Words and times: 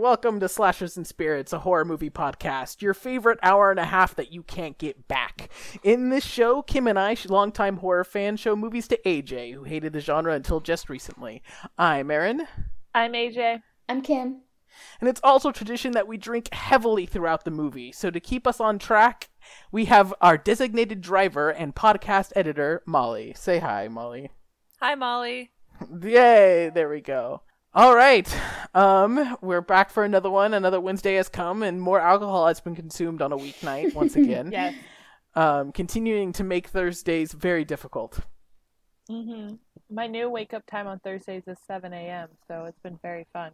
welcome 0.00 0.40
to 0.40 0.48
Slashers 0.48 0.96
and 0.96 1.06
Spirits, 1.06 1.52
a 1.52 1.58
horror 1.58 1.84
movie 1.84 2.08
podcast, 2.08 2.80
your 2.80 2.94
favorite 2.94 3.38
hour 3.42 3.70
and 3.70 3.78
a 3.78 3.84
half 3.84 4.14
that 4.14 4.32
you 4.32 4.42
can't 4.42 4.78
get 4.78 5.06
back. 5.08 5.50
In 5.82 6.08
this 6.08 6.24
show, 6.24 6.62
Kim 6.62 6.86
and 6.86 6.98
I, 6.98 7.14
longtime 7.28 7.76
horror 7.76 8.04
fans, 8.04 8.40
show 8.40 8.56
movies 8.56 8.88
to 8.88 9.00
AJ, 9.04 9.52
who 9.52 9.64
hated 9.64 9.92
the 9.92 10.00
genre 10.00 10.32
until 10.32 10.60
just 10.60 10.88
recently. 10.88 11.42
I'm 11.76 12.10
Aaron. 12.10 12.48
I'm 12.94 13.12
AJ. 13.12 13.60
I'm 13.90 14.00
Kim. 14.00 14.40
And 15.00 15.08
it's 15.10 15.20
also 15.22 15.52
tradition 15.52 15.92
that 15.92 16.08
we 16.08 16.16
drink 16.16 16.48
heavily 16.54 17.04
throughout 17.04 17.44
the 17.44 17.50
movie. 17.50 17.92
So 17.92 18.10
to 18.10 18.20
keep 18.20 18.46
us 18.46 18.58
on 18.58 18.78
track, 18.78 19.28
we 19.70 19.84
have 19.84 20.14
our 20.22 20.38
designated 20.38 21.02
driver 21.02 21.50
and 21.50 21.74
podcast 21.74 22.32
editor, 22.34 22.82
Molly. 22.86 23.34
Say 23.36 23.58
hi, 23.58 23.88
Molly. 23.88 24.30
Hi, 24.80 24.94
Molly. 24.94 25.50
Yay, 26.02 26.70
there 26.70 26.88
we 26.88 27.02
go. 27.02 27.42
All 27.72 27.94
right. 27.94 28.28
Um, 28.74 29.36
we're 29.40 29.60
back 29.60 29.90
for 29.90 30.02
another 30.04 30.28
one. 30.30 30.54
Another 30.54 30.80
Wednesday 30.80 31.14
has 31.14 31.28
come, 31.28 31.62
and 31.62 31.80
more 31.80 32.00
alcohol 32.00 32.48
has 32.48 32.60
been 32.60 32.74
consumed 32.74 33.22
on 33.22 33.32
a 33.32 33.36
weeknight 33.36 33.94
once 33.94 34.16
again. 34.16 34.50
yes. 34.50 34.74
Um, 35.36 35.70
continuing 35.70 36.32
to 36.32 36.42
make 36.42 36.66
Thursdays 36.68 37.32
very 37.32 37.64
difficult. 37.64 38.18
Mm-hmm. 39.08 39.54
My 39.88 40.08
new 40.08 40.28
wake 40.28 40.52
up 40.52 40.66
time 40.66 40.88
on 40.88 40.98
Thursdays 40.98 41.44
is 41.46 41.58
7 41.68 41.92
a.m., 41.92 42.28
so 42.48 42.64
it's 42.64 42.80
been 42.80 42.98
very 43.02 43.26
fun. 43.32 43.52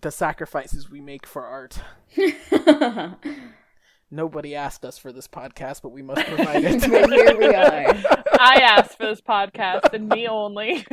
The 0.00 0.10
sacrifices 0.10 0.90
we 0.90 1.02
make 1.02 1.26
for 1.26 1.44
art. 1.44 1.78
Nobody 4.10 4.54
asked 4.56 4.84
us 4.86 4.96
for 4.96 5.12
this 5.12 5.28
podcast, 5.28 5.82
but 5.82 5.90
we 5.90 6.02
must 6.02 6.26
provide 6.26 6.64
it. 6.64 6.82
here 6.82 7.38
we 7.38 7.54
are. 7.54 7.94
I 8.40 8.60
asked 8.62 8.96
for 8.96 9.04
this 9.06 9.20
podcast, 9.20 9.92
and 9.92 10.08
me 10.08 10.26
only. 10.26 10.86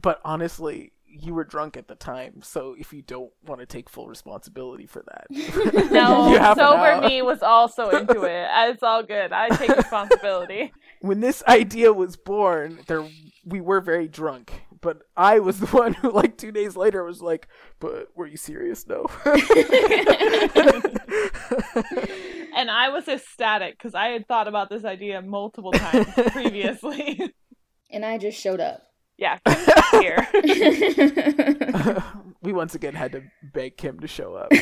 but 0.00 0.20
honestly, 0.24 0.92
you 1.20 1.34
were 1.34 1.44
drunk 1.44 1.76
at 1.76 1.88
the 1.88 1.94
time, 1.94 2.40
so 2.42 2.74
if 2.78 2.92
you 2.92 3.02
don't 3.02 3.32
want 3.46 3.60
to 3.60 3.66
take 3.66 3.88
full 3.88 4.08
responsibility 4.08 4.86
for 4.86 5.02
that, 5.06 5.26
no, 5.90 6.30
you 6.30 6.38
have 6.38 6.56
sober 6.56 7.06
me 7.06 7.22
was 7.22 7.42
also 7.42 7.90
into 7.90 8.22
it. 8.22 8.48
It's 8.68 8.82
all 8.82 9.02
good. 9.02 9.32
I 9.32 9.48
take 9.48 9.74
responsibility. 9.76 10.72
when 11.00 11.20
this 11.20 11.42
idea 11.48 11.92
was 11.92 12.16
born, 12.16 12.80
there 12.86 13.04
we 13.44 13.60
were 13.60 13.80
very 13.80 14.08
drunk. 14.08 14.52
But 14.80 14.98
I 15.16 15.40
was 15.40 15.58
the 15.58 15.66
one 15.66 15.94
who, 15.94 16.10
like 16.12 16.36
two 16.38 16.52
days 16.52 16.76
later, 16.76 17.02
was 17.02 17.20
like, 17.20 17.48
"But 17.80 18.08
were 18.14 18.26
you 18.26 18.36
serious? 18.36 18.86
No." 18.86 19.06
and 22.54 22.70
I 22.70 22.90
was 22.90 23.08
ecstatic 23.08 23.76
because 23.76 23.94
I 23.94 24.08
had 24.08 24.28
thought 24.28 24.46
about 24.46 24.70
this 24.70 24.84
idea 24.84 25.20
multiple 25.22 25.72
times 25.72 26.06
previously. 26.30 27.32
and 27.90 28.04
I 28.04 28.18
just 28.18 28.38
showed 28.40 28.60
up. 28.60 28.82
Yeah, 29.18 29.38
here. 30.00 30.28
we 32.40 32.52
once 32.52 32.74
again 32.76 32.94
had 32.94 33.12
to 33.12 33.22
beg 33.42 33.76
Kim 33.76 33.98
to 34.00 34.06
show 34.06 34.34
up. 34.34 34.52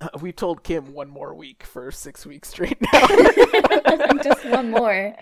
Uh, 0.00 0.08
we 0.20 0.30
told 0.30 0.62
Kim 0.62 0.92
one 0.94 1.08
more 1.10 1.34
week 1.34 1.64
for 1.64 1.90
six 1.90 2.24
weeks 2.24 2.48
straight 2.48 2.78
now. 2.92 3.06
just 4.22 4.44
one 4.46 4.70
more. 4.70 5.14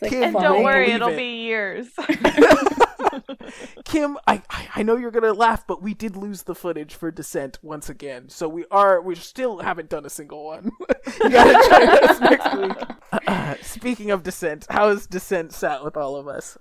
It's 0.00 0.02
like, 0.02 0.10
Kim, 0.12 0.22
And 0.22 0.34
don't 0.34 0.62
worry, 0.62 0.92
it'll 0.92 1.08
it. 1.08 1.16
be 1.16 1.42
years. 1.42 1.88
Kim, 3.84 4.16
I, 4.26 4.42
I 4.48 4.68
I 4.76 4.82
know 4.82 4.96
you're 4.96 5.10
gonna 5.10 5.32
laugh, 5.32 5.66
but 5.66 5.82
we 5.82 5.92
did 5.94 6.16
lose 6.16 6.44
the 6.44 6.54
footage 6.54 6.94
for 6.94 7.10
Descent 7.10 7.58
once 7.62 7.88
again, 7.88 8.28
so 8.28 8.48
we 8.48 8.64
are 8.70 9.00
we 9.00 9.14
still 9.16 9.58
haven't 9.58 9.88
done 9.88 10.04
a 10.04 10.10
single 10.10 10.44
one. 10.44 10.70
you 11.20 11.30
gotta 11.30 11.68
join 11.68 12.10
us 12.10 12.20
next 12.20 12.56
week. 12.56 13.22
Uh, 13.26 13.54
speaking 13.60 14.10
of 14.10 14.22
Descent, 14.22 14.66
how 14.70 14.88
has 14.88 15.06
Descent 15.06 15.52
sat 15.52 15.82
with 15.82 15.96
all 15.96 16.16
of 16.16 16.28
us? 16.28 16.56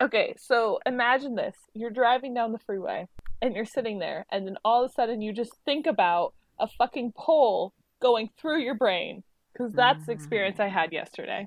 Okay, 0.00 0.34
so 0.36 0.80
imagine 0.84 1.36
this. 1.36 1.54
You're 1.74 1.90
driving 1.90 2.34
down 2.34 2.50
the 2.50 2.58
freeway 2.58 3.06
and 3.40 3.54
you're 3.54 3.64
sitting 3.64 4.00
there, 4.00 4.26
and 4.32 4.46
then 4.46 4.56
all 4.64 4.84
of 4.84 4.90
a 4.90 4.94
sudden 4.94 5.22
you 5.22 5.32
just 5.32 5.52
think 5.64 5.86
about 5.86 6.34
a 6.58 6.66
fucking 6.66 7.12
pole 7.16 7.74
going 8.00 8.28
through 8.40 8.60
your 8.62 8.74
brain. 8.74 9.22
Because 9.52 9.72
that's 9.74 10.06
the 10.06 10.12
experience 10.12 10.58
I 10.58 10.68
had 10.68 10.92
yesterday. 10.92 11.46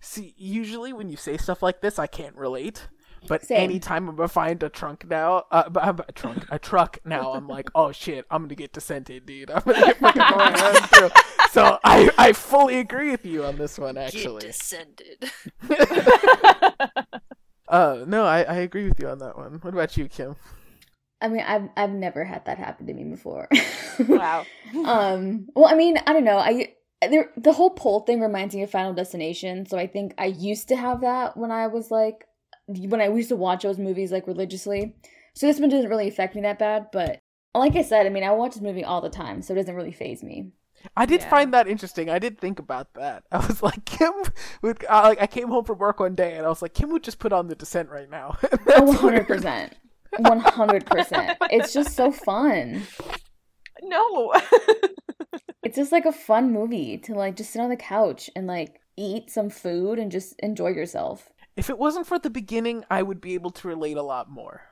See, 0.00 0.34
usually 0.36 0.92
when 0.92 1.08
you 1.08 1.16
say 1.16 1.36
stuff 1.36 1.62
like 1.62 1.80
this, 1.80 1.98
I 1.98 2.06
can't 2.06 2.36
relate. 2.36 2.88
But 3.26 3.44
Same. 3.44 3.58
anytime 3.58 4.08
I'm 4.08 4.14
gonna 4.16 4.28
find 4.28 4.62
a 4.62 4.68
trunk 4.68 5.04
now, 5.08 5.44
uh, 5.50 5.68
b- 5.68 5.80
a 5.82 6.12
trunk, 6.12 6.46
a 6.50 6.58
truck 6.58 6.98
now, 7.04 7.32
I'm 7.32 7.48
like, 7.48 7.68
oh 7.74 7.90
shit, 7.90 8.24
I'm 8.30 8.42
gonna 8.42 8.54
get 8.54 8.72
descented, 8.72 9.26
dude. 9.26 9.50
I'm 9.54 9.62
gonna 9.62 9.86
get 9.86 9.98
fucking 9.98 10.22
going 10.22 10.54
around 10.54 10.76
through. 10.88 11.10
So 11.50 11.78
I, 11.82 12.10
I 12.18 12.34
fully 12.34 12.78
agree 12.78 13.10
with 13.10 13.24
you 13.24 13.42
on 13.46 13.56
this 13.56 13.78
one, 13.78 13.96
actually. 13.96 14.42
Get 14.42 14.52
descended. 14.52 15.30
Uh, 17.68 18.04
no, 18.06 18.24
I, 18.24 18.42
I 18.42 18.54
agree 18.56 18.88
with 18.88 18.98
you 18.98 19.08
on 19.08 19.18
that 19.18 19.36
one. 19.36 19.58
What 19.60 19.74
about 19.74 19.96
you, 19.96 20.08
Kim? 20.08 20.36
I 21.20 21.28
mean, 21.28 21.44
I've 21.46 21.68
I've 21.76 21.90
never 21.90 22.24
had 22.24 22.46
that 22.46 22.56
happen 22.58 22.86
to 22.86 22.94
me 22.94 23.04
before. 23.04 23.48
Wow. 24.08 24.46
um. 24.86 25.48
Well, 25.54 25.66
I 25.66 25.74
mean, 25.74 25.98
I 26.06 26.12
don't 26.12 26.24
know. 26.24 26.38
I 26.38 26.72
there 27.00 27.30
the 27.36 27.52
whole 27.52 27.70
pole 27.70 28.00
thing 28.00 28.20
reminds 28.20 28.54
me 28.54 28.62
of 28.62 28.70
Final 28.70 28.92
Destination. 28.94 29.66
So 29.66 29.78
I 29.78 29.86
think 29.86 30.14
I 30.18 30.26
used 30.26 30.68
to 30.68 30.76
have 30.76 31.00
that 31.02 31.36
when 31.36 31.50
I 31.50 31.66
was 31.68 31.90
like 31.90 32.24
when 32.66 33.00
I 33.00 33.08
used 33.08 33.28
to 33.30 33.36
watch 33.36 33.62
those 33.62 33.78
movies 33.78 34.12
like 34.12 34.26
religiously. 34.26 34.94
So 35.34 35.46
this 35.46 35.60
one 35.60 35.68
doesn't 35.70 35.88
really 35.90 36.08
affect 36.08 36.34
me 36.34 36.42
that 36.42 36.58
bad. 36.58 36.86
But 36.92 37.20
like 37.54 37.76
I 37.76 37.82
said, 37.82 38.06
I 38.06 38.10
mean, 38.10 38.24
I 38.24 38.32
watch 38.32 38.54
this 38.54 38.62
movie 38.62 38.84
all 38.84 39.00
the 39.00 39.08
time, 39.10 39.40
so 39.42 39.52
it 39.52 39.56
doesn't 39.56 39.74
really 39.74 39.92
faze 39.92 40.22
me. 40.22 40.52
I 40.96 41.06
did 41.06 41.20
Yeah. 41.22 41.30
find 41.30 41.54
that 41.54 41.66
interesting. 41.66 42.08
I 42.10 42.18
did 42.18 42.38
think 42.38 42.58
about 42.58 42.94
that. 42.94 43.24
I 43.32 43.38
was 43.46 43.62
like, 43.62 43.84
Kim 43.84 44.12
would 44.62 44.84
uh, 44.88 45.02
like. 45.04 45.20
I 45.22 45.26
came 45.26 45.48
home 45.48 45.64
from 45.64 45.78
work 45.78 46.00
one 46.00 46.14
day 46.14 46.36
and 46.36 46.44
I 46.44 46.48
was 46.48 46.62
like, 46.62 46.74
Kim 46.74 46.90
would 46.90 47.02
just 47.04 47.18
put 47.18 47.32
on 47.32 47.48
the 47.48 47.54
Descent 47.54 47.88
right 47.90 48.10
now. 48.10 48.36
Oh, 48.74 48.82
One 48.84 48.94
hundred 48.96 49.26
percent. 49.26 49.74
One 50.18 50.40
hundred 50.40 50.86
percent. 50.86 51.36
It's 51.50 51.72
just 51.72 51.94
so 51.96 52.10
fun. 52.12 52.82
no. 53.82 54.32
It's 55.62 55.76
just 55.76 55.92
like 55.92 56.06
a 56.06 56.12
fun 56.12 56.52
movie 56.52 56.98
to 56.98 57.14
like 57.14 57.36
just 57.36 57.50
sit 57.50 57.60
on 57.60 57.68
the 57.70 57.76
couch 57.76 58.30
and 58.36 58.46
like 58.46 58.80
eat 58.96 59.30
some 59.30 59.50
food 59.50 59.98
and 59.98 60.10
just 60.12 60.34
enjoy 60.40 60.68
yourself. 60.68 61.30
If 61.56 61.68
it 61.70 61.78
wasn't 61.78 62.06
for 62.06 62.18
the 62.18 62.30
beginning, 62.30 62.84
I 62.90 63.02
would 63.02 63.20
be 63.20 63.34
able 63.34 63.50
to 63.50 63.68
relate 63.68 63.96
a 63.96 64.02
lot 64.02 64.30
more. 64.30 64.62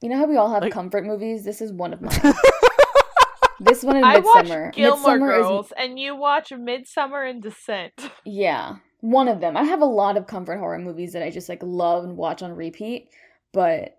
You 0.00 0.08
know 0.08 0.18
how 0.18 0.26
we 0.26 0.36
all 0.36 0.50
have 0.52 0.62
Like- 0.62 0.72
comfort 0.72 1.04
movies? 1.04 1.44
This 1.44 1.60
is 1.60 1.72
one 1.72 1.92
of 1.92 2.00
mine. 2.00 2.20
this 3.60 3.82
one 3.82 3.96
in 3.96 4.04
I 4.04 4.18
watch 4.18 4.44
Midsummer. 4.44 4.70
Gilmore 4.72 4.96
Midsummer 5.18 5.32
Girls, 5.32 5.72
and 5.76 5.98
you 5.98 6.14
watch 6.14 6.52
Midsummer 6.52 7.22
and 7.24 7.42
Descent. 7.42 7.92
yeah, 8.24 8.76
one 9.00 9.26
of 9.28 9.40
them. 9.40 9.56
I 9.56 9.62
have 9.64 9.80
a 9.80 9.86
lot 9.86 10.16
of 10.16 10.26
comfort 10.26 10.58
horror 10.58 10.78
movies 10.78 11.14
that 11.14 11.22
I 11.22 11.30
just 11.30 11.48
like 11.48 11.62
love 11.62 12.04
and 12.04 12.16
watch 12.16 12.42
on 12.42 12.52
repeat, 12.52 13.08
but 13.52 13.98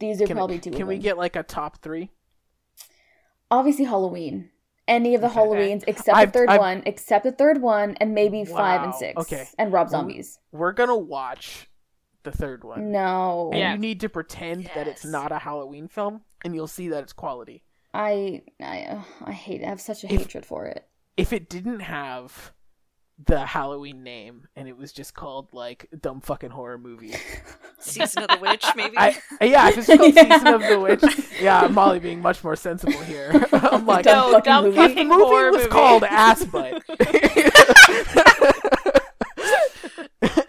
these 0.00 0.20
are 0.20 0.26
Can, 0.26 0.36
probably 0.36 0.58
two. 0.58 0.72
can 0.72 0.82
of 0.82 0.88
we 0.88 0.98
get 0.98 1.16
like 1.16 1.36
a 1.36 1.42
top 1.42 1.80
three? 1.82 2.10
obviously 3.50 3.84
Halloween? 3.84 4.50
Any 4.88 5.14
of 5.14 5.20
the 5.20 5.26
Okay. 5.28 5.36
Halloweens 5.40 5.84
except 5.86 6.16
I've- 6.16 6.30
the 6.30 6.38
3rd 6.38 6.48
I've- 6.50 6.58
one, 6.58 6.82
except 6.86 7.24
the 7.24 7.32
third 7.32 7.60
one, 7.60 7.96
and 8.00 8.14
maybe 8.14 8.44
five 8.44 8.82
and 8.82 8.94
six. 8.94 9.20
okay. 9.22 9.48
and 9.58 9.72
Rob 9.72 9.88
Zombies. 9.90 10.38
We're 10.52 10.72
gonna 10.72 10.96
watch 10.96 11.68
the 12.22 12.30
third 12.32 12.62
one. 12.64 12.92
No, 12.92 13.50
And 13.52 13.58
Yeah. 13.60 13.72
you 13.72 13.78
need 13.78 14.00
to 14.00 14.08
pretend 14.08 14.70
that 14.74 14.86
it's 14.88 15.04
not 15.04 15.32
a 15.32 15.38
Halloween 15.40 15.88
film, 15.88 16.22
and 16.44 16.54
you'll 16.54 16.66
see 16.68 16.88
that 16.88 17.02
it's 17.02 17.12
quality. 17.12 17.62
I 17.94 18.42
I 18.60 18.82
uh, 18.84 19.02
I 19.24 19.32
hate. 19.32 19.62
I 19.64 19.68
have 19.68 19.80
such 19.80 20.04
a 20.04 20.12
If- 20.12 20.20
hatred 20.20 20.44
for 20.46 20.66
it. 20.66 20.86
If 21.16 21.32
it 21.32 21.48
didn't 21.48 21.80
have 21.80 22.52
the 23.24 23.46
Halloween 23.46 24.02
name 24.02 24.46
and 24.54 24.68
it 24.68 24.76
was 24.76 24.92
just 24.92 25.14
called 25.14 25.48
like 25.52 25.88
dumb 26.00 26.20
fucking 26.20 26.50
horror 26.50 26.76
movie, 26.76 27.14
Season 27.78 28.24
of 28.24 28.28
the 28.28 28.38
Witch, 28.42 28.64
maybe. 28.76 28.96
I 28.98 29.16
yeah, 29.40 29.68
if 29.70 29.78
it's 29.78 29.86
called 29.86 30.14
Yeah. 30.14 30.22
Season 30.34 30.46
of 30.48 30.60
the 30.62 30.78
Witch, 30.80 31.02
yeah, 31.40 31.66
Molly 31.68 31.98
being 31.98 32.20
much 32.20 32.44
more 32.44 32.56
sensible 32.56 32.98
here. 33.04 33.30
I'm 33.52 33.86
like, 33.86 34.04
Dumb 34.04 34.32
no, 34.32 34.32
fucking 34.32 34.44
dumb 34.52 34.64
movie. 34.64 34.76
if 34.78 34.82
the 34.82 34.88
fucking 34.88 35.08
movie 35.08 35.22
horror 35.22 35.50
was 35.50 35.58
movie. 35.62 35.70
called 35.70 36.04
Ass 36.04 36.44
Butt. 36.44 36.82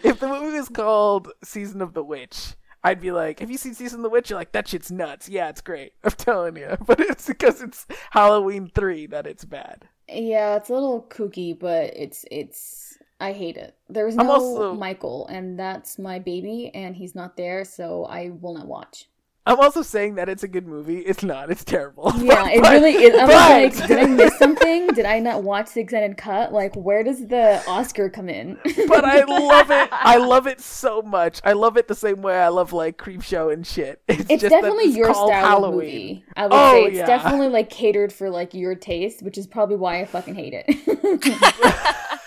if 0.04 0.20
the 0.20 0.28
movie 0.28 0.58
was 0.58 0.68
called 0.68 1.30
Season 1.44 1.80
of 1.82 1.94
the 1.94 2.02
Witch, 2.04 2.54
I'd 2.84 3.00
be 3.00 3.10
like, 3.12 3.40
"Have 3.40 3.50
you 3.50 3.58
seen 3.58 3.74
Season 3.74 4.00
of 4.00 4.02
the 4.04 4.10
Witch?" 4.10 4.30
You're 4.30 4.38
like, 4.38 4.52
"That 4.52 4.68
shit's 4.68 4.90
nuts." 4.90 5.28
Yeah, 5.28 5.48
it's 5.48 5.60
great. 5.60 5.92
I'm 6.04 6.10
telling 6.12 6.56
you, 6.56 6.76
but 6.86 7.00
it's 7.00 7.26
because 7.26 7.60
it's 7.62 7.86
Halloween 8.10 8.70
three 8.74 9.06
that 9.06 9.26
it's 9.26 9.44
bad. 9.44 9.88
Yeah, 10.08 10.56
it's 10.56 10.70
a 10.70 10.74
little 10.74 11.02
kooky, 11.08 11.58
but 11.58 11.96
it's 11.96 12.24
it's. 12.30 12.98
I 13.20 13.32
hate 13.32 13.56
it. 13.56 13.74
There's 13.88 14.14
no 14.16 14.30
also- 14.30 14.74
Michael, 14.74 15.26
and 15.26 15.58
that's 15.58 15.98
my 15.98 16.18
baby, 16.20 16.70
and 16.72 16.94
he's 16.94 17.14
not 17.14 17.36
there, 17.36 17.64
so 17.64 18.04
I 18.04 18.30
will 18.30 18.54
not 18.54 18.66
watch. 18.66 19.08
I'm 19.48 19.58
also 19.60 19.82
saying 19.82 20.16
that 20.16 20.28
it's 20.28 20.42
a 20.42 20.48
good 20.48 20.66
movie. 20.66 20.98
It's 20.98 21.22
not. 21.22 21.50
It's 21.50 21.64
terrible. 21.64 22.12
Yeah, 22.18 22.48
it 22.50 22.60
But- 22.62 22.72
really 22.72 22.94
is. 22.94 23.18
I'm 23.18 23.26
but- 23.26 23.34
like, 23.34 23.88
did 23.88 23.98
I 23.98 24.06
miss 24.06 24.36
something? 24.38 24.88
Did 24.88 25.06
I 25.06 25.18
not 25.18 25.42
watch 25.42 25.72
the 25.72 25.80
extended 25.80 26.16
cut? 26.18 26.52
Like, 26.52 26.74
where 26.76 27.02
does 27.02 27.26
the 27.26 27.62
Oscar 27.66 28.10
come 28.10 28.28
in? 28.28 28.58
but 28.86 29.04
I 29.04 29.24
love 29.28 29.70
it. 29.70 29.88
I 29.90 30.18
love 30.18 30.46
it 30.46 30.60
so 30.60 31.00
much. 31.02 31.40
I 31.44 31.52
love 31.54 31.76
it 31.78 31.88
the 31.88 31.94
same 31.94 32.20
way 32.22 32.38
I 32.38 32.48
love 32.48 32.72
like 32.72 32.98
Creepshow 32.98 33.52
and 33.52 33.66
shit. 33.66 34.02
It's, 34.08 34.26
It's 34.28 34.42
definitely 34.42 34.84
it's 34.84 34.96
your 34.96 35.14
style 35.14 35.30
Halloween. 35.30 35.76
movie. 35.78 36.24
I 36.36 36.42
would 36.44 36.52
Oh, 36.52 36.72
say 36.72 36.84
it's 36.84 36.96
yeah. 36.98 37.06
definitely 37.06 37.48
like 37.48 37.70
catered 37.70 38.12
for 38.12 38.28
like 38.30 38.52
your 38.52 38.74
taste, 38.74 39.22
which 39.22 39.38
is 39.38 39.46
probably 39.46 39.76
why 39.76 40.00
I 40.00 40.04
fucking 40.04 40.34
hate 40.34 40.52
it. 40.54 42.20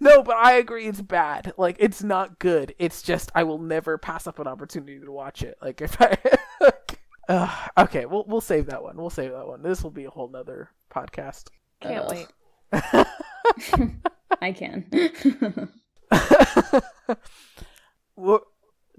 No, 0.00 0.22
but 0.22 0.36
I 0.36 0.54
agree 0.54 0.86
it's 0.86 1.00
bad. 1.00 1.52
Like 1.56 1.76
it's 1.78 2.02
not 2.02 2.38
good. 2.38 2.74
It's 2.78 3.02
just 3.02 3.30
I 3.34 3.44
will 3.44 3.58
never 3.58 3.98
pass 3.98 4.26
up 4.26 4.38
an 4.38 4.46
opportunity 4.46 4.98
to 5.00 5.12
watch 5.12 5.42
it. 5.42 5.56
Like 5.62 5.80
if 5.80 5.96
I 6.00 6.16
uh, 7.28 7.66
okay, 7.78 8.06
we'll 8.06 8.24
we'll 8.26 8.40
save 8.40 8.66
that 8.66 8.82
one. 8.82 8.96
We'll 8.96 9.10
save 9.10 9.32
that 9.32 9.46
one. 9.46 9.62
This 9.62 9.82
will 9.82 9.90
be 9.90 10.04
a 10.04 10.10
whole 10.10 10.28
nother 10.28 10.70
podcast. 10.90 11.48
Can't 11.80 12.04
Ugh. 12.06 12.26
wait. 12.72 13.06
I 14.42 14.52
can. 14.52 14.86
Wha- 18.16 18.38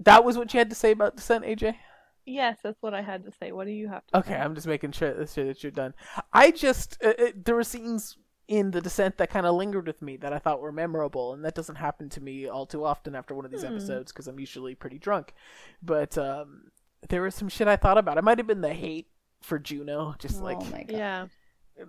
that 0.00 0.24
was 0.24 0.36
what 0.36 0.52
you 0.52 0.58
had 0.58 0.70
to 0.70 0.76
say 0.76 0.90
about 0.92 1.16
Descent, 1.16 1.44
AJ. 1.44 1.76
Yes, 2.24 2.58
that's 2.62 2.82
what 2.82 2.92
I 2.94 3.02
had 3.02 3.24
to 3.24 3.32
say. 3.32 3.52
What 3.52 3.66
do 3.66 3.72
you 3.72 3.88
have 3.88 4.06
to 4.08 4.18
Okay, 4.18 4.30
say? 4.32 4.36
I'm 4.38 4.54
just 4.54 4.66
making 4.66 4.92
sure, 4.92 5.26
sure 5.26 5.44
that 5.46 5.62
you're 5.62 5.70
done. 5.72 5.94
I 6.32 6.50
just 6.50 6.98
uh, 7.04 7.12
uh, 7.18 7.26
there 7.36 7.54
were 7.54 7.62
scenes 7.64 8.18
in 8.48 8.70
the 8.70 8.80
Descent 8.80 9.16
that 9.18 9.30
kind 9.30 9.44
of 9.46 9.54
lingered 9.56 9.86
with 9.86 10.00
me 10.02 10.16
that 10.18 10.32
I 10.32 10.38
thought 10.38 10.60
were 10.60 10.72
memorable, 10.72 11.32
and 11.34 11.44
that 11.44 11.54
doesn't 11.54 11.76
happen 11.76 12.08
to 12.10 12.20
me 12.20 12.46
all 12.48 12.66
too 12.66 12.84
often 12.84 13.14
after 13.14 13.34
one 13.34 13.44
of 13.44 13.50
these 13.50 13.62
Hmm. 13.62 13.68
episodes 13.74 14.12
because 14.12 14.28
I'm 14.28 14.38
usually 14.40 14.74
pretty 14.74 14.98
drunk. 14.98 15.34
But 15.82 16.16
um, 16.16 16.70
there 17.08 17.22
was 17.22 17.34
some 17.34 17.48
shit 17.48 17.66
I 17.68 17.76
thought 17.76 17.98
about. 17.98 18.18
It 18.18 18.24
might 18.24 18.38
have 18.38 18.46
been 18.46 18.60
the 18.60 18.74
hate 18.74 19.08
for 19.42 19.58
Juno, 19.58 20.14
just 20.18 20.40
like 20.40 20.58
oh 20.60 20.64
my 20.70 20.82
god. 20.84 20.96
Yeah. 20.96 21.26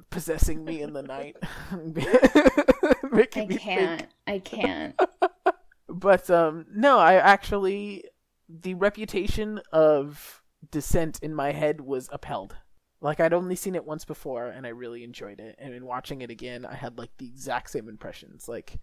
possessing 0.09 0.65
me 0.65 0.81
in 0.81 0.93
the 0.93 1.01
night, 1.15 1.37
I 1.71 2.93
making 3.11 3.47
me 3.47 3.55
think 3.55 3.61
can't. 3.61 4.07
I 4.25 4.39
can't. 4.39 4.99
but 5.89 6.29
um 6.29 6.65
no 6.75 6.99
i 6.99 7.13
actually 7.15 8.03
the 8.49 8.73
reputation 8.73 9.61
of 9.71 10.43
descent 10.69 11.17
in 11.21 11.33
my 11.33 11.53
head 11.53 11.79
was 11.79 12.09
upheld 12.11 12.57
like 13.01 13.19
i'd 13.19 13.33
only 13.33 13.55
seen 13.55 13.75
it 13.75 13.85
once 13.85 14.05
before 14.05 14.47
and 14.47 14.65
i 14.65 14.69
really 14.69 15.03
enjoyed 15.03 15.39
it. 15.39 15.55
And 15.59 15.73
in 15.73 15.85
watching 15.85 16.21
it 16.21 16.29
again 16.31 16.65
i 16.65 16.73
had 16.75 16.97
like 16.97 17.11
the 17.17 17.27
exact 17.27 17.69
same 17.69 17.87
impressions. 17.89 18.47
Like 18.47 18.79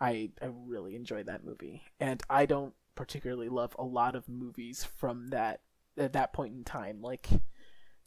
i 0.00 0.30
i 0.42 0.50
really 0.66 0.96
enjoyed 0.96 1.26
that 1.26 1.44
movie. 1.44 1.82
And 2.00 2.22
i 2.28 2.46
don't 2.46 2.74
particularly 2.94 3.48
love 3.48 3.74
a 3.78 3.84
lot 3.84 4.14
of 4.14 4.28
movies 4.28 4.84
from 4.84 5.28
that 5.28 5.60
at 5.98 6.12
that 6.12 6.32
point 6.32 6.54
in 6.54 6.64
time. 6.64 7.00
Like 7.02 7.28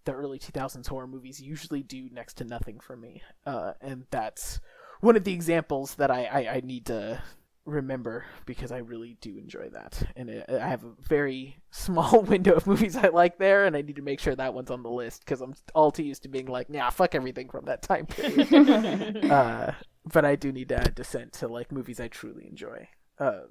the 0.06 0.14
early 0.14 0.40
2000s 0.40 0.88
horror 0.88 1.08
movies 1.08 1.42
usually 1.42 1.84
do 1.84 2.10
next 2.12 2.36
to 2.36 2.46
nothing 2.46 2.80
for 2.80 2.96
me. 2.96 3.22
Uh 3.46 3.74
and 3.82 4.06
that's 4.12 4.60
one 5.02 5.16
of 5.16 5.24
the 5.24 5.34
examples 5.34 5.96
that 5.96 6.12
i 6.12 6.26
i, 6.26 6.56
I 6.56 6.62
need 6.64 6.86
to 6.88 7.22
remember 7.68 8.26
because 8.46 8.72
I 8.72 8.78
really 8.78 9.18
do 9.22 9.38
enjoy 9.38 9.70
that, 9.70 10.02
and 10.16 10.30
it, 10.30 10.50
I 10.50 10.68
have 10.68 10.84
a 10.84 10.94
very 11.08 11.58
small 11.72 12.22
window 12.28 12.54
of 12.54 12.66
movies 12.66 12.96
I 12.96 13.10
like 13.10 13.38
there, 13.38 13.66
and 13.66 13.76
I 13.76 13.82
need 13.82 13.98
to 13.98 14.02
make 14.02 14.20
sure 14.20 14.36
that 14.36 14.54
one's 14.54 14.72
on 14.72 14.84
the 14.84 14.90
list 14.90 15.26
because 15.26 15.42
I'm 15.42 15.54
all 15.76 15.92
too 15.92 16.04
used 16.04 16.24
to 16.24 16.30
being 16.30 16.48
like, 16.48 16.70
nah, 16.70 16.90
fuck 16.90 17.14
everything 17.14 17.50
from 17.50 17.66
that 17.66 17.82
time 17.82 18.06
period. 18.06 19.26
uh, 19.32 19.74
but 20.12 20.26
I 20.26 20.36
do 20.36 20.52
need 20.52 20.70
to 20.70 20.78
add 20.78 20.96
Descent 20.96 21.34
to 21.34 21.48
like 21.48 21.72
movies 21.72 22.00
I 22.00 22.08
truly 22.08 22.48
enjoy. 22.48 22.88
Uh, 23.20 23.42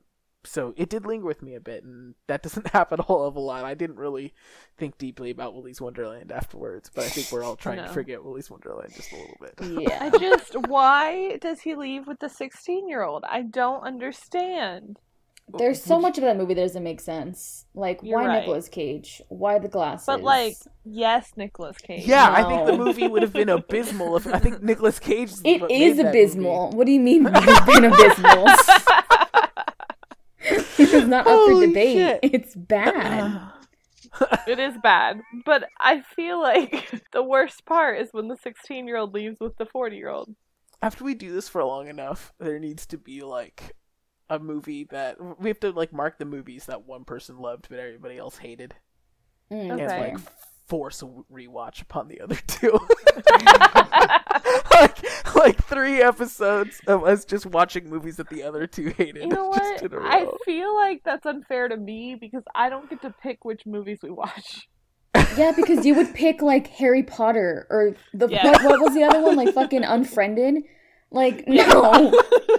so 0.46 0.72
it 0.76 0.88
did 0.88 1.04
linger 1.06 1.26
with 1.26 1.42
me 1.42 1.54
a 1.54 1.60
bit, 1.60 1.84
and 1.84 2.14
that 2.26 2.42
doesn't 2.42 2.68
happen 2.72 3.00
a 3.00 3.02
whole 3.02 3.24
of 3.26 3.36
a 3.36 3.40
lot. 3.40 3.64
I 3.64 3.74
didn't 3.74 3.96
really 3.96 4.32
think 4.78 4.98
deeply 4.98 5.30
about 5.30 5.54
Willy's 5.54 5.80
Wonderland 5.80 6.32
afterwards, 6.32 6.90
but 6.94 7.04
I 7.04 7.08
think 7.08 7.30
we're 7.32 7.44
all 7.44 7.56
trying 7.56 7.76
No. 7.78 7.86
to 7.86 7.92
forget 7.92 8.24
Willy's 8.24 8.50
Wonderland 8.50 8.92
just 8.94 9.12
a 9.12 9.16
little 9.16 9.36
bit. 9.40 9.82
Yeah. 9.88 10.10
I 10.12 10.18
just 10.18 10.54
why 10.68 11.36
does 11.38 11.60
he 11.60 11.74
leave 11.74 12.06
with 12.06 12.20
the 12.20 12.28
16 12.28 12.88
year 12.88 13.02
old? 13.02 13.24
I 13.28 13.42
don't 13.42 13.82
understand. 13.82 14.98
There's 15.58 15.80
so 15.80 16.00
much 16.00 16.18
of 16.18 16.24
that 16.24 16.36
movie 16.36 16.54
that 16.54 16.60
doesn't 16.62 16.82
make 16.82 17.00
sense. 17.00 17.66
Like, 17.72 18.00
You're 18.02 18.18
why 18.18 18.26
right. 18.26 18.40
Nicolas 18.40 18.68
Cage? 18.68 19.22
Why 19.28 19.60
the 19.60 19.68
glasses? 19.68 20.04
But 20.04 20.22
like, 20.22 20.54
yes, 20.84 21.30
Nicolas 21.36 21.76
Cage. 21.78 22.04
Yeah, 22.04 22.28
I 22.32 22.42
think 22.42 22.66
the 22.66 22.76
movie 22.76 23.06
would 23.06 23.22
have 23.22 23.32
been 23.32 23.48
abysmal 23.48 24.16
if 24.16 24.26
I 24.26 24.40
think 24.40 24.60
Nicolas 24.64 24.98
Cage. 24.98 25.30
It 25.44 25.46
is 25.46 25.46
it 25.54 25.60
what 25.60 25.70
is 25.70 25.98
abysmal. 26.00 26.70
What 26.72 26.84
do 26.86 26.90
you 26.92 26.98
mean 26.98 27.28
it's 27.30 27.60
been 27.66 27.84
abysmal? 27.92 28.46
It's 31.06 31.24
not 31.24 31.26
up 31.26 31.44
for 31.48 31.60
debate. 31.66 31.96
shit. 31.96 32.20
It's 32.34 32.54
bad. 32.54 33.40
It 34.46 34.58
is 34.58 34.74
bad, 34.82 35.20
but 35.44 35.64
I 35.78 36.00
feel 36.00 36.40
like 36.40 37.02
the 37.12 37.22
worst 37.22 37.66
part 37.66 38.00
is 38.00 38.08
when 38.12 38.28
the 38.28 38.36
16 38.36 38.86
year 38.86 38.96
old 38.96 39.12
leaves 39.12 39.38
with 39.40 39.56
the 39.58 39.66
40 39.66 39.96
year 39.96 40.08
old. 40.08 40.34
After 40.80 41.04
we 41.04 41.14
do 41.14 41.32
this 41.32 41.48
for 41.50 41.62
long 41.64 41.88
enough, 41.88 42.32
there 42.38 42.58
needs 42.58 42.86
to 42.86 42.98
be 42.98 43.20
like 43.22 43.74
a 44.30 44.38
movie 44.38 44.84
that 44.84 45.16
we 45.40 45.50
have 45.50 45.60
to 45.60 45.70
like 45.72 45.92
mark 45.92 46.18
the 46.18 46.24
movies 46.24 46.66
that 46.66 46.86
one 46.86 47.04
person 47.04 47.38
loved 47.38 47.66
but 47.68 47.78
everybody 47.78 48.16
else 48.16 48.38
hated, 48.38 48.74
Mm, 49.52 49.72
Okay. 49.72 49.82
and 49.84 50.14
like 50.14 50.18
force 50.66 51.02
a 51.02 51.06
rewatch 51.32 51.82
upon 51.82 52.08
the 52.08 52.20
other 52.22 52.38
two. 52.46 52.72
like 55.26 55.34
like 55.46 55.64
three 55.64 56.00
episodes 56.02 56.80
of 56.86 57.04
us 57.04 57.24
just 57.24 57.46
watching 57.46 57.88
movies 57.90 58.16
that 58.16 58.28
the 58.28 58.42
other 58.42 58.66
two 58.66 58.88
hated. 58.96 59.22
You 59.22 59.28
know 59.28 59.52
just 59.56 59.82
what? 59.82 59.92
in 59.92 59.98
a 59.98 60.02
I 60.02 60.22
row. 60.24 60.36
feel 60.44 60.74
like 60.74 61.02
that's 61.04 61.26
unfair 61.26 61.68
to 61.68 61.76
me 61.76 62.14
because 62.20 62.42
I 62.54 62.68
don't 62.68 62.88
get 62.88 63.02
to 63.02 63.10
pick 63.22 63.44
which 63.44 63.66
movies 63.66 63.98
we 64.02 64.10
watch. 64.10 64.68
Yeah, 65.36 65.52
because 65.56 65.84
you 65.86 65.94
would 65.94 66.14
pick 66.14 66.42
like 66.42 66.66
Harry 66.68 67.02
Potter 67.02 67.66
or 67.70 67.94
the 68.14 68.28
Yeah. 68.28 68.44
what, 68.50 68.64
what 68.64 68.80
was 68.80 68.94
the 68.94 69.02
other 69.04 69.22
one? 69.22 69.36
Like 69.36 69.54
fucking 69.54 69.82
Unfriended. 69.84 70.62
Like 71.10 71.44
no, 71.48 72.12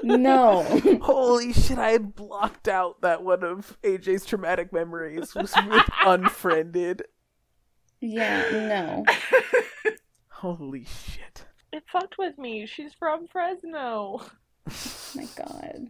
no. 0.03 0.63
Holy 1.03 1.53
shit, 1.53 1.77
I 1.77 1.91
had 1.91 2.15
blocked 2.15 2.67
out 2.67 3.01
that 3.01 3.21
one 3.23 3.43
of 3.43 3.77
AJ's 3.83 4.25
traumatic 4.25 4.71
memories 4.71 5.35
was 5.35 5.53
with 5.67 5.83
Unfriended. 6.05 7.03
Yeah, 7.99 8.43
no. 8.51 9.05
Holy 10.29 10.85
shit. 10.85 11.45
It 11.73 11.83
fucked 11.91 12.17
with 12.17 12.37
me. 12.37 12.65
She's 12.65 12.93
from 12.93 13.27
Fresno. 13.27 14.21
Oh 14.69 15.11
my 15.15 15.27
god. 15.35 15.87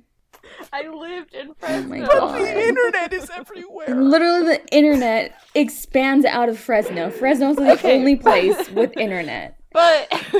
I 0.72 0.88
lived 0.88 1.34
in 1.34 1.50
Oh 1.50 1.54
Fresno. 1.60 1.88
my 1.90 2.00
But 2.06 2.38
the 2.40 2.68
internet 2.68 3.14
is 3.14 3.30
everywhere. 3.30 3.88
Literally, 3.96 4.46
the 4.46 4.66
internet 4.76 5.36
expands 5.56 6.26
out 6.26 6.50
of 6.50 6.58
Fresno. 6.58 7.10
Fresno 7.10 7.50
is 7.52 7.58
the 7.58 7.72
Okay. 7.74 7.98
only 8.00 8.16
place 8.16 8.70
with 8.72 8.96
internet. 8.98 9.58
But 9.74 10.08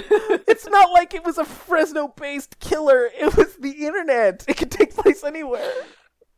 It's 0.48 0.68
not 0.68 0.92
like 0.92 1.14
it 1.14 1.24
was 1.26 1.38
a 1.38 1.46
Fresno 1.46 2.08
based 2.10 2.60
killer. 2.60 3.10
It 3.20 3.36
was 3.36 3.56
the 3.58 3.86
internet. 3.86 4.46
It 4.48 4.58
could 4.58 4.72
take 4.72 4.96
place 4.96 5.24
anywhere. 5.24 5.72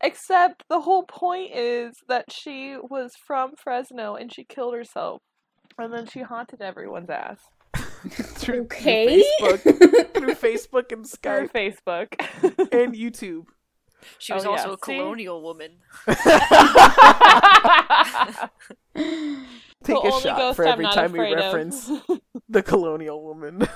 except 0.01 0.63
the 0.69 0.81
whole 0.81 1.03
point 1.03 1.51
is 1.53 1.95
that 2.07 2.31
she 2.31 2.77
was 2.89 3.13
from 3.15 3.51
Fresno 3.55 4.15
and 4.15 4.33
she 4.33 4.43
killed 4.43 4.73
herself. 4.73 5.21
And 5.77 5.93
then 5.93 6.07
she 6.07 6.21
haunted 6.21 6.61
everyone's 6.61 7.09
ass 7.09 7.39
Through, 8.09 8.61
Okay. 8.63 9.21
through 9.39 9.57
Facebook, 9.57 10.13
through 10.13 10.35
Facebook 10.35 10.91
and 10.91 11.05
Skype, 11.05 11.51
through 11.51 11.71
Facebook. 11.71 12.71
and 12.73 12.93
YouTube. 12.95 13.45
She 14.17 14.31
was 14.33 14.45
Oh, 14.45 14.51
yeah, 14.55 14.57
also 14.61 14.73
a 14.73 14.77
see? 14.77 14.97
colonial 14.97 15.41
woman. 15.41 15.71
Take 19.83 20.01
the 20.03 20.11
a 20.13 20.21
shot 20.21 20.55
for 20.55 20.65
every 20.65 20.85
time 20.85 21.11
we 21.11 21.19
afraid 21.19 21.33
of. 21.37 21.53
reference 21.53 21.91
the 22.47 22.63
colonial 22.63 23.23
woman. 23.23 23.68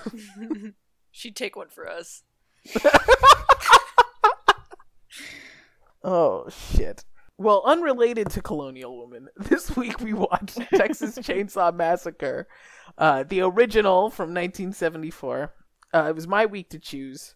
She'd 1.11 1.35
take 1.35 1.55
one 1.55 1.69
for 1.69 1.89
us. 1.89 2.23
Oh 6.03 6.47
shit. 6.49 7.05
Well, 7.37 7.63
unrelated 7.65 8.29
to 8.31 8.41
Colonial 8.43 8.95
Woman, 8.97 9.27
this 9.37 9.75
week 9.75 9.99
we 9.99 10.13
watched 10.13 10.59
Texas 10.75 11.17
Chainsaw 11.17 11.73
Massacre, 11.75 12.47
uh, 12.97 13.23
the 13.23 13.41
original 13.41 14.09
from 14.09 14.29
1974. 14.29 15.53
Uh, 15.93 16.05
it 16.09 16.15
was 16.15 16.27
my 16.27 16.45
week 16.45 16.69
to 16.69 16.79
choose, 16.79 17.35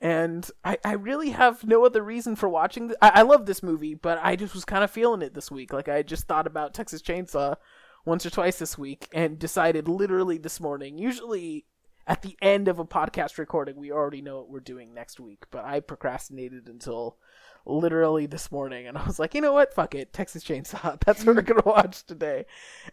and 0.00 0.50
I, 0.64 0.78
I 0.84 0.92
really 0.92 1.30
have 1.30 1.64
no 1.64 1.84
other 1.86 2.02
reason 2.02 2.36
for 2.36 2.48
watching. 2.48 2.88
Th- 2.88 2.98
I, 3.00 3.10
I 3.16 3.22
love 3.22 3.46
this 3.46 3.62
movie, 3.62 3.94
but 3.94 4.18
I 4.22 4.36
just 4.36 4.54
was 4.54 4.64
kind 4.64 4.84
of 4.84 4.90
feeling 4.90 5.22
it 5.22 5.34
this 5.34 5.50
week. 5.50 5.72
Like 5.72 5.88
I 5.88 6.02
just 6.02 6.26
thought 6.26 6.46
about 6.46 6.74
Texas 6.74 7.02
Chainsaw 7.02 7.56
once 8.04 8.26
or 8.26 8.30
twice 8.30 8.58
this 8.58 8.76
week, 8.76 9.08
and 9.12 9.38
decided 9.38 9.88
literally 9.88 10.38
this 10.38 10.60
morning. 10.60 10.98
Usually 10.98 11.64
at 12.06 12.22
the 12.22 12.36
end 12.42 12.68
of 12.68 12.78
a 12.78 12.84
podcast 12.84 13.38
recording, 13.38 13.76
we 13.76 13.90
already 13.90 14.20
know 14.20 14.36
what 14.36 14.50
we're 14.50 14.60
doing 14.60 14.92
next 14.92 15.18
week, 15.18 15.44
but 15.50 15.64
I 15.64 15.80
procrastinated 15.80 16.68
until 16.68 17.16
literally 17.66 18.26
this 18.26 18.52
morning 18.52 18.86
and 18.86 18.98
I 18.98 19.04
was 19.06 19.18
like, 19.18 19.34
you 19.34 19.40
know 19.40 19.52
what? 19.54 19.72
Fuck 19.72 19.94
it. 19.94 20.12
Texas 20.12 20.44
Chainsaw. 20.44 21.00
That's 21.04 21.24
what 21.24 21.36
we're 21.36 21.42
gonna 21.42 21.62
watch 21.64 22.04
today. 22.04 22.44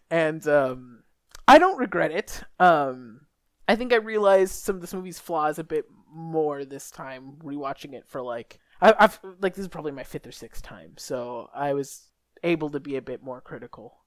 And 0.10 0.48
um 0.48 1.03
I 1.48 1.57
don't 1.57 1.77
regret 1.77 2.12
it. 2.12 2.43
Um 2.60 3.21
I 3.67 3.75
think 3.75 3.93
I 3.93 3.98
realized 3.98 4.53
some 4.53 4.75
of 4.75 4.81
this 4.81 4.93
movie's 4.93 5.19
flaws 5.19 5.57
a 5.60 5.63
bit 5.63 5.86
more 6.13 6.65
this 6.65 6.91
time, 6.91 7.33
rewatching 7.43 7.93
it 7.93 8.07
for 8.07 8.21
like 8.21 8.60
I, 8.81 8.93
I've 9.00 9.19
like 9.39 9.53
this 9.53 9.63
is 9.63 9.69
probably 9.69 9.91
my 9.91 10.03
fifth 10.03 10.27
or 10.27 10.31
sixth 10.31 10.63
time, 10.63 10.93
so 10.98 11.50
I 11.53 11.74
was 11.74 12.10
able 12.43 12.69
to 12.71 12.79
be 12.79 12.98
a 12.98 13.01
bit 13.01 13.24
more 13.24 13.39
critical 13.39 13.98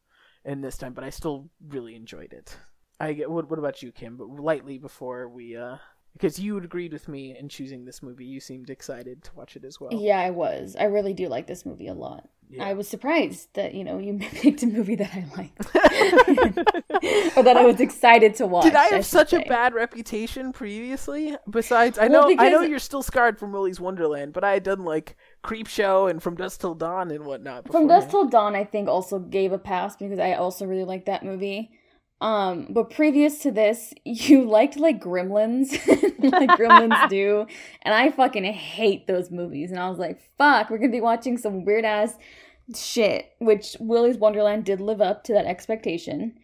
in 0.45 0.61
this 0.61 0.77
time, 0.77 0.93
but 0.93 1.05
I 1.05 1.11
still 1.11 1.49
really 1.69 1.95
enjoyed 1.95 2.33
it. 2.33 2.57
I 3.01 3.13
get 3.13 3.31
what 3.31 3.49
what 3.49 3.59
about 3.59 3.83
you, 3.83 3.93
Kim? 3.93 4.17
But 4.17 4.29
lightly 4.29 4.79
before 4.79 5.29
we 5.29 5.57
uh 5.57 5.77
because 6.13 6.39
you 6.39 6.57
agreed 6.59 6.93
with 6.93 7.09
me 7.09 7.37
in 7.37 7.49
choosing 7.49 7.85
this 7.85 8.03
movie. 8.03 8.25
You 8.25 8.41
seemed 8.41 8.71
excited 8.71 9.25
to 9.25 9.35
watch 9.35 9.57
it 9.57 9.65
as 9.65 9.81
well. 9.81 9.91
Yeah, 9.93 10.19
I 10.19 10.31
was. 10.31 10.77
I 10.79 10.85
really 10.85 11.13
do 11.13 11.29
like 11.29 11.47
this 11.47 11.67
movie 11.67 11.89
a 11.89 11.95
lot. 11.95 12.29
Yeah. 12.51 12.65
I 12.65 12.75
was 12.75 12.87
surprised 12.89 13.49
that 13.55 13.75
you 13.75 13.83
know 13.85 13.99
you 13.99 14.19
picked 14.21 14.63
a 14.63 14.67
movie 14.67 14.95
that 14.97 15.11
I 15.13 15.27
liked, 15.37 15.59
or 17.37 17.43
that 17.43 17.57
I 17.57 17.65
was 17.65 17.81
excited 17.81 18.35
to 18.37 18.47
watch. 18.47 18.65
Did 18.65 18.75
I 18.75 18.85
have 18.85 19.05
should 19.05 19.07
such 19.07 19.33
a 19.33 19.41
bad 19.41 19.75
reputation 19.75 20.53
previously? 20.53 21.37
Besides, 21.49 21.99
I 21.99 22.09
Well, 22.09 22.31
know 22.31 22.37
I 22.43 22.49
know 22.51 22.63
you're 22.63 22.79
still 22.79 23.03
scarred 23.03 23.39
from 23.39 23.53
Willy's 23.53 23.81
Wonderland, 23.81 24.33
but 24.33 24.45
I 24.45 24.53
had 24.53 24.63
done 24.63 24.85
like 24.85 25.17
Creepshow 25.43 26.11
and 26.11 26.23
From 26.23 26.37
Dusk 26.37 26.61
Till 26.61 26.75
Dawn 26.75 27.11
and 27.11 27.25
whatnot. 27.25 27.71
From. 27.71 27.89
Dusk 27.89 28.11
Till 28.11 28.29
Dawn, 28.29 28.55
I 28.55 28.65
think 28.65 28.89
also 28.89 29.19
gave 29.19 29.53
a 29.53 29.59
pass 29.59 29.97
because 29.97 30.19
I 30.19 30.35
also 30.35 30.65
really 30.67 30.85
liked 30.85 31.07
that 31.07 31.25
movie. 31.25 31.71
Um, 32.21 32.69
but 32.71 32.91
previous 32.91 33.39
to 33.41 33.51
this, 33.51 33.93
you 34.05 34.49
liked 34.49 34.77
like 34.77 35.01
Gremlins, 35.01 35.73
like 36.33 36.51
Gremlins 36.51 37.09
do, 37.09 37.47
and 37.83 37.95
I 37.95 38.11
fucking 38.11 38.45
hate 38.45 39.07
those 39.07 39.31
movies. 39.31 39.71
And 39.71 39.81
I 39.81 39.89
was 39.89 39.99
like, 39.99 40.21
"Fuck, 40.39 40.71
we're 40.71 40.79
gonna 40.79 40.93
be 40.93 41.01
watching 41.01 41.39
some 41.39 41.65
weird 41.65 41.85
ass 41.85 42.17
shit." 42.75 43.33
Which 43.41 43.77
Willy's 43.81 44.17
Wonderland 44.17 44.65
did 44.65 44.81
live 44.81 45.01
up 45.01 45.25
to 45.25 45.33
that 45.35 45.47
expectation, 45.47 46.39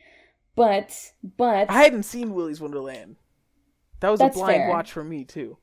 but 0.57 1.13
but 1.37 1.71
I 1.71 1.83
hadn't 1.83 2.05
seen 2.05 2.35
Willy's 2.35 2.61
Wonderland. 2.61 3.17
That 4.01 4.11
was 4.11 4.21
a 4.21 4.29
blind 4.29 4.57
fair. 4.57 4.71
watch 4.71 4.93
for 4.93 5.05
me 5.05 5.25
too. 5.25 5.59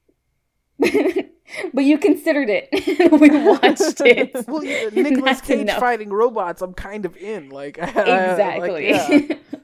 but 0.80 1.84
you 1.84 1.98
considered 1.98 2.50
it. 2.50 2.70
we 3.20 3.30
watched 3.30 4.00
it. 4.02 4.48
Well, 4.48 4.64
yeah, 4.64 4.90
Nicolas 4.94 5.24
That's 5.24 5.42
Cage 5.42 5.62
enough. 5.62 5.80
fighting 5.80 6.12
robots, 6.12 6.62
I'm 6.62 6.76
kind 6.76 7.06
of 7.06 7.18
in. 7.18 7.50
Like 7.50 7.80
exactly. 7.80 8.92
like, 8.92 9.30
yeah. 9.30 9.57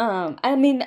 Um, 0.00 0.38
I 0.42 0.56
mean, 0.56 0.84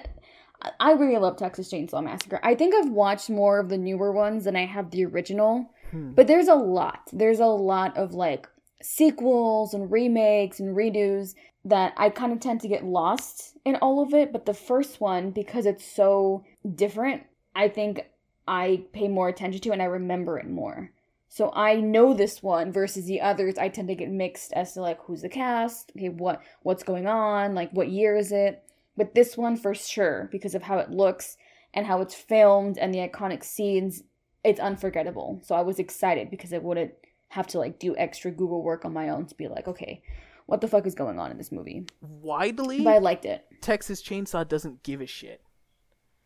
I- 0.79 0.93
really 0.93 1.17
love 1.17 1.37
Texas 1.37 1.71
Chainsaw 1.71 2.03
Massacre. 2.03 2.39
I 2.43 2.55
think 2.55 2.73
I've 2.73 2.89
watched 2.91 3.29
more 3.29 3.59
of 3.59 3.69
the 3.69 3.77
newer 3.77 4.11
ones 4.11 4.45
than 4.45 4.55
I 4.55 4.65
have 4.65 4.91
the 4.91 5.05
original, 5.05 5.69
Hmm. 5.91 6.13
but 6.13 6.27
there's 6.27 6.47
a 6.47 6.55
lot. 6.55 7.01
There's 7.11 7.39
a 7.39 7.45
lot 7.47 7.97
of 7.97 8.13
like 8.13 8.47
sequels 8.81 9.73
and 9.73 9.91
remakes 9.91 10.59
and 10.59 10.75
redos 10.75 11.35
that 11.65 11.93
I 11.97 12.09
kind 12.09 12.33
of 12.33 12.39
tend 12.39 12.61
to 12.61 12.67
get 12.67 12.83
lost 12.83 13.57
in 13.65 13.75
all 13.77 14.01
of 14.01 14.13
it. 14.13 14.31
But 14.33 14.45
the 14.45 14.53
first 14.53 14.99
one, 15.01 15.31
because 15.31 15.65
it's 15.65 15.85
so 15.85 16.43
different, 16.75 17.23
I 17.55 17.69
think 17.69 18.01
I 18.47 18.83
pay 18.93 19.07
more 19.07 19.29
attention 19.29 19.61
to 19.61 19.71
and 19.71 19.81
I 19.81 19.85
remember 19.85 20.37
it 20.37 20.49
more. 20.49 20.91
So 21.29 21.51
I 21.55 21.75
know 21.75 22.13
this 22.13 22.43
one 22.43 22.71
versus 22.71 23.05
the 23.05 23.21
others. 23.21 23.57
I 23.57 23.69
tend 23.69 23.87
to 23.87 23.95
get 23.95 24.09
mixed 24.09 24.53
as 24.53 24.73
to 24.73 24.81
like 24.81 24.99
who's 25.05 25.21
the 25.23 25.29
cast, 25.29 25.91
okay, 25.97 26.09
what 26.09 26.41
what's 26.61 26.83
going 26.83 27.07
on, 27.07 27.55
like 27.55 27.71
what 27.71 27.89
year 27.89 28.15
is 28.15 28.31
it. 28.31 28.62
But 28.95 29.15
this 29.15 29.35
one 29.37 29.57
for 29.57 29.73
sure, 29.73 30.29
because 30.31 30.55
of 30.55 30.63
how 30.63 30.77
it 30.79 30.91
looks 30.91 31.37
and 31.73 31.85
how 31.85 32.01
it's 32.01 32.13
filmed 32.13 32.77
and 32.77 32.93
the 32.93 32.99
iconic 32.99 33.43
scenes, 33.43 34.03
it's 34.43 34.59
unforgettable. 34.59 35.41
So 35.43 35.55
I 35.55 35.61
was 35.61 35.79
excited 35.79 36.29
because 36.29 36.53
I 36.53 36.59
wouldn't 36.59 36.93
have 37.29 37.47
to 37.47 37.59
like 37.59 37.79
do 37.79 37.95
extra 37.97 38.31
Google 38.31 38.61
work 38.61 38.85
on 38.85 38.93
my 38.93 39.09
own 39.09 39.25
to 39.25 39.35
be 39.35 39.47
like, 39.47 39.67
okay, 39.67 40.03
what 40.45 40.61
the 40.61 40.67
fuck 40.67 40.85
is 40.85 40.93
going 40.93 41.19
on 41.19 41.31
in 41.31 41.37
this 41.37 41.51
movie? 41.51 41.85
Widely, 42.01 42.81
But 42.83 42.95
I 42.95 42.97
liked 42.99 43.25
it. 43.25 43.45
Texas 43.61 44.03
Chainsaw 44.03 44.47
doesn't 44.47 44.83
give 44.83 45.01
a 45.01 45.07
shit. 45.07 45.41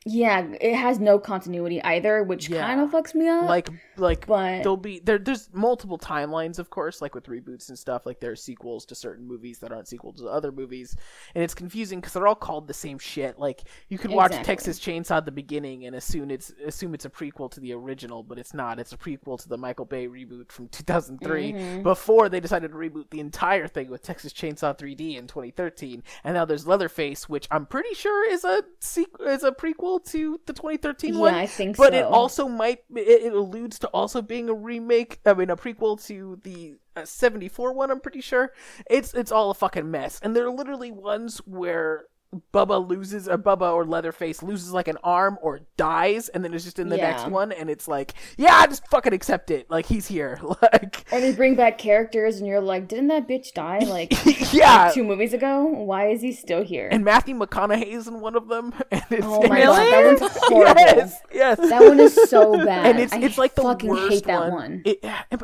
Yeah, 0.05 0.47
it 0.61 0.75
has 0.75 0.99
no 0.99 1.19
continuity 1.19 1.81
either, 1.83 2.23
which 2.23 2.47
Yeah. 2.47 2.65
kind 2.65 2.79
of 2.79 2.91
fucks 2.91 3.13
me 3.13 3.27
up. 3.27 3.49
Like, 3.49 3.67
like 3.97 4.25
but 4.25 4.63
there'll 4.63 4.77
be 4.77 4.99
there. 4.99 5.17
There's 5.17 5.49
multiple 5.51 5.97
timelines, 5.97 6.59
of 6.59 6.69
course, 6.69 7.01
like 7.01 7.13
with 7.13 7.25
reboots 7.25 7.67
and 7.67 7.77
stuff. 7.77 8.05
Like 8.05 8.21
there 8.21 8.31
are 8.31 8.35
sequels 8.37 8.85
to 8.85 8.95
certain 8.95 9.27
movies 9.27 9.59
that 9.59 9.73
aren't 9.73 9.89
sequels 9.89 10.21
to 10.21 10.27
other 10.29 10.51
movies, 10.53 10.95
and 11.35 11.43
it's 11.43 11.53
confusing 11.53 11.99
because 11.99 12.13
they're 12.13 12.27
all 12.27 12.35
called 12.35 12.67
the 12.69 12.73
same 12.73 12.99
shit. 12.99 13.37
Like 13.37 13.63
you 13.89 13.97
could 13.97 14.11
watch 14.11 14.27
Exactly. 14.31 14.45
Texas 14.45 14.79
Chainsaw 14.79 15.25
the 15.25 15.31
beginning 15.31 15.85
and 15.85 15.93
assume 15.95 16.31
it's 16.31 16.53
assume 16.65 16.93
it's 16.93 17.03
a 17.05 17.09
prequel 17.09 17.51
to 17.51 17.59
the 17.59 17.73
original, 17.73 18.23
but 18.23 18.39
it's 18.39 18.53
not. 18.53 18.79
It's 18.79 18.93
a 18.93 18.97
prequel 18.97 19.37
to 19.41 19.49
the 19.49 19.57
Michael 19.57 19.85
Bay 19.85 20.07
reboot 20.07 20.53
from 20.53 20.69
2003. 20.69 21.51
Mhm. 21.51 21.83
Before 21.83 22.29
they 22.29 22.39
decided 22.39 22.71
to 22.71 22.77
reboot 22.77 23.09
the 23.09 23.19
entire 23.19 23.67
thing 23.67 23.89
with 23.89 24.03
Texas 24.03 24.31
Chainsaw 24.31 24.77
3D 24.77 25.17
in 25.17 25.27
2013, 25.27 26.01
and 26.23 26.33
now 26.35 26.45
there's 26.45 26.65
Leatherface, 26.65 27.27
which 27.27 27.45
I'm 27.51 27.65
pretty 27.65 27.93
sure 27.93 28.29
is 28.31 28.45
a 28.45 28.63
sequ- 28.79 29.27
is 29.27 29.43
a 29.43 29.51
prequel 29.51 29.86
to 29.97 30.39
the 30.45 30.53
2013 30.53 31.13
yeah, 31.13 31.19
one 31.19 31.33
I 31.33 31.45
think 31.45 31.77
but 31.77 31.93
so. 31.93 31.99
it 31.99 32.03
also 32.03 32.47
might 32.47 32.79
it, 32.95 33.23
it 33.23 33.33
alludes 33.33 33.79
to 33.79 33.87
also 33.87 34.21
being 34.21 34.49
a 34.49 34.53
remake 34.53 35.19
i 35.25 35.33
mean 35.33 35.49
a 35.49 35.55
prequel 35.55 36.03
to 36.07 36.39
the 36.43 36.75
uh, 36.95 37.05
74 37.05 37.73
one 37.73 37.89
i'm 37.89 38.01
pretty 38.01 38.21
sure 38.21 38.51
it's 38.89 39.13
it's 39.13 39.31
all 39.31 39.49
a 39.49 39.53
fucking 39.53 39.89
mess 39.89 40.19
and 40.21 40.35
there 40.35 40.45
are 40.45 40.51
literally 40.51 40.91
ones 40.91 41.37
where 41.45 42.05
Bubba 42.53 42.85
loses, 42.85 43.29
or 43.29 43.37
Bubba 43.37 43.73
or 43.73 43.85
Leatherface 43.85 44.43
loses 44.43 44.73
like 44.73 44.89
an 44.89 44.97
arm 45.01 45.37
or 45.41 45.61
dies, 45.77 46.27
and 46.27 46.43
then 46.43 46.53
it's 46.53 46.65
just 46.65 46.77
in 46.77 46.89
the 46.89 46.97
Yeah. 46.97 47.11
next 47.11 47.27
one, 47.27 47.53
and 47.53 47.69
it's 47.69 47.87
like, 47.87 48.13
yeah, 48.37 48.65
just 48.67 48.85
fucking 48.89 49.13
accept 49.13 49.49
it. 49.49 49.69
Like 49.71 49.85
he's 49.85 50.07
here. 50.07 50.37
Like, 50.61 51.05
Or 51.11 51.21
they 51.21 51.31
bring 51.33 51.55
back 51.55 51.77
characters, 51.77 52.37
and 52.37 52.47
you're 52.47 52.59
like, 52.59 52.89
didn't 52.89 53.07
that 53.07 53.27
bitch 53.29 53.53
die 53.53 53.79
like 53.87 54.11
yeah. 54.53 54.91
two 54.93 55.03
movies 55.05 55.33
ago? 55.33 55.63
Why 55.65 56.09
is 56.09 56.21
he 56.21 56.33
still 56.33 56.63
here? 56.63 56.89
And 56.91 57.05
Matthew 57.05 57.33
McConaughey 57.37 57.87
is 57.87 58.07
in 58.09 58.19
one 58.19 58.35
of 58.35 58.47
them. 58.49 58.73
And 58.91 59.03
it's, 59.09 59.25
oh 59.25 59.41
my 59.47 59.59
it's- 59.59 59.65
god, 59.67 60.19
that 60.19 60.19
one's 60.21 60.37
horrible. 60.43 60.81
Yes, 60.81 61.21
yes. 61.33 61.57
That 61.59 61.81
one 61.81 61.99
is 62.01 62.13
so 62.29 62.57
bad. 62.65 62.87
and 62.87 62.99
it's 62.99 63.13
I 63.13 63.19
it's 63.19 63.37
like 63.37 63.55
the 63.55 63.61
fucking 63.61 63.89
worst 63.89 64.11
hate 64.13 64.23
that 64.25 64.41
one. 64.41 64.51
one. 64.51 64.81
It, 64.85 64.99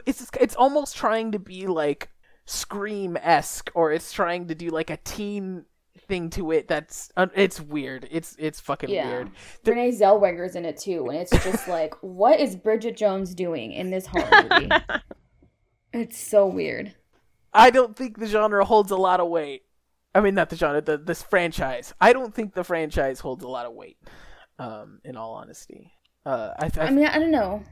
it's 0.05 0.29
it's 0.39 0.55
almost 0.55 0.97
trying 0.97 1.31
to 1.31 1.39
be 1.39 1.67
like 1.67 2.09
Scream 2.45 3.15
esque, 3.21 3.71
or 3.73 3.93
it's 3.93 4.11
trying 4.11 4.47
to 4.49 4.55
do 4.55 4.69
like 4.69 4.89
a 4.89 4.97
teen 4.97 5.63
thing 6.07 6.29
to 6.31 6.51
it. 6.51 6.67
That's 6.67 7.11
uh, 7.17 7.27
it's 7.35 7.59
weird. 7.61 8.07
It's 8.11 8.35
it's 8.39 8.59
fucking 8.59 8.89
Yeah. 8.89 9.07
weird. 9.09 9.31
The- 9.63 9.71
Renee 9.71 9.91
Zellweger's 9.91 10.55
in 10.55 10.65
it 10.65 10.77
too, 10.77 11.07
and 11.09 11.17
it's 11.17 11.31
just 11.43 11.67
like, 11.67 11.93
what 12.01 12.39
is 12.39 12.55
Bridget 12.55 12.97
Jones 12.97 13.33
doing 13.35 13.71
in 13.73 13.89
this 13.89 14.05
horror 14.07 14.47
movie? 14.51 14.69
it's 15.93 16.17
so 16.17 16.45
weird. 16.47 16.95
I 17.53 17.69
don't 17.69 17.95
think 17.95 18.17
the 18.19 18.25
genre 18.25 18.65
holds 18.65 18.91
a 18.91 18.95
lot 18.97 19.19
of 19.19 19.29
weight. 19.29 19.61
I 20.15 20.21
mean, 20.21 20.35
not 20.35 20.49
the 20.49 20.55
genre, 20.55 20.81
the 20.81 20.97
this 20.97 21.21
franchise. 21.23 21.93
I 22.01 22.13
don't 22.13 22.33
think 22.33 22.53
the 22.53 22.63
franchise 22.63 23.19
holds 23.19 23.43
a 23.43 23.47
lot 23.47 23.65
of 23.65 23.73
weight. 23.73 23.97
Um, 24.59 24.99
in 25.03 25.17
all 25.17 25.33
honesty, 25.33 25.91
uh, 26.27 26.51
I, 26.59 26.69
I, 26.77 26.85
I 26.85 26.89
mean, 26.91 27.07
I 27.07 27.17
don't 27.17 27.31
know. 27.31 27.63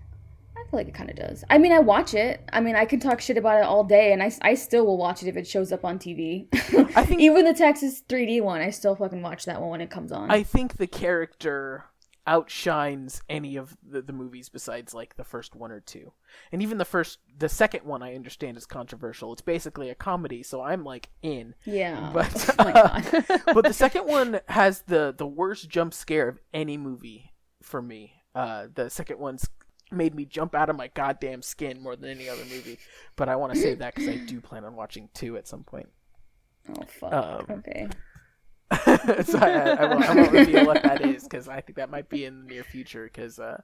I 0.57 0.69
feel 0.69 0.79
like 0.79 0.87
it 0.87 0.93
kind 0.93 1.09
of 1.09 1.15
does. 1.15 1.43
I 1.49 1.57
mean, 1.57 1.71
I 1.71 1.79
watch 1.79 2.13
it. 2.13 2.41
I 2.53 2.61
mean, 2.61 2.75
I 2.75 2.85
could 2.85 3.01
talk 3.01 3.21
shit 3.21 3.37
about 3.37 3.57
it 3.57 3.63
all 3.63 3.83
day, 3.83 4.13
and 4.13 4.21
I, 4.21 4.31
I 4.41 4.53
still 4.53 4.85
will 4.85 4.97
watch 4.97 5.21
it 5.23 5.27
if 5.27 5.37
it 5.37 5.47
shows 5.47 5.71
up 5.71 5.83
on 5.85 5.99
TV. 5.99 6.47
I 6.95 7.05
think- 7.05 7.21
even 7.21 7.45
the 7.45 7.53
Texas 7.53 8.03
3D 8.07 8.41
one, 8.41 8.61
I 8.61 8.69
still 8.69 8.95
fucking 8.95 9.21
watch 9.21 9.45
that 9.45 9.59
one 9.61 9.69
when 9.69 9.81
it 9.81 9.89
comes 9.89 10.11
on. 10.11 10.29
I 10.31 10.43
think 10.43 10.77
the 10.77 10.87
character 10.87 11.85
outshines 12.27 13.21
any 13.29 13.55
of 13.55 13.75
the, 13.87 14.01
the 14.01 14.13
movies 14.13 14.47
besides 14.47 14.93
like 14.93 15.15
the 15.15 15.23
first 15.23 15.55
one 15.55 15.71
or 15.71 15.79
two 15.79 16.11
and 16.51 16.61
even 16.61 16.77
the 16.77 16.85
first 16.85 17.17
the 17.39 17.49
second 17.49 17.83
one 17.83 18.03
i 18.03 18.13
understand 18.13 18.55
is 18.55 18.67
controversial 18.67 19.33
it's 19.33 19.41
basically 19.41 19.89
a 19.89 19.95
comedy 19.95 20.43
so 20.43 20.61
i'm 20.61 20.83
like 20.83 21.09
in 21.23 21.55
yeah. 21.65 22.11
but 22.13 22.55
oh 22.59 22.63
my 22.63 22.71
god. 22.71 23.41
but 23.55 23.65
the 23.65 23.73
second 23.73 24.05
one 24.05 24.39
has 24.47 24.83
the 24.83 25.13
the 25.17 25.25
worst 25.25 25.67
jump 25.67 25.95
scare 25.95 26.29
of 26.29 26.39
any 26.53 26.77
movie 26.77 27.33
for 27.63 27.81
me 27.81 28.13
uh 28.35 28.67
the 28.71 28.87
second 28.87 29.17
one's 29.17 29.49
made 29.91 30.15
me 30.15 30.25
jump 30.25 30.55
out 30.55 30.69
of 30.69 30.75
my 30.75 30.87
goddamn 30.87 31.41
skin 31.41 31.81
more 31.81 31.95
than 31.95 32.09
any 32.09 32.29
other 32.29 32.43
movie 32.45 32.77
but 33.15 33.29
i 33.29 33.35
want 33.35 33.53
to 33.53 33.59
save 33.59 33.79
that 33.79 33.93
because 33.93 34.09
i 34.09 34.15
do 34.15 34.39
plan 34.39 34.63
on 34.65 34.75
watching 34.75 35.09
two 35.13 35.37
at 35.37 35.47
some 35.47 35.63
point 35.63 35.89
oh 36.69 36.83
fuck. 36.87 37.13
Um, 37.13 37.45
okay. 37.49 37.87
so 39.23 39.37
I, 39.37 39.49
I, 39.49 39.85
won't, 39.85 40.05
I 40.05 40.15
won't 40.15 40.31
reveal 40.31 40.65
what 40.65 40.81
that 40.83 41.01
is 41.01 41.23
because 41.23 41.49
I 41.49 41.59
think 41.59 41.75
that 41.75 41.89
might 41.89 42.07
be 42.07 42.23
in 42.23 42.39
the 42.39 42.53
near 42.53 42.63
future. 42.63 43.03
Because 43.03 43.37
uh, 43.37 43.61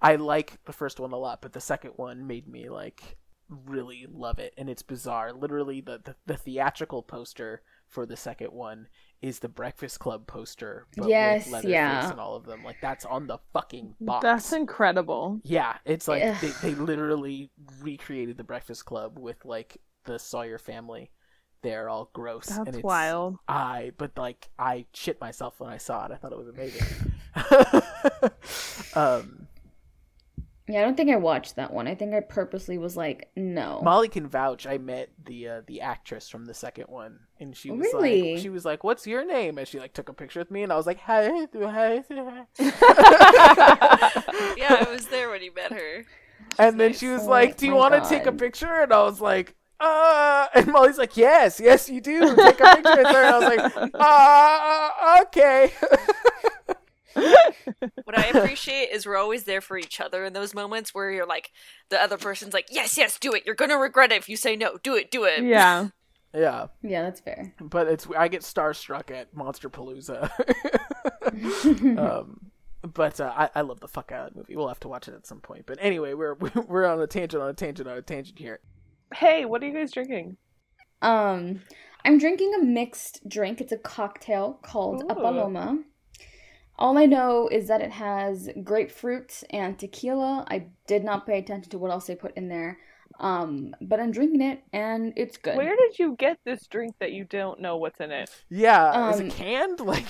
I 0.00 0.14
like 0.14 0.64
the 0.64 0.72
first 0.72 1.00
one 1.00 1.12
a 1.12 1.16
lot, 1.16 1.42
but 1.42 1.52
the 1.52 1.60
second 1.60 1.92
one 1.96 2.26
made 2.26 2.46
me 2.46 2.68
like 2.68 3.16
really 3.48 4.06
love 4.08 4.38
it, 4.38 4.54
and 4.56 4.70
it's 4.70 4.82
bizarre. 4.82 5.32
Literally, 5.32 5.80
the 5.80 6.00
the, 6.04 6.14
the 6.26 6.36
theatrical 6.36 7.02
poster 7.02 7.62
for 7.94 8.04
the 8.06 8.16
second 8.16 8.52
one 8.52 8.88
is 9.22 9.38
the 9.38 9.48
Breakfast 9.48 10.00
Club 10.00 10.26
poster, 10.26 10.86
but 10.96 11.08
Yes, 11.08 11.48
with 11.50 11.64
yeah. 11.64 12.10
and 12.10 12.18
all 12.20 12.34
of 12.34 12.44
them. 12.44 12.64
Like 12.64 12.76
that's 12.82 13.04
on 13.04 13.28
the 13.28 13.38
fucking 13.52 13.94
box. 14.00 14.22
That's 14.22 14.52
incredible. 14.52 15.40
Yeah, 15.44 15.76
it's 15.84 16.08
like 16.08 16.22
Ugh. 16.24 16.36
they, 16.42 16.50
they 16.70 16.74
literally 16.74 17.50
recreated 17.80 18.36
the 18.36 18.44
Breakfast 18.44 18.84
Club 18.84 19.16
with 19.18 19.44
like 19.44 19.78
the 20.04 20.18
Sawyer 20.18 20.58
family. 20.58 21.10
They're 21.62 21.88
all 21.88 22.10
gross. 22.12 22.48
and 22.50 22.66
That's 22.66 22.78
it's, 22.78 22.84
wild. 22.84 23.38
I 23.48 23.92
but 23.96 24.18
like 24.18 24.50
I 24.58 24.84
shit 24.92 25.20
myself 25.20 25.60
when 25.60 25.70
I 25.70 25.78
saw 25.78 26.04
it. 26.04 26.10
I 26.12 26.16
thought 26.16 26.32
it 26.32 26.38
was 26.38 26.48
amazing. 26.48 27.12
um, 28.94 29.43
Yeah, 30.66 30.80
I 30.80 30.82
don't 30.84 30.96
think 30.96 31.10
I 31.10 31.16
watched 31.16 31.56
that 31.56 31.74
one. 31.74 31.86
I 31.86 31.94
think 31.94 32.14
I 32.14 32.20
purposely 32.20 32.78
was 32.78 32.96
like, 32.96 33.28
no. 33.36 33.80
Molly 33.84 34.08
can 34.08 34.26
vouch. 34.26 34.66
I 34.66 34.78
met 34.78 35.10
the 35.26 35.48
uh, 35.48 35.60
the 35.66 35.82
actress 35.82 36.30
from 36.30 36.46
the 36.46 36.54
second 36.54 36.86
one, 36.88 37.18
and 37.38 37.54
she 37.54 37.70
was 37.70 37.80
Really? 37.92 38.32
like, 38.32 38.40
she 38.42 38.48
was 38.48 38.64
like, 38.64 38.82
"What's 38.82 39.06
your 39.06 39.26
name?" 39.26 39.58
And 39.58 39.68
she 39.68 39.78
like 39.78 39.92
took 39.92 40.08
a 40.08 40.14
picture 40.14 40.40
with 40.40 40.50
me, 40.50 40.62
and 40.62 40.72
I 40.72 40.76
was 40.76 40.86
like, 40.86 41.00
"Hi, 41.00 41.28
hi." 41.54 42.02
yeah, 44.56 44.76
I 44.80 44.86
was 44.90 45.06
there 45.08 45.28
when 45.30 45.42
you 45.42 45.52
met 45.54 45.72
her. 45.72 46.04
and 46.58 46.80
then 46.80 46.90
nice. 46.92 46.98
she 46.98 47.08
was 47.08 47.22
Oh 47.24 47.30
like, 47.30 47.56
"Do 47.58 47.66
you 47.66 47.74
want 47.74 47.94
to 48.02 48.08
take 48.08 48.24
a 48.26 48.32
picture?" 48.32 48.72
And 48.82 48.90
I 48.92 49.02
was 49.02 49.20
like, 49.20 49.54
"Uh," 49.80 50.46
and 50.54 50.66
Molly's 50.68 50.96
like, 50.98 51.16
"Yes, 51.16 51.60
yes, 51.60 51.88
you 51.90 52.00
do. 52.00 52.20
Take 52.36 52.60
a 52.60 52.76
picture 52.76 52.96
with 52.96 53.06
her." 53.06 53.22
And 53.22 53.34
I 53.34 53.38
was 53.38 53.48
like, 53.56 53.90
"Uh, 53.94 55.22
okay." 55.26 55.72
What 57.14 58.18
I 58.18 58.26
appreciate 58.26 58.90
is 58.90 59.06
we're 59.06 59.16
always 59.16 59.44
there 59.44 59.60
for 59.60 59.78
each 59.78 60.00
other 60.00 60.24
in 60.24 60.32
those 60.32 60.54
moments 60.54 60.94
where 60.94 61.10
you're 61.10 61.26
like, 61.26 61.50
the 61.88 62.00
other 62.00 62.18
person's 62.18 62.52
like, 62.52 62.66
yes, 62.70 62.98
yes, 62.98 63.18
do 63.18 63.32
it. 63.32 63.44
You're 63.46 63.54
gonna 63.54 63.78
regret 63.78 64.12
it 64.12 64.16
if 64.16 64.28
you 64.28 64.36
say 64.36 64.56
no. 64.56 64.76
Do 64.82 64.94
it, 64.94 65.10
do 65.10 65.24
it. 65.24 65.42
Yeah. 65.42 65.88
Yeah, 66.34 66.66
Yeah, 66.82 67.02
that's 67.02 67.20
fair. 67.20 67.54
but 67.60 67.86
it's 67.86 68.08
I 68.18 68.26
get 68.26 68.42
starstruck 68.42 69.10
at 69.12 69.34
Monsterpalooza. 69.36 70.28
um, 71.98 72.50
but 72.82 73.20
uh, 73.20 73.32
I 73.36 73.50
I 73.54 73.60
love 73.62 73.80
the 73.80 73.88
fuck 73.88 74.12
out 74.12 74.28
of 74.28 74.34
that 74.34 74.36
movie. 74.38 74.56
We'll 74.56 74.68
have 74.68 74.80
to 74.80 74.88
watch 74.88 75.08
it 75.08 75.14
at 75.14 75.26
some 75.26 75.40
point. 75.40 75.64
But 75.66 75.78
anyway, 75.80 76.14
we're 76.14 76.34
we're 76.66 76.86
on 76.86 77.00
a 77.00 77.06
tangent 77.06 77.42
on 77.42 77.48
a 77.48 77.54
tangent 77.54 77.88
on 77.88 77.96
a 77.96 78.02
tangent 78.02 78.38
here. 78.38 78.60
Hey, 79.14 79.44
what 79.44 79.62
are 79.62 79.66
you 79.66 79.72
guys 79.74 79.92
drinking? 79.92 80.36
Um, 81.02 81.60
I'm 82.04 82.18
drinking 82.18 82.52
a 82.60 82.64
mixed 82.64 83.28
drink. 83.28 83.60
It's 83.60 83.72
a 83.72 83.78
cocktail 83.78 84.58
called 84.62 85.04
Ooh. 85.04 85.08
a 85.08 85.14
Paloma. 85.14 85.78
All 86.76 86.98
I 86.98 87.06
know 87.06 87.48
is 87.48 87.68
that 87.68 87.80
it 87.80 87.92
has 87.92 88.48
grapefruit 88.64 89.44
and 89.50 89.78
tequila. 89.78 90.44
I 90.48 90.66
did 90.86 91.04
not 91.04 91.26
pay 91.26 91.38
attention 91.38 91.70
to 91.70 91.78
what 91.78 91.90
else 91.90 92.06
they 92.06 92.16
put 92.16 92.36
in 92.36 92.48
there. 92.48 92.78
Um, 93.20 93.76
but 93.80 94.00
I'm 94.00 94.10
drinking 94.10 94.40
it 94.42 94.62
and 94.72 95.12
it's 95.16 95.36
good. 95.36 95.56
Where 95.56 95.76
did 95.76 95.98
you 95.98 96.16
get 96.18 96.38
this 96.44 96.66
drink 96.66 96.96
that 96.98 97.12
you 97.12 97.24
don't 97.24 97.60
know 97.60 97.76
what's 97.76 98.00
in 98.00 98.10
it? 98.10 98.28
Yeah, 98.48 99.10
is 99.10 99.20
Um, 99.20 99.26
it 99.26 99.32
canned? 99.34 99.80
Like, 99.84 100.06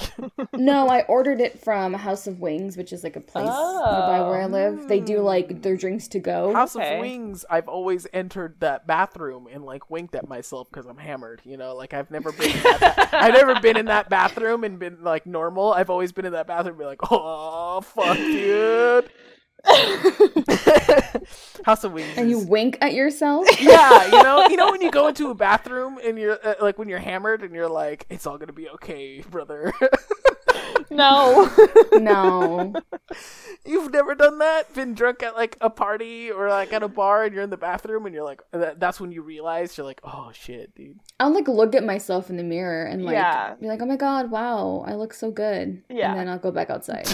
No, 0.54 0.88
I 0.88 1.02
ordered 1.02 1.40
it 1.40 1.62
from 1.62 1.92
House 1.94 2.26
of 2.26 2.40
Wings, 2.40 2.76
which 2.76 2.92
is 2.92 3.04
like 3.04 3.16
a 3.16 3.20
place 3.20 3.44
nearby 3.48 4.20
where 4.22 4.40
I 4.40 4.46
live. 4.46 4.88
They 4.88 5.00
do 5.00 5.20
like 5.20 5.62
their 5.62 5.76
drinks 5.76 6.08
to 6.08 6.18
go. 6.20 6.52
House 6.54 6.76
Okay. 6.76 6.94
of 6.94 7.00
Wings. 7.00 7.44
I've 7.50 7.68
always 7.68 8.06
entered 8.12 8.60
that 8.60 8.86
bathroom 8.86 9.48
and 9.52 9.64
like 9.64 9.90
winked 9.90 10.14
at 10.14 10.28
myself 10.28 10.68
because 10.70 10.86
I'm 10.86 10.96
hammered. 10.98 11.42
You 11.44 11.56
know, 11.56 11.74
like 11.74 11.92
I've 11.92 12.10
never 12.10 12.32
been. 12.32 12.50
In 12.52 12.62
that, 12.62 13.08
I've 13.12 13.34
never 13.34 13.60
been 13.60 13.76
in 13.76 13.86
that 13.86 14.08
bathroom 14.08 14.64
and 14.64 14.78
been 14.78 15.02
like 15.02 15.26
normal. 15.26 15.72
I've 15.72 15.90
always 15.90 16.12
been 16.12 16.24
in 16.24 16.32
that 16.32 16.46
bathroom 16.46 16.74
and 16.74 16.78
be 16.78 16.84
like, 16.86 17.00
oh 17.10 17.80
fuck, 17.82 18.16
dude. 18.16 19.10
House 21.64 21.84
of 21.84 21.92
Wings. 21.92 22.14
and 22.16 22.28
you 22.28 22.40
wink 22.40 22.78
at 22.80 22.94
yourself. 22.94 23.46
yeah, 23.60 24.06
you 24.06 24.22
know, 24.22 24.46
you 24.48 24.56
know 24.56 24.70
when 24.70 24.82
you 24.82 24.90
go 24.90 25.08
into 25.08 25.30
a 25.30 25.34
bathroom 25.34 25.98
and 26.04 26.18
you're 26.18 26.38
uh, 26.46 26.54
like 26.60 26.78
when 26.78 26.88
you're 26.88 26.98
hammered 26.98 27.42
and 27.42 27.54
you're 27.54 27.68
like, 27.68 28.06
it's 28.10 28.26
all 28.26 28.38
gonna 28.38 28.52
be 28.52 28.68
okay, 28.70 29.22
brother. 29.30 29.72
No. 30.90 31.50
no. 31.92 32.74
You've 33.64 33.92
never 33.92 34.14
done 34.14 34.38
that? 34.38 34.72
Been 34.74 34.94
drunk 34.94 35.22
at 35.22 35.34
like 35.34 35.56
a 35.60 35.70
party 35.70 36.30
or 36.30 36.48
like 36.48 36.72
at 36.72 36.82
a 36.82 36.88
bar 36.88 37.24
and 37.24 37.34
you're 37.34 37.42
in 37.42 37.50
the 37.50 37.56
bathroom 37.56 38.06
and 38.06 38.14
you're 38.14 38.24
like, 38.24 38.42
that's 38.52 39.00
when 39.00 39.10
you 39.10 39.22
realize 39.22 39.76
you're 39.76 39.86
like, 39.86 40.00
oh 40.04 40.30
shit, 40.32 40.74
dude. 40.74 41.00
I'll 41.18 41.34
like 41.34 41.48
look 41.48 41.74
at 41.74 41.84
myself 41.84 42.30
in 42.30 42.36
the 42.36 42.44
mirror 42.44 42.84
and 42.84 43.04
like 43.04 43.14
Yeah. 43.14 43.54
be 43.54 43.66
like, 43.66 43.80
"Oh 43.82 43.86
my 43.86 43.96
god, 43.96 44.30
wow, 44.30 44.84
I 44.86 44.94
look 44.94 45.14
so 45.14 45.30
good." 45.30 45.82
Yeah. 45.88 46.10
And 46.10 46.20
then 46.20 46.28
I'll 46.28 46.38
go 46.38 46.50
back 46.52 46.70
outside. 46.70 47.08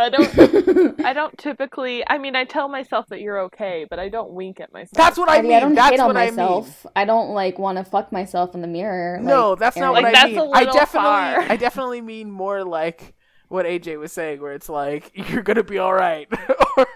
I 0.00 0.08
don't 0.08 1.00
I 1.04 1.12
don't 1.12 1.36
typically 1.38 2.02
I 2.08 2.18
mean 2.18 2.34
I 2.36 2.44
tell 2.44 2.68
myself 2.68 3.06
that 3.08 3.20
you're 3.20 3.40
okay, 3.42 3.86
but 3.88 3.98
I 3.98 4.08
don't 4.08 4.32
wink 4.32 4.60
at 4.60 4.72
myself. 4.72 4.92
That's 4.94 5.18
what 5.18 5.28
I, 5.28 5.38
I 5.38 5.42
mean. 5.42 5.48
mean, 5.50 5.56
I 5.56 5.60
don't 5.60 5.74
that's 5.74 5.90
hate 5.90 6.00
on 6.00 6.06
what 6.08 6.14
myself. 6.14 6.86
I, 6.96 7.04
don't 7.04 7.30
like 7.30 7.58
want 7.58 7.78
to 7.78 7.84
fuck 7.84 8.12
myself 8.12 8.54
in 8.54 8.60
the 8.62 8.68
mirror. 8.68 9.16
I 9.16 9.18
mean. 9.18 9.26
No, 9.26 9.54
that's 9.54 9.76
not 9.76 9.92
Aaron. 9.94 10.04
what 10.04 10.12
Like, 10.12 10.16
I 10.24 10.26
mean. 10.28 10.38
a 10.38 10.50
I 10.50 10.64
definitely, 10.64 10.86
far. 10.86 11.40
I 11.42 11.56
definitely 11.56 12.00
mean 12.00 12.30
more 12.30 12.64
like 12.64 13.14
what 13.48 13.66
AJ 13.66 13.98
was 13.98 14.12
saying, 14.12 14.40
where 14.40 14.52
it's 14.52 14.68
like 14.68 15.10
you're 15.14 15.42
gonna 15.42 15.64
be 15.64 15.78
all 15.78 15.92
right, 15.92 16.28
or, 16.76 16.86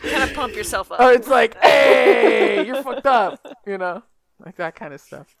Kind 0.00 0.22
of 0.22 0.32
pump 0.34 0.54
yourself 0.56 0.90
up. 0.90 1.00
or 1.00 1.12
it's 1.12 1.28
like, 1.28 1.56
hey, 1.62 2.64
you're 2.66 2.82
fucked 2.82 3.06
up, 3.06 3.38
you 3.66 3.78
know, 3.78 4.02
like 4.44 4.56
that 4.56 4.74
kind 4.74 4.94
of 4.94 5.00
stuff. 5.00 5.36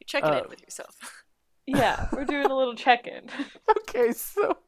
You're 0.00 0.06
checking 0.06 0.30
uh, 0.30 0.42
in 0.42 0.48
with 0.48 0.62
yourself. 0.62 1.24
Yeah, 1.66 2.08
we're 2.12 2.24
doing 2.24 2.46
a 2.46 2.56
little 2.56 2.74
check-in. 2.74 3.28
Okay, 3.88 4.12
so 4.12 4.58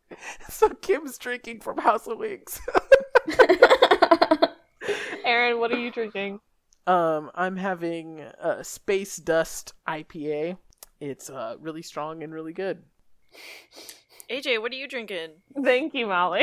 so 0.49 0.71
Kim's 0.71 1.19
drinking 1.19 1.61
from 1.61 1.77
House 1.79 2.07
of 2.07 2.19
Wings. 2.19 2.61
Aaron, 5.25 5.59
what 5.61 5.71
are 5.71 5.79
you 5.79 5.91
drinking? 5.91 6.41
Um, 6.87 7.31
I'm 7.35 7.57
having 7.57 8.21
a 8.41 8.65
Space 8.65 9.17
Dust 9.17 9.75
IPA. 9.87 10.57
It's 11.01 11.29
uh 11.29 11.57
really 11.61 11.83
strong 11.83 12.23
and 12.23 12.33
really 12.33 12.55
good. 12.55 12.83
AJ, 14.31 14.61
what 14.63 14.73
are 14.73 14.77
you 14.77 14.89
drinking? 14.89 15.31
Thank 15.63 15.95
you, 15.95 16.07
Molly. 16.07 16.43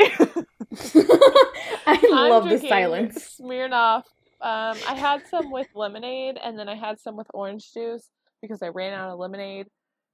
I 1.86 1.98
I'm 2.12 2.30
love 2.30 2.44
the 2.44 2.50
drinking 2.50 2.68
silence. 2.68 3.40
Smirnoff. 3.40 4.04
Um, 4.40 4.76
I 4.88 4.94
had 4.94 5.26
some 5.28 5.50
with 5.50 5.68
lemonade, 5.74 6.38
and 6.42 6.58
then 6.58 6.68
I 6.68 6.76
had 6.76 7.00
some 7.00 7.16
with 7.16 7.26
orange 7.34 7.72
juice 7.72 8.08
because 8.42 8.62
I 8.62 8.68
ran 8.68 8.92
out 8.92 9.10
of 9.10 9.18
lemonade. 9.18 9.66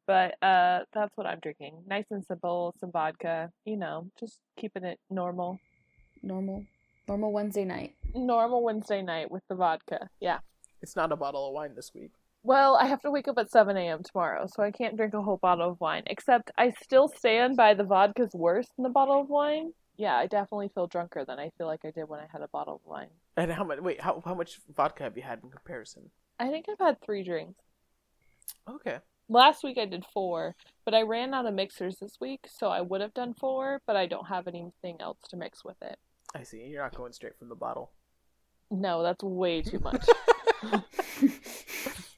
But 0.07 0.35
uh, 0.43 0.81
that's 0.93 1.17
what 1.17 1.27
I'm 1.27 1.39
drinking. 1.41 1.85
Nice 1.87 2.07
and 2.11 2.25
simple. 2.25 2.75
Some 2.81 2.91
vodka. 2.91 3.51
You 3.65 3.77
know, 3.77 4.11
just 4.19 4.38
keeping 4.57 4.85
it 4.85 4.99
normal. 5.11 5.59
Normal, 6.23 6.65
normal 7.09 7.33
Wednesday 7.33 7.65
night. 7.65 7.95
Normal 8.15 8.62
Wednesday 8.62 9.03
night 9.03 9.31
with 9.31 9.43
the 9.49 9.55
vodka. 9.55 10.09
Yeah. 10.21 10.38
It's 10.83 10.97
not 10.97 11.12
a 11.12 11.17
bottle 11.17 11.49
of 11.49 11.55
wine 11.55 11.75
this 11.75 11.93
week. 11.95 12.11
Well, 12.45 12.77
I 12.77 12.87
have 12.87 13.01
to 13.03 13.11
wake 13.11 13.29
up 13.29 13.38
at 13.38 13.53
7 13.53 13.77
a.m. 13.77 14.03
tomorrow, 14.03 14.49
so 14.53 14.65
I 14.65 14.73
can't 14.73 14.97
drink 14.97 15.15
a 15.15 15.23
whole 15.23 15.37
bottle 15.37 15.71
of 15.71 15.81
wine. 15.81 16.03
Except 16.07 16.51
I 16.59 16.73
still 16.83 17.09
stand 17.09 17.57
by 17.57 17.75
the 17.75 17.85
vodka's 17.85 18.35
worse 18.35 18.67
than 18.77 18.83
the 18.83 18.88
bottle 18.88 19.21
of 19.21 19.29
wine. 19.29 19.73
Yeah, 19.97 20.17
I 20.17 20.27
definitely 20.27 20.71
feel 20.75 20.88
drunker 20.88 21.25
than 21.25 21.38
I 21.38 21.51
feel 21.57 21.69
like 21.69 21.85
I 21.85 21.93
did 21.93 22.09
when 22.09 22.19
I 22.19 22.27
had 22.33 22.43
a 22.43 22.49
bottle 22.49 22.77
of 22.77 22.81
wine. 22.85 23.09
And 23.37 23.53
how 23.53 23.62
much? 23.62 23.79
Wait, 23.81 24.01
how 24.01 24.21
how 24.25 24.35
much 24.35 24.59
vodka 24.75 25.05
have 25.05 25.17
you 25.17 25.23
had 25.23 25.41
in 25.45 25.51
comparison? 25.51 26.11
I 26.41 26.49
think 26.49 26.67
I've 26.69 26.85
had 26.85 27.01
three 27.01 27.23
drinks. 27.23 27.62
Okay. 28.69 28.99
Last 29.33 29.64
week 29.64 29.79
I 29.79 29.87
did 29.87 30.05
four, 30.12 30.57
but 30.85 30.92
I 30.92 31.01
ran 31.01 31.33
out 31.33 31.47
of 31.47 31.55
mixers 31.55 31.97
this 32.01 32.18
week, 32.21 32.40
so 32.47 32.68
I 32.68 32.83
would 32.83 33.01
have 33.01 33.14
done 33.14 33.33
four, 33.33 33.81
but 33.87 33.97
I 33.97 34.05
don't 34.05 34.27
have 34.29 34.47
anything 34.47 34.99
else 35.01 35.16
to 35.31 35.38
mix 35.38 35.64
with 35.64 35.81
it. 35.81 35.97
I 36.35 36.42
see. 36.42 36.59
You're 36.66 36.83
not 36.83 36.95
going 36.95 37.14
straight 37.14 37.38
from 37.38 37.49
the 37.49 37.55
bottle. 37.55 37.92
No, 38.71 39.03
that's 39.03 39.25
way 39.25 39.62
too 39.62 39.79
much. 39.83 40.05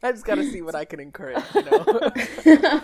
I 0.02 0.10
just 0.10 0.26
got 0.26 0.36
to 0.36 0.50
see 0.50 0.60
what 0.60 0.74
I 0.74 0.84
can 0.84 0.98
encourage. 0.98 1.38
You 1.54 1.62
know, 1.62 2.10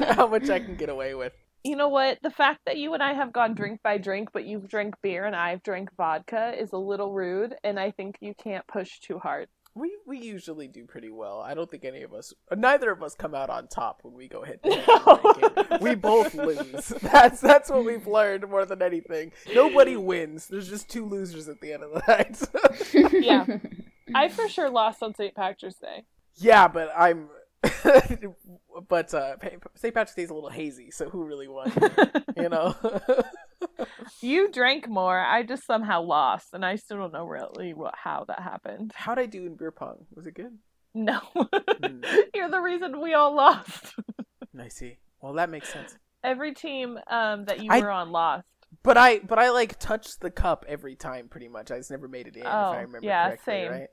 how 0.14 0.28
much 0.28 0.48
I 0.48 0.60
can 0.60 0.76
get 0.76 0.90
away 0.90 1.14
with. 1.14 1.32
you 1.64 1.74
know 1.74 1.88
what? 1.88 2.18
The 2.22 2.30
fact 2.30 2.60
that 2.66 2.76
you 2.76 2.94
and 2.94 3.02
I 3.02 3.14
have 3.14 3.32
gone 3.32 3.54
drink 3.54 3.80
by 3.82 3.98
drink, 3.98 4.28
but 4.32 4.44
you've 4.44 4.68
drank 4.68 4.94
beer 5.02 5.24
and 5.24 5.34
I've 5.34 5.64
drank 5.64 5.90
vodka 5.96 6.54
is 6.56 6.72
a 6.72 6.78
little 6.78 7.12
rude, 7.12 7.56
and 7.64 7.80
I 7.80 7.90
think 7.90 8.18
you 8.20 8.34
can't 8.40 8.66
push 8.68 9.00
too 9.00 9.18
hard. 9.18 9.48
We 9.74 9.96
we 10.06 10.18
usually 10.18 10.66
do 10.66 10.84
pretty 10.84 11.10
well. 11.10 11.40
I 11.40 11.54
don't 11.54 11.70
think 11.70 11.84
any 11.84 12.02
of 12.02 12.12
us, 12.12 12.34
neither 12.56 12.90
of 12.90 13.02
us, 13.04 13.14
come 13.14 13.34
out 13.36 13.50
on 13.50 13.68
top 13.68 14.00
when 14.02 14.14
we 14.14 14.26
go 14.26 14.42
head 14.42 14.60
to 14.64 14.74
head. 14.74 15.80
We 15.80 15.94
both 15.94 16.34
lose. 16.34 16.88
That's 17.02 17.40
that's 17.40 17.70
what 17.70 17.84
we've 17.84 18.06
learned 18.06 18.48
more 18.48 18.64
than 18.66 18.82
anything. 18.82 19.30
Nobody 19.54 19.96
wins. 19.96 20.48
There's 20.48 20.68
just 20.68 20.90
two 20.90 21.04
losers 21.06 21.48
at 21.48 21.60
the 21.60 21.72
end 21.72 21.84
of 21.84 21.92
the 21.92 22.02
night. 22.08 22.42
Yeah. 23.22 23.46
I 24.14 24.28
for 24.28 24.48
sure 24.48 24.68
lost 24.70 25.02
on 25.04 25.14
St. 25.14 25.34
Patrick's 25.36 25.76
Day. 25.76 26.02
yeah, 26.36 26.66
but 26.66 26.90
I'm. 26.96 27.28
but 28.88 29.14
uh, 29.14 29.36
St. 29.76 29.94
Patrick's 29.94 30.14
Day's 30.14 30.30
a 30.30 30.34
little 30.34 30.50
hazy, 30.50 30.90
so 30.90 31.08
who 31.08 31.24
really 31.24 31.46
won? 31.46 31.72
You 32.36 32.48
know. 32.48 32.74
You 34.20 34.50
drank 34.50 34.88
more. 34.88 35.18
I 35.18 35.42
just 35.42 35.64
somehow 35.66 36.02
lost, 36.02 36.48
and 36.52 36.64
I 36.64 36.76
still 36.76 36.98
don't 36.98 37.12
know 37.12 37.24
really 37.26 37.72
what 37.74 37.94
how 37.96 38.24
that 38.28 38.40
happened. 38.40 38.92
How'd 38.94 39.18
I 39.18 39.26
do 39.26 39.46
in 39.46 39.56
beer 39.56 39.70
pong? 39.70 40.06
Was 40.14 40.26
it 40.26 40.34
good? 40.34 40.58
No, 40.94 41.20
Hmm. 41.34 42.02
you're 42.34 42.50
the 42.50 42.60
reason 42.60 43.00
we 43.00 43.14
all 43.14 43.34
lost. 43.34 43.94
I 44.60 44.68
see. 44.68 44.98
Well, 45.20 45.34
that 45.34 45.48
makes 45.50 45.72
sense. 45.72 45.96
Every 46.24 46.52
team 46.54 46.98
um, 47.08 47.44
that 47.46 47.62
you 47.62 47.70
I- 47.70 47.80
were 47.80 47.90
on 47.90 48.10
lost. 48.10 48.44
But 48.82 48.96
I, 48.96 49.18
but 49.18 49.38
I 49.38 49.50
like 49.50 49.78
touched 49.80 50.20
the 50.20 50.30
cup 50.30 50.64
every 50.68 50.94
time, 50.96 51.28
pretty 51.28 51.48
much. 51.48 51.70
I 51.70 51.76
just 51.78 51.90
never 51.90 52.06
made 52.08 52.28
it 52.28 52.36
in, 52.36 52.42
if 52.42 52.48
Oh, 52.48 52.50
I 52.72 52.80
remember 52.82 53.00
yeah, 53.06 53.26
correctly, 53.28 53.52
same. 53.52 53.70
right? 53.72 53.88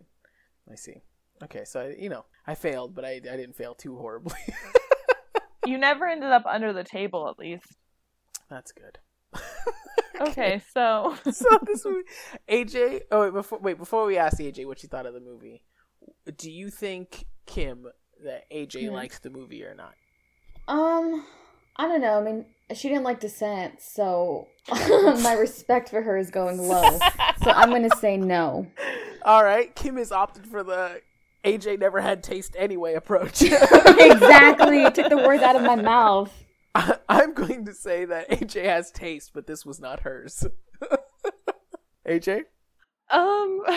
I 0.72 0.76
see. 0.76 1.02
Okay, 1.44 1.64
so 1.66 1.80
I, 1.82 1.96
you 2.00 2.10
know, 2.10 2.26
I 2.46 2.54
failed, 2.56 2.94
but 2.96 3.04
I, 3.04 3.14
I 3.14 3.20
didn't 3.20 3.56
fail 3.56 3.74
too 3.76 3.96
horribly. 3.98 4.36
You 5.66 5.78
never 5.78 6.08
ended 6.08 6.30
up 6.32 6.46
under 6.46 6.72
the 6.72 6.86
table, 6.86 7.28
at 7.30 7.38
least. 7.38 7.76
That's 8.50 8.72
good. 8.72 9.00
Okay, 10.20 10.62
so 10.74 11.16
so 11.32 11.60
this 11.64 11.86
movie, 11.86 12.04
AJ. 12.50 13.02
Oh 13.12 13.22
wait, 13.22 13.34
before 13.34 13.60
wait 13.60 13.78
before 13.78 14.06
we 14.06 14.18
ask 14.18 14.40
AJ 14.40 14.66
what 14.66 14.80
she 14.80 14.88
thought 14.88 15.06
of 15.06 15.14
the 15.14 15.20
movie, 15.20 15.62
do 16.38 16.52
you 16.52 16.70
think 16.70 17.26
Kim 17.46 17.88
that 18.24 18.50
AJ 18.52 18.92
liked 18.92 19.24
the 19.24 19.30
movie 19.30 19.64
or 19.64 19.76
not? 19.76 19.94
Um, 20.68 21.26
I 21.78 21.88
don't 21.88 22.02
know. 22.02 22.20
I 22.20 22.24
mean, 22.24 22.46
she 22.74 22.90
didn't 22.90 23.04
like 23.04 23.20
Descent, 23.20 23.82
so 23.82 24.48
my 24.72 25.36
respect 25.40 25.90
for 25.90 26.02
her 26.02 26.18
is 26.18 26.32
going 26.32 26.58
low. 26.58 26.98
So 27.44 27.52
I'm 27.52 27.70
gonna 27.70 27.96
say 27.98 28.18
no. 28.18 28.68
All 29.24 29.44
right, 29.44 29.74
Kim 29.76 29.98
has 29.98 30.12
opted 30.12 30.48
for 30.48 30.64
the 30.64 31.02
AJ 31.44 31.80
never 31.80 32.02
had 32.02 32.24
taste 32.24 32.56
anyway 32.58 32.96
approach. 32.96 33.42
exactly. 33.42 34.82
You 34.82 34.90
took 34.90 35.10
the 35.10 35.18
words 35.18 35.44
out 35.44 35.56
of 35.56 35.62
my 35.62 35.76
mouth. 35.76 36.34
I- 36.78 36.98
I'm 37.10 37.34
going 37.34 37.66
to 37.66 37.74
say 37.74 38.06
that 38.06 38.30
AJ 38.32 38.66
has 38.66 38.92
taste, 38.92 39.32
but 39.34 39.48
this 39.48 39.66
was 39.66 39.80
not 39.80 40.02
hers. 40.02 40.46
AJ? 42.08 42.44
um, 43.10 43.62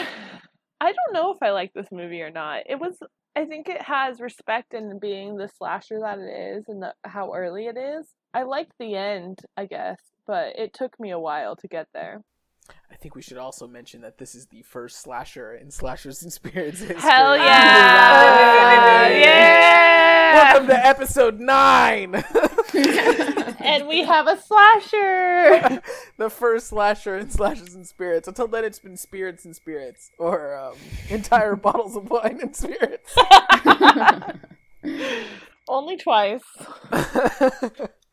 I 0.83 0.93
don't 0.93 1.13
know 1.13 1.33
if 1.33 1.43
I 1.43 1.51
like 1.51 1.73
this 1.75 1.89
movie 1.93 2.23
or 2.23 2.31
not. 2.31 2.63
It 2.67 2.79
was 2.79 2.97
I 3.37 3.45
think 3.45 3.69
it 3.69 3.83
has 3.83 4.21
respect 4.21 4.75
in 4.75 4.99
being 4.99 5.37
the 5.37 5.49
slasher 5.49 6.01
that 6.01 6.19
it 6.19 6.57
is 6.57 6.65
and 6.69 6.83
the, 6.83 6.95
how 7.05 7.33
early 7.33 7.67
it 7.67 7.77
is. 7.77 8.09
I 8.35 8.43
liked 8.43 8.73
the 8.79 8.97
end, 8.97 9.39
I 9.57 9.67
guess, 9.67 10.01
but 10.27 10.59
it 10.59 10.73
took 10.75 10.99
me 10.99 11.11
a 11.11 11.19
while 11.19 11.55
to 11.57 11.69
get 11.69 11.87
there. 11.95 12.23
I 12.91 12.97
think 12.97 13.15
we 13.15 13.23
should 13.23 13.37
also 13.39 13.67
mention 13.69 14.01
that 14.03 14.19
this 14.19 14.35
is 14.35 14.47
the 14.47 14.63
first 14.63 15.01
slasher 15.01 15.55
in 15.55 15.71
Slashers 15.71 16.23
and 16.23 16.33
Spirits 16.33 16.81
history. 16.81 16.97
Hell 17.01 17.37
yeah! 17.37 19.09
Yeah! 19.09 20.35
Welcome 20.35 20.67
to 20.69 20.87
episode 20.87 21.41
nine. 21.41 22.25
And 22.85 23.87
we 23.88 24.05
have 24.05 24.27
a 24.27 24.40
slasher. 24.40 25.83
the 26.16 26.31
first 26.31 26.69
slasher 26.69 27.16
in 27.16 27.31
Slashers 27.31 27.75
and 27.75 27.87
Spirits. 27.87 28.29
Until 28.29 28.49
then, 28.49 28.64
it's 28.64 28.79
been 28.79 28.97
Spirits 28.97 29.45
and 29.45 29.55
Spirits, 29.55 30.11
or 30.19 30.57
um, 30.59 30.75
entire 31.09 31.57
bottles 31.66 31.97
of 31.97 32.11
wine 32.11 32.38
and 32.40 32.55
spirits. 32.55 33.14
Only 35.69 35.97
twice. 35.97 36.43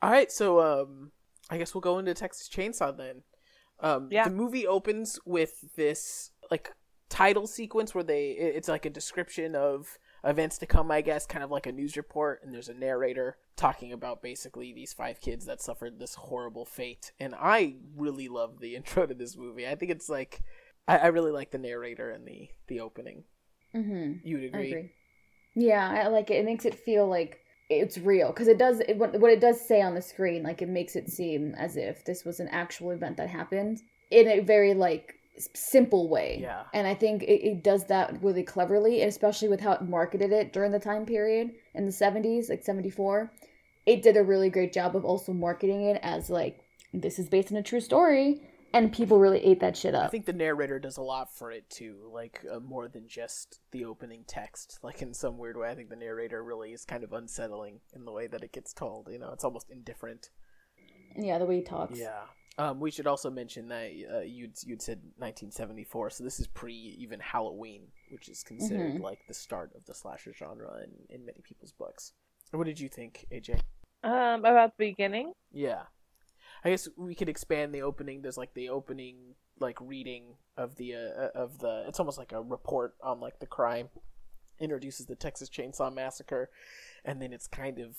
All 0.01 0.11
right, 0.11 0.31
so 0.31 0.61
um, 0.61 1.11
I 1.49 1.57
guess 1.57 1.73
we'll 1.73 1.81
go 1.81 1.97
into 1.99 2.13
Texas 2.13 2.49
Chainsaw 2.53 2.95
then. 2.95 3.23
Um, 3.79 4.09
Yeah. 4.11 4.25
The 4.25 4.31
movie 4.31 4.67
opens 4.67 5.19
with 5.25 5.75
this 5.75 6.31
like 6.51 6.71
title 7.09 7.47
sequence 7.47 7.95
where 7.95 8.03
they 8.03 8.31
it's 8.31 8.67
like 8.67 8.85
a 8.85 8.89
description 8.89 9.55
of 9.55 9.97
events 10.27 10.57
to 10.59 10.65
come, 10.67 10.91
I 10.91 11.01
guess, 11.01 11.25
kind 11.25 11.43
of 11.43 11.51
like 11.51 11.65
a 11.65 11.71
news 11.71 11.97
report, 11.97 12.41
and 12.43 12.53
there's 12.53 12.69
a 12.69 12.73
narrator 12.73 13.37
talking 13.55 13.91
about 13.93 14.21
basically 14.21 14.73
these 14.73 14.93
five 14.93 15.21
kids 15.21 15.45
that 15.45 15.61
suffered 15.61 15.99
this 15.99 16.15
horrible 16.15 16.65
fate. 16.65 17.11
And 17.19 17.35
I 17.37 17.77
really 17.95 18.27
love 18.27 18.59
the 18.59 18.75
intro 18.77 19.07
to 19.07 19.13
this 19.15 19.37
movie. 19.37 19.67
I 19.67 19.75
think 19.75 19.91
it's 19.91 20.09
like 20.09 20.41
I, 20.87 20.97
I 20.97 21.07
really 21.07 21.31
like 21.31 21.51
the 21.51 21.57
narrator 21.57 22.11
and 22.11 22.27
the 22.27 22.49
the 22.67 22.79
opening. 22.81 23.23
hmm 23.73 24.13
You 24.23 24.37
would 24.37 24.45
I 24.53 24.59
agree? 24.59 24.77
agree. 24.77 24.91
Yeah, 25.55 25.89
I 25.89 26.07
like 26.07 26.31
it. 26.31 26.35
It 26.37 26.45
makes 26.45 26.65
it 26.65 26.75
feel 26.75 27.07
like 27.07 27.39
it's 27.69 27.97
real 27.99 28.29
because 28.29 28.49
it 28.49 28.59
does. 28.59 28.81
It, 28.81 28.97
what 28.97 29.15
it 29.31 29.41
does 29.41 29.61
say 29.61 29.81
on 29.81 29.95
the 29.95 30.01
screen, 30.03 30.43
like 30.43 30.61
it 30.63 30.69
makes 30.69 30.95
it 30.95 31.09
seem 31.09 31.55
as 31.55 31.77
if 31.77 32.05
this 32.05 32.25
was 32.25 32.39
an 32.41 32.49
actual 32.49 32.91
event 32.91 33.17
that 33.17 33.29
happened 33.29 33.81
in 34.11 34.27
a 34.27 34.41
very 34.41 34.73
like 34.75 35.15
simple 35.53 36.09
way. 36.09 36.39
Yeah. 36.41 36.63
And 36.73 36.87
I 36.87 36.93
think 36.93 37.23
it, 37.23 37.45
it 37.47 37.63
does 37.63 37.85
that 37.85 38.21
really 38.23 38.43
cleverly, 38.43 39.03
especially 39.03 39.49
with 39.49 39.59
how 39.59 39.73
it 39.73 39.81
marketed 39.81 40.31
it 40.31 40.53
during 40.53 40.71
the 40.71 40.79
time 40.79 41.05
period 41.05 41.51
in 41.73 41.85
the 41.85 41.91
seventies, 41.91 42.49
like 42.49 42.63
seventy 42.63 42.89
four. 42.89 43.31
It 43.85 44.01
did 44.01 44.17
a 44.17 44.23
really 44.23 44.49
great 44.49 44.73
job 44.73 44.95
of 44.95 45.05
also 45.05 45.33
marketing 45.33 45.83
it 45.83 45.99
as 46.03 46.29
like 46.29 46.59
this 46.93 47.19
is 47.19 47.29
based 47.29 47.51
on 47.51 47.57
a 47.57 47.63
true 47.63 47.79
story, 47.79 48.41
and 48.73 48.91
people 48.91 49.19
really 49.19 49.39
ate 49.45 49.59
that 49.61 49.77
shit 49.77 49.95
up. 49.95 50.05
I 50.05 50.09
think 50.09 50.25
the 50.25 50.33
narrator 50.33 50.79
does 50.79 50.97
a 50.97 51.01
lot 51.01 51.33
for 51.33 51.51
it 51.51 51.69
too, 51.69 52.09
like 52.11 52.43
uh, 52.51 52.59
more 52.59 52.87
than 52.87 53.07
just 53.07 53.59
the 53.71 53.85
opening 53.85 54.23
text. 54.27 54.79
Like 54.83 55.01
in 55.01 55.13
some 55.13 55.37
weird 55.37 55.57
way, 55.57 55.69
I 55.69 55.75
think 55.75 55.89
the 55.89 55.95
narrator 55.95 56.43
really 56.43 56.73
is 56.73 56.85
kind 56.85 57.03
of 57.03 57.13
unsettling 57.13 57.79
in 57.93 58.05
the 58.05 58.11
way 58.11 58.27
that 58.27 58.43
it 58.43 58.51
gets 58.51 58.73
told. 58.73 59.09
You 59.11 59.19
know, 59.19 59.31
it's 59.31 59.43
almost 59.43 59.69
indifferent. 59.69 60.29
yeah, 61.15 61.37
the 61.37 61.45
way 61.45 61.57
he 61.57 61.63
talks. 61.63 61.99
Yeah. 61.99 62.23
Um, 62.59 62.79
we 62.79 62.89
should 62.89 63.05
also 63.05 63.29
mention 63.29 63.67
that 63.67 63.91
uh, 64.11 64.19
you'd 64.21 64.55
you'd 64.65 64.81
said 64.81 64.97
1974, 65.17 66.09
so 66.09 66.23
this 66.23 66.39
is 66.39 66.47
pre 66.47 66.73
even 66.73 67.19
Halloween, 67.19 67.83
which 68.11 68.29
is 68.29 68.43
considered 68.43 68.95
Mhm. 68.95 69.01
like 69.01 69.19
the 69.27 69.33
start 69.33 69.71
of 69.75 69.85
the 69.85 69.93
slasher 69.93 70.33
genre 70.33 70.81
in, 70.83 70.91
in 71.15 71.25
many 71.25 71.41
people's 71.43 71.71
books. 71.71 72.13
What 72.51 72.63
did 72.65 72.79
you 72.79 72.89
think, 72.89 73.25
AJ? 73.31 73.61
Um, 74.03 74.39
about 74.45 74.77
the 74.77 74.85
beginning. 74.91 75.33
Yeah. 75.51 75.83
I 76.63 76.71
guess 76.71 76.87
we 76.97 77.13
could 77.13 77.29
expand 77.29 77.75
the 77.75 77.83
opening. 77.83 78.21
There's 78.21 78.37
like 78.37 78.53
the 78.55 78.69
opening 78.69 79.35
like 79.59 79.79
reading 79.81 80.35
of 80.55 80.75
the 80.77 80.95
uh, 80.95 81.29
of 81.35 81.59
the 81.59 81.85
it's 81.87 81.99
almost 81.99 82.17
like 82.17 82.31
a 82.31 82.41
report 82.41 82.95
on 83.01 83.19
like 83.19 83.39
the 83.39 83.45
crime 83.47 83.89
introduces 84.59 85.05
the 85.05 85.15
Texas 85.15 85.49
Chainsaw 85.49 85.93
Massacre 85.93 86.49
and 87.05 87.21
then 87.21 87.31
it's 87.33 87.47
kind 87.47 87.79
of 87.79 87.97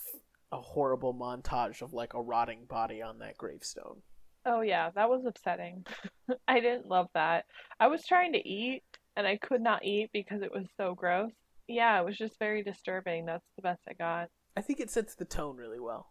a 0.51 0.59
horrible 0.61 1.13
montage 1.13 1.81
of 1.81 1.93
like 1.93 2.13
a 2.13 2.21
rotting 2.21 2.65
body 2.65 3.01
on 3.01 3.19
that 3.19 3.37
gravestone. 3.37 4.01
Oh 4.45 4.61
yeah, 4.61 4.89
that 4.95 5.09
was 5.09 5.25
upsetting. 5.25 5.85
I 6.47 6.59
didn't 6.59 6.87
love 6.87 7.07
that. 7.13 7.45
I 7.79 7.87
was 7.87 8.05
trying 8.05 8.33
to 8.33 8.47
eat 8.47 8.83
and 9.15 9.27
I 9.27 9.37
could 9.37 9.61
not 9.61 9.83
eat 9.83 10.09
because 10.13 10.41
it 10.41 10.51
was 10.51 10.65
so 10.77 10.95
gross. 10.95 11.31
Yeah, 11.67 11.99
it 11.99 12.05
was 12.05 12.17
just 12.17 12.39
very 12.39 12.63
disturbing. 12.63 13.25
That's 13.25 13.45
the 13.55 13.61
best 13.61 13.81
I 13.87 13.93
got. 13.93 14.29
I 14.57 14.61
think 14.61 14.79
it 14.79 14.89
sets 14.89 15.15
the 15.15 15.25
tone 15.25 15.57
really 15.57 15.79
well. 15.79 16.07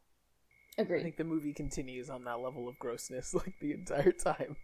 I 0.78 0.84
think 0.84 1.16
the 1.16 1.24
movie 1.24 1.52
continues 1.52 2.08
on 2.08 2.24
that 2.24 2.38
level 2.38 2.68
of 2.68 2.78
grossness 2.78 3.34
like 3.34 3.54
the 3.60 3.72
entire 3.72 4.12
time. 4.12 4.56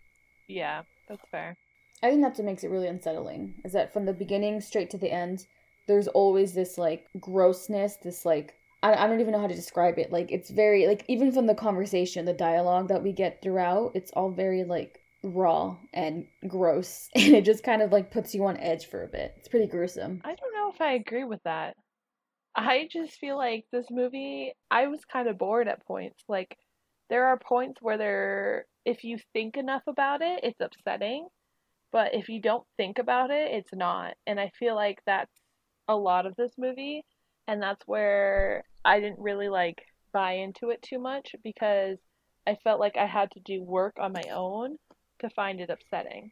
Yeah, 0.48 0.82
that's 1.08 1.24
fair. 1.30 1.56
I 2.02 2.10
think 2.10 2.22
that's 2.22 2.38
what 2.38 2.44
makes 2.44 2.64
it 2.64 2.70
really 2.70 2.88
unsettling. 2.88 3.60
Is 3.64 3.72
that 3.72 3.92
from 3.92 4.04
the 4.04 4.12
beginning 4.12 4.60
straight 4.60 4.90
to 4.90 4.98
the 4.98 5.12
end, 5.12 5.46
there's 5.88 6.08
always 6.08 6.52
this 6.52 6.78
like 6.78 7.06
grossness, 7.18 7.96
this 7.96 8.24
like 8.24 8.54
I, 8.84 9.04
I 9.04 9.06
don't 9.06 9.20
even 9.20 9.32
know 9.32 9.40
how 9.40 9.46
to 9.46 9.54
describe 9.54 9.98
it. 9.98 10.12
Like 10.12 10.30
it's 10.30 10.50
very 10.50 10.86
like 10.86 11.04
even 11.08 11.32
from 11.32 11.46
the 11.46 11.54
conversation, 11.54 12.26
the 12.26 12.34
dialogue 12.34 12.88
that 12.88 13.02
we 13.02 13.12
get 13.12 13.40
throughout, 13.40 13.92
it's 13.94 14.10
all 14.12 14.30
very 14.30 14.62
like 14.62 15.00
raw 15.22 15.76
and 15.94 16.26
gross, 16.46 17.08
and 17.14 17.34
it 17.34 17.44
just 17.44 17.64
kind 17.64 17.80
of 17.80 17.90
like 17.90 18.12
puts 18.12 18.34
you 18.34 18.44
on 18.44 18.58
edge 18.58 18.86
for 18.86 19.02
a 19.02 19.08
bit. 19.08 19.34
It's 19.38 19.48
pretty 19.48 19.66
gruesome. 19.66 20.20
I 20.24 20.34
don't 20.34 20.54
know 20.54 20.70
if 20.72 20.80
I 20.80 20.92
agree 20.92 21.24
with 21.24 21.42
that. 21.44 21.76
I 22.54 22.86
just 22.92 23.18
feel 23.18 23.36
like 23.36 23.64
this 23.72 23.86
movie, 23.90 24.52
I 24.70 24.86
was 24.86 25.00
kind 25.10 25.28
of 25.28 25.38
bored 25.38 25.66
at 25.66 25.84
points. 25.86 26.22
Like, 26.28 26.56
there 27.10 27.26
are 27.26 27.38
points 27.38 27.82
where 27.82 27.98
there, 27.98 28.66
if 28.84 29.02
you 29.02 29.18
think 29.32 29.56
enough 29.56 29.82
about 29.88 30.22
it, 30.22 30.40
it's 30.44 30.60
upsetting. 30.60 31.26
But 31.90 32.14
if 32.14 32.28
you 32.28 32.40
don't 32.40 32.64
think 32.76 32.98
about 32.98 33.30
it, 33.30 33.50
it's 33.52 33.72
not. 33.72 34.14
And 34.26 34.38
I 34.38 34.52
feel 34.56 34.76
like 34.76 35.00
that's 35.04 35.32
a 35.88 35.96
lot 35.96 36.26
of 36.26 36.36
this 36.36 36.52
movie. 36.56 37.04
And 37.48 37.60
that's 37.60 37.82
where 37.86 38.62
I 38.84 39.00
didn't 39.00 39.18
really 39.20 39.48
like 39.48 39.82
buy 40.12 40.32
into 40.34 40.70
it 40.70 40.82
too 40.82 40.98
much 40.98 41.34
because 41.42 41.98
I 42.46 42.56
felt 42.64 42.80
like 42.80 42.96
I 42.96 43.06
had 43.06 43.30
to 43.32 43.40
do 43.40 43.62
work 43.62 43.96
on 44.00 44.12
my 44.12 44.28
own 44.30 44.76
to 45.20 45.30
find 45.30 45.60
it 45.60 45.70
upsetting. 45.70 46.30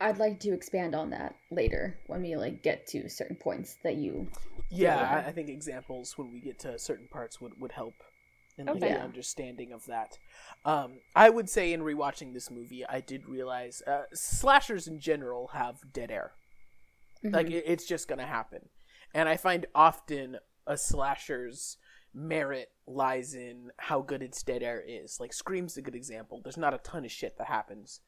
I'd 0.00 0.18
like 0.18 0.40
to 0.40 0.54
expand 0.54 0.94
on 0.94 1.10
that 1.10 1.36
later 1.50 1.98
when 2.06 2.22
we 2.22 2.34
like 2.36 2.62
get 2.62 2.86
to 2.88 3.08
certain 3.10 3.36
points 3.36 3.76
that 3.84 3.96
you. 3.96 4.30
Yeah, 4.70 4.96
Yeah. 4.98 5.06
I, 5.06 5.28
I 5.28 5.32
think 5.32 5.48
examples 5.48 6.16
when 6.16 6.32
we 6.32 6.40
get 6.40 6.58
to 6.60 6.78
certain 6.78 7.08
parts 7.08 7.40
would, 7.40 7.60
would 7.60 7.72
help 7.72 8.02
in 8.56 8.70
like, 8.70 8.80
Okay. 8.80 8.94
the 8.94 9.02
understanding 9.02 9.72
of 9.72 9.84
that. 9.86 10.18
Um, 10.64 11.00
I 11.14 11.28
would 11.28 11.50
say 11.50 11.72
in 11.72 11.80
rewatching 11.82 12.32
this 12.32 12.50
movie, 12.50 12.84
I 12.86 13.00
did 13.00 13.26
realize 13.28 13.82
uh, 13.86 14.04
slashers 14.14 14.86
in 14.86 14.98
general 15.00 15.48
have 15.48 15.92
dead 15.92 16.10
air. 16.10 16.32
Like 17.32 17.50
Mhm. 17.50 17.52
it, 17.52 17.64
it's 17.66 17.86
just 17.86 18.08
gonna 18.08 18.26
happen, 18.26 18.68
and 19.14 19.28
I 19.28 19.36
find 19.36 19.66
often 19.74 20.38
a 20.70 20.78
slasher's 20.78 21.76
merit 22.14 22.70
lies 22.86 23.34
in 23.34 23.70
how 23.78 24.00
good 24.00 24.22
its 24.22 24.42
dead 24.42 24.62
air 24.62 24.82
is. 24.86 25.18
Like 25.20 25.32
Scream's 25.32 25.76
a 25.76 25.82
good 25.82 25.96
example. 25.96 26.40
There's 26.42 26.56
not 26.56 26.74
a 26.74 26.78
ton 26.78 27.04
of 27.04 27.10
shit 27.10 27.36
that 27.38 27.48
happens 27.48 28.00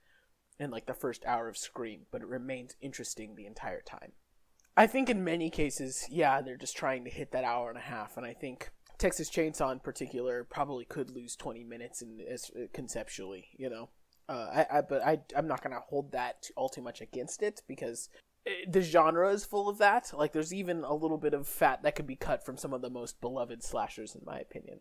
in 0.61 0.70
like 0.70 0.87
the 0.87 0.94
first 0.94 1.25
hour 1.27 1.48
of 1.48 1.57
Scream, 1.57 2.03
but 2.12 2.22
it 2.22 2.29
remains 2.29 2.77
interesting 2.81 3.35
the 3.35 3.46
entire 3.46 3.83
time. 3.83 4.12
I 4.77 4.87
think 4.87 5.11
in 5.11 5.25
many 5.25 5.51
cases, 5.51 6.07
yeah, 6.09 6.40
they're 6.40 6.57
just 6.57 6.77
trying 6.77 7.05
to 7.05 7.11
hit 7.11 7.33
that 7.33 7.44
hour 7.44 7.68
and 7.68 7.79
a 7.79 7.83
half, 7.83 8.16
and 8.16 8.25
I 8.25 8.33
think 8.33 8.70
Texas 8.96 9.29
Chainsaw 9.29 9.72
in 9.72 9.81
particular 9.81 10.44
probably 10.44 10.85
could 10.85 11.11
lose 11.11 11.37
20 11.37 11.64
minutes 11.64 12.01
in 12.01 12.20
as 12.31 12.51
conceptually, 12.72 13.48
you 13.59 13.68
know. 13.68 13.90
Uh, 14.29 14.64
I, 14.70 14.79
I 14.79 14.81
but 14.81 15.05
I 15.05 15.18
I'm 15.37 15.48
not 15.48 15.62
gonna 15.62 15.81
hold 15.81 16.12
that 16.12 16.46
all 16.57 16.68
too 16.68 16.81
much 16.81 17.01
against 17.01 17.42
it 17.42 17.61
because 17.66 18.09
the 18.68 18.83
genre 18.83 19.31
is 19.31 19.44
full 19.44 19.68
of 19.68 19.78
that. 19.78 20.12
Like 20.12 20.33
there's 20.33 20.52
even 20.52 20.85
a 20.85 20.94
little 20.94 21.18
bit 21.18 21.35
of 21.35 21.46
fat 21.46 21.83
that 21.83 21.94
could 21.94 22.07
be 22.07 22.16
cut 22.16 22.44
from 22.44 22.57
some 22.57 22.72
of 22.72 22.83
the 22.83 22.90
most 22.90 23.20
beloved 23.20 23.62
slashers, 23.62 24.14
in 24.14 24.22
my 24.24 24.38
opinion. 24.38 24.81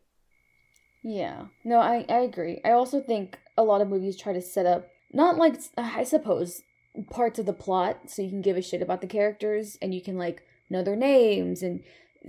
Yeah. 1.04 1.46
No, 1.64 1.80
I, 1.80 2.06
I 2.10 2.20
agree. 2.20 2.62
I 2.64 2.72
also 2.72 3.02
think 3.02 3.40
a 3.58 3.64
lot 3.64 3.82
of 3.82 3.90
movies 3.90 4.18
try 4.18 4.34
to 4.34 4.42
set 4.42 4.66
up, 4.66 4.88
not 5.12 5.38
like, 5.38 5.56
I 5.78 6.04
suppose, 6.04 6.62
parts 7.10 7.40
of 7.40 7.46
the 7.46 7.54
plot 7.54 8.10
so 8.10 8.22
you 8.22 8.30
can 8.30 8.42
give 8.42 8.58
a 8.58 8.62
shit 8.62 8.82
about 8.82 9.02
the 9.02 9.08
characters 9.08 9.78
and 9.82 9.94
you 9.94 10.02
can, 10.02 10.18
like, 10.18 10.44
know 10.70 10.84
their 10.84 10.96
names 10.96 11.64
and 11.64 11.84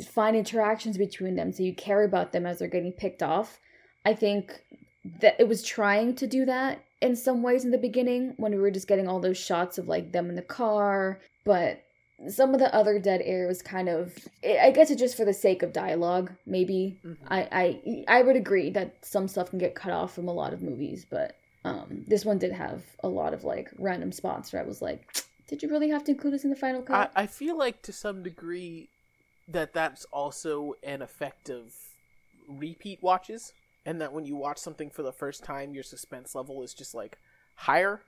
find 0.06 0.36
interactions 0.36 0.96
between 0.96 1.36
them 1.36 1.52
so 1.52 1.62
you 1.62 1.74
care 1.74 2.02
about 2.02 2.32
them 2.32 2.46
as 2.46 2.58
they're 2.58 2.68
getting 2.68 2.92
picked 2.92 3.22
off. 3.22 3.60
I 4.04 4.14
think 4.14 4.64
that 5.20 5.36
it 5.38 5.48
was 5.48 5.62
trying 5.62 6.14
to 6.16 6.26
do 6.26 6.44
that 6.46 6.82
in 7.02 7.16
some 7.16 7.42
ways 7.42 7.64
in 7.64 7.70
the 7.70 7.78
beginning 7.78 8.34
when 8.36 8.52
we 8.52 8.58
were 8.58 8.70
just 8.70 8.88
getting 8.88 9.08
all 9.08 9.20
those 9.20 9.38
shots 9.38 9.76
of, 9.78 9.88
like, 9.88 10.12
them 10.12 10.28
in 10.30 10.36
the 10.36 10.42
car, 10.42 11.20
but 11.44 11.82
some 12.28 12.54
of 12.54 12.60
the 12.60 12.72
other 12.74 13.00
dead 13.00 13.20
air 13.24 13.48
was 13.48 13.62
kind 13.62 13.88
of 13.88 14.16
i 14.44 14.70
guess 14.70 14.92
it's 14.92 15.00
just 15.00 15.16
for 15.16 15.24
the 15.24 15.32
sake 15.32 15.64
of 15.64 15.72
dialogue 15.72 16.30
maybe 16.46 16.96
Mhm. 17.04 17.16
I, 17.28 17.48
I 17.50 18.04
I 18.18 18.22
would 18.22 18.36
agree 18.36 18.70
that 18.70 19.04
some 19.04 19.26
stuff 19.26 19.50
can 19.50 19.58
get 19.58 19.74
cut 19.74 19.92
off 19.92 20.14
from 20.14 20.28
a 20.28 20.32
lot 20.32 20.52
of 20.52 20.62
movies, 20.62 21.04
but 21.08 21.36
um, 21.64 22.04
this 22.06 22.24
one 22.24 22.38
did 22.38 22.52
have 22.52 22.84
a 23.02 23.08
lot 23.08 23.34
of 23.34 23.42
like 23.44 23.70
random 23.78 24.12
spots 24.12 24.52
where 24.52 24.62
I 24.62 24.66
was 24.66 24.82
like, 24.82 25.00
did 25.48 25.62
you 25.62 25.68
really 25.68 25.90
have 25.90 26.04
to 26.04 26.12
include 26.12 26.34
this 26.34 26.44
in 26.44 26.50
the 26.50 26.56
final 26.56 26.82
I, 26.82 26.84
cut? 26.84 27.12
I 27.16 27.26
feel 27.26 27.56
like 27.56 27.82
to 27.82 27.92
some 27.92 28.22
degree 28.22 28.88
that 29.48 29.72
that's 29.72 30.04
also 30.12 30.74
an 30.82 31.02
effect 31.02 31.50
of 31.50 31.72
repeat 32.48 33.02
watches, 33.02 33.52
and 33.84 34.00
that 34.00 34.12
when 34.12 34.24
you 34.24 34.36
watch 34.36 34.58
something 34.58 34.90
for 34.90 35.02
the 35.02 35.12
first 35.12 35.44
time, 35.44 35.74
your 35.74 35.82
suspense 35.82 36.34
level 36.34 36.62
is 36.62 36.74
just 36.74 36.94
like 36.94 37.18
higher. 37.56 38.02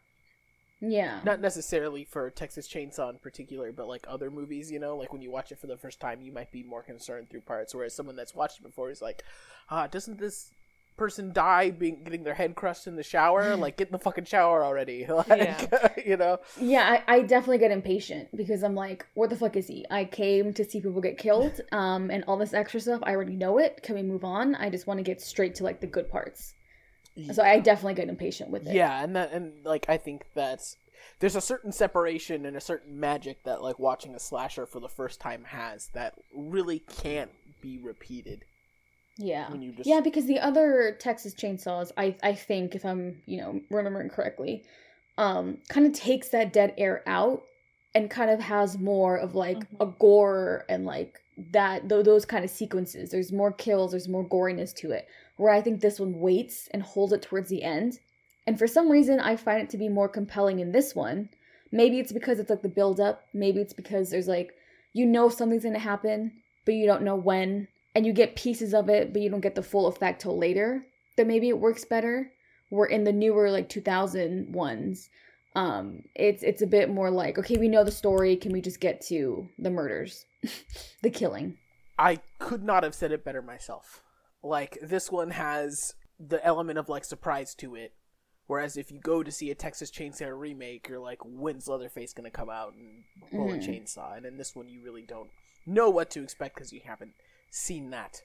Yeah. 0.81 1.21
Not 1.25 1.41
necessarily 1.41 2.05
for 2.05 2.31
Texas 2.31 2.69
Chainsaw 2.69 3.11
in 3.11 3.19
particular, 3.19 3.73
but 3.73 3.89
like 3.89 4.05
other 4.07 4.31
movies, 4.31 4.71
you 4.71 4.79
know, 4.79 4.97
like 4.97 5.13
when 5.13 5.23
you 5.23 5.31
watch 5.31 5.51
it 5.51 5.59
for 5.59 5.67
the 5.67 5.77
first 5.77 6.01
time, 6.01 6.21
you 6.21 6.33
might 6.33 6.53
be 6.53 6.63
more 6.63 6.83
concerned 6.83 7.31
through 7.31 7.41
parts, 7.43 7.75
whereas 7.75 7.95
someone 7.95 8.17
that's 8.17 8.35
watched 8.35 8.61
it 8.61 8.65
before 8.65 8.91
is 8.91 9.01
like, 9.01 9.23
ah, 9.71 9.87
doesn't 9.87 10.19
this 10.19 10.51
person 10.97 11.33
die 11.33 11.71
being 11.71 12.03
getting 12.05 12.25
their 12.25 12.35
head 12.35 12.55
crushed 12.55 12.87
in 12.87 12.97
the 12.97 13.03
shower? 13.03 13.57
like, 13.65 13.77
get 13.77 13.89
in 13.89 13.93
the 13.93 13.99
fucking 13.99 14.25
shower 14.25 14.65
already. 14.65 15.07
like, 15.09 15.27
Yeah. 15.29 15.89
you 16.05 16.17
know? 16.17 16.39
Yeah, 16.61 17.01
I, 17.07 17.17
I 17.17 17.23
definitely 17.23 17.59
get 17.59 17.71
impatient 17.71 18.37
because 18.37 18.63
I'm 18.63 18.75
like, 18.75 19.07
what 19.15 19.31
the 19.31 19.37
fuck 19.37 19.57
is 19.57 19.67
he? 19.67 19.85
I 19.91 20.05
came 20.05 20.53
to 20.55 20.65
see 20.65 20.81
people 20.81 21.01
get 21.01 21.19
killed, 21.19 21.61
um, 21.73 22.11
and 22.11 22.25
all 22.25 22.37
this 22.37 22.55
extra 22.55 22.81
stuff, 22.81 23.01
I 23.03 23.15
already 23.15 23.37
know 23.37 23.59
it. 23.59 23.83
Can 23.83 23.95
we 23.95 24.03
move 24.03 24.25
on? 24.25 24.55
I 24.55 24.71
just 24.71 24.87
want 24.87 24.99
to 24.99 25.05
get 25.05 25.21
straight 25.21 25.55
to 25.57 25.65
like 25.65 25.81
the 25.81 25.87
good 25.87 26.11
parts. 26.11 26.55
So 27.33 27.45
I 27.45 27.61
definitely 27.61 27.95
get 27.95 28.09
impatient 28.09 28.51
with 28.51 28.67
it. 28.67 28.75
Yeah, 28.75 29.03
and 29.03 29.15
that 29.15 29.31
and 29.33 29.65
like 29.65 29.89
I 29.89 29.97
think 29.97 30.25
that's 30.35 30.77
there's 31.21 31.37
a 31.37 31.41
certain 31.41 31.71
separation 31.71 32.45
and 32.45 32.57
a 32.57 32.61
certain 32.61 32.99
magic 32.99 33.45
that 33.45 33.63
like 33.63 33.79
watching 33.79 34.15
a 34.15 34.19
slasher 34.19 34.67
for 34.67 34.81
the 34.81 34.89
first 34.89 35.21
time 35.21 35.45
has 35.45 35.89
that 35.95 36.15
really 36.35 36.81
can't 36.81 37.31
be 37.61 37.79
repeated. 37.79 38.45
Yeah. 39.17 39.51
When 39.51 39.63
you 39.63 39.73
just 39.73 39.89
Yeah, 39.89 40.01
because 40.01 40.27
the 40.27 40.41
other 40.41 40.97
Texas 40.99 41.35
chainsaws, 41.35 41.93
I 41.97 42.17
I 42.23 42.35
think 42.35 42.75
if 42.75 42.85
I'm, 42.85 43.23
you 43.27 43.39
know, 43.39 43.61
remembering 43.71 44.09
correctly, 44.09 44.65
um, 45.19 45.59
kind 45.69 45.87
of 45.87 45.93
takes 45.93 46.29
that 46.31 46.53
dead 46.53 46.75
air 46.77 47.03
out 47.07 47.45
and 47.95 48.11
kind 48.11 48.31
of 48.31 48.41
has 48.41 48.79
more 48.79 49.17
of 49.17 49.35
like 49.35 49.59
Mhm. 49.59 49.81
a 49.81 49.87
gore 49.99 50.65
and 50.69 50.85
like 50.85 51.21
that 51.53 51.89
th- 51.89 52.05
those 52.05 52.25
kind 52.25 52.45
of 52.45 52.51
sequences. 52.51 53.11
There's 53.11 53.33
more 53.33 53.53
kills, 53.53 53.93
there's 53.93 54.09
more 54.09 54.25
goriness 54.29 54.75
to 54.77 54.91
it. 54.91 55.07
Where 55.37 55.53
I 55.53 55.61
think 55.61 55.81
this 55.81 56.01
one 56.01 56.19
waits 56.21 56.69
and 56.73 56.83
holds 56.83 57.13
it 57.13 57.23
towards 57.23 57.49
the 57.49 57.63
end. 57.63 58.01
And 58.47 58.59
for 58.59 58.67
some 58.67 58.91
reason 58.91 59.21
I 59.21 59.37
find 59.37 59.63
it 59.63 59.71
to 59.71 59.79
be 59.79 59.89
more 59.89 60.09
compelling 60.09 60.59
in 60.61 60.73
this 60.73 60.95
one. 60.95 61.29
Maybe 61.73 61.99
it's 61.99 62.13
because 62.13 62.39
it's 62.39 62.51
like 62.51 62.63
the 62.63 62.69
build 62.69 63.01
up, 63.01 63.27
maybe 63.33 63.61
it's 63.61 63.73
because 63.73 64.11
there's 64.11 64.29
like 64.29 64.55
you 64.93 65.07
know 65.07 65.29
something's 65.29 65.63
going 65.65 65.75
to 65.75 65.81
happen, 65.81 66.33
but 66.65 66.75
you 66.75 66.87
don't 66.87 67.03
know 67.03 67.17
when 67.17 67.67
and 67.95 68.05
you 68.07 68.13
get 68.13 68.37
pieces 68.37 68.75
of 68.75 68.89
it, 68.89 69.13
but 69.13 69.23
you 69.23 69.31
don't 69.31 69.41
get 69.41 69.55
the 69.55 69.63
full 69.63 69.87
effect 69.87 70.23
till 70.23 70.37
later, 70.37 70.87
then 71.17 71.29
maybe 71.29 71.49
it 71.49 71.59
works 71.59 71.85
better. 71.85 72.31
Where 72.71 72.89
in 72.89 73.05
the 73.05 73.13
newer 73.13 73.51
like 73.51 73.69
2000 73.69 74.53
ones, 74.53 75.09
um, 75.55 76.03
it's 76.15 76.43
it's 76.43 76.63
a 76.63 76.67
bit 76.67 76.91
more 76.91 77.11
like 77.11 77.39
okay, 77.39 77.57
we 77.57 77.69
know 77.69 77.85
the 77.85 77.93
story. 77.93 78.37
Can 78.37 78.53
we 78.53 78.61
just 78.61 78.81
get 78.81 79.01
to 79.03 79.49
the 79.59 79.71
murders, 79.71 80.25
the 81.03 81.11
killing? 81.11 81.57
I 81.99 82.19
could 82.41 82.65
not 82.65 82.83
have 82.83 82.95
said 82.95 83.13
it 83.13 83.25
better 83.25 83.43
myself. 83.43 84.03
Like 84.43 84.79
this 84.83 85.13
one 85.13 85.31
has 85.31 85.95
the 86.19 86.45
element 86.45 86.79
of 86.79 86.89
like 86.89 87.05
surprise 87.05 87.55
to 87.57 87.77
it. 87.77 87.93
Whereas 88.47 88.77
if 88.77 88.91
you 88.91 88.99
go 89.01 89.23
to 89.23 89.31
see 89.31 89.51
a 89.51 89.55
Texas 89.55 89.91
Chainsaw 89.91 90.37
remake, 90.39 90.89
you're 90.89 90.99
like, 90.99 91.21
when's 91.25 91.69
Leatherface 91.69 92.13
gonna 92.13 92.31
come 92.31 92.51
out 92.51 92.75
and 92.75 93.05
pull 93.31 93.53
a 93.53 93.57
Mhm. 93.57 93.87
chainsaw? 93.87 94.17
And 94.17 94.27
in 94.27 94.37
this 94.37 94.55
one, 94.57 94.69
you 94.69 94.83
really 94.83 95.03
don't 95.03 95.31
know 95.65 95.89
what 95.89 96.11
to 96.11 96.23
expect 96.23 96.57
because 96.57 96.73
you 96.73 96.81
haven't 96.85 97.15
seen 97.55 97.91
that. 97.91 98.23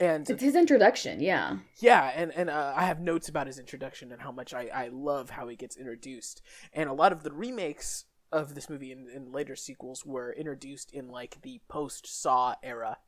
And 0.00 0.28
It's 0.30 0.42
his 0.42 0.54
introduction, 0.54 1.18
yeah. 1.20 1.58
yeah, 1.80 2.12
and 2.14 2.32
and 2.36 2.48
uh, 2.48 2.72
I 2.76 2.84
have 2.86 3.00
notes 3.00 3.28
about 3.28 3.48
his 3.48 3.58
introduction 3.58 4.12
and 4.12 4.22
how 4.22 4.30
much 4.30 4.54
I 4.54 4.68
I 4.72 4.88
love 4.92 5.30
how 5.30 5.48
he 5.48 5.56
gets 5.56 5.76
introduced. 5.76 6.40
And 6.72 6.88
a 6.88 6.92
lot 6.92 7.10
of 7.12 7.24
the 7.24 7.32
remakes 7.32 8.04
of 8.30 8.54
this 8.54 8.70
movie 8.70 8.92
and, 8.92 9.08
and 9.08 9.32
later 9.32 9.56
sequels 9.56 10.06
were 10.06 10.32
introduced 10.32 10.92
in 10.92 11.08
like 11.08 11.38
the 11.42 11.60
post 11.68 12.06
Saw 12.06 12.54
era. 12.62 12.98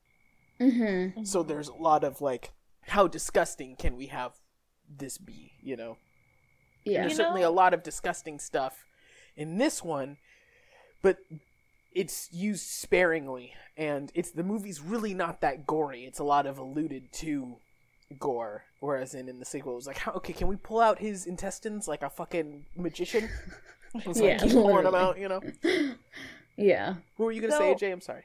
Mm-hmm. 0.61 1.25
So 1.25 1.43
there's 1.45 1.69
a 1.69 1.75
lot 1.75 2.03
of 2.05 2.21
like, 2.21 2.53
how 2.89 3.07
disgusting 3.07 3.77
can 3.77 3.97
we 3.97 4.07
have 4.07 4.33
this 4.89 5.17
be? 5.19 5.53
You 5.63 5.77
know, 5.77 5.97
Yeah. 6.85 7.03
there's 7.03 7.13
You 7.13 7.17
certainly 7.19 7.43
know- 7.43 7.51
a 7.51 7.61
lot 7.63 7.73
of 7.73 7.83
disgusting 7.85 8.39
stuff 8.41 8.85
in 9.37 9.59
this 9.59 9.85
one, 9.85 10.17
but 11.03 11.19
it's 11.93 12.29
used 12.33 12.67
sparingly, 12.67 13.53
and 13.77 14.11
it's 14.15 14.31
the 14.31 14.43
movie's 14.45 14.81
really 14.81 15.15
not 15.15 15.41
that 15.41 15.67
gory. 15.67 16.05
It's 16.05 16.19
a 16.19 16.25
lot 16.25 16.47
of 16.47 16.59
alluded 16.59 17.13
to 17.15 17.57
gore, 18.19 18.65
whereas 18.81 19.15
in 19.15 19.29
in 19.29 19.39
the 19.39 19.45
sequel 19.45 19.73
it 19.73 19.77
was 19.77 19.87
like, 19.87 20.07
okay, 20.09 20.33
can 20.33 20.49
we 20.49 20.57
pull 20.57 20.81
out 20.81 20.99
his 20.99 21.27
intestines 21.27 21.87
like 21.89 22.03
a 22.03 22.11
fucking 22.11 22.67
magician? 22.77 23.29
It's 23.93 24.21
Yeah, 24.21 24.29
like 24.35 24.43
keep 24.43 24.53
pulling 24.53 24.85
them 24.85 24.93
literally. 24.93 25.05
out, 25.05 25.19
you 25.19 25.29
know. 25.29 25.41
yeah. 26.57 26.95
What 27.17 27.27
were 27.27 27.33
you 27.33 27.41
gonna 27.41 27.53
say, 27.57 27.75
So- 27.77 27.87
AJ? 27.87 27.93
I'm 27.93 28.01
sorry. 28.01 28.23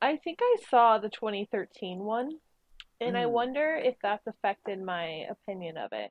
I 0.00 0.16
think 0.16 0.38
I 0.40 0.56
saw 0.70 0.96
the 0.98 1.10
2013 1.10 1.98
one, 2.00 2.30
and 3.00 3.16
I 3.16 3.24
Mm. 3.24 3.30
wonder 3.30 3.76
if 3.76 3.94
that's 4.02 4.26
affected 4.26 4.80
my 4.82 5.26
opinion 5.30 5.76
of 5.76 5.92
it. 5.92 6.10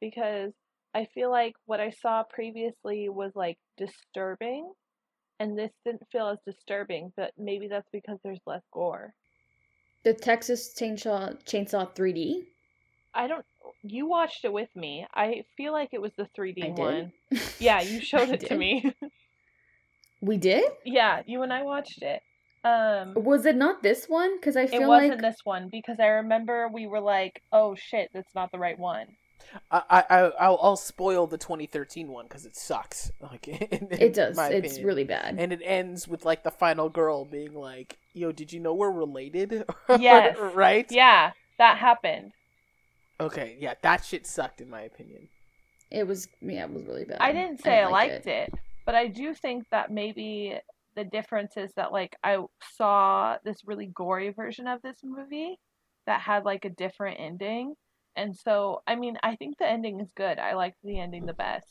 Because 0.00 0.52
I 0.94 1.06
feel 1.06 1.30
like 1.30 1.54
what 1.66 1.80
I 1.80 1.90
saw 1.90 2.22
previously 2.22 3.08
was 3.08 3.32
like 3.34 3.58
disturbing, 3.76 4.72
and 5.40 5.58
this 5.58 5.70
didn't 5.84 6.06
feel 6.10 6.28
as 6.28 6.38
disturbing, 6.46 7.12
but 7.16 7.32
maybe 7.38 7.68
that's 7.68 7.88
because 7.92 8.18
there's 8.22 8.40
less 8.46 8.62
gore. 8.72 9.14
The 10.04 10.14
Texas 10.14 10.74
Chainsaw 10.78 11.42
Chainsaw 11.44 11.94
3D. 11.94 12.44
I 13.14 13.26
don't. 13.26 13.44
You 13.82 14.06
watched 14.06 14.44
it 14.44 14.52
with 14.52 14.68
me. 14.76 15.06
I 15.14 15.44
feel 15.56 15.72
like 15.72 15.90
it 15.92 16.00
was 16.00 16.12
the 16.16 16.28
3D 16.38 16.64
I 16.64 16.68
did. 16.68 16.78
one. 16.78 17.12
Yeah, 17.58 17.80
you 17.80 18.00
showed 18.00 18.28
it 18.30 18.40
to 18.46 18.56
me. 18.56 18.92
We 20.20 20.36
did? 20.36 20.64
yeah, 20.84 21.22
you 21.26 21.42
and 21.42 21.52
I 21.52 21.62
watched 21.62 22.02
it. 22.02 22.22
Um, 22.64 23.14
Was 23.14 23.46
it 23.46 23.54
not 23.56 23.82
this 23.82 24.08
one? 24.08 24.36
Because 24.38 24.56
I 24.56 24.62
it 24.62 24.70
feel 24.70 24.88
wasn't 24.88 25.10
like 25.12 25.20
this 25.20 25.40
one 25.44 25.68
because 25.70 26.00
I 26.00 26.06
remember 26.06 26.68
we 26.68 26.86
were 26.86 27.00
like, 27.00 27.42
"Oh 27.52 27.74
shit, 27.76 28.10
that's 28.12 28.34
not 28.34 28.50
the 28.50 28.58
right 28.58 28.78
one." 28.78 29.06
I, 29.70 29.82
I 30.10 30.16
I'll, 30.40 30.58
I'll 30.60 30.76
spoil 30.76 31.26
the 31.26 31.38
2013 31.38 32.08
one 32.08 32.26
because 32.26 32.46
it 32.46 32.56
sucks. 32.56 33.10
Like 33.20 33.48
in, 33.48 33.88
in 33.88 33.88
it 33.92 34.14
does. 34.14 34.36
my 34.36 34.48
It's 34.48 34.68
opinion. 34.72 34.86
really 34.86 35.04
bad. 35.04 35.34
and 35.38 35.52
it 35.52 35.60
ends 35.64 36.06
with 36.06 36.24
like 36.24 36.42
the 36.44 36.50
final 36.50 36.88
girl 36.88 37.24
being 37.24 37.54
like, 37.54 37.98
"Yo, 38.14 38.32
did 38.32 38.52
you 38.52 38.60
know 38.60 38.74
we're 38.74 38.90
related?" 38.90 39.64
Yes. 39.98 40.36
right. 40.54 40.90
Yeah, 40.90 41.32
that 41.58 41.78
happened. 41.78 42.32
Okay. 43.20 43.56
Yeah, 43.60 43.74
that 43.82 44.04
shit 44.04 44.26
sucked 44.26 44.60
in 44.60 44.68
my 44.70 44.82
opinion. 44.82 45.28
It 45.90 46.06
was 46.06 46.28
yeah, 46.40 46.64
it 46.64 46.70
was 46.70 46.84
really 46.84 47.04
bad. 47.04 47.18
I 47.20 47.32
didn't 47.32 47.60
say 47.62 47.72
I, 47.72 47.76
didn't 47.80 47.92
like 47.92 48.10
liked 48.12 48.26
it. 48.26 48.54
but 48.84 48.94
I 48.94 49.06
do 49.08 49.34
think 49.34 49.64
that 49.70 49.90
maybe 49.90 50.54
the 50.94 51.04
difference 51.04 51.56
is 51.56 51.72
that 51.76 51.92
like 51.92 52.16
I 52.24 52.38
saw 52.76 53.36
this 53.44 53.64
really 53.64 53.86
gory 53.86 54.30
version 54.30 54.66
of 54.66 54.82
this 54.82 54.98
movie 55.04 55.58
that 56.06 56.20
had 56.20 56.44
like 56.44 56.64
a 56.64 56.70
different 56.70 57.18
ending. 57.20 57.74
And 58.16 58.36
so, 58.36 58.82
I 58.86 58.96
mean, 58.96 59.18
I 59.22 59.36
think 59.36 59.58
the 59.58 59.68
ending 59.68 60.00
is 60.00 60.08
good. 60.16 60.38
I 60.38 60.54
liked 60.54 60.78
the 60.82 60.98
ending 60.98 61.26
the 61.26 61.34
best. 61.34 61.66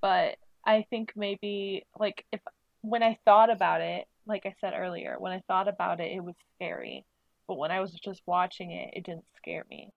But 0.00 0.36
I 0.64 0.86
think 0.88 1.12
maybe 1.16 1.84
like 1.98 2.24
if 2.32 2.40
when 2.82 3.02
I 3.02 3.18
thought 3.24 3.50
about 3.50 3.80
it, 3.80 4.06
like 4.26 4.46
I 4.46 4.54
said 4.60 4.72
earlier, 4.76 5.16
when 5.18 5.32
I 5.32 5.42
thought 5.46 5.68
about 5.68 6.00
it, 6.00 6.12
it 6.12 6.24
was 6.24 6.34
scary. 6.54 7.04
But 7.48 7.58
when 7.58 7.70
I 7.70 7.80
was 7.80 7.92
just 7.92 8.22
watching 8.26 8.70
it, 8.70 8.90
it 8.94 9.04
didn't 9.04 9.24
scare 9.36 9.64
me. 9.68 9.90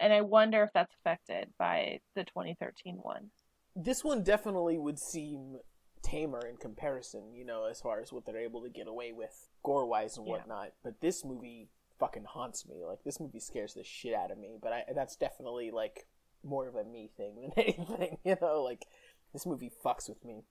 And 0.00 0.12
I 0.12 0.20
wonder 0.22 0.62
if 0.62 0.70
that's 0.74 0.92
affected 1.00 1.48
by 1.58 2.00
the 2.14 2.24
2013 2.24 2.96
one. 3.00 3.30
This 3.74 4.02
one 4.02 4.22
definitely 4.22 4.76
would 4.78 4.98
seem 4.98 5.58
tamer 6.02 6.46
in 6.46 6.56
comparison, 6.56 7.34
you 7.34 7.44
know, 7.44 7.64
as 7.64 7.80
far 7.80 8.00
as 8.00 8.12
what 8.12 8.24
they're 8.26 8.38
able 8.38 8.62
to 8.62 8.70
get 8.70 8.86
away 8.86 9.12
with 9.12 9.48
gore 9.62 9.86
wise 9.86 10.16
and 10.16 10.26
Yeah. 10.26 10.34
whatnot. 10.34 10.72
But 10.82 11.00
this 11.00 11.24
movie 11.24 11.68
fucking 11.98 12.24
haunts 12.24 12.66
me. 12.66 12.84
Like 12.86 13.02
this 13.04 13.20
movie 13.20 13.40
scares 13.40 13.74
the 13.74 13.84
shit 13.84 14.14
out 14.14 14.30
of 14.30 14.38
me. 14.38 14.58
But 14.60 14.72
I, 14.72 14.84
that's 14.94 15.16
definitely 15.16 15.70
like 15.70 16.06
more 16.44 16.68
of 16.68 16.74
a 16.74 16.84
me 16.84 17.10
thing 17.16 17.34
than 17.40 17.52
anything, 17.64 18.18
you 18.24 18.36
know. 18.40 18.62
Like 18.62 18.86
this 19.32 19.46
movie 19.46 19.72
fucks 19.84 20.08
with 20.08 20.24
me 20.24 20.44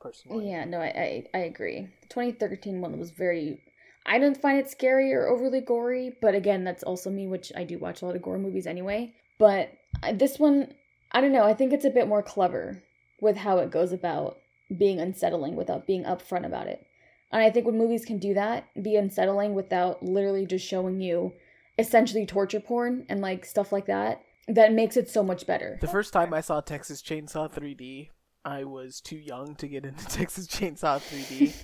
personally. 0.00 0.50
Yeah, 0.50 0.64
no, 0.64 0.78
I, 0.80 0.86
I 0.86 1.24
I 1.34 1.38
agree. 1.40 1.88
The 2.02 2.08
2013 2.08 2.80
one 2.80 2.98
was 2.98 3.10
very. 3.10 3.62
I 4.06 4.18
didn't 4.18 4.40
find 4.40 4.58
it 4.58 4.70
scary 4.70 5.12
or 5.12 5.28
overly 5.28 5.60
gory, 5.60 6.16
but 6.22 6.34
again, 6.34 6.64
that's 6.64 6.82
also 6.82 7.10
me, 7.10 7.26
which 7.26 7.52
I 7.54 7.64
do 7.64 7.78
watch 7.78 8.00
a 8.00 8.06
lot 8.06 8.16
of 8.16 8.22
gore 8.22 8.38
movies 8.38 8.66
anyway. 8.66 9.12
But 9.38 9.70
I- 10.02 10.12
this 10.12 10.38
one, 10.38 10.72
I 11.12 11.20
don't 11.20 11.32
know. 11.32 11.44
I 11.44 11.52
think 11.52 11.72
it's 11.74 11.84
a 11.84 11.90
bit 11.90 12.08
more 12.08 12.22
clever 12.22 12.82
with 13.20 13.36
how 13.36 13.58
it 13.58 13.70
goes 13.70 13.92
about 13.92 14.38
being 14.78 14.98
unsettling 14.98 15.56
without 15.56 15.86
being 15.86 16.04
upfront 16.04 16.46
about 16.46 16.68
it. 16.68 16.86
And 17.30 17.42
I 17.42 17.50
think 17.50 17.66
when 17.66 17.76
movies 17.76 18.04
can 18.04 18.18
do 18.18 18.34
that, 18.34 18.66
be 18.82 18.96
unsettling 18.96 19.54
without 19.54 20.02
literally 20.02 20.46
just 20.46 20.66
showing 20.66 21.00
you 21.00 21.32
essentially 21.78 22.26
torture 22.26 22.60
porn 22.60 23.06
and 23.08 23.20
like 23.20 23.44
stuff 23.44 23.72
like 23.72 23.86
that, 23.86 24.22
that 24.48 24.72
makes 24.72 24.96
it 24.96 25.10
so 25.10 25.22
much 25.22 25.46
better. 25.46 25.78
The 25.80 25.88
first 25.88 26.12
time 26.12 26.32
I 26.32 26.40
saw 26.40 26.60
Texas 26.60 27.02
Chainsaw 27.02 27.52
3D, 27.52 28.08
I 28.44 28.64
was 28.64 29.00
too 29.00 29.18
young 29.18 29.54
to 29.56 29.68
get 29.68 29.84
into 29.84 30.06
Texas 30.08 30.46
Chainsaw 30.48 30.98
3D. 31.00 31.54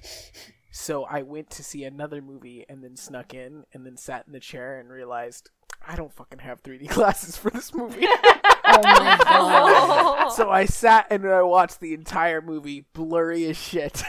so 0.70 1.04
I 1.04 1.22
went 1.22 1.50
to 1.50 1.64
see 1.64 1.84
another 1.84 2.20
movie 2.20 2.66
and 2.68 2.84
then 2.84 2.96
snuck 2.96 3.32
in 3.32 3.64
and 3.72 3.86
then 3.86 3.96
sat 3.96 4.26
in 4.26 4.32
the 4.32 4.40
chair 4.40 4.78
and 4.78 4.90
realized 4.90 5.48
I 5.86 5.96
don't 5.96 6.12
fucking 6.12 6.40
have 6.40 6.62
3D 6.62 6.88
glasses 6.94 7.36
for 7.36 7.50
this 7.50 7.74
movie. 7.74 8.06
Oh 8.06 8.80
my 8.82 9.18
god. 9.22 10.28
so 10.30 10.50
I 10.50 10.66
sat 10.66 11.06
and 11.10 11.26
I 11.26 11.42
watched 11.42 11.80
the 11.80 11.94
entire 11.94 12.42
movie 12.42 12.86
blurry 12.92 13.46
as 13.46 13.56
shit. 13.56 14.02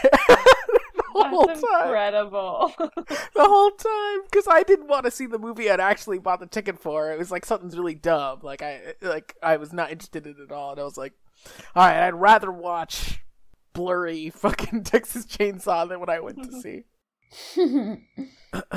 The 1.23 1.29
whole 1.29 1.47
That's 1.47 1.61
time. 1.61 1.83
incredible. 1.83 2.73
The 3.35 3.43
whole 3.43 3.71
time 3.71 4.23
because 4.23 4.47
I 4.49 4.63
didn't 4.63 4.87
want 4.87 5.03
to 5.03 5.11
see 5.11 5.25
the 5.25 5.37
movie 5.37 5.69
I'd 5.69 5.81
actually 5.81 6.19
bought 6.19 6.39
the 6.39 6.47
ticket 6.47 6.79
for. 6.79 7.11
It 7.11 7.19
was 7.19 7.31
like 7.31 7.45
something's 7.45 7.77
really 7.77 7.95
dumb. 7.95 8.39
Like 8.43 8.61
I 8.61 8.93
like 9.01 9.35
I 9.43 9.57
was 9.57 9.73
not 9.73 9.91
interested 9.91 10.25
in 10.25 10.33
it 10.33 10.39
at 10.39 10.51
all 10.53 10.71
and 10.71 10.79
I 10.79 10.83
was 10.83 10.97
like 10.97 11.13
all 11.75 11.85
right, 11.85 12.07
I'd 12.07 12.13
rather 12.13 12.51
watch 12.51 13.19
blurry 13.73 14.29
fucking 14.35 14.83
Texas 14.83 15.25
Chainsaw 15.25 15.87
than 15.87 15.99
what 15.99 16.09
I 16.09 16.19
went 16.19 16.41
to 16.43 16.49
mm-hmm. 16.49 16.59
see. 16.61 16.83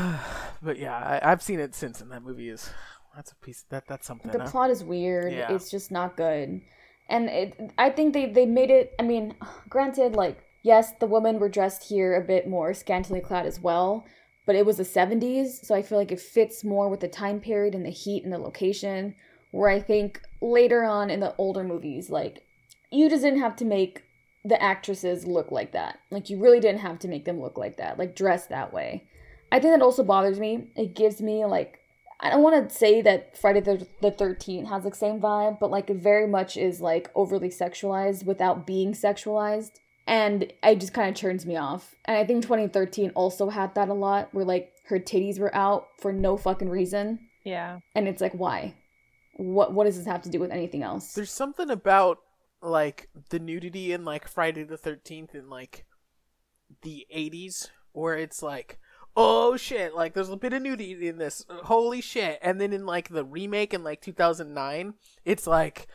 but 0.63 0.79
yeah, 0.79 0.97
I, 0.97 1.31
I've 1.31 1.43
seen 1.43 1.61
it 1.61 1.75
since, 1.75 2.01
and 2.01 2.11
that 2.11 2.23
movie 2.23 2.49
is 2.49 2.71
that's 3.15 3.33
a 3.33 3.37
piece 3.37 3.65
that 3.71 3.87
that's 3.87 4.07
something. 4.07 4.31
the 4.31 4.41
huh? 4.41 4.51
plot 4.51 4.71
is 4.71 4.85
weird. 4.85 5.33
Yeah. 5.33 5.53
It's 5.53 5.71
just 5.71 5.91
not 5.91 6.17
good. 6.17 6.61
And 7.09 7.29
it 7.29 7.73
I 7.79 7.91
think 7.91 8.13
they 8.15 8.27
they 8.27 8.47
made 8.47 8.71
it 8.71 8.95
I 8.99 9.03
mean, 9.03 9.35
granted 9.69 10.15
like 10.15 10.45
yes, 10.69 10.93
the 11.01 11.07
women 11.07 11.39
were 11.39 11.49
dressed 11.49 11.89
here 11.89 12.15
a 12.15 12.21
bit 12.21 12.47
more 12.47 12.75
scantily 12.75 13.21
clad 13.21 13.47
as 13.47 13.59
well, 13.59 14.05
but 14.45 14.55
it 14.55 14.67
was 14.67 14.77
the 14.77 14.83
70s, 14.83 15.65
so 15.65 15.75
I 15.75 15.81
feel 15.81 15.97
like 15.97 16.13
it 16.13 16.21
fits 16.21 16.63
more 16.63 16.91
with 16.91 17.01
the 17.01 17.09
time 17.09 17.41
period 17.41 17.75
and 17.75 17.87
the 17.87 17.91
heat 17.91 18.23
and 18.23 18.33
the 18.33 18.39
location 18.39 19.15
where 19.51 19.71
I 19.71 19.81
think 19.81 20.21
later 20.43 20.85
on 20.85 21.09
in 21.09 21.21
the 21.21 21.35
older 21.39 21.65
movies 21.65 22.11
like 22.11 22.45
you 22.91 23.09
just 23.09 23.23
didn't 23.23 23.41
have 23.41 23.57
to 23.57 23.65
make 23.65 24.05
the 24.45 24.63
actresses 24.63 25.27
look 25.27 25.51
like 25.51 25.73
that. 25.73 26.01
Like 26.11 26.29
you 26.29 26.39
really 26.39 26.61
didn't 26.61 26.81
have 26.81 26.99
to 27.01 27.09
make 27.09 27.25
them 27.25 27.41
look 27.41 27.57
like 27.57 27.79
that, 27.79 27.99
like 27.99 28.15
dress 28.15 28.47
that 28.47 28.73
way. 28.73 29.09
I 29.51 29.59
think 29.59 29.73
that 29.73 29.83
also 29.83 30.05
bothers 30.05 30.39
me. 30.39 30.71
It 30.77 30.95
gives 30.95 31.23
me 31.23 31.47
like 31.47 31.81
I 32.21 32.29
don't 32.29 32.43
want 32.43 32.69
to 32.69 32.75
say 32.75 33.01
that 33.03 33.39
Friday 33.39 33.61
the 33.61 33.87
the 34.03 34.11
Thirteenth 34.11 34.69
has 34.69 34.85
the 34.85 34.95
same 34.95 35.19
vibe, 35.19 35.59
but 35.61 35.71
like 35.71 35.89
it 35.89 35.97
very 35.97 36.27
much 36.27 36.59
is 36.59 36.83
like 36.83 37.11
overly 37.15 37.49
sexualized 37.49 38.27
without 38.27 38.67
being 38.67 38.93
sexualized, 38.93 39.73
and 40.09 40.51
it 40.65 40.81
just 40.81 40.93
kind 40.95 41.09
of 41.09 41.15
turns 41.15 41.47
me 41.47 41.57
off. 41.57 41.95
And 42.07 42.17
I 42.17 42.25
think 42.25 42.43
2013 42.43 43.11
also 43.11 43.49
had 43.51 43.75
that 43.77 43.89
a 43.89 43.95
lot, 43.95 44.35
where 44.35 44.45
like 44.45 44.73
her 44.87 44.99
titties 44.99 45.39
were 45.39 45.55
out 45.55 45.87
for 46.01 46.13
no 46.13 46.37
fucking 46.37 46.71
reason, 46.71 47.21
Yeah. 47.45 47.79
and 47.95 48.09
it's 48.09 48.21
like 48.23 48.33
why? 48.33 48.75
What 49.37 49.73
what 49.73 49.85
does 49.85 49.97
this 49.99 50.07
have 50.07 50.23
to 50.23 50.31
do 50.31 50.41
with 50.41 50.51
anything 50.51 50.83
else? 50.83 51.13
There's 51.13 51.31
something 51.31 51.71
about 51.71 52.19
like 52.61 53.09
the 53.31 53.39
nudity 53.39 53.93
in 53.93 54.05
like 54.05 54.27
Friday 54.27 54.65
the 54.65 54.77
Thirteenth 54.79 55.35
in 55.35 55.49
like 55.49 55.85
the 56.83 57.07
'80s 57.15 57.69
where 57.93 58.17
it's 58.17 58.43
like, 58.43 58.79
oh 59.17 59.57
shit, 59.57 59.95
like 59.95 60.15
there's 60.15 60.29
a 60.31 60.37
bit 60.37 60.53
of 60.53 60.63
nudity 60.63 61.07
in 61.07 61.19
this, 61.19 61.45
holy 61.65 62.01
shit, 62.01 62.39
and 62.43 62.61
then 62.61 62.73
in 62.73 62.87
like 62.87 63.11
the 63.11 63.25
remake 63.25 63.75
in 63.75 63.85
like 63.85 64.01
2009, 64.01 64.95
it's 65.25 65.47
like 65.47 65.87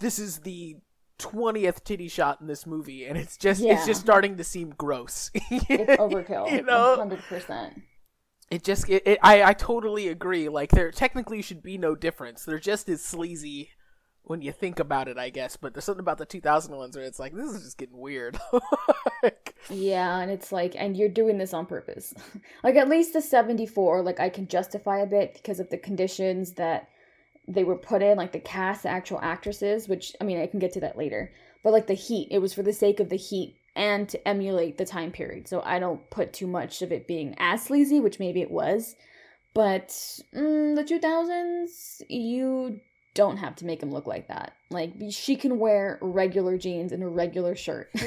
this 0.00 0.18
is 0.18 0.40
the 0.40 0.76
20th 1.20 1.84
titty 1.84 2.08
shot 2.08 2.40
in 2.40 2.46
this 2.46 2.66
movie, 2.66 3.04
and 3.04 3.16
it's 3.18 3.36
just 3.36 3.62
it's 3.62 3.86
just 3.86 4.00
starting 4.00 4.36
to 4.36 4.44
seem 4.44 4.70
gross. 4.70 5.30
It's 5.50 6.00
overkill. 6.00 6.50
you 6.50 6.62
know, 6.62 6.96
hundred 6.96 7.20
percent. 7.20 7.82
it 8.50 8.64
just 8.64 8.88
it, 8.88 9.02
it, 9.06 9.18
I 9.22 9.42
I 9.42 9.52
totally 9.52 10.08
agree. 10.08 10.48
Like 10.48 10.70
there 10.70 10.90
technically 10.90 11.42
should 11.42 11.62
be 11.62 11.78
no 11.78 11.94
difference. 11.94 12.44
They're 12.44 12.58
just 12.58 12.88
as 12.88 13.02
sleazy 13.04 13.70
when 14.22 14.42
you 14.42 14.52
think 14.52 14.78
about 14.78 15.08
it, 15.08 15.18
I 15.18 15.30
guess. 15.30 15.56
But 15.56 15.74
there's 15.74 15.84
something 15.84 16.00
about 16.00 16.18
the 16.18 16.26
2000 16.26 16.74
ones 16.76 16.96
where 16.96 17.04
it's 17.04 17.18
like 17.18 17.34
this 17.34 17.50
is 17.50 17.64
just 17.64 17.78
getting 17.78 17.98
weird. 17.98 18.38
Like, 19.22 19.54
Yeah, 19.68 20.18
and 20.20 20.30
it's 20.30 20.50
like, 20.50 20.74
and 20.78 20.96
you're 20.96 21.10
doing 21.10 21.36
this 21.36 21.52
on 21.52 21.66
purpose. 21.66 22.14
like, 22.64 22.76
at 22.76 22.88
least 22.88 23.12
the 23.12 23.20
74, 23.20 24.00
like, 24.00 24.18
I 24.18 24.30
can 24.30 24.48
justify 24.48 25.00
a 25.00 25.06
bit 25.06 25.34
because 25.34 25.60
of 25.60 25.68
the 25.68 25.76
conditions 25.76 26.52
that 26.54 26.88
they 27.52 27.64
were 27.64 27.76
put 27.76 28.02
in, 28.02 28.16
like 28.16 28.32
the 28.32 28.40
cast, 28.40 28.84
the 28.84 28.88
actual 28.88 29.20
actresses, 29.20 29.88
which, 29.88 30.14
I 30.20 30.24
mean, 30.24 30.40
I 30.40 30.46
can 30.46 30.60
get 30.60 30.72
to 30.74 30.80
that 30.80 30.98
later. 30.98 31.32
But, 31.62 31.72
like, 31.72 31.86
the 31.86 31.94
heat, 31.94 32.28
it 32.30 32.38
was 32.38 32.54
for 32.54 32.62
the 32.62 32.72
sake 32.72 33.00
of 33.00 33.08
the 33.08 33.16
heat 33.16 33.56
and 33.76 34.08
to 34.08 34.28
emulate 34.28 34.78
the 34.78 34.84
time 34.84 35.12
period. 35.12 35.48
So 35.48 35.62
I 35.64 35.78
don't 35.78 36.08
put 36.10 36.32
too 36.32 36.46
much 36.46 36.82
of 36.82 36.92
it 36.92 37.06
being 37.06 37.34
as 37.38 37.62
sleazy, 37.62 38.00
which 38.00 38.18
maybe 38.18 38.40
it 38.40 38.50
was. 38.50 38.96
But 39.54 39.88
mm, 40.34 40.76
the 40.76 40.84
2000s, 40.84 42.02
you 42.08 42.80
don't 43.14 43.38
have 43.38 43.56
to 43.56 43.66
make 43.66 43.82
him 43.82 43.90
look 43.90 44.06
like 44.06 44.28
that. 44.28 44.52
Like 44.70 44.92
she 45.10 45.36
can 45.36 45.58
wear 45.58 45.98
regular 46.00 46.56
jeans 46.56 46.92
and 46.92 47.02
a 47.02 47.08
regular 47.08 47.56
shirt. 47.56 47.90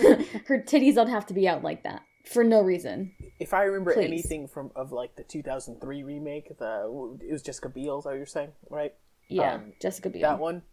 Her 0.47 0.59
titties 0.59 0.95
don't 0.95 1.09
have 1.09 1.25
to 1.27 1.33
be 1.33 1.47
out 1.47 1.63
like 1.63 1.83
that 1.83 2.03
for 2.25 2.43
no 2.43 2.61
reason. 2.61 3.11
if 3.39 3.53
I 3.53 3.63
remember 3.63 3.93
Please. 3.93 4.05
anything 4.05 4.47
from 4.47 4.71
of 4.75 4.91
like 4.91 5.15
the 5.15 5.23
2003 5.23 6.03
remake, 6.03 6.57
the 6.57 7.17
it 7.21 7.31
was 7.31 7.41
Jessica 7.41 7.69
Biel, 7.69 7.99
is 7.99 8.03
that 8.05 8.11
what 8.11 8.17
you're 8.17 8.25
saying, 8.25 8.51
right? 8.69 8.93
Yeah, 9.29 9.55
Um, 9.55 9.73
Jessica 9.81 10.09
Biel. 10.09 10.21
That 10.21 10.39
one. 10.39 10.63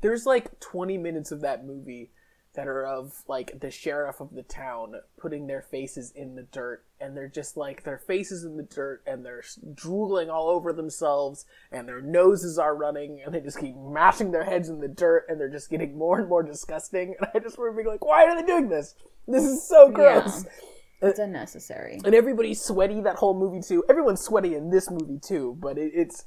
There's 0.00 0.26
like 0.26 0.60
20 0.60 0.96
minutes 0.98 1.32
of 1.32 1.40
that 1.40 1.66
movie 1.66 2.12
that 2.54 2.66
are 2.66 2.86
of 2.86 3.12
like 3.28 3.60
the 3.60 3.70
sheriff 3.70 4.20
of 4.20 4.34
the 4.34 4.42
town 4.42 4.94
putting 5.20 5.46
their 5.46 5.62
faces 5.62 6.10
in 6.14 6.34
the 6.34 6.42
dirt 6.42 6.84
and 7.00 7.16
they're 7.16 7.28
just 7.28 7.56
like 7.56 7.84
their 7.84 7.98
faces 7.98 8.42
in 8.42 8.56
the 8.56 8.62
dirt 8.64 9.02
and 9.06 9.24
they're 9.24 9.44
drooling 9.74 10.28
all 10.30 10.48
over 10.48 10.72
themselves 10.72 11.44
and 11.70 11.86
their 11.86 12.00
noses 12.00 12.58
are 12.58 12.74
running 12.74 13.20
and 13.24 13.34
they 13.34 13.40
just 13.40 13.60
keep 13.60 13.76
mashing 13.76 14.32
their 14.32 14.44
heads 14.44 14.68
in 14.68 14.80
the 14.80 14.88
dirt 14.88 15.24
and 15.28 15.38
they're 15.40 15.50
just 15.50 15.70
getting 15.70 15.96
more 15.96 16.18
and 16.18 16.28
more 16.28 16.42
disgusting 16.42 17.14
and 17.20 17.28
I 17.34 17.38
just 17.38 17.58
remember 17.58 17.82
being 17.82 17.92
like 17.92 18.04
why 18.04 18.24
are 18.24 18.40
they 18.40 18.46
doing 18.46 18.68
this 18.68 18.94
this 19.28 19.44
is 19.44 19.68
so 19.68 19.90
gross 19.90 20.44
It's 21.00 21.18
unnecessary. 21.20 22.00
and 22.04 22.14
everybody's 22.14 22.60
sweaty 22.60 23.00
that 23.02 23.16
whole 23.16 23.38
movie 23.38 23.60
too. 23.62 23.84
Everyone's 23.88 24.22
sweaty 24.22 24.56
in 24.56 24.70
this 24.70 24.90
movie 24.90 25.20
too, 25.22 25.56
but 25.60 25.78
it, 25.78 25.92
it's 25.94 26.24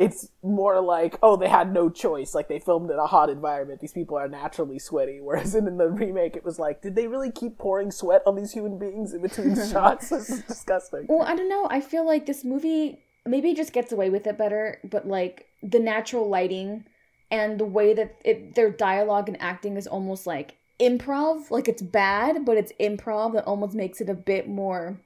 it's 0.00 0.28
more 0.42 0.80
like 0.80 1.18
oh 1.22 1.36
they 1.36 1.48
had 1.48 1.72
no 1.72 1.90
choice. 1.90 2.34
Like 2.34 2.48
they 2.48 2.58
filmed 2.58 2.90
in 2.90 2.98
a 2.98 3.06
hot 3.06 3.28
environment. 3.28 3.80
These 3.80 3.92
people 3.92 4.16
are 4.16 4.28
naturally 4.28 4.78
sweaty. 4.78 5.20
Whereas 5.22 5.54
in, 5.54 5.68
in 5.68 5.76
the 5.76 5.88
remake, 5.88 6.36
it 6.36 6.44
was 6.44 6.58
like 6.58 6.80
did 6.80 6.96
they 6.96 7.06
really 7.06 7.30
keep 7.30 7.58
pouring 7.58 7.90
sweat 7.90 8.22
on 8.26 8.34
these 8.34 8.52
human 8.52 8.78
beings 8.78 9.12
in 9.12 9.20
between 9.20 9.54
shots? 9.70 10.08
This 10.08 10.30
is 10.30 10.42
disgusting. 10.42 11.06
Well, 11.08 11.22
I 11.22 11.36
don't 11.36 11.50
know. 11.50 11.68
I 11.70 11.80
feel 11.80 12.06
like 12.06 12.26
this 12.26 12.44
movie 12.44 12.98
maybe 13.26 13.52
just 13.52 13.74
gets 13.74 13.92
away 13.92 14.08
with 14.08 14.26
it 14.26 14.38
better, 14.38 14.78
but 14.82 15.06
like 15.06 15.46
the 15.62 15.78
natural 15.78 16.28
lighting 16.28 16.86
and 17.30 17.60
the 17.60 17.66
way 17.66 17.92
that 17.92 18.16
it, 18.24 18.54
their 18.54 18.70
dialogue 18.70 19.28
and 19.28 19.40
acting 19.40 19.76
is 19.76 19.86
almost 19.86 20.26
like 20.26 20.56
improv. 20.80 21.50
Like 21.50 21.68
it's 21.68 21.82
bad, 21.82 22.46
but 22.46 22.56
it's 22.56 22.72
improv 22.80 23.34
that 23.34 23.44
almost 23.44 23.74
makes 23.74 24.00
it 24.00 24.08
a 24.08 24.14
bit 24.14 24.48
more 24.48 24.98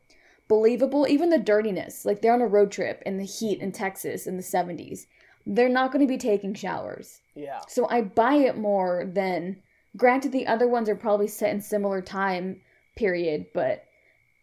believable. 0.49 1.07
Even 1.09 1.31
the 1.31 1.39
dirtiness, 1.39 2.05
like 2.05 2.23
they're 2.23 2.35
on 2.35 2.41
a 2.41 2.47
road 2.47 2.71
trip 2.71 3.03
in 3.07 3.19
the 3.19 3.25
heat 3.25 3.61
in 3.61 3.73
Texas 3.73 4.27
in 4.27 4.37
the 4.37 4.43
70s. 4.43 5.07
They're 5.47 5.69
not 5.69 5.93
going 5.93 6.01
to 6.01 6.11
be 6.11 6.19
taking 6.19 6.55
showers. 6.55 7.21
Yeah. 7.35 7.61
So 7.69 7.89
I 7.89 8.03
buy 8.03 8.35
it 8.35 8.57
more 8.57 9.05
than 9.07 9.63
granted 9.97 10.33
the 10.33 10.47
other 10.47 10.69
ones 10.69 10.89
are 10.89 10.97
probably 10.97 11.29
set 11.29 11.53
in 11.53 11.61
similar 11.61 12.01
time 12.01 12.61
period, 12.97 13.47
but 13.55 13.85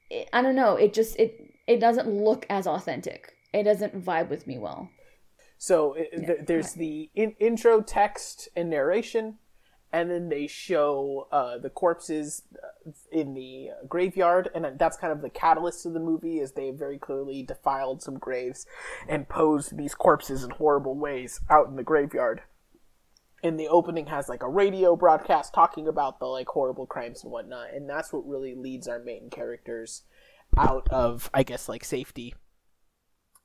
it, 0.09 0.29
I 0.33 0.41
don't 0.41 0.55
know, 0.55 0.75
it 0.75 0.93
just 0.93 1.15
it 1.17 1.53
it 1.67 1.79
doesn't 1.79 2.07
look 2.07 2.45
as 2.49 2.67
authentic. 2.67 3.33
It 3.53 3.63
doesn't 3.63 4.03
vibe 4.03 4.29
with 4.29 4.47
me 4.47 4.57
well. 4.57 4.89
So 5.57 5.93
it, 5.93 6.25
th- 6.25 6.39
there's 6.47 6.73
the 6.73 7.09
in- 7.13 7.35
intro 7.39 7.81
text 7.81 8.49
and 8.55 8.69
narration, 8.69 9.37
and 9.93 10.09
then 10.09 10.29
they 10.29 10.47
show 10.47 11.27
uh, 11.31 11.57
the 11.57 11.69
corpses 11.69 12.43
uh, 12.55 12.91
in 13.11 13.33
the 13.33 13.69
graveyard, 13.87 14.49
and 14.55 14.65
that's 14.77 14.97
kind 14.97 15.11
of 15.11 15.21
the 15.21 15.29
catalyst 15.29 15.85
of 15.85 15.93
the 15.93 15.99
movie. 15.99 16.39
Is 16.39 16.53
they 16.53 16.71
very 16.71 16.97
clearly 16.97 17.43
defiled 17.43 18.01
some 18.01 18.17
graves 18.17 18.65
and 19.07 19.27
posed 19.27 19.77
these 19.77 19.93
corpses 19.93 20.43
in 20.43 20.51
horrible 20.51 20.95
ways 20.95 21.41
out 21.49 21.67
in 21.67 21.75
the 21.75 21.83
graveyard. 21.83 22.41
And 23.43 23.59
the 23.59 23.67
opening 23.67 24.05
has 24.05 24.29
like 24.29 24.43
a 24.43 24.49
radio 24.49 24.95
broadcast 24.95 25.53
talking 25.53 25.87
about 25.87 26.19
the 26.19 26.25
like 26.25 26.47
horrible 26.47 26.85
crimes 26.85 27.23
and 27.23 27.31
whatnot, 27.31 27.73
and 27.73 27.89
that's 27.89 28.13
what 28.13 28.27
really 28.27 28.55
leads 28.55 28.87
our 28.87 28.99
main 28.99 29.29
characters 29.29 30.03
out 30.57 30.87
of, 30.91 31.29
I 31.33 31.43
guess, 31.43 31.67
like 31.67 31.83
safety 31.83 32.35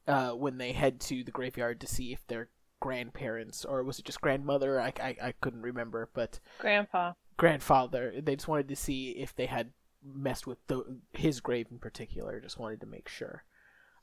uh, 0.06 0.30
when 0.32 0.58
they 0.58 0.72
head 0.72 1.00
to 1.00 1.24
the 1.24 1.30
graveyard 1.30 1.80
to 1.80 1.86
see 1.86 2.12
if 2.12 2.26
their 2.26 2.50
grandparents 2.80 3.64
or 3.64 3.82
was 3.82 3.98
it 3.98 4.04
just 4.04 4.20
grandmother 4.20 4.80
I, 4.80 4.92
I, 5.00 5.16
I 5.22 5.32
couldn't 5.40 5.62
remember 5.62 6.10
but 6.12 6.40
Grandpa. 6.58 7.12
grandfather 7.36 8.14
they 8.22 8.36
just 8.36 8.48
wanted 8.48 8.68
to 8.68 8.76
see 8.76 9.10
if 9.10 9.34
they 9.34 9.46
had 9.46 9.70
messed 10.04 10.46
with 10.46 10.58
the, 10.66 10.98
his 11.12 11.40
grave 11.40 11.68
in 11.70 11.78
particular 11.78 12.40
just 12.40 12.58
wanted 12.58 12.80
to 12.80 12.86
make 12.86 13.08
sure 13.08 13.44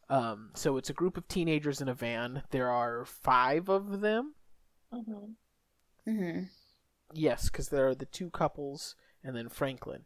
um, 0.09 0.49
so 0.53 0.77
it's 0.77 0.89
a 0.89 0.93
group 0.93 1.17
of 1.17 1.27
teenagers 1.27 1.81
in 1.81 1.87
a 1.87 1.93
van 1.93 2.43
there 2.51 2.69
are 2.69 3.05
five 3.05 3.69
of 3.69 4.01
them 4.01 4.33
hmm 4.91 5.33
Mm-hmm. 6.07 6.43
Yes, 7.13 7.49
because 7.49 7.69
there 7.69 7.87
are 7.87 7.95
the 7.95 8.05
two 8.05 8.29
couples 8.29 8.95
and 9.23 9.35
then 9.35 9.47
Franklin. 9.47 10.01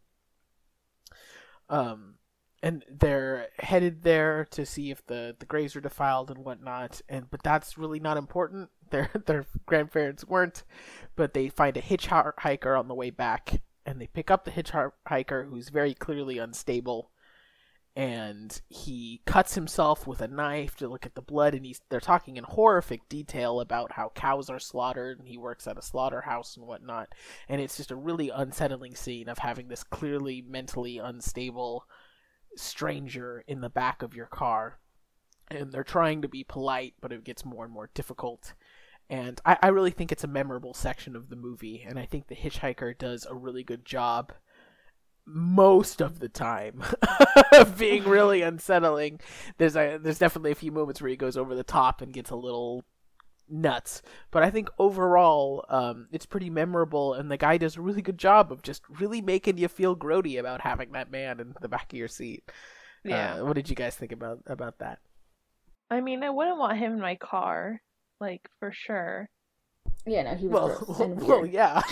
Um, 1.70 2.16
and 2.64 2.84
they're 2.90 3.50
headed 3.60 4.04
there 4.04 4.46
to 4.52 4.66
see 4.66 4.90
if 4.90 5.06
the 5.06 5.36
the 5.38 5.46
graves 5.46 5.76
are 5.76 5.82
defiled 5.82 6.32
and 6.32 6.44
whatnot. 6.44 7.02
And 7.08 7.30
but 7.30 7.44
that's 7.44 7.78
really 7.78 8.00
not 8.00 8.18
important. 8.18 8.70
Their 8.90 9.10
their 9.26 9.46
grandparents 9.66 10.26
weren't, 10.26 10.64
but 11.18 11.34
they 11.34 11.50
find 11.50 11.76
a 11.76 11.82
hitchhiker 11.82 12.80
on 12.80 12.88
the 12.88 12.96
way 12.96 13.10
back, 13.10 13.62
and 13.86 14.00
they 14.00 14.08
pick 14.08 14.32
up 14.32 14.46
the 14.46 14.52
hitchhiker 14.52 15.50
who's 15.50 15.68
very 15.68 15.94
clearly 15.94 16.38
unstable. 16.38 17.12
And 17.98 18.62
he 18.70 19.24
cuts 19.26 19.56
himself 19.56 20.08
with 20.08 20.22
a 20.22 20.28
knife 20.28 20.78
to 20.78 20.88
look 20.88 21.06
at 21.06 21.16
the 21.16 21.22
blood, 21.22 21.54
and 21.54 21.66
he's 21.66 21.82
they're 21.90 22.00
talking 22.00 22.38
in 22.38 22.46
horrific 22.46 23.10
detail 23.10 23.60
about 23.60 23.92
how 23.92 24.14
cows 24.16 24.50
are 24.50 24.60
slaughtered, 24.60 25.20
and 25.20 25.28
he 25.28 25.38
works 25.38 25.68
at 25.68 25.78
a 25.78 25.82
slaughterhouse 25.82 26.56
and 26.56 26.66
whatnot. 26.66 27.10
And 27.50 27.60
it's 27.60 27.76
just 27.76 27.92
a 27.92 27.96
really 27.98 28.30
unsettling 28.30 28.96
scene 28.96 29.28
of 29.28 29.40
having 29.40 29.68
this 29.68 29.84
clearly 29.84 30.42
mentally 30.48 30.98
unstable 30.98 31.84
stranger 32.58 33.44
in 33.48 33.62
the 33.62 33.70
back 33.70 34.02
of 34.02 34.16
your 34.16 34.26
car. 34.26 34.80
And 35.50 35.72
they're 35.72 35.84
trying 35.84 36.22
to 36.24 36.28
be 36.28 36.44
polite, 36.44 36.96
but 37.00 37.14
it 37.14 37.24
gets 37.24 37.46
more 37.46 37.64
and 37.64 37.74
more 37.74 37.90
difficult. 37.94 38.54
And 39.10 39.40
I, 39.46 39.58
I 39.62 39.68
really 39.68 39.92
think 39.92 40.12
it's 40.12 40.26
a 40.26 40.28
memorable 40.28 40.74
section 40.74 41.16
of 41.16 41.30
the 41.30 41.38
movie, 41.38 41.86
and 41.88 41.98
I 41.98 42.06
think 42.06 42.28
the 42.28 42.36
hitchhiker 42.36 42.98
does 42.98 43.26
a 43.26 43.34
really 43.34 43.64
good 43.64 43.86
job 43.86 44.34
most 45.26 46.02
of 46.02 46.20
the 46.20 46.30
time 46.30 46.82
of 47.54 47.78
being 47.78 48.04
really 48.06 48.42
unsettling. 48.42 49.20
There's 49.58 49.76
a 49.76 49.98
there's 50.02 50.20
definitely 50.20 50.52
a 50.52 50.56
few 50.56 50.72
moments 50.72 51.02
where 51.02 51.10
he 51.10 51.18
goes 51.18 51.38
over 51.38 51.54
the 51.54 51.64
top 51.64 52.02
and 52.02 52.14
gets 52.14 52.30
a 52.30 52.36
little 52.36 52.86
nuts. 53.50 54.02
But 54.32 54.44
I 54.44 54.50
think 54.50 54.70
overall, 54.80 55.66
um, 55.70 56.08
it's 56.12 56.26
pretty 56.26 56.50
memorable, 56.50 57.14
and 57.14 57.30
the 57.32 57.38
guy 57.38 57.58
does 57.58 57.78
a 57.78 57.82
really 57.82 58.02
good 58.02 58.18
job 58.18 58.52
of 58.52 58.62
just 58.62 58.84
really 58.90 59.22
making 59.22 59.58
you 59.58 59.68
feel 59.68 59.96
grody 59.96 60.40
about 60.40 60.62
having 60.62 60.92
that 60.94 61.12
man 61.12 61.40
in 61.40 61.54
the 61.62 61.68
back 61.70 61.92
of 61.94 61.98
your 62.00 62.08
seat. 62.08 62.44
Yeah. 63.04 63.36
Uh, 63.36 63.46
what 63.46 63.54
did 63.56 63.70
you 63.70 63.76
guys 63.76 63.96
think 63.96 64.12
about 64.12 64.40
about 64.48 64.80
that? 64.80 65.00
I 65.90 66.02
mean, 66.02 66.24
I 66.24 66.30
wouldn't 66.30 66.58
want 66.58 66.78
him 66.78 66.94
in 66.94 67.00
my 67.00 67.16
car, 67.16 67.82
like 68.20 68.50
for 68.60 68.72
sure. 68.74 69.30
Yeah, 70.06 70.24
no, 70.24 70.36
he 70.36 70.48
was 70.48 70.54
Well, 70.54 70.78
gross 70.86 71.00
and 71.02 71.22
well, 71.22 71.46
yeah. 71.46 71.82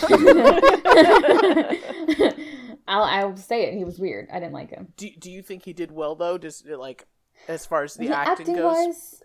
I'll 2.88 3.02
I'll 3.02 3.36
say 3.36 3.64
it. 3.64 3.74
He 3.74 3.84
was 3.84 3.98
weird. 3.98 4.28
I 4.32 4.38
didn't 4.38 4.52
like 4.52 4.70
him. 4.70 4.88
do 4.96 5.08
Do 5.18 5.30
you 5.30 5.42
think 5.42 5.64
he 5.64 5.72
did 5.72 5.90
well 5.90 6.14
though? 6.14 6.38
Just 6.38 6.66
like 6.66 7.06
as 7.48 7.66
far 7.66 7.82
as 7.84 7.94
the, 7.94 8.08
The 8.08 8.16
acting, 8.16 8.56
goes. 8.56 8.62
wise, 8.62 9.22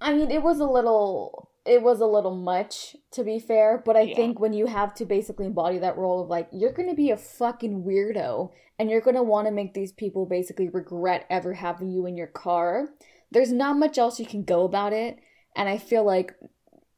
I 0.00 0.14
mean, 0.14 0.30
it 0.30 0.42
was 0.42 0.60
a 0.60 0.64
little, 0.64 1.49
it 1.66 1.82
was 1.82 2.00
a 2.00 2.06
little 2.06 2.34
much 2.34 2.96
to 3.12 3.22
be 3.24 3.38
fair. 3.38 3.82
But 3.84 3.96
I 3.96 4.02
Yeah. 4.02 4.16
think 4.16 4.40
when 4.40 4.52
you 4.52 4.66
have 4.66 4.94
to 4.94 5.04
basically 5.04 5.46
embody 5.46 5.78
that 5.78 5.98
role 5.98 6.20
of 6.22 6.28
like, 6.28 6.48
you're 6.52 6.72
gonna 6.72 6.94
be 6.94 7.10
a 7.10 7.16
fucking 7.16 7.82
weirdo, 7.84 8.50
and 8.78 8.90
you're 8.90 9.00
gonna 9.02 9.22
want 9.22 9.46
to 9.46 9.52
make 9.52 9.74
these 9.74 9.92
people 9.92 10.24
basically 10.26 10.68
regret 10.68 11.26
ever 11.28 11.54
having 11.54 11.90
you 11.90 12.06
in 12.06 12.16
your 12.16 12.26
car. 12.26 12.88
There's 13.30 13.52
not 13.52 13.76
much 13.78 13.98
else 13.98 14.18
you 14.18 14.26
can 14.26 14.42
go 14.42 14.64
about 14.64 14.92
it, 14.92 15.18
and 15.54 15.68
I 15.68 15.78
feel 15.78 16.04
like 16.04 16.34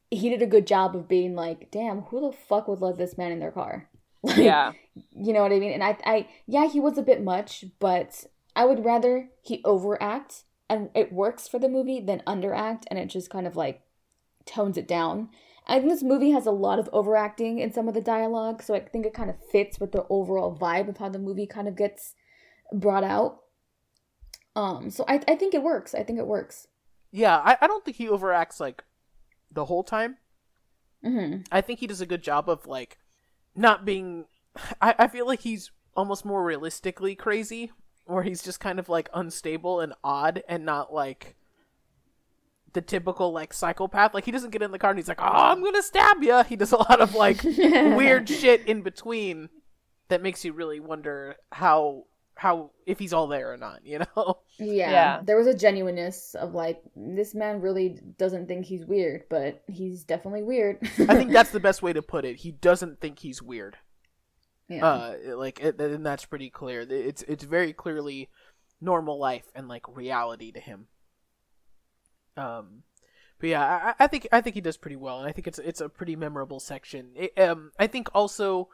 he 0.09 0.29
did 0.29 0.41
a 0.41 0.47
good 0.47 0.67
job 0.67 0.95
of 0.95 1.07
being 1.07 1.35
like, 1.35 1.69
damn, 1.71 2.01
who 2.03 2.21
the 2.21 2.37
fuck 2.37 2.67
would 2.67 2.81
let 2.81 2.97
this 2.97 3.17
man 3.17 3.31
in 3.31 3.39
their 3.39 3.51
car? 3.51 3.89
Like, 4.25 4.37
Yeah. 4.37 4.71
you 5.11 5.33
know 5.33 5.41
what 5.41 5.51
I 5.51 5.59
mean? 5.59 5.73
And 5.73 5.83
I, 5.83 5.97
I, 6.05 6.27
yeah, 6.47 6.69
he 6.69 6.79
was 6.79 6.97
a 6.97 7.01
bit 7.03 7.21
much, 7.21 7.65
but 7.79 8.23
I 8.55 8.63
would 8.63 8.85
rather 8.85 9.29
he 9.41 9.61
overact 9.65 10.43
and 10.69 10.89
it 10.95 11.11
works 11.11 11.47
for 11.47 11.59
the 11.59 11.67
movie 11.67 11.99
than 11.99 12.21
underact 12.25 12.83
and 12.89 12.97
it 12.97 13.07
just 13.07 13.29
kind 13.29 13.45
of 13.45 13.57
like 13.57 13.81
tones 14.45 14.77
it 14.77 14.87
down. 14.87 15.29
I 15.65 15.79
think 15.79 15.89
this 15.89 16.03
movie 16.03 16.31
has 16.31 16.45
a 16.45 16.51
lot 16.51 16.79
of 16.79 16.89
overacting 16.91 17.59
in 17.59 17.71
some 17.71 17.87
of 17.87 17.93
the 17.93 18.01
dialogue, 18.01 18.61
so 18.61 18.75
I 18.75 18.81
think 18.81 19.05
it 19.05 19.13
kind 19.13 19.29
of 19.29 19.37
fits 19.51 19.79
with 19.79 19.93
the 19.93 20.05
overall 20.09 20.57
vibe 20.57 20.89
of 20.89 20.97
how 20.97 21.09
the 21.09 21.19
movie 21.19 21.47
kind 21.47 21.67
of 21.67 21.77
gets 21.77 22.15
brought 22.73 23.03
out. 23.03 23.39
Um, 24.55 24.89
so 24.89 25.05
I, 25.07 25.21
I 25.27 25.35
think 25.35 25.53
it 25.53 25.63
works. 25.63 25.95
I 25.95 26.03
think 26.03 26.19
it 26.19 26.27
works. 26.27 26.67
Yeah, 27.11 27.37
I, 27.37 27.57
I 27.61 27.67
don't 27.67 27.85
think 27.85 27.97
he 27.97 28.07
overacts 28.07 28.59
like 28.59 28.83
the 29.51 29.65
whole 29.65 29.83
time. 29.83 30.17
hmm 31.03 31.37
I 31.51 31.61
think 31.61 31.79
he 31.79 31.87
does 31.87 32.01
a 32.01 32.05
good 32.05 32.23
job 32.23 32.49
of 32.49 32.65
like 32.65 32.97
not 33.55 33.85
being. 33.85 34.25
I, 34.81 34.95
I 34.99 35.07
feel 35.07 35.25
like 35.25 35.41
he's 35.41 35.71
almost 35.95 36.25
more 36.25 36.43
realistically 36.43 37.15
crazy, 37.15 37.71
where 38.05 38.23
he's 38.23 38.43
just 38.43 38.59
kind 38.59 38.79
of 38.79 38.89
like 38.89 39.09
unstable 39.13 39.79
and 39.79 39.93
odd, 40.03 40.43
and 40.49 40.65
not 40.65 40.93
like 40.93 41.35
the 42.73 42.81
typical 42.81 43.31
like 43.31 43.53
psychopath. 43.53 44.13
Like 44.13 44.25
he 44.25 44.31
doesn't 44.31 44.51
get 44.51 44.61
in 44.61 44.71
the 44.71 44.79
car 44.79 44.91
and 44.91 44.99
he's 44.99 45.07
like, 45.07 45.21
"Oh, 45.21 45.25
I'm 45.25 45.63
gonna 45.63 45.81
stab 45.83 46.21
you." 46.21 46.43
He 46.43 46.55
does 46.55 46.71
a 46.71 46.77
lot 46.77 46.99
of 47.01 47.15
like 47.15 47.43
weird 47.43 48.27
shit 48.27 48.67
in 48.67 48.81
between 48.81 49.49
that 50.09 50.21
makes 50.21 50.43
you 50.43 50.53
really 50.53 50.79
wonder 50.79 51.35
how 51.51 52.05
how 52.35 52.71
if 52.85 52.99
he's 52.99 53.13
all 53.13 53.27
there 53.27 53.53
or 53.53 53.57
not. 53.57 53.85
You 53.85 53.99
know? 53.99 54.39
Yeah. 54.59 54.91
Yeah. 54.91 55.21
There 55.23 55.37
was 55.37 55.47
a 55.47 55.53
genuineness 55.53 56.35
of 56.35 56.53
like, 56.53 56.81
this 56.95 57.33
man 57.33 57.61
really 57.61 57.99
doesn't 58.17 58.47
think 58.47 58.65
he's 58.65 58.85
weird, 58.85 59.23
but 59.29 59.63
he's 59.67 60.03
definitely 60.03 60.43
weird. 60.43 60.77
I 60.81 61.15
think 61.15 61.31
that's 61.31 61.51
the 61.51 61.59
best 61.59 61.81
way 61.81 61.93
to 61.93 62.01
put 62.01 62.25
it. 62.25 62.37
He 62.37 62.51
doesn't 62.51 62.99
think 62.99 63.19
he's 63.19 63.41
weird. 63.41 63.77
yeah. 64.67 64.85
uh 64.85 65.15
like 65.37 65.59
it, 65.59 65.79
and 65.79 66.05
that's 66.05 66.25
pretty 66.25 66.49
clear 66.49 66.81
it's 66.81 67.21
it's 67.23 67.43
very 67.43 67.73
clearly 67.73 68.29
normal 68.79 69.19
life 69.19 69.45
and 69.55 69.67
like 69.67 69.83
reality 69.87 70.51
to 70.51 70.59
him 70.59 70.87
um 72.37 72.83
but 73.39 73.49
yeah 73.49 73.93
I, 73.99 74.03
I 74.03 74.07
think 74.07 74.27
i 74.31 74.41
think 74.41 74.55
he 74.55 74.61
does 74.61 74.77
pretty 74.77 74.95
well 74.95 75.19
and 75.19 75.27
i 75.27 75.31
think 75.31 75.47
it's 75.47 75.59
it's 75.59 75.81
a 75.81 75.89
pretty 75.89 76.15
memorable 76.15 76.59
section 76.59 77.09
it, 77.15 77.37
um 77.39 77.71
i 77.79 77.87
think 77.87 78.09
also 78.13 78.69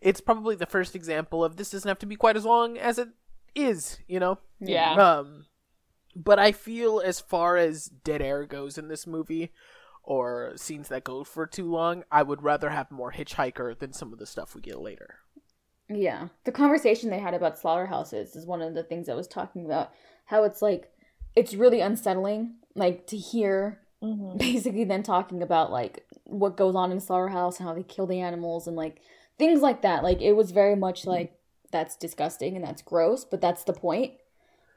it's 0.00 0.20
probably 0.20 0.54
the 0.56 0.66
first 0.66 0.94
example 0.94 1.44
of 1.44 1.56
this 1.56 1.70
doesn't 1.70 1.88
have 1.88 1.98
to 2.00 2.06
be 2.06 2.16
quite 2.16 2.36
as 2.36 2.44
long 2.44 2.76
as 2.78 2.98
it 2.98 3.08
is 3.54 3.98
you 4.06 4.20
know 4.20 4.38
Yeah. 4.60 4.92
um 4.94 5.46
but 6.14 6.38
i 6.38 6.52
feel 6.52 7.00
as 7.04 7.20
far 7.20 7.56
as 7.56 7.86
dead 7.86 8.20
air 8.22 8.44
goes 8.44 8.76
in 8.78 8.88
this 8.88 9.06
movie 9.06 9.52
or 10.02 10.52
scenes 10.56 10.88
that 10.88 11.04
go 11.04 11.24
for 11.24 11.46
too 11.46 11.70
long 11.70 12.04
i 12.10 12.22
would 12.22 12.42
rather 12.42 12.70
have 12.70 12.90
more 12.90 13.12
hitchhiker 13.12 13.78
than 13.78 13.92
some 13.92 14.12
of 14.12 14.18
the 14.18 14.26
stuff 14.26 14.54
we 14.54 14.60
get 14.60 14.80
later 14.80 15.16
Yeah. 15.90 16.28
The 16.44 16.52
conversation 16.52 17.08
they 17.08 17.18
had 17.18 17.32
about 17.34 17.58
slaughterhouses 17.58 18.36
is 18.36 18.44
one 18.46 18.60
of 18.60 18.74
the 18.74 18.82
things 18.82 19.08
I 19.08 19.14
was 19.14 19.26
talking 19.26 19.64
about. 19.64 19.90
How 20.26 20.44
it's 20.44 20.60
like, 20.60 20.92
it's 21.34 21.54
really 21.54 21.80
unsettling, 21.80 22.56
like, 22.78 23.06
to 23.08 23.16
hear 23.16 23.80
hmm 24.00 24.36
basically 24.38 24.84
them 24.84 25.02
talking 25.02 25.42
about, 25.42 25.72
like, 25.72 26.06
what 26.24 26.56
goes 26.56 26.74
on 26.74 26.92
in 26.92 27.00
slaughterhouse 27.00 27.58
and 27.58 27.68
how 27.68 27.74
they 27.74 27.82
kill 27.82 28.06
the 28.06 28.20
animals 28.20 28.66
and, 28.66 28.76
like, 28.76 29.00
things 29.38 29.60
like 29.60 29.82
that. 29.82 30.02
Like, 30.02 30.20
it 30.20 30.32
was 30.32 30.50
very 30.50 30.76
much 30.76 31.06
like, 31.06 31.38
that's 31.70 31.96
disgusting 31.96 32.56
and 32.56 32.64
that's 32.64 32.82
gross, 32.82 33.24
but 33.24 33.40
that's 33.40 33.64
the 33.64 33.72
point. 33.72 34.14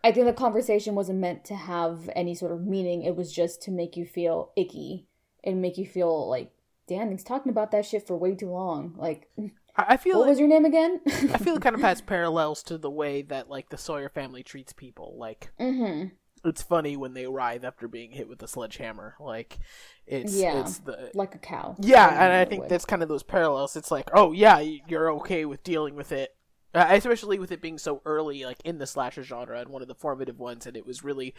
I 0.04 0.12
think 0.12 0.26
the 0.26 0.34
conversation 0.34 0.96
wasn't 0.96 1.20
meant 1.20 1.46
to 1.46 1.56
have 1.56 2.10
any 2.16 2.34
sort 2.34 2.52
of 2.52 2.66
meaning. 2.66 3.04
It 3.04 3.16
was 3.16 3.32
just 3.32 3.62
to 3.64 3.72
make 3.72 3.96
you 3.96 4.06
feel 4.06 4.52
icky 4.56 5.08
and 5.44 5.62
make 5.62 5.78
you 5.78 5.86
feel 5.86 6.28
like, 6.28 6.52
damn, 6.88 7.12
he's 7.12 7.24
talking 7.24 7.52
about 7.52 7.72
that 7.72 7.86
shit 7.86 8.08
for 8.08 8.18
way 8.18 8.36
too 8.36 8.50
long. 8.50 8.96
Like, 8.98 9.30
I 9.38 9.86
I 9.90 9.98
feel 9.98 10.18
what 10.18 10.24
like, 10.24 10.30
was 10.32 10.40
your 10.40 10.50
name 10.50 10.66
again? 10.66 11.02
I 11.06 11.38
feel 11.38 11.56
it 11.56 11.62
kind 11.62 11.76
of 11.76 11.82
has 11.90 12.02
parallels 12.02 12.64
to 12.64 12.78
the 12.78 12.90
way 12.90 13.22
that 13.24 13.50
like 13.50 13.70
the 13.70 13.78
Sawyer 13.78 14.10
family 14.10 14.44
treats 14.44 14.74
people. 14.74 15.16
Like 15.18 15.52
mm-hmm. 15.60 16.10
It's 16.44 16.62
funny 16.62 16.98
when 16.98 17.14
they 17.14 17.28
writhe 17.28 17.64
after 17.64 17.88
being 17.88 18.12
hit 18.12 18.28
with 18.30 18.42
a 18.44 18.48
sledgehammer. 18.48 19.16
Like 19.20 19.60
it's 20.08 20.36
Yeah. 20.36 20.62
it's 20.62 20.80
the 20.80 21.12
like 21.14 21.36
a 21.36 21.40
cow. 21.40 21.76
yeah, 21.80 22.08
and 22.10 22.34
I 22.34 22.46
think 22.46 22.68
that's 22.68 22.86
kind 22.86 23.04
of 23.04 23.10
those 23.10 23.24
parallels. 23.24 23.76
It's 23.76 23.92
like 23.92 24.10
oh 24.14 24.32
yeah, 24.32 24.60
you're 24.60 25.12
okay 25.14 25.46
with 25.46 25.64
dealing 25.64 25.96
with 25.96 26.12
it. 26.12 26.36
Uh, 26.74 26.88
especially 26.92 27.38
with 27.38 27.52
it 27.52 27.62
being 27.62 27.78
so 27.78 28.02
early, 28.06 28.46
like 28.46 28.62
in 28.64 28.78
the 28.78 28.88
slasher 28.88 29.24
genre, 29.24 29.60
and 29.60 29.70
one 29.70 29.82
of 29.82 29.90
the 29.90 29.96
formative 29.96 30.40
ones, 30.40 30.66
and 30.66 30.78
it 30.78 30.86
was 30.86 31.04
really 31.04 31.34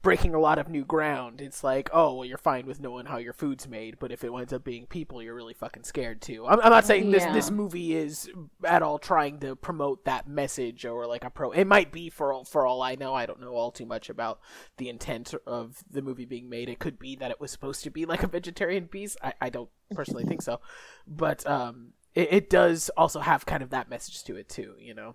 breaking 0.00 0.34
a 0.34 0.40
lot 0.40 0.58
of 0.58 0.68
new 0.68 0.84
ground. 0.84 1.40
It's 1.42 1.62
like, 1.62 1.90
oh, 1.92 2.14
well, 2.14 2.24
you're 2.24 2.38
fine 2.38 2.64
with 2.66 2.80
knowing 2.80 3.04
how 3.04 3.18
your 3.18 3.34
food's 3.34 3.68
made, 3.68 3.98
but 3.98 4.10
if 4.12 4.24
it 4.24 4.32
winds 4.32 4.52
up 4.52 4.64
being 4.64 4.86
people, 4.86 5.22
you're 5.22 5.34
really 5.34 5.52
fucking 5.52 5.84
scared 5.84 6.22
too. 6.22 6.46
I'm, 6.46 6.58
I'm 6.60 6.70
not 6.70 6.86
saying 6.86 7.10
this 7.10 7.22
Yeah. 7.22 7.34
this 7.34 7.50
movie 7.50 7.94
is 7.94 8.30
at 8.64 8.82
all 8.82 8.98
trying 8.98 9.40
to 9.40 9.54
promote 9.56 10.06
that 10.06 10.26
message 10.26 10.86
or 10.86 11.06
like 11.06 11.22
a 11.24 11.28
pro. 11.30 11.50
It 11.52 11.66
might 11.66 11.92
be 11.92 12.08
for 12.08 12.32
all, 12.32 12.44
for 12.44 12.66
all 12.66 12.80
I 12.80 12.94
know. 12.94 13.12
I 13.14 13.26
don't 13.26 13.40
know 13.40 13.52
all 13.54 13.70
too 13.70 13.84
much 13.86 14.08
about 14.08 14.40
the 14.78 14.88
intent 14.88 15.34
of 15.46 15.84
the 15.90 16.00
movie 16.00 16.24
being 16.24 16.48
made. 16.48 16.70
It 16.70 16.78
could 16.78 16.98
be 16.98 17.14
that 17.16 17.30
it 17.30 17.40
was 17.40 17.50
supposed 17.50 17.84
to 17.84 17.90
be 17.90 18.06
like 18.06 18.22
a 18.22 18.26
vegetarian 18.26 18.88
piece. 18.88 19.16
I, 19.22 19.34
I 19.40 19.50
don't 19.50 19.68
personally 19.94 20.24
think 20.24 20.40
so, 20.42 20.60
but 21.06 21.46
um, 21.46 21.92
it, 22.14 22.28
it 22.32 22.50
does 22.50 22.90
also 22.96 23.20
have 23.20 23.46
kind 23.46 23.62
of 23.62 23.70
that 23.70 23.88
message 23.90 24.24
to 24.24 24.36
it 24.36 24.48
too. 24.48 24.74
You 24.78 24.94
know, 24.94 25.14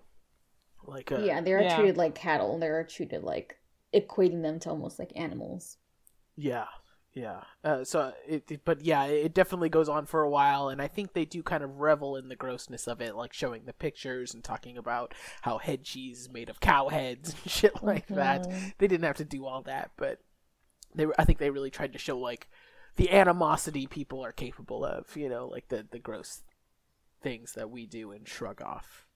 like 0.84 1.12
uh, 1.12 1.18
yeah, 1.18 1.40
they 1.40 1.52
are 1.52 1.62
Yeah. 1.62 1.76
treated 1.76 1.96
like 1.96 2.14
cattle. 2.14 2.58
They 2.58 2.68
are 2.68 2.84
treated 2.84 3.22
like 3.22 3.58
equating 3.94 4.42
them 4.42 4.58
to 4.60 4.70
almost 4.70 4.98
like 4.98 5.12
animals. 5.16 5.76
Yeah, 6.36 6.66
yeah. 7.12 7.42
Uh, 7.62 7.84
so 7.84 8.12
it, 8.26 8.50
it- 8.50 8.64
but 8.64 8.80
yeah, 8.82 9.04
it 9.04 9.32
definitely 9.34 9.68
goes 9.68 9.88
on 9.88 10.04
for 10.06 10.22
a 10.22 10.30
while, 10.30 10.68
and 10.68 10.82
I 10.82 10.88
think 10.88 11.12
they 11.12 11.24
do 11.24 11.42
kind 11.42 11.62
of 11.62 11.78
revel 11.78 12.16
in 12.16 12.28
the 12.28 12.34
grossness 12.36 12.88
of 12.88 13.00
it, 13.00 13.14
like 13.14 13.32
showing 13.32 13.66
the 13.66 13.72
pictures 13.72 14.34
and 14.34 14.42
talking 14.42 14.76
about 14.76 15.14
how 15.42 15.58
head 15.58 15.84
cheese 15.84 16.22
is 16.22 16.28
made 16.32 16.50
of 16.50 16.60
cow 16.60 16.88
heads 16.88 17.34
and 17.42 17.50
shit 17.52 17.82
like 17.84 18.08
that. 18.08 18.46
They 18.78 18.88
didn't 18.88 19.04
have 19.04 19.16
to 19.18 19.24
do 19.24 19.46
all 19.46 19.62
that, 19.62 19.92
but 19.96 20.18
they, 20.94 21.06
were- 21.06 21.14
I 21.18 21.24
think 21.24 21.38
they 21.38 21.50
really 21.50 21.70
tried 21.70 21.92
to 21.92 21.98
show 21.98 22.18
like 22.18 22.48
the 22.96 23.10
animosity 23.12 23.86
people 23.86 24.24
are 24.24 24.32
capable 24.32 24.84
of, 24.84 25.16
you 25.16 25.28
know, 25.28 25.46
like 25.46 25.68
the 25.68 25.86
the 25.90 25.98
gross 26.00 26.42
things 27.24 27.54
that 27.54 27.70
we 27.70 27.86
do 27.86 28.12
and 28.12 28.28
shrug 28.28 28.62
off. 28.62 29.06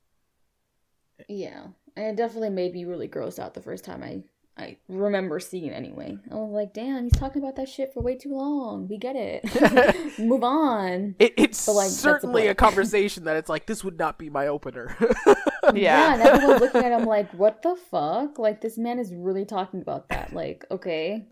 Yeah, 1.28 1.66
and 1.96 2.06
it 2.06 2.16
definitely 2.16 2.50
made 2.50 2.72
me 2.74 2.84
really 2.84 3.08
grossed 3.08 3.38
out 3.38 3.54
the 3.54 3.60
first 3.60 3.84
time 3.84 4.02
I 4.02 4.22
I 4.60 4.76
remember 4.88 5.38
seeing 5.38 5.66
it 5.66 5.72
anyway. 5.72 6.18
I 6.32 6.34
was 6.34 6.50
like, 6.50 6.74
damn, 6.74 7.04
he's 7.04 7.12
talking 7.12 7.40
about 7.40 7.54
that 7.56 7.68
shit 7.68 7.94
for 7.94 8.00
way 8.02 8.16
too 8.16 8.34
long. 8.34 8.88
We 8.88 8.98
get 8.98 9.14
it. 9.14 9.44
Move 10.18 10.42
on. 10.42 11.14
It, 11.20 11.34
it's 11.36 11.64
But, 11.64 11.74
like, 11.74 11.90
certainly 11.90 12.42
a 12.42 12.46
point. 12.48 12.58
conversation 12.58 13.22
that 13.24 13.36
it's 13.36 13.48
like 13.48 13.66
this 13.66 13.84
would 13.84 13.98
not 14.00 14.18
be 14.18 14.30
my 14.30 14.48
opener. 14.48 14.96
Yeah, 15.74 16.14
and 16.14 16.22
Yeah. 16.22 16.28
everyone's 16.32 16.60
looking 16.62 16.82
at 16.82 16.98
him 16.98 17.04
like, 17.06 17.30
what 17.34 17.60
the 17.62 17.76
fuck? 17.90 18.38
Like 18.38 18.62
this 18.62 18.78
man 18.78 18.98
is 18.98 19.12
really 19.14 19.44
talking 19.44 19.82
about 19.82 20.08
that. 20.08 20.32
Like, 20.32 20.64
okay. 20.70 21.26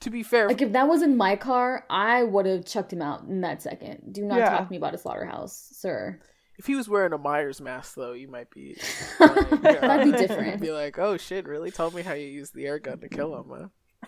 To 0.00 0.10
be 0.10 0.22
fair, 0.22 0.48
Like 0.48 0.62
if 0.62 0.72
that 0.72 0.88
was 0.88 1.02
in 1.02 1.16
my 1.16 1.36
car, 1.36 1.84
I 1.90 2.22
would 2.22 2.46
have 2.46 2.64
chucked 2.64 2.92
him 2.92 3.02
out 3.02 3.22
in 3.24 3.40
that 3.42 3.62
second. 3.62 4.12
Do 4.12 4.24
not 4.24 4.38
Yeah. 4.38 4.50
talk 4.50 4.66
to 4.66 4.70
me 4.70 4.76
about 4.76 4.94
a 4.94 4.98
slaughterhouse, 4.98 5.68
sir. 5.72 6.20
If 6.58 6.66
he 6.66 6.74
was 6.74 6.88
wearing 6.88 7.12
a 7.12 7.18
Myers 7.18 7.60
mask, 7.60 7.94
though, 7.94 8.12
you 8.12 8.26
might 8.28 8.50
be. 8.50 8.76
That'd 9.18 10.12
be 10.12 10.18
different. 10.18 10.60
Be 10.60 10.72
like, 10.72 10.98
oh 10.98 11.16
shit, 11.16 11.46
really? 11.46 11.70
Tell 11.70 11.90
me 11.92 12.02
how 12.02 12.14
you 12.14 12.26
used 12.26 12.52
the 12.54 12.66
air 12.66 12.78
gun 12.80 12.98
to 12.98 13.08
kill 13.08 13.36
him, 13.36 13.44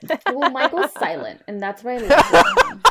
huh? 0.08 0.16
Well, 0.34 0.50
Michael's 0.50 0.92
silent, 0.94 1.42
and 1.46 1.60
that's 1.62 1.84
what 1.84 2.02
I 2.02 2.06
love. 2.06 2.68
him. 2.70 2.82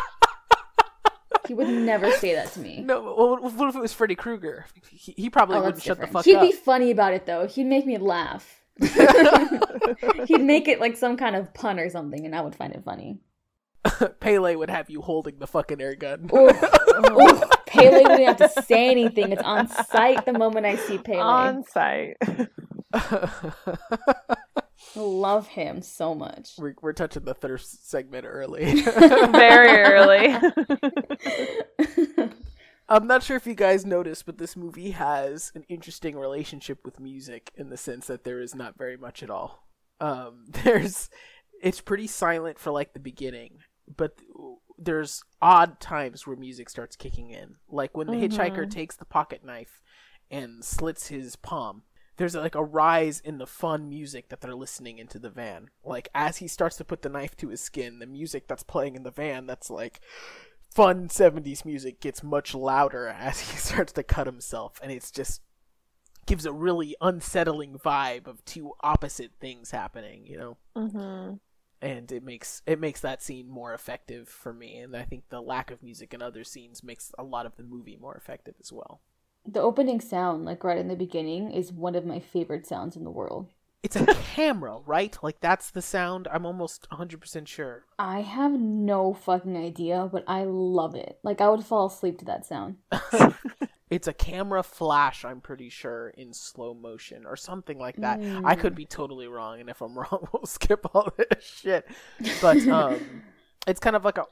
He 1.48 1.54
would 1.56 1.68
never 1.68 2.12
say 2.12 2.36
that 2.36 2.52
to 2.54 2.60
me. 2.60 2.82
No, 2.82 3.02
well, 3.02 3.38
what 3.52 3.70
if 3.70 3.76
it 3.76 3.82
was 3.82 3.92
Freddy 3.92 4.14
Krueger? 4.16 4.66
He, 4.92 5.14
he 5.18 5.30
probably 5.32 5.58
Oh, 5.58 5.64
wouldn't 5.64 5.82
shut 5.82 6.00
the 6.00 6.06
fuck 6.08 6.24
He'd 6.26 6.36
up. 6.36 6.42
be 6.44 6.52
funny 6.52 6.92
about 6.92 7.14
it 7.14 7.26
though. 7.26 7.48
He'd 7.48 7.64
make 7.66 7.86
me 7.88 7.98
laugh. 7.98 8.59
He'd 10.28 10.42
make 10.42 10.68
it 10.68 10.80
like 10.80 10.98
some 10.98 11.18
kind 11.18 11.36
of 11.36 11.54
pun 11.54 11.80
or 11.80 11.90
something, 11.90 12.26
and 12.26 12.36
I 12.36 12.42
would 12.42 12.56
find 12.56 12.74
it 12.74 12.84
funny. 12.84 13.20
Pele 14.20 14.56
would 14.56 14.70
have 14.70 14.90
you 14.90 15.02
holding 15.02 15.40
the 15.40 15.48
fucking 15.48 15.82
air 15.82 15.96
gun. 15.96 16.30
Oof. 16.34 16.64
Oof. 17.12 17.44
Pele 17.66 18.04
wouldn't 18.04 18.26
have 18.26 18.38
to 18.38 18.50
say 18.64 18.90
anything. 18.90 19.32
It's 19.32 19.44
on 19.44 19.68
sight 19.68 20.26
the 20.26 20.34
moment 20.34 20.66
I 20.66 20.76
see 20.76 20.98
Pele. 20.98 21.20
On 21.20 21.64
site. 21.64 22.18
Love 24.96 25.48
him 25.48 25.82
so 25.82 26.16
much. 26.16 26.52
we're, 26.58 26.74
we're 26.82 26.94
touching 26.94 27.24
the 27.24 27.34
thirst 27.34 27.90
segment 27.90 28.26
early. 28.28 28.82
Very 28.82 29.84
early. 29.84 30.36
I'm 32.90 33.06
not 33.06 33.22
sure 33.22 33.38
if 33.38 33.46
you 33.46 33.54
guys 33.54 33.86
noticed, 33.86 34.26
but 34.26 34.40
this 34.40 34.58
movie 34.58 34.92
has 34.92 35.52
an 35.54 35.64
interesting 35.70 36.18
relationship 36.18 36.84
with 36.84 37.00
music 37.00 37.52
in 37.56 37.70
the 37.70 37.78
sense 37.78 38.08
that 38.08 38.24
there 38.24 38.42
is 38.42 38.56
not 38.56 38.78
very 38.78 38.98
much 38.98 39.22
at 39.22 39.30
all. 39.30 39.68
Um, 40.02 40.46
there's, 40.64 41.10
it's 41.62 41.82
pretty 41.82 42.08
silent 42.08 42.58
for 42.58 42.72
like 42.72 42.94
the 42.94 43.00
beginning, 43.00 43.60
but 43.96 44.14
there's 44.78 45.24
odd 45.40 45.80
times 45.80 46.26
where 46.26 46.36
music 46.36 46.68
starts 46.70 46.96
kicking 46.96 47.30
in, 47.30 47.56
like 47.70 47.96
when 47.96 48.08
the 48.08 48.14
hitchhiker 48.14 48.70
takes 48.70 48.96
the 48.96 49.06
pocket 49.06 49.44
knife 49.46 49.82
and 50.32 50.66
slits 50.66 51.08
his 51.08 51.36
palm. 51.36 51.84
There's 52.18 52.36
like 52.36 52.56
a 52.56 52.64
rise 52.64 53.22
in 53.22 53.38
the 53.38 53.48
fun 53.48 53.88
music 53.88 54.28
that 54.30 54.42
they're 54.42 54.56
listening 54.56 54.98
into 54.98 55.20
the 55.20 55.30
van. 55.30 55.70
Like 55.86 56.10
as 56.14 56.38
he 56.38 56.48
starts 56.48 56.76
to 56.78 56.84
put 56.84 57.02
the 57.02 57.10
knife 57.10 57.38
to 57.38 57.48
his 57.48 57.62
skin, 57.62 58.00
the 58.00 58.06
music 58.06 58.48
that's 58.48 58.64
playing 58.64 58.96
in 58.96 59.04
the 59.04 59.12
van 59.12 59.46
that's 59.46 59.70
like 59.70 60.02
fun 60.80 61.10
70s 61.10 61.66
music 61.66 62.00
gets 62.00 62.24
much 62.24 62.56
louder 62.56 63.08
as 63.20 63.40
he 63.40 63.58
starts 63.58 63.92
to 63.94 64.04
cut 64.04 64.28
himself 64.28 64.80
and 64.82 64.92
it's 64.92 65.12
just 65.12 65.42
gives 66.26 66.46
a 66.46 66.54
really 66.54 66.96
unsettling 67.02 67.78
vibe 67.78 68.28
of 68.28 68.46
two 68.46 68.72
opposite 68.82 69.32
things 69.40 69.72
happening 69.72 70.26
you 70.26 70.38
know? 70.38 70.58
Hmm 70.76 71.34
and 71.82 72.12
it 72.12 72.24
makes 72.24 72.62
it 72.66 72.80
makes 72.80 73.00
that 73.02 73.22
scene 73.22 73.50
more 73.50 73.74
effective 73.74 74.28
for 74.28 74.54
me 74.54 74.78
and 74.78 74.98
i 74.98 75.04
think 75.04 75.24
the 75.30 75.42
lack 75.42 75.72
of 75.72 75.82
music 75.82 76.14
in 76.14 76.22
other 76.22 76.44
scenes 76.44 76.84
makes 76.84 77.14
a 77.18 77.24
lot 77.24 77.46
of 77.46 77.56
the 77.56 77.64
movie 77.64 77.98
more 78.00 78.16
effective 78.16 78.56
as 78.60 78.72
well. 78.72 79.02
The 79.46 79.62
opening 79.62 80.02
sound, 80.02 80.46
like 80.46 80.64
right 80.64 80.78
in 80.78 80.90
the 80.90 80.96
beginning, 80.96 81.52
is 81.52 81.72
one 81.72 81.96
of 81.96 82.06
my 82.06 82.20
favorite 82.20 82.68
sounds 82.68 82.96
in 82.96 83.04
the 83.04 83.10
world. 83.10 83.48
It's 83.84 83.96
a 83.96 84.06
camera 84.06 84.78
right? 84.86 85.18
Like 85.22 85.40
that's 85.40 85.72
the 85.72 85.82
sound. 85.82 86.28
I'm 86.32 86.46
almost 86.46 86.88
100% 86.92 87.48
sure. 87.48 87.86
I 87.98 88.22
have 88.22 88.52
no 88.52 89.14
fucking 89.14 89.56
idea, 89.58 90.10
but 90.12 90.24
I 90.28 90.44
love 90.44 90.96
it. 90.96 91.20
Like 91.24 91.42
I 91.42 91.50
would 91.50 91.64
fall 91.64 91.88
asleep 91.88 92.20
to 92.20 92.26
that 92.26 92.46
sound. 92.46 92.78
it's 93.90 94.08
a 94.08 94.14
camera 94.14 94.62
flash 94.62 95.26
i'm 95.26 95.42
pretty 95.42 95.68
sure 95.68 96.10
in 96.10 96.32
slow 96.32 96.76
motion 96.76 97.26
or 97.26 97.36
something 97.36 97.80
like 97.80 97.96
that. 97.98 98.20
I 98.46 98.56
could 98.56 98.76
be 98.76 98.86
totally 98.86 99.28
wrong 99.28 99.60
and 99.60 99.70
if 99.70 99.82
i'm 99.82 99.98
wrong 99.98 100.28
we'll 100.32 100.46
skip 100.46 100.86
all 100.94 101.12
this 101.18 101.44
shit. 101.44 101.88
But 102.42 102.68
um 102.68 103.24
it's 103.68 103.80
kind 103.80 103.96
of 103.96 104.06
like 104.06 104.18
a 104.18 104.26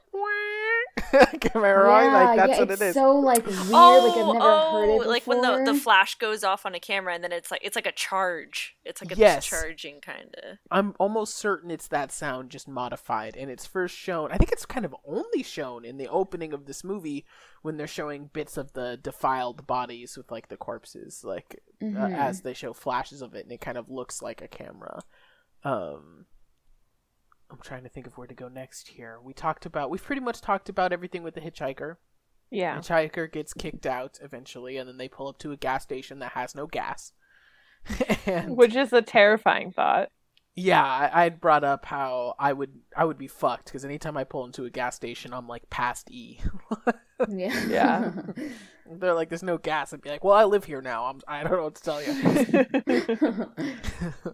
am 1.54 1.64
i 1.64 1.72
wrong 1.72 2.04
Yeah, 2.04 2.24
like 2.24 2.36
that's 2.36 2.50
yeah, 2.52 2.58
what 2.60 2.70
it's 2.70 2.80
it 2.80 2.84
is 2.88 2.94
so 2.94 3.12
like 3.16 3.46
weird. 3.46 3.58
oh, 3.72 4.04
like 4.08 4.18
I've 4.18 4.34
never 4.34 4.38
oh, 4.42 4.72
heard 4.72 4.84
it 4.94 4.98
before. 4.98 5.06
like 5.12 5.26
when 5.26 5.40
the, 5.40 5.72
the 5.72 5.78
flash 5.78 6.14
goes 6.16 6.44
off 6.44 6.64
on 6.66 6.74
a 6.74 6.80
camera 6.80 7.14
and 7.14 7.22
then 7.24 7.32
it's 7.32 7.50
like 7.50 7.60
it's 7.64 7.76
like 7.76 7.86
a 7.86 7.92
charge. 7.92 8.76
It's 8.84 9.02
like 9.02 9.12
a 9.12 9.16
Yes. 9.16 9.46
charging 9.46 10.00
kind 10.00 10.34
of. 10.42 10.58
i'm 10.70 10.94
almost 10.98 11.36
certain 11.36 11.70
it's 11.70 11.88
that 11.88 12.10
sound 12.12 12.50
just 12.50 12.66
modified 12.68 13.36
and 13.36 13.50
it's 13.50 13.66
first 13.66 13.96
shown 13.96 14.30
i 14.32 14.36
think 14.36 14.50
it's 14.52 14.66
kind 14.66 14.84
of 14.84 14.94
only 15.06 15.42
shown 15.42 15.84
in 15.84 15.96
the 15.98 16.08
opening 16.08 16.52
of 16.52 16.66
this 16.66 16.82
movie 16.84 17.24
when 17.62 17.76
they're 17.76 17.86
showing 17.86 18.30
bits 18.32 18.56
of 18.56 18.72
the 18.72 18.98
defiled 19.02 19.66
bodies 19.66 20.16
with 20.16 20.30
like 20.30 20.48
the 20.48 20.56
corpses 20.56 21.22
like 21.24 21.60
uh, 21.82 21.84
Mhm. 21.84 22.16
as 22.16 22.40
they 22.42 22.54
show 22.54 22.72
flashes 22.72 23.22
of 23.22 23.34
it 23.34 23.44
and 23.44 23.52
it 23.52 23.60
kind 23.60 23.76
of 23.78 23.88
looks 23.90 24.20
like 24.22 24.40
a 24.42 24.48
camera 24.48 25.00
um 25.64 26.26
i'm 27.50 27.58
trying 27.62 27.82
to 27.82 27.88
think 27.88 28.06
of 28.06 28.16
where 28.18 28.26
to 28.26 28.34
go 28.34 28.48
next 28.48 28.88
here 28.88 29.18
we 29.22 29.32
talked 29.32 29.64
about 29.66 29.90
we've 29.90 30.04
pretty 30.04 30.20
much 30.20 30.40
talked 30.40 30.68
about 30.68 30.92
everything 30.92 31.22
with 31.22 31.34
the 31.34 31.40
hitchhiker 31.40 31.96
Yeah. 32.50 32.78
hitchhiker 32.78 33.30
gets 33.32 33.52
kicked 33.52 33.86
out 33.86 34.18
eventually 34.22 34.76
and 34.76 34.88
then 34.88 34.96
they 34.98 35.08
pull 35.08 35.28
up 35.28 35.38
to 35.38 35.52
a 35.52 35.56
gas 35.56 35.82
station 35.82 36.18
that 36.20 36.32
has 36.32 36.54
no 36.54 36.66
gas 36.66 37.12
and 38.26 38.56
Which 38.56 38.74
is 38.76 38.92
a 38.92 39.02
terrifying 39.02 39.72
thought. 39.72 40.10
yeah 40.54 40.84
I, 40.84 41.24
i'd 41.24 41.40
brought 41.40 41.64
up 41.64 41.84
how 41.86 42.34
i 42.38 42.52
would 42.52 42.72
i 42.96 43.04
would 43.04 43.18
be 43.18 43.28
fucked 43.28 43.66
because 43.66 43.84
anytime 43.84 44.16
i 44.16 44.24
pull 44.24 44.44
into 44.44 44.64
a 44.64 44.70
gas 44.70 44.96
station 44.96 45.32
i'm 45.32 45.46
like 45.48 45.70
past 45.70 46.10
e 46.10 46.40
yeah. 47.28 47.66
Yeah. 47.68 48.12
they're 48.90 49.14
like 49.14 49.28
there's 49.28 49.42
no 49.42 49.58
gas 49.58 49.92
i'd 49.92 50.00
be 50.00 50.08
like 50.10 50.24
well 50.24 50.34
i 50.34 50.44
live 50.44 50.64
here 50.64 50.80
now 50.80 51.06
I'm, 51.06 51.20
i 51.28 51.42
don't 51.42 51.52
know 51.52 51.64
what 51.64 51.74
to 51.76 51.82
tell 51.82 52.02
you 52.02 53.46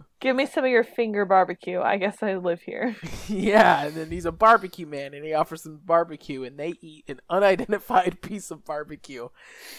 Give 0.20 0.34
me 0.34 0.46
some 0.46 0.64
of 0.64 0.70
your 0.70 0.84
finger 0.84 1.26
barbecue. 1.26 1.82
I 1.82 1.98
guess 1.98 2.22
I 2.22 2.36
live 2.36 2.62
here. 2.62 2.96
Yeah, 3.28 3.84
and 3.86 3.94
then 3.94 4.10
he's 4.10 4.24
a 4.26 4.32
barbecue 4.32 4.86
man, 4.86 5.12
and 5.12 5.24
he 5.24 5.32
offers 5.34 5.62
them 5.62 5.80
barbecue, 5.84 6.44
and 6.44 6.58
they 6.58 6.74
eat 6.80 7.04
an 7.08 7.20
unidentified 7.28 8.20
piece 8.22 8.50
of 8.50 8.64
barbecue 8.64 9.28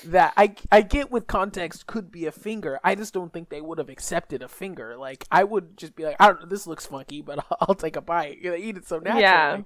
that 0.04 0.34
I 0.38 0.56
I 0.72 0.82
get 0.82 1.12
with 1.12 1.26
context 1.28 1.88
could 1.88 2.12
be 2.12 2.26
a 2.28 2.32
finger. 2.32 2.80
I 2.84 2.94
just 2.96 3.14
don't 3.14 3.32
think 3.34 3.50
they 3.50 3.62
would 3.62 3.78
have 3.80 3.90
accepted 3.90 4.44
a 4.44 4.48
finger. 4.48 4.96
Like 4.98 5.26
I 5.32 5.44
would 5.44 5.78
just 5.78 5.96
be 5.96 6.04
like, 6.06 6.16
I 6.20 6.28
don't 6.28 6.42
know, 6.42 6.48
this 6.48 6.68
looks 6.68 6.86
funky, 6.86 7.22
but 7.22 7.40
I'll, 7.40 7.58
I'll 7.62 7.76
take 7.76 7.96
a 7.96 8.02
bite. 8.02 8.38
They 8.44 8.58
eat 8.60 8.78
it 8.78 8.88
so 8.88 8.98
naturally. 9.00 9.22
Yeah. 9.22 9.62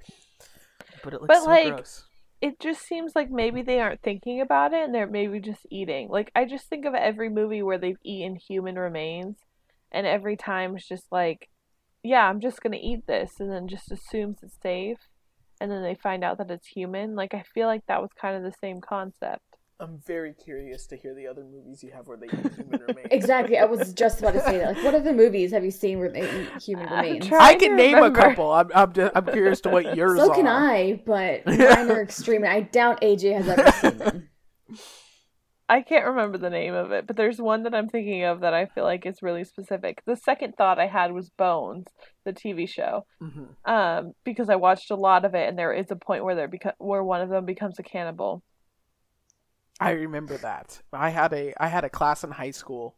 but 1.03 1.13
it 1.13 1.21
looks 1.21 1.27
But, 1.27 1.43
so 1.43 1.49
like, 1.49 1.67
gross. 1.73 2.03
It 2.41 2.59
just 2.59 2.81
seems 2.81 3.13
like 3.15 3.29
maybe 3.29 3.61
they 3.61 3.79
aren't 3.81 4.01
thinking 4.01 4.39
about 4.39 4.73
it 4.73 4.83
and 4.83 4.95
they're 4.95 5.07
maybe 5.07 5.39
just 5.39 5.65
eating. 5.69 6.07
Like 6.09 6.31
I 6.35 6.45
just 6.45 6.67
think 6.67 6.85
of 6.85 6.93
every 6.93 7.29
movie 7.29 7.61
where 7.61 7.77
they've 7.77 7.97
eaten 8.03 8.35
human 8.37 8.75
remains 8.75 9.37
and 9.91 10.07
every 10.07 10.37
time 10.37 10.75
it's 10.75 10.87
just 10.87 11.11
like, 11.11 11.49
yeah, 12.01 12.29
I'm 12.29 12.39
just 12.39 12.61
going 12.61 12.71
to 12.73 12.79
eat 12.85 13.07
this 13.07 13.39
and 13.39 13.51
then 13.51 13.67
just 13.67 13.91
assumes 13.91 14.37
it's 14.41 14.57
safe 14.63 14.99
and 15.59 15.69
then 15.69 15.83
they 15.83 15.95
find 15.95 16.23
out 16.23 16.37
that 16.37 16.51
it's 16.51 16.67
human. 16.67 17.15
Like 17.15 17.33
I 17.33 17.43
feel 17.53 17.67
like 17.67 17.85
that 17.87 18.01
was 18.01 18.11
kind 18.19 18.37
of 18.37 18.43
the 18.43 18.57
same 18.61 18.79
concept. 18.79 19.48
I'm 19.81 19.97
very 20.05 20.33
curious 20.33 20.87
to 20.87 20.97
hear 20.97 21.15
the 21.15 21.27
other 21.27 21.45
movies 21.45 21.81
you 21.83 21.91
have 21.91 22.05
where 22.07 22.17
they 22.17 22.25
eat 22.25 22.53
human 22.55 22.81
remains. 22.87 23.07
exactly. 23.11 23.57
I 23.57 23.63
was 23.63 23.93
just 23.93 24.19
about 24.19 24.33
to 24.33 24.41
say 24.41 24.57
that. 24.57 24.75
Like, 24.75 24.83
what 24.83 24.93
other 24.93 25.13
movies 25.13 25.51
have 25.51 25.63
you 25.63 25.71
seen 25.71 25.99
where 25.99 26.09
they 26.11 26.23
eat 26.41 26.49
human 26.61 26.87
I'm 26.89 27.05
remains? 27.05 27.29
I 27.31 27.55
can 27.55 27.77
name 27.77 27.95
remember. 27.95 28.19
a 28.19 28.21
couple. 28.29 28.51
I'm 28.51 28.69
I'm, 28.75 28.91
just, 28.91 29.11
I'm 29.15 29.25
curious 29.25 29.61
to 29.61 29.69
what 29.69 29.95
yours 29.95 30.19
So 30.19 30.31
are. 30.31 30.35
can 30.35 30.47
I, 30.47 31.01
but 31.05 31.45
mine 31.45 31.91
are 31.91 32.01
extreme. 32.01 32.43
I 32.45 32.59
doubt 32.61 32.99
AJ 33.01 33.37
has 33.41 33.47
ever 33.47 33.71
seen 33.71 33.97
them. 33.99 34.29
I 35.69 35.81
can't 35.81 36.07
remember 36.07 36.39
the 36.39 36.49
name 36.49 36.73
of 36.73 36.91
it, 36.91 37.05
but 37.07 37.15
there's 37.15 37.39
one 37.39 37.63
that 37.63 37.75
I'm 37.75 37.87
thinking 37.89 38.23
of 38.23 38.39
that 38.41 38.55
I 38.55 38.65
feel 38.65 38.83
like 38.83 39.05
is 39.05 39.21
really 39.21 39.43
specific. 39.43 40.01
The 40.05 40.15
second 40.17 40.55
thought 40.57 40.79
I 40.79 40.87
had 40.87 41.11
was 41.13 41.29
Bones, 41.29 41.85
the 42.25 42.33
TV 42.33 42.67
show, 42.67 43.05
Mhm. 43.21 43.49
um, 43.65 44.13
because 44.25 44.49
I 44.49 44.55
watched 44.55 44.89
a 44.89 44.95
lot 44.95 45.25
of 45.25 45.35
it, 45.35 45.47
and 45.47 45.57
there 45.59 45.71
is 45.71 45.91
a 45.91 45.95
point 45.95 46.23
where 46.25 46.33
there 46.35 46.47
beco- 46.49 46.73
where 46.79 47.03
one 47.03 47.21
of 47.21 47.29
them 47.29 47.45
becomes 47.45 47.77
a 47.79 47.83
cannibal. 47.83 48.41
I 49.79 49.91
remember 49.91 50.37
that. 50.37 50.81
I 50.91 51.09
had 51.09 51.33
a 51.33 51.53
I 51.61 51.67
had 51.67 51.83
a 51.85 51.89
class 51.89 52.23
in 52.23 52.31
high 52.31 52.51
school 52.51 52.95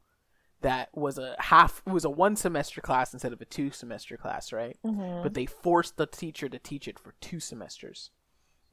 that 0.61 0.89
was 0.93 1.17
a 1.17 1.35
half 1.39 1.81
was 1.85 2.05
a 2.05 2.09
one 2.09 2.35
semester 2.35 2.81
class 2.81 3.13
instead 3.13 3.33
of 3.33 3.41
a 3.41 3.45
two 3.45 3.71
semester 3.71 4.17
class, 4.17 4.51
right? 4.53 4.77
Mm-hmm. 4.85 5.23
But 5.23 5.33
they 5.33 5.45
forced 5.45 5.97
the 5.97 6.05
teacher 6.05 6.49
to 6.49 6.59
teach 6.59 6.87
it 6.87 6.99
for 6.99 7.13
two 7.21 7.39
semesters. 7.39 8.11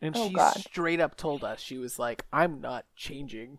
And 0.00 0.16
Oh, 0.16 0.28
she 0.28 0.34
God. 0.34 0.54
straight 0.54 1.00
up 1.00 1.16
told 1.16 1.42
us 1.44 1.61
she 1.61 1.78
was 1.78 1.98
like, 1.98 2.24
"I'm 2.32 2.61
not 2.61 2.84
changing 2.94 3.59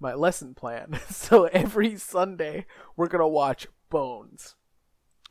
my 0.00 0.14
lesson 0.14 0.54
plan. 0.54 0.98
so 1.10 1.44
every 1.44 1.96
Sunday 1.96 2.66
we're 2.96 3.08
going 3.08 3.20
to 3.20 3.28
watch 3.28 3.66
Bones." 3.88 4.56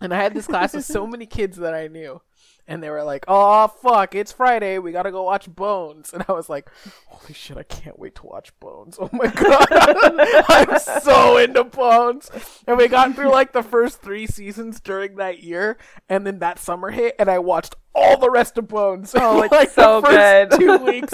And 0.01 0.13
I 0.13 0.21
had 0.21 0.33
this 0.33 0.47
class 0.47 0.73
with 0.73 0.85
so 0.85 1.07
many 1.15 1.25
kids 1.25 1.57
that 1.57 1.73
I 1.73 1.87
knew. 1.87 2.21
And 2.67 2.81
they 2.81 2.89
were 2.89 3.03
like, 3.03 3.25
oh, 3.27 3.67
fuck, 3.67 4.15
it's 4.15 4.31
Friday. 4.31 4.79
We 4.79 4.91
got 4.91 5.03
to 5.03 5.11
go 5.11 5.23
watch 5.23 5.47
Bones. 5.53 6.11
And 6.15 6.25
I 6.27 6.31
was 6.31 6.49
like, 6.49 6.67
holy 7.07 7.33
shit, 7.33 7.57
I 7.57 7.63
can't 7.63 7.99
wait 7.99 8.15
to 8.15 8.25
watch 8.25 8.57
Bones. 8.59 8.97
Oh 8.99 9.09
my 9.13 9.27
God. 9.35 9.67
I'm 10.49 10.79
so 10.79 11.37
into 11.37 11.63
Bones. 11.63 12.31
And 12.65 12.77
we 12.77 12.87
got 12.87 13.13
through 13.15 13.29
like 13.31 13.53
the 13.53 13.61
first 13.61 14.01
three 14.01 14.25
seasons 14.25 14.79
during 14.79 15.17
that 15.17 15.43
year. 15.43 15.77
And 16.09 16.25
then 16.25 16.39
that 16.39 16.57
summer 16.57 16.89
hit, 16.89 17.15
and 17.19 17.29
I 17.29 17.37
watched 17.39 17.75
all 17.93 18.17
the 18.17 18.31
rest 18.31 18.57
of 18.57 18.67
Bones. 18.67 19.13
Oh, 19.15 19.43
it's 19.43 19.51
like 19.51 19.69
so 19.69 20.01
the 20.01 20.07
first 20.07 20.59
good. 20.59 20.59
two 20.59 20.77
weeks. 20.85 21.13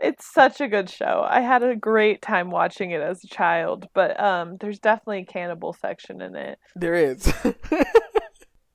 It's 0.00 0.32
such 0.32 0.60
a 0.60 0.68
good 0.68 0.88
show. 0.88 1.26
I 1.28 1.40
had 1.40 1.64
a 1.64 1.74
great 1.74 2.22
time 2.22 2.50
watching 2.52 2.92
it 2.92 3.00
as 3.00 3.24
a 3.24 3.26
child, 3.26 3.88
but 3.94 4.18
um, 4.20 4.56
there's 4.60 4.78
definitely 4.78 5.22
a 5.22 5.24
cannibal 5.24 5.72
section 5.72 6.20
in 6.22 6.36
it. 6.36 6.58
there 6.76 6.94
is. 6.94 7.32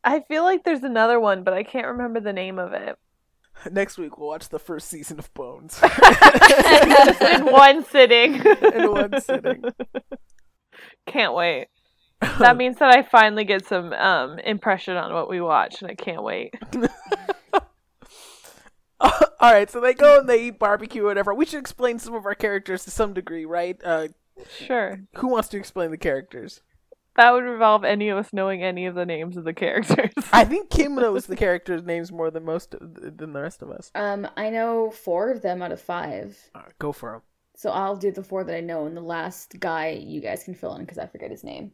I 0.04 0.20
feel 0.22 0.44
like 0.44 0.64
there's 0.64 0.84
another 0.84 1.20
one, 1.20 1.44
but 1.44 1.54
I 1.54 1.64
can't 1.64 1.88
remember 1.88 2.20
the 2.20 2.34
name 2.34 2.60
of 2.60 2.74
it. 2.74 2.98
Next 3.72 3.98
week, 3.98 4.18
we'll 4.18 4.28
watch 4.30 4.50
the 4.50 4.60
first 4.60 4.90
season 4.90 5.20
of 5.20 5.34
Bones 5.34 5.80
Just 5.80 7.22
in 7.22 7.46
one 7.46 7.84
sitting. 7.86 8.36
in 8.36 8.92
one 8.92 9.22
sitting. 9.22 9.64
Can't 11.06 11.34
wait. 11.34 11.68
That 12.40 12.56
means 12.58 12.78
that 12.80 12.90
I 12.90 13.04
finally 13.04 13.44
get 13.44 13.66
some 13.66 13.92
um 13.94 14.40
impression 14.40 14.96
on 14.98 15.14
what 15.14 15.30
we 15.30 15.40
watch, 15.42 15.82
and 15.82 15.92
I 15.92 15.96
can't 15.96 16.24
wait. 16.24 16.54
All 19.02 19.52
right, 19.52 19.70
so 19.70 19.82
they 19.82 19.94
go 19.94 20.20
and 20.20 20.30
they 20.30 20.48
eat 20.48 20.58
barbecue 20.60 21.04
or 21.04 21.08
whatever. 21.08 21.34
We 21.34 21.46
should 21.46 21.60
explain 21.60 22.00
some 22.00 22.14
of 22.16 22.26
our 22.26 22.36
characters 22.36 22.86
to 22.86 22.92
some 22.92 23.14
degree, 23.14 23.46
right? 23.46 23.78
Uh, 23.84 24.08
Sure. 24.58 25.00
who 25.18 25.28
wants 25.28 25.50
to 25.50 25.58
explain 25.58 25.92
the 25.92 25.98
characters? 25.98 26.62
That 27.16 27.32
would 27.32 27.46
involve 27.46 27.84
any 27.84 28.10
of 28.10 28.18
us 28.18 28.34
knowing 28.34 28.64
any 28.64 28.88
of 28.88 28.96
the 28.96 29.06
names 29.06 29.38
of 29.38 29.44
the 29.44 29.54
characters. 29.54 30.12
I 30.32 30.46
think 30.46 30.70
Kim 30.70 30.96
knows 30.96 31.28
the 31.28 31.36
characters' 31.36 31.84
names 31.84 32.12
more 32.12 32.32
than 32.32 32.44
most 32.44 32.76
than 32.80 33.34
the 33.34 33.42
rest 33.42 33.62
of 33.62 33.70
us. 33.70 33.92
Um, 33.94 34.28
I 34.36 34.50
know 34.50 34.90
four 34.90 35.32
of 35.32 35.42
them 35.42 35.62
out 35.62 35.72
of 35.72 35.80
five. 35.80 36.38
Uh, 36.56 36.62
go 36.80 36.92
for 36.92 37.12
them. 37.12 37.22
So 37.56 37.70
I'll 37.70 37.96
do 37.96 38.12
the 38.12 38.24
four 38.24 38.44
that 38.44 38.56
I 38.56 38.62
know, 38.62 38.88
and 38.88 38.98
the 38.98 39.02
last 39.02 39.60
guy 39.60 39.90
you 39.90 40.22
guys 40.22 40.44
can 40.44 40.56
fill 40.56 40.76
in 40.76 40.82
because 40.82 40.98
I 40.98 41.06
forget 41.06 41.30
his 41.30 41.44
name. 41.44 41.72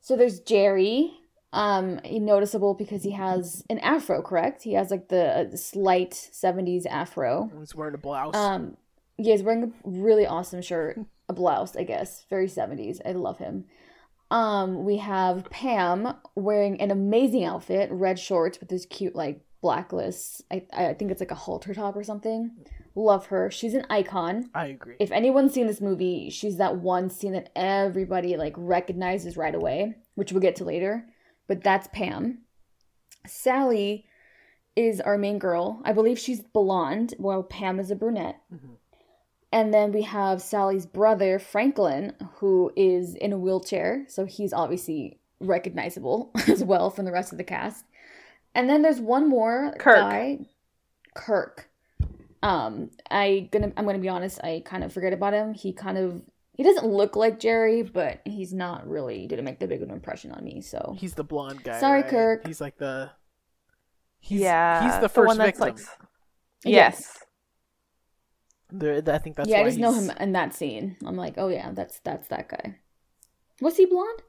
So 0.00 0.16
there's 0.16 0.40
Jerry. 0.40 1.18
Um, 1.54 2.00
noticeable 2.04 2.72
because 2.72 3.02
he 3.02 3.10
has 3.10 3.62
an 3.68 3.78
afro, 3.80 4.22
correct? 4.22 4.62
He 4.62 4.72
has 4.72 4.90
like 4.90 5.08
the 5.08 5.50
uh, 5.52 5.56
slight 5.56 6.12
'70s 6.12 6.86
afro. 6.86 7.50
He's 7.58 7.74
wearing 7.74 7.94
a 7.94 7.98
blouse. 7.98 8.34
Um, 8.34 8.78
yeah, 9.18 9.32
he's 9.32 9.42
wearing 9.42 9.64
a 9.64 9.72
really 9.84 10.24
awesome 10.26 10.62
shirt, 10.62 10.98
a 11.28 11.34
blouse, 11.34 11.76
I 11.76 11.82
guess, 11.82 12.24
very 12.30 12.46
'70s. 12.46 13.00
I 13.04 13.12
love 13.12 13.36
him. 13.38 13.66
Um, 14.32 14.84
we 14.84 14.96
have 14.96 15.44
Pam 15.50 16.14
wearing 16.34 16.80
an 16.80 16.90
amazing 16.90 17.44
outfit, 17.44 17.90
red 17.92 18.18
shorts 18.18 18.58
with 18.58 18.68
this 18.70 18.86
cute 18.86 19.14
like 19.14 19.44
blacklist. 19.60 20.42
I 20.50 20.66
I 20.72 20.94
think 20.94 21.10
it's 21.10 21.20
like 21.20 21.30
a 21.30 21.36
halter 21.36 21.74
top 21.74 21.94
or 21.96 22.02
something. 22.02 22.50
Love 22.94 23.26
her. 23.26 23.50
She's 23.50 23.74
an 23.74 23.86
icon 23.90 24.50
I 24.54 24.66
agree. 24.66 24.96
if 25.00 25.10
anyone's 25.12 25.52
seen 25.54 25.66
this 25.66 25.80
movie, 25.80 26.28
she's 26.30 26.56
that 26.58 26.76
one 26.76 27.08
scene 27.10 27.32
that 27.32 27.50
everybody 27.56 28.36
like 28.36 28.54
recognizes 28.56 29.36
right 29.36 29.54
away, 29.54 29.94
which 30.14 30.32
we'll 30.32 30.42
get 30.42 30.56
to 30.56 30.64
later. 30.64 31.06
But 31.48 31.62
that's 31.62 31.88
Pam. 31.92 32.38
Sally 33.26 34.06
is 34.76 35.00
our 35.00 35.18
main 35.18 35.38
girl. 35.38 35.80
I 35.84 35.92
believe 35.92 36.18
she's 36.18 36.40
blonde, 36.40 37.14
while 37.18 37.42
Pam 37.42 37.78
is 37.78 37.90
a 37.90 37.96
brunette. 37.96 38.40
Mhm. 38.52 38.76
And 39.52 39.72
then 39.72 39.92
we 39.92 40.02
have 40.02 40.40
Sally's 40.40 40.86
brother, 40.86 41.38
Franklin, 41.38 42.14
who 42.36 42.72
is 42.74 43.14
in 43.14 43.32
a 43.32 43.38
wheelchair, 43.38 44.06
so 44.08 44.24
he's 44.24 44.54
obviously 44.54 45.20
recognizable 45.40 46.30
as 46.48 46.64
well 46.64 46.90
from 46.90 47.04
the 47.04 47.12
rest 47.12 47.32
of 47.32 47.38
the 47.38 47.44
cast. 47.44 47.84
And 48.54 48.68
then 48.68 48.82
there's 48.82 49.00
one 49.00 49.28
more 49.28 49.74
Kirk. 49.78 49.96
guy, 49.96 50.38
Kirk. 51.14 51.68
Um, 52.42 52.90
I 53.10 53.48
gonna 53.52 53.72
I'm 53.76 53.86
gonna 53.86 53.98
be 53.98 54.08
honest, 54.08 54.40
I 54.42 54.62
kind 54.64 54.82
of 54.82 54.92
forget 54.92 55.12
about 55.12 55.32
him. 55.32 55.54
He 55.54 55.72
kind 55.72 55.96
of 55.96 56.22
he 56.54 56.62
doesn't 56.62 56.86
look 56.86 57.16
like 57.16 57.38
Jerry, 57.38 57.82
but 57.82 58.20
he's 58.24 58.52
not 58.52 58.86
really 58.88 59.26
didn't 59.26 59.44
make 59.44 59.58
that 59.60 59.68
big 59.68 59.82
of 59.82 59.88
an 59.88 59.94
impression 59.94 60.32
on 60.32 60.44
me. 60.44 60.60
So 60.60 60.96
He's 60.98 61.14
the 61.14 61.24
blonde 61.24 61.62
guy. 61.62 61.78
Sorry, 61.80 62.02
right? 62.02 62.10
Kirk. 62.10 62.46
He's 62.46 62.60
like 62.60 62.78
the. 62.78 63.10
He's, 64.18 64.40
yeah. 64.40 64.84
he's 64.84 65.00
the 65.00 65.08
first 65.08 65.26
one 65.26 65.38
that's 65.38 65.58
victim. 65.58 65.76
like. 65.76 65.86
Yes. 66.64 67.18
The- 68.78 69.14
I 69.14 69.18
think 69.18 69.36
that's 69.36 69.48
yeah, 69.48 69.58
I 69.58 69.62
why 69.62 69.68
just 69.68 69.78
know 69.78 69.92
him 69.92 70.10
in 70.18 70.32
that 70.32 70.54
scene. 70.54 70.96
I'm 71.04 71.16
like, 71.16 71.34
oh 71.36 71.48
yeah, 71.48 71.70
that's 71.72 71.98
that's 72.00 72.28
that 72.28 72.48
guy. 72.48 72.76
Was 73.60 73.76
he 73.76 73.86
blonde? 73.86 74.22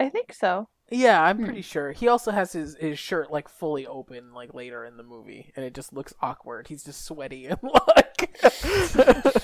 I 0.00 0.08
think 0.08 0.32
so. 0.32 0.68
Yeah, 0.90 1.22
I'm 1.22 1.38
Hmm. 1.38 1.44
pretty 1.46 1.62
sure. 1.62 1.92
He 1.92 2.08
also 2.08 2.32
has 2.32 2.52
his, 2.52 2.76
his 2.76 2.98
shirt 2.98 3.30
like 3.30 3.48
fully 3.48 3.86
open 3.86 4.34
like 4.34 4.52
later 4.52 4.84
in 4.84 4.96
the 4.96 5.02
movie, 5.02 5.52
and 5.56 5.64
it 5.64 5.74
just 5.74 5.92
looks 5.92 6.12
awkward. 6.20 6.68
He's 6.68 6.84
just 6.84 7.04
sweaty 7.04 7.46
and 7.46 7.58
like 7.62 8.36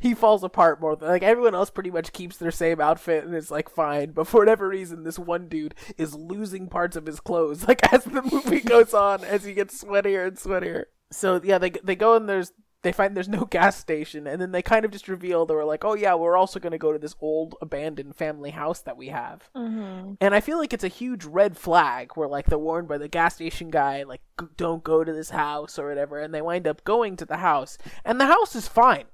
he 0.00 0.14
falls 0.14 0.44
apart 0.44 0.80
more 0.80 0.96
than 0.96 1.08
like 1.08 1.22
everyone 1.22 1.54
else. 1.54 1.70
Pretty 1.70 1.90
much 1.90 2.12
keeps 2.12 2.36
their 2.36 2.50
same 2.50 2.80
outfit 2.80 3.24
and 3.24 3.34
it's 3.34 3.50
like 3.50 3.68
fine, 3.68 4.12
but 4.12 4.26
for 4.26 4.40
whatever 4.40 4.68
reason, 4.68 5.04
this 5.04 5.18
one 5.18 5.48
dude 5.48 5.74
is 5.96 6.14
losing 6.14 6.68
parts 6.68 6.96
of 6.96 7.06
his 7.06 7.20
clothes 7.20 7.64
like 7.68 7.92
as 7.92 8.04
the 8.04 8.22
movie 8.22 8.60
goes 8.60 8.94
on, 8.94 9.24
as 9.24 9.44
he 9.44 9.54
gets 9.54 9.82
sweatier 9.82 10.26
and 10.28 10.36
sweatier. 10.36 10.84
So 11.16 11.40
yeah, 11.42 11.58
they 11.58 11.70
they 11.70 11.96
go 11.96 12.14
and 12.14 12.28
there's 12.28 12.52
they 12.82 12.92
find 12.92 13.16
there's 13.16 13.28
no 13.28 13.44
gas 13.44 13.76
station, 13.76 14.26
and 14.26 14.40
then 14.40 14.52
they 14.52 14.62
kind 14.62 14.84
of 14.84 14.90
just 14.90 15.08
reveal 15.08 15.44
they 15.44 15.54
were 15.54 15.64
like, 15.64 15.84
oh 15.84 15.94
yeah, 15.94 16.14
we're 16.14 16.36
also 16.36 16.60
going 16.60 16.72
to 16.72 16.78
go 16.78 16.92
to 16.92 16.98
this 16.98 17.16
old 17.20 17.56
abandoned 17.60 18.14
family 18.14 18.50
house 18.50 18.80
that 18.82 18.96
we 18.96 19.08
have. 19.08 19.50
Mm-hmm. 19.56 20.14
And 20.20 20.34
I 20.34 20.40
feel 20.40 20.58
like 20.58 20.72
it's 20.72 20.84
a 20.84 20.88
huge 20.88 21.24
red 21.24 21.56
flag 21.56 22.12
where 22.14 22.28
like 22.28 22.46
they're 22.46 22.58
warned 22.58 22.86
by 22.86 22.98
the 22.98 23.08
gas 23.08 23.34
station 23.34 23.70
guy 23.70 24.04
like 24.04 24.20
don't 24.56 24.84
go 24.84 25.02
to 25.02 25.12
this 25.12 25.30
house 25.30 25.78
or 25.78 25.88
whatever 25.88 26.20
and 26.20 26.32
they 26.32 26.42
wind 26.42 26.68
up 26.68 26.84
going 26.84 27.16
to 27.16 27.24
the 27.24 27.38
house 27.38 27.78
and 28.04 28.20
the 28.20 28.26
house 28.26 28.54
is 28.54 28.68
fine. 28.68 29.06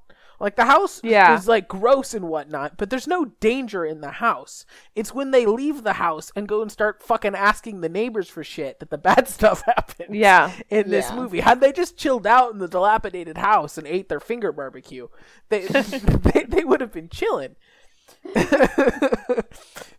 Like 0.42 0.56
the 0.56 0.64
house 0.66 1.00
Yeah. 1.04 1.34
is 1.34 1.46
like 1.48 1.68
gross 1.68 2.12
and 2.14 2.26
whatnot, 2.28 2.76
but 2.76 2.90
there's 2.90 3.06
no 3.06 3.26
danger 3.40 3.84
in 3.84 4.00
the 4.02 4.10
house. 4.10 4.66
It's 4.96 5.14
when 5.14 5.30
they 5.30 5.46
leave 5.46 5.84
the 5.84 5.94
house 5.94 6.32
and 6.36 6.48
go 6.48 6.60
and 6.60 6.70
start 6.70 7.00
fucking 7.02 7.34
asking 7.36 7.80
the 7.80 7.88
neighbors 7.88 8.28
for 8.28 8.42
shit 8.44 8.80
that 8.80 8.90
the 8.90 8.98
bad 8.98 9.28
stuff 9.36 9.62
happens. 9.64 10.14
Yeah. 10.16 10.52
In 10.68 10.90
this 10.90 11.08
Yeah. 11.10 11.16
movie, 11.16 11.40
had 11.40 11.60
they 11.60 11.72
just 11.72 11.96
chilled 11.96 12.26
out 12.26 12.52
in 12.52 12.58
the 12.58 12.68
dilapidated 12.68 13.38
house 13.38 13.78
and 13.78 13.86
ate 13.86 14.08
their 14.08 14.20
finger 14.20 14.52
barbecue, 14.52 15.06
they 15.48 15.60
they, 15.68 16.44
they 16.48 16.64
would 16.64 16.80
have 16.80 16.92
been 16.92 17.08
chilling. 17.08 17.54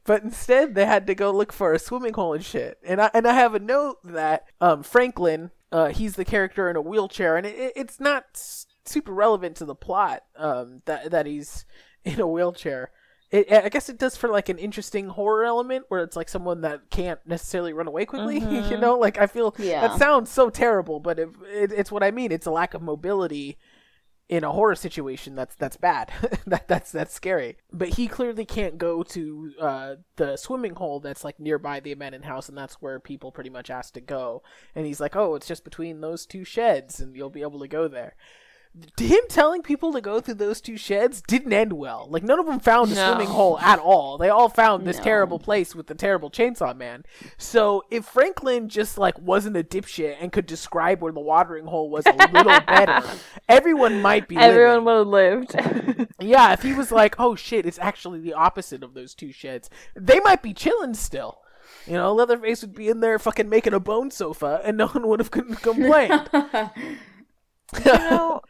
but 0.06 0.24
instead 0.24 0.76
they 0.76 0.86
had 0.86 1.08
to 1.08 1.16
go 1.16 1.32
look 1.32 1.52
for 1.54 1.74
a 1.74 1.80
swimming 1.80 2.14
hole 2.14 2.34
and 2.34 2.44
shit. 2.44 2.78
And 2.86 3.02
I 3.02 3.10
and 3.14 3.28
I 3.28 3.34
have 3.34 3.56
a 3.56 3.60
note 3.60 3.98
that 4.04 4.46
um, 4.62 4.84
Franklin, 4.84 5.52
uh, 5.72 5.88
he's 5.88 6.16
the 6.16 6.26
character 6.26 6.70
in 6.70 6.76
a 6.76 6.82
wheelchair, 6.82 7.38
and 7.38 7.46
it, 7.46 7.58
it- 7.58 7.74
it's 7.76 8.00
not 8.00 8.26
s- 8.36 8.66
super 8.86 9.14
relevant 9.14 9.56
to 9.58 9.66
the 9.66 9.76
plot 9.76 10.24
um, 10.38 10.82
that 10.86 11.12
that 11.12 11.26
he's 11.26 11.66
in 12.04 12.20
a 12.20 12.28
wheelchair. 12.28 12.92
It, 13.32 13.52
I 13.52 13.70
guess 13.70 13.90
it 13.90 13.98
does 13.98 14.16
for 14.16 14.30
like 14.30 14.50
an 14.50 14.60
interesting 14.60 15.08
horror 15.08 15.44
element 15.44 15.86
where 15.88 16.04
it's 16.04 16.16
like 16.16 16.30
someone 16.30 16.62
that 16.62 16.92
can't 16.92 17.20
necessarily 17.26 17.74
run 17.74 17.88
away 17.88 18.06
quickly. 18.06 18.36
you 18.70 18.78
know, 18.78 19.00
like 19.00 19.18
I 19.18 19.26
feel 19.26 19.56
Yeah. 19.58 19.88
that 19.88 19.98
sounds 19.98 20.30
so 20.30 20.52
terrible, 20.52 21.00
but 21.00 21.18
it, 21.18 21.30
it, 21.52 21.72
it's 21.72 21.92
what 21.92 22.04
I 22.04 22.12
mean. 22.12 22.32
It's 22.32 22.46
a 22.46 22.52
lack 22.52 22.76
of 22.76 22.84
mobility 22.84 23.58
in 24.30 24.44
a 24.44 24.52
horror 24.52 24.74
situation 24.76 25.36
that's 25.36 25.54
that's 25.56 25.76
bad 25.76 26.10
that 26.48 26.66
that's 26.68 26.94
that's 26.94 27.14
scary 27.14 27.58
but 27.74 27.90
he 27.90 28.08
clearly 28.08 28.46
can't 28.46 28.78
go 28.78 29.04
to 29.04 29.52
uh 29.60 29.96
the 30.16 30.38
swimming 30.38 30.74
hole 30.76 31.02
that's 31.02 31.26
like 31.26 31.38
nearby 31.42 31.82
the 31.82 31.92
abandoned 31.92 32.24
house 32.24 32.48
and 32.48 32.58
that's 32.58 32.76
where 32.76 33.02
people 33.02 33.34
pretty 33.34 33.50
much 33.50 33.70
asked 33.70 33.94
to 33.94 34.02
go 34.02 34.42
and 34.74 34.86
he's 34.86 35.02
like 35.02 35.14
oh 35.18 35.36
it's 35.36 35.46
just 35.46 35.66
between 35.66 36.00
those 36.00 36.26
two 36.26 36.46
sheds 36.46 37.02
and 37.02 37.18
you'll 37.18 37.30
be 37.30 37.42
able 37.42 37.60
to 37.60 37.68
go 37.68 37.90
there 37.90 38.16
him 38.98 39.20
telling 39.30 39.62
people 39.62 39.94
to 39.94 40.02
go 40.02 40.20
through 40.20 40.34
those 40.36 40.60
two 40.60 40.78
sheds 40.78 41.22
didn't 41.22 41.54
end 41.54 41.74
well. 41.74 42.08
Like 42.10 42.24
none 42.24 42.40
of 42.40 42.46
them 42.48 42.60
found 42.60 42.92
a 42.92 42.96
No. 42.96 43.10
swimming 43.12 43.28
hole 43.28 43.60
at 43.60 43.78
all. 43.80 44.18
They 44.18 44.30
all 44.30 44.50
found 44.50 44.86
this 44.86 44.98
No. 44.98 45.04
terrible 45.04 45.38
place 45.40 45.76
with 45.76 45.88
the 45.88 45.94
terrible 45.96 46.32
chainsaw 46.32 46.76
man. 46.76 47.04
So 47.38 47.84
if 47.92 48.06
Franklin 48.06 48.70
just 48.70 48.98
like 48.98 49.20
wasn't 49.20 49.58
a 49.58 49.64
dipshit 49.64 50.16
and 50.20 50.32
could 50.32 50.48
describe 50.48 51.02
where 51.02 51.14
the 51.14 51.20
watering 51.20 51.66
hole 51.66 51.90
was 51.90 52.06
a 52.08 52.14
little 52.14 52.60
better, 52.68 53.04
everyone 53.48 54.02
might 54.02 54.28
be. 54.28 54.38
Everyone 54.38 54.86
would 54.86 54.98
have 54.98 55.08
lived. 55.08 56.10
Yeah, 56.20 56.54
if 56.54 56.62
he 56.62 56.74
was 56.74 56.90
like, 56.90 57.16
"Oh 57.20 57.36
shit, 57.36 57.66
it's 57.66 57.80
actually 57.80 58.22
the 58.22 58.34
opposite 58.34 58.82
of 58.82 58.94
those 58.94 59.14
two 59.14 59.34
sheds," 59.34 59.70
they 59.94 60.22
might 60.22 60.42
be 60.42 60.54
chilling 60.54 60.94
still. 60.94 61.40
You 61.86 61.94
know, 61.94 62.14
Leatherface 62.14 62.62
would 62.62 62.74
be 62.74 62.88
in 62.88 63.02
there 63.02 63.20
fucking 63.20 63.50
making 63.50 63.74
a 63.74 63.80
bone 63.82 64.10
sofa, 64.10 64.62
and 64.64 64.78
no 64.78 64.88
one 64.88 65.06
would 65.08 65.20
have 65.20 65.32
complained. 65.32 66.30
You 67.80 67.94
know, 67.94 68.42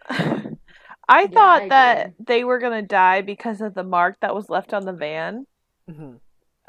I 1.08 1.28
thought 1.28 1.64
I 1.64 1.70
that 1.70 2.14
they 2.20 2.44
were 2.44 2.60
gonna 2.60 2.82
die 2.82 3.22
because 3.22 3.62
of 3.62 3.74
the 3.74 3.84
mark 3.84 4.18
that 4.22 4.36
was 4.36 4.50
left 4.50 4.74
on 4.74 4.86
the 4.86 4.94
van. 4.94 5.46
Mhm. 5.90 6.20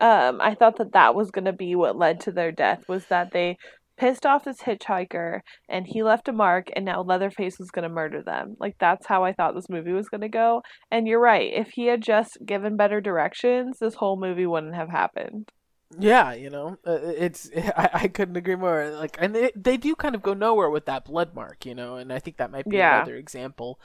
Um, 0.00 0.40
I 0.40 0.54
thought 0.54 0.76
that 0.78 0.92
that 0.92 1.14
was 1.14 1.30
gonna 1.30 1.52
be 1.52 1.74
what 1.74 1.96
led 1.96 2.20
to 2.20 2.32
their 2.32 2.52
death. 2.52 2.88
Was 2.88 3.06
that 3.06 3.32
they 3.32 3.56
pissed 3.96 4.26
off 4.26 4.44
this 4.44 4.62
hitchhiker 4.62 5.40
and 5.68 5.86
he 5.86 6.02
left 6.02 6.28
a 6.28 6.32
mark, 6.32 6.68
and 6.74 6.84
now 6.84 7.02
Leatherface 7.02 7.58
was 7.58 7.70
gonna 7.70 7.88
murder 7.88 8.22
them. 8.22 8.56
Like 8.58 8.76
that's 8.78 9.06
how 9.06 9.24
I 9.24 9.32
thought 9.32 9.54
this 9.54 9.70
movie 9.70 9.92
was 9.92 10.08
gonna 10.08 10.28
go. 10.28 10.62
And 10.90 11.06
you're 11.06 11.20
right. 11.20 11.52
If 11.52 11.70
he 11.74 11.86
had 11.86 12.02
just 12.02 12.38
given 12.44 12.76
better 12.76 13.00
directions, 13.00 13.78
this 13.78 13.94
whole 13.94 14.18
movie 14.18 14.46
wouldn't 14.46 14.74
have 14.74 14.90
happened. 14.90 15.50
Yeah, 15.96 16.32
you 16.32 16.50
know, 16.50 16.78
uh, 16.86 16.98
it's 17.02 17.50
I, 17.56 17.90
I 17.92 18.08
couldn't 18.08 18.36
agree 18.36 18.56
more. 18.56 18.90
Like, 18.90 19.16
and 19.20 19.34
they 19.34 19.52
they 19.54 19.76
do 19.76 19.94
kind 19.94 20.14
of 20.14 20.22
go 20.22 20.34
nowhere 20.34 20.70
with 20.70 20.86
that 20.86 21.04
blood 21.04 21.34
mark, 21.34 21.64
you 21.66 21.74
know, 21.74 21.96
and 21.96 22.12
I 22.12 22.18
think 22.18 22.36
that 22.38 22.50
might 22.50 22.68
be 22.68 22.80
Yeah. 22.80 22.82
another 22.82 23.14
example 23.16 23.78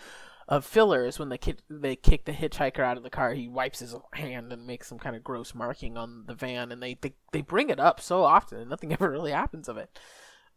of 0.48 0.66
fillers 0.66 1.20
when 1.20 1.30
they 1.30 1.38
kick 1.38 1.60
they 1.70 1.96
kick 1.96 2.26
the 2.26 2.32
hitchhiker 2.34 2.80
out 2.82 2.98
of 2.98 3.04
the 3.04 3.10
car. 3.12 3.34
He 3.34 3.48
wipes 3.48 3.80
his 3.80 3.96
hand 4.14 4.52
and 4.54 4.66
makes 4.66 4.88
some 4.88 5.00
kind 5.00 5.16
of 5.16 5.24
gross 5.24 5.54
marking 5.54 5.98
on 5.98 6.26
the 6.28 6.36
van, 6.36 6.72
and 6.72 6.82
they 6.82 6.96
they, 7.02 7.14
they 7.34 7.42
bring 7.42 7.70
it 7.70 7.80
up 7.80 8.02
so 8.02 8.24
often, 8.24 8.60
and 8.60 8.70
nothing 8.70 8.94
ever 8.96 9.10
really 9.12 9.32
happens 9.32 9.70
of 9.70 9.78
it, 9.78 10.00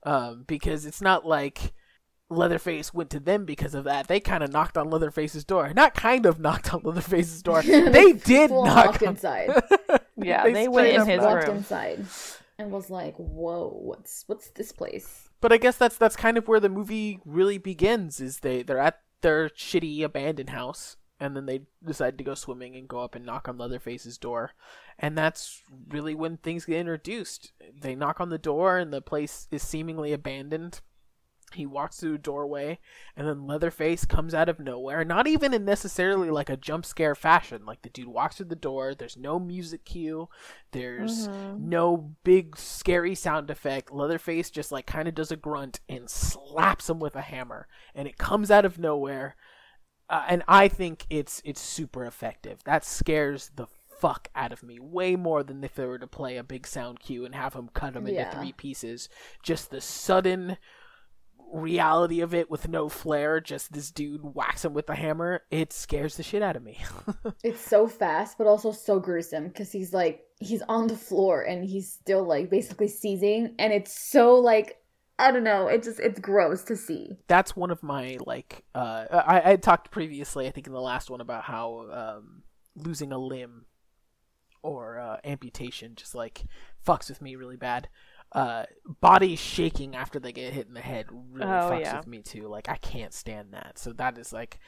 um, 0.05 0.45
because 0.47 0.87
it's 0.87 1.03
not 1.03 1.27
like. 1.27 1.73
Leatherface 2.33 2.93
went 2.95 3.11
to 3.11 3.20
them 3.20 3.45
because 3.45 3.74
of 3.74 3.85
that. 3.85 4.09
They 4.09 4.20
kind 4.20 4.43
of 4.43 4.53
knocked 4.53 4.76
on 4.78 4.91
Leatherface's 4.91 5.45
door. 5.45 5.72
Not 5.74 5.95
kind 5.95 6.26
of 6.26 6.39
knocked 6.41 6.72
on 6.74 6.80
Leatherface's 6.85 7.43
door. 7.43 7.62
they 7.62 8.12
did 8.12 8.51
full 8.51 8.64
knock 8.64 9.03
on- 9.03 9.09
inside. 9.09 9.51
Yeah, 10.16 10.45
they 10.45 10.68
went 10.68 10.89
in 10.89 11.07
his 11.07 11.20
walked 11.20 11.49
room. 11.49 11.57
inside 11.59 12.05
and 12.59 12.70
was 12.70 12.91
like, 12.91 13.16
"Whoa, 13.16 13.70
what's 13.83 14.24
what's 14.26 14.51
this 14.51 14.70
place?" 14.70 15.28
But 15.41 15.53
I 15.53 15.57
guess 15.57 15.76
that's 15.76 15.97
that's 15.97 16.14
kind 16.16 16.37
of 16.37 16.47
where 16.47 16.61
the 16.61 16.68
movie 16.68 17.18
really 17.24 17.59
begins. 17.59 18.20
Is 18.20 18.41
they 18.41 18.62
they're 18.62 18.78
at 18.78 19.01
their 19.22 19.49
shitty 19.49 20.03
abandoned 20.05 20.51
house, 20.51 20.97
and 21.18 21.35
then 21.35 21.47
they 21.47 21.62
decide 21.85 22.18
to 22.18 22.24
go 22.24 22.35
swimming 22.35 22.76
and 22.76 22.87
go 22.87 23.01
up 23.01 23.14
and 23.16 23.24
knock 23.26 23.49
on 23.49 23.59
Leatherface's 23.59 24.18
door, 24.18 24.53
and 24.99 25.16
that's 25.18 25.62
really 25.89 26.14
when 26.14 26.37
things 26.37 26.66
get 26.66 26.78
introduced. 26.78 27.53
They 27.80 27.97
knock 27.97 28.20
on 28.20 28.28
the 28.28 28.39
door, 28.39 28.78
and 28.78 28.93
the 28.93 29.01
place 29.03 29.49
is 29.51 29.62
seemingly 29.62 30.12
abandoned. 30.12 30.83
He 31.55 31.67
walks 31.67 31.99
through 32.01 32.15
a 32.15 32.19
doorway, 32.19 32.79
and 33.17 33.27
then 33.27 33.47
Leatherface 33.47 34.05
comes 34.05 34.35
out 34.35 34.49
of 34.49 34.59
nowhere. 34.61 35.05
Not 35.05 35.27
even 35.27 35.53
in 35.55 35.65
necessarily 35.65 36.31
like 36.31 36.49
a 36.51 36.57
jump 36.57 36.85
scare 36.85 37.15
fashion. 37.15 37.65
Like 37.67 37.83
the 37.83 37.89
dude 37.91 38.09
walks 38.09 38.37
through 38.37 38.47
the 38.47 38.57
door. 38.57 38.95
There's 38.95 39.17
no 39.17 39.39
music 39.39 39.85
cue. 39.85 40.29
There's 40.73 41.29
Mm-hmm. 41.29 41.69
no 41.69 42.15
big 42.25 42.57
scary 42.57 43.15
sound 43.15 43.51
effect. 43.51 43.93
Leatherface 43.93 44.51
just 44.51 44.73
like 44.73 44.87
kind 44.87 45.09
of 45.09 45.15
does 45.15 45.31
a 45.31 45.37
grunt 45.37 45.81
and 45.89 46.09
slaps 46.09 46.89
him 46.91 46.99
with 46.99 47.17
a 47.17 47.21
hammer, 47.23 47.67
and 47.95 48.07
it 48.09 48.19
comes 48.19 48.51
out 48.51 48.65
of 48.65 48.79
nowhere. 48.79 49.37
Uh, 50.09 50.25
and 50.29 50.43
I 50.49 50.69
think 50.69 51.07
it's 51.09 51.41
it's 51.45 51.61
super 51.61 52.05
effective. 52.05 52.63
That 52.65 52.85
scares 52.85 53.51
the 53.57 53.67
fuck 53.99 54.29
out 54.35 54.53
of 54.53 54.65
me 54.65 54.81
way 54.81 55.15
more 55.15 55.45
than 55.45 55.63
if 55.63 55.77
they 55.77 55.87
were 55.87 55.99
to 55.99 56.09
play 56.09 56.37
a 56.37 56.43
big 56.43 56.67
sound 56.67 56.99
cue 56.99 57.25
and 57.25 57.37
have 57.37 57.55
him 57.55 57.71
cut 57.73 57.95
him 57.95 58.07
into 58.09 58.21
Yeah. 58.21 58.31
three 58.31 58.53
pieces. 58.53 59.09
Just 59.45 59.71
the 59.71 59.81
sudden 59.81 60.57
reality 61.53 62.21
of 62.21 62.35
it 62.35 62.51
with 62.51 62.69
no 62.69 62.89
flair, 62.89 63.41
just 63.41 63.73
this 63.73 63.91
dude 63.91 64.23
whacks 64.23 64.65
him 64.65 64.73
with 64.75 64.89
a 64.89 64.95
hammer, 64.95 65.43
it 65.51 65.73
scares 65.73 66.17
the 66.17 66.23
shit 66.23 66.43
out 66.43 66.57
of 66.57 66.63
me. 66.63 66.79
It's 67.45 67.61
so 67.61 67.87
fast, 67.87 68.39
but 68.39 68.47
also 68.47 68.73
so 68.73 69.01
gruesome 69.01 69.49
because 69.49 69.73
he's 69.73 69.93
like 69.93 70.23
he's 70.39 70.63
on 70.63 70.87
the 70.87 70.97
floor 70.97 71.43
and 71.43 71.65
he's 71.65 71.93
still 71.93 72.25
like 72.25 72.51
basically 72.51 72.89
seizing, 72.89 73.55
and 73.59 73.73
it's 73.73 73.93
so 73.99 74.37
like 74.37 74.79
I 75.19 75.31
don't 75.31 75.45
know. 75.45 75.67
It 75.67 75.83
just 75.83 76.01
it's 76.01 76.21
gross 76.21 76.63
to 76.65 76.77
see. 76.77 77.19
That's 77.27 77.55
one 77.57 77.71
of 77.71 77.83
my 77.83 78.19
like 78.25 78.65
uh 78.75 79.07
I, 79.11 79.41
I 79.41 79.51
had 79.51 79.63
talked 79.63 79.91
previously, 79.91 80.47
I 80.47 80.51
think 80.51 80.67
in 80.67 80.73
the 80.73 80.81
last 80.81 81.11
one 81.11 81.21
about 81.21 81.45
how 81.45 81.89
um 81.93 82.43
losing 82.77 83.13
a 83.13 83.19
limb 83.19 83.67
or 84.63 84.99
uh, 84.99 85.17
amputation 85.25 85.95
just 85.97 86.15
like 86.15 86.45
fucks 86.87 87.09
with 87.09 87.21
me 87.21 87.37
really 87.37 87.57
bad. 87.57 87.89
Uh, 88.35 88.64
bodies 89.01 89.39
shaking 89.39 89.95
after 89.95 90.18
they 90.18 90.33
get 90.33 90.53
hit 90.55 90.66
in 90.66 90.72
the 90.74 90.80
head 90.80 91.07
really 91.30 91.47
Oh, 91.47 91.70
fucks 91.70 91.80
yeah. 91.83 91.97
with 91.99 92.07
me 92.07 92.22
too. 92.22 92.49
Like 92.49 92.68
I 92.68 92.76
can't 92.76 93.12
stand 93.12 93.53
that. 93.53 93.78
So 93.78 93.93
that 93.93 94.16
is 94.16 94.33
like 94.33 94.59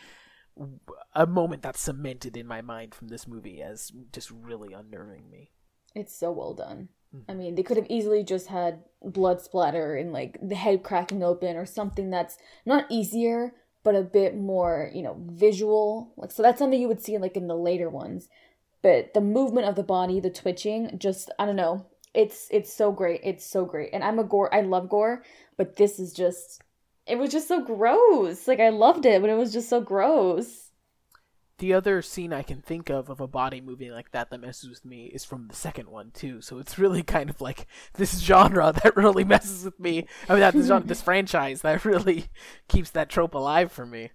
a 1.14 1.26
moment 1.26 1.62
that's 1.62 1.80
cemented 1.80 2.36
in 2.36 2.46
my 2.46 2.60
mind 2.60 2.94
from 2.94 3.08
this 3.08 3.26
movie 3.26 3.62
as 3.62 3.90
just 4.12 4.30
really 4.30 4.72
unnerving 4.72 5.30
me. 5.30 5.50
It's 5.94 6.14
so 6.14 6.30
well 6.30 6.52
done. 6.54 6.90
Mhm. 7.14 7.22
I 7.28 7.34
mean, 7.34 7.54
they 7.54 7.62
could 7.62 7.76
have 7.76 7.86
easily 7.88 8.22
just 8.22 8.48
had 8.48 8.84
blood 9.02 9.40
splatter 9.40 9.96
and 9.96 10.12
like 10.12 10.38
the 10.42 10.54
head 10.56 10.82
cracking 10.82 11.22
open 11.22 11.56
or 11.56 11.64
something 11.66 12.10
that's 12.10 12.36
not 12.66 12.86
easier 12.90 13.54
but 13.82 13.94
a 13.94 14.02
bit 14.02 14.34
more, 14.34 14.90
you 14.94 15.02
know, 15.02 15.16
visual. 15.26 16.12
Like 16.16 16.30
so 16.32 16.42
that's 16.42 16.58
something 16.58 16.80
you 16.80 16.88
would 16.88 17.02
see 17.02 17.18
like 17.18 17.36
in 17.36 17.48
the 17.48 17.56
later 17.56 17.88
ones. 17.90 18.28
But 18.82 19.14
the 19.14 19.20
movement 19.22 19.66
of 19.66 19.74
the 19.76 19.82
body, 19.82 20.20
the 20.20 20.30
twitching, 20.30 20.98
just 20.98 21.30
I 21.38 21.46
don't 21.46 21.56
know. 21.56 21.86
It's 22.14 22.46
it's 22.50 22.72
so 22.72 22.92
great. 22.92 23.20
It's 23.24 23.44
so 23.44 23.64
great. 23.64 23.90
And 23.92 24.04
I'm 24.04 24.18
a 24.18 24.24
gore 24.24 24.54
I 24.54 24.60
love 24.60 24.88
gore, 24.88 25.22
but 25.56 25.76
this 25.76 25.98
is 25.98 26.12
just 26.12 26.62
it 27.06 27.18
was 27.18 27.30
just 27.30 27.48
so 27.48 27.60
gross. 27.60 28.46
Like 28.48 28.60
I 28.60 28.70
loved 28.70 29.04
it, 29.04 29.20
but 29.20 29.30
it 29.30 29.36
was 29.36 29.52
just 29.52 29.68
so 29.68 29.80
gross. 29.80 30.70
The 31.58 31.74
other 31.74 32.02
scene 32.02 32.32
I 32.32 32.42
can 32.42 32.60
think 32.60 32.88
of 32.90 33.10
of 33.10 33.20
a 33.20 33.26
body 33.26 33.60
moving 33.60 33.90
like 33.90 34.10
that 34.12 34.30
that 34.30 34.40
messes 34.40 34.70
with 34.70 34.84
me 34.84 35.06
is 35.06 35.24
from 35.24 35.48
the 35.48 35.54
second 35.56 35.88
one 35.88 36.12
too. 36.12 36.40
So 36.40 36.58
it's 36.58 36.78
really 36.78 37.02
kind 37.16 37.28
of 37.30 37.40
like 37.40 37.66
this 37.94 38.20
genre 38.20 38.72
that 38.82 38.96
really 38.96 39.24
messes 39.34 39.64
with 39.64 39.78
me. 39.80 40.06
I 40.28 40.34
mean, 40.34 40.40
not 40.40 40.52
this 40.54 40.66
genre, 40.66 40.86
this 40.86 41.02
franchise 41.02 41.62
that 41.62 41.84
really 41.84 42.26
keeps 42.68 42.90
that 42.90 43.08
trope 43.08 43.34
alive 43.34 43.72
for 43.72 43.86
me. 43.86 44.10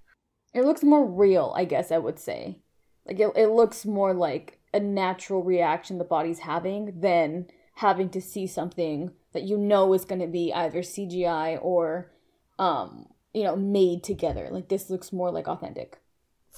It 0.54 0.66
looks 0.66 0.84
more 0.84 1.06
real, 1.06 1.54
I 1.56 1.66
guess 1.66 1.92
I 1.92 1.98
would 1.98 2.18
say. 2.18 2.62
Like 3.06 3.20
it, 3.20 3.32
it 3.36 3.48
looks 3.48 3.86
more 3.86 4.14
like 4.14 4.60
a 4.74 4.80
natural 4.80 5.44
reaction 5.44 5.98
the 5.98 6.04
body's 6.04 6.40
having 6.40 7.00
than 7.00 7.48
having 7.80 8.10
to 8.10 8.22
see 8.22 8.46
something 8.46 9.12
that 9.32 9.44
you 9.44 9.58
know 9.58 9.94
is 9.94 10.04
going 10.04 10.20
to 10.20 10.28
be 10.28 10.52
either 10.54 10.82
CGI 10.82 11.58
or 11.62 12.12
um, 12.58 13.08
you 13.34 13.44
know, 13.44 13.56
made 13.56 14.04
together. 14.04 14.50
Like 14.52 14.68
this 14.68 14.90
looks 14.90 15.14
more 15.14 15.32
like 15.32 15.48
authentic 15.48 16.00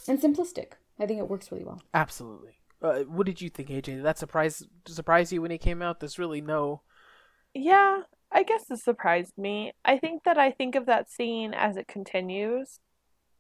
and 0.08 0.20
simplistic. 0.20 0.74
I 1.00 1.06
think 1.06 1.20
it 1.20 1.30
works 1.30 1.52
really 1.52 1.64
well. 1.64 1.82
Absolutely. 1.94 2.58
Uh, 2.82 3.02
what 3.02 3.28
did 3.28 3.40
you 3.40 3.50
think, 3.50 3.70
AJ? 3.70 3.84
Did 3.84 4.04
that 4.04 4.18
surprise 4.18 4.64
surprise 4.88 5.32
you 5.32 5.44
when 5.44 5.52
it 5.52 5.60
came 5.60 5.84
out? 5.84 6.00
There's 6.00 6.18
really 6.18 6.42
no. 6.42 6.82
Yeah, 7.54 8.02
I 8.32 8.42
guess 8.42 8.64
it 8.72 8.80
surprised 8.80 9.38
me. 9.38 9.74
I 9.86 10.00
think 10.00 10.24
that 10.24 10.40
I 10.40 10.50
think 10.52 10.74
of 10.74 10.88
that 10.88 11.12
scene 11.12 11.54
as 11.54 11.78
it 11.78 11.88
continues. 11.88 12.80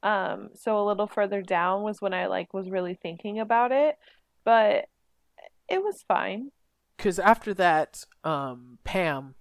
Um, 0.04 0.50
so 0.54 0.78
a 0.78 0.86
little 0.86 1.08
further 1.08 1.42
down 1.42 1.82
was 1.82 2.00
when 2.00 2.14
I 2.14 2.28
like 2.28 2.54
was 2.54 2.70
really 2.70 2.94
thinking 2.94 3.40
about 3.40 3.72
it, 3.72 3.96
but 4.44 4.86
it 5.68 5.82
was 5.82 6.04
fine. 6.08 6.52
Because 7.02 7.18
after 7.18 7.52
that, 7.56 8.06
um, 8.24 8.78
Pam, 8.84 9.34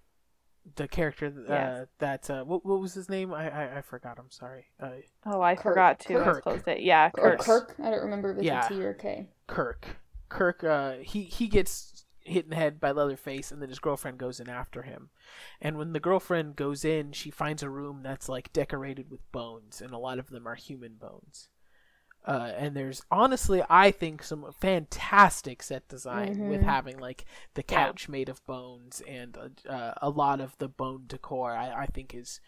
the 0.76 0.88
character 0.88 1.26
uh, 1.26 1.52
Yes. 1.52 1.86
that 1.98 2.30
uh, 2.30 2.42
what 2.44 2.64
what 2.64 2.80
was 2.80 2.94
his 2.94 3.10
name? 3.10 3.34
I 3.34 3.50
I, 3.50 3.78
I 3.78 3.82
forgot. 3.82 4.18
I'm 4.18 4.30
sorry. 4.30 4.66
Uh, 4.80 4.92
Oh, 5.26 5.42
I 5.42 5.56
Kirk. 5.56 5.62
forgot 5.64 6.00
to. 6.00 6.20
I 6.20 6.24
Kirk. 6.24 6.42
closed 6.42 6.66
it. 6.68 6.80
Yeah, 6.80 7.10
Or 7.18 7.36
Kirk. 7.36 7.40
Kirk, 7.40 7.74
I 7.82 7.90
don't 7.90 8.00
remember 8.02 8.30
if 8.32 8.38
it's 8.38 8.46
Yeah. 8.46 8.64
a 8.64 8.68
T 8.70 8.82
or 8.82 8.94
K. 8.94 9.28
Kirk. 9.46 9.98
Kirk, 10.30 10.64
uh, 10.64 10.94
he 11.02 11.24
he 11.24 11.48
gets 11.48 12.06
hit 12.20 12.44
in 12.44 12.50
the 12.50 12.56
head 12.56 12.80
by 12.80 12.92
Leatherface, 12.92 13.52
and 13.52 13.60
then 13.60 13.68
his 13.68 13.78
girlfriend 13.78 14.16
goes 14.16 14.40
in 14.40 14.48
after 14.48 14.80
him. 14.82 15.10
And 15.60 15.76
when 15.76 15.92
the 15.92 16.00
girlfriend 16.00 16.56
goes 16.56 16.82
in, 16.82 17.12
she 17.12 17.30
finds 17.30 17.62
a 17.62 17.68
room 17.68 18.00
that's 18.02 18.26
like 18.28 18.52
decorated 18.54 19.10
with 19.10 19.30
bones, 19.32 19.82
and 19.82 19.90
a 19.92 19.98
lot 19.98 20.18
of 20.18 20.30
them 20.30 20.46
are 20.48 20.54
human 20.54 20.94
bones. 20.94 21.48
Uh, 22.26 22.52
and 22.56 22.76
there's 22.76 23.02
honestly, 23.10 23.62
I 23.70 23.90
think, 23.90 24.22
some 24.22 24.52
fantastic 24.60 25.62
set 25.62 25.88
design 25.88 26.36
with 26.46 26.60
Mhm. 26.60 26.64
having 26.64 26.98
like 26.98 27.24
the 27.54 27.64
Yeah. 27.68 27.86
couch 27.86 28.08
made 28.08 28.28
of 28.28 28.44
bones 28.46 29.00
and 29.08 29.36
uh, 29.68 29.94
a 30.02 30.10
lot 30.10 30.40
of 30.40 30.56
the 30.58 30.68
bone 30.68 31.04
decor. 31.06 31.52
I, 31.56 31.82
I 31.82 31.86
think 31.86 32.14
is 32.14 32.40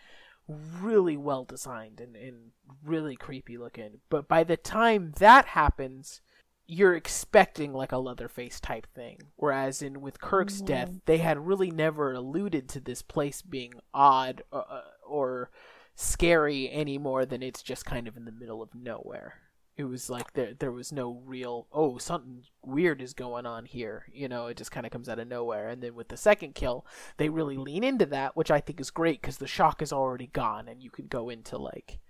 really 0.49 1.17
well 1.17 1.45
designed 1.45 2.01
and, 2.01 2.17
and 2.17 2.53
really 2.85 3.17
creepy 3.17 3.57
looking. 3.57 4.01
But 4.11 4.29
by 4.29 4.45
the 4.45 4.57
time 4.57 5.13
that 5.19 5.47
happens, 5.47 6.21
you're 6.67 6.95
expecting 6.95 7.73
like 7.73 7.93
a 7.93 7.99
Leatherface 7.99 8.61
type 8.61 8.87
thing. 8.95 9.19
Whereas 9.37 9.83
in 9.83 10.01
with 10.01 10.21
Kirk's 10.21 10.61
Mhm. 10.61 10.67
death, 10.67 11.01
they 11.07 11.19
had 11.19 11.47
really 11.47 11.71
never 11.71 12.13
alluded 12.13 12.69
to 12.71 12.81
this 12.81 13.03
place 13.03 13.43
being 13.43 13.75
odd 13.95 14.43
uh, 14.53 14.57
uh, 14.69 14.83
or 15.07 15.51
scary 15.95 16.71
any 16.71 16.99
more 16.99 17.25
than 17.27 17.43
it's 17.43 17.63
just 17.63 17.85
kind 17.85 18.09
of 18.09 18.17
in 18.17 18.25
the 18.25 18.33
middle 18.33 18.63
of 18.63 18.75
nowhere. 18.75 19.42
It 19.77 19.85
was 19.85 20.11
like 20.11 20.35
there 20.35 20.53
there 20.53 20.73
was 20.73 20.93
no 20.93 21.23
real 21.25 21.67
oh 21.73 21.97
something 21.97 22.43
weird 22.63 23.01
is 23.01 23.15
going 23.15 23.47
on 23.47 23.65
here. 23.65 24.05
You 24.13 24.29
know, 24.29 24.47
it 24.47 24.57
just 24.57 24.71
kind 24.71 24.85
of 24.85 24.93
comes 24.93 25.09
out 25.09 25.19
of 25.19 25.29
nowhere. 25.29 25.69
And 25.69 25.83
then 25.83 25.95
with 25.95 26.09
the 26.09 26.17
second 26.17 26.55
kill, 26.55 26.87
they 27.17 27.31
really 27.31 27.57
lean 27.57 27.83
into 27.83 28.07
that, 28.07 28.37
which 28.37 28.51
I 28.51 28.61
think 28.61 28.81
is 28.81 28.91
great 28.91 29.21
because 29.23 29.39
the 29.39 29.47
shock 29.47 29.81
is 29.81 29.93
already 29.93 30.27
gone, 30.27 30.69
and 30.69 30.83
you 30.83 30.91
can 30.91 31.07
go 31.07 31.31
into 31.31 31.57
like 31.57 32.01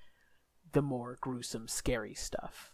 the 0.73 0.83
more 0.83 1.19
gruesome, 1.21 1.69
scary 1.69 2.15
stuff. 2.15 2.73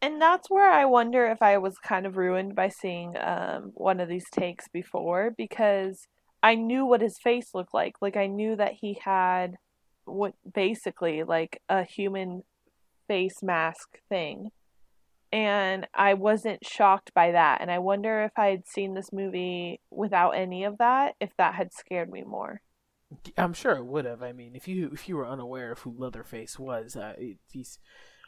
And 0.00 0.22
that's 0.22 0.48
where 0.48 0.70
I 0.70 0.84
wonder 0.84 1.26
if 1.26 1.42
I 1.42 1.58
was 1.58 1.76
kind 1.78 2.06
of 2.06 2.16
ruined 2.16 2.54
by 2.54 2.68
seeing 2.68 3.16
um, 3.18 3.72
one 3.74 3.98
of 3.98 4.08
these 4.08 4.30
takes 4.30 4.68
before 4.68 5.34
because 5.36 6.06
I 6.42 6.54
knew 6.54 6.86
what 6.86 7.00
his 7.00 7.18
face 7.18 7.50
looked 7.52 7.74
like. 7.74 7.96
Like 8.00 8.16
I 8.16 8.26
knew 8.26 8.54
that 8.56 8.74
he 8.74 9.00
had 9.02 9.56
what 10.04 10.34
basically 10.54 11.24
like 11.24 11.60
a 11.68 11.82
human 11.82 12.44
face 13.08 13.42
mask 13.42 13.98
thing. 14.08 14.50
And 15.32 15.86
I 15.92 16.14
wasn't 16.14 16.64
shocked 16.64 17.12
by 17.12 17.32
that. 17.32 17.60
And 17.60 17.70
I 17.70 17.80
wonder 17.80 18.22
if 18.22 18.32
I 18.38 18.46
had 18.46 18.66
seen 18.66 18.94
this 18.94 19.12
movie 19.12 19.80
without 19.90 20.30
any 20.30 20.64
of 20.64 20.78
that, 20.78 21.16
if 21.20 21.30
that 21.36 21.54
had 21.54 21.72
scared 21.72 22.10
me 22.10 22.22
more. 22.22 22.62
I'm 23.36 23.52
sure 23.52 23.72
it 23.72 23.84
would 23.84 24.04
have. 24.04 24.22
I 24.22 24.32
mean, 24.32 24.54
if 24.54 24.68
you 24.68 24.90
if 24.92 25.08
you 25.08 25.16
were 25.16 25.26
unaware 25.26 25.72
of 25.72 25.80
who 25.80 25.94
Leatherface 25.96 26.58
was, 26.58 26.96
uh, 26.96 27.14
it, 27.18 27.38
he's 27.50 27.78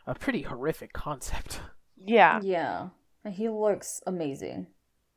a 0.06 0.14
pretty 0.14 0.42
horrific 0.42 0.92
concept. 0.92 1.60
Yeah. 2.02 2.40
Yeah. 2.42 2.88
And 3.26 3.34
he 3.34 3.50
looks 3.50 4.00
amazing. 4.06 4.68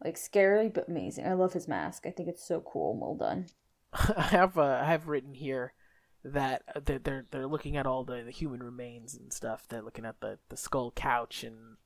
Like 0.03 0.18
scary 0.18 0.68
but 0.68 0.89
amazing. 0.89 1.26
I 1.26 1.32
love 1.32 1.53
his 1.53 1.66
mask. 1.66 2.03
I 2.05 2.11
think 2.11 2.28
it's 2.28 2.45
so 2.45 2.59
cool 2.59 2.91
and 2.91 2.99
well 2.99 3.16
done. 3.16 3.45
I 4.18 4.24
have 4.24 4.57
uh, 4.57 4.82
I 4.82 4.88
have 4.91 5.07
written 5.07 5.34
here 5.34 5.72
that 6.24 6.63
uh, 6.76 6.80
they're 6.84 6.99
they're, 6.99 7.26
they're 7.32 7.47
looking 7.47 7.78
at 7.78 7.86
all 7.86 8.03
the, 8.03 8.24
the 8.24 8.32
human 8.32 8.63
remains 8.63 9.15
and 9.15 9.34
stuff. 9.34 9.65
They're 9.67 9.82
looking 9.82 10.05
at 10.05 10.21
the, 10.21 10.39
the 10.49 10.57
skull 10.57 10.91
couch 10.95 11.43
and 11.43 11.78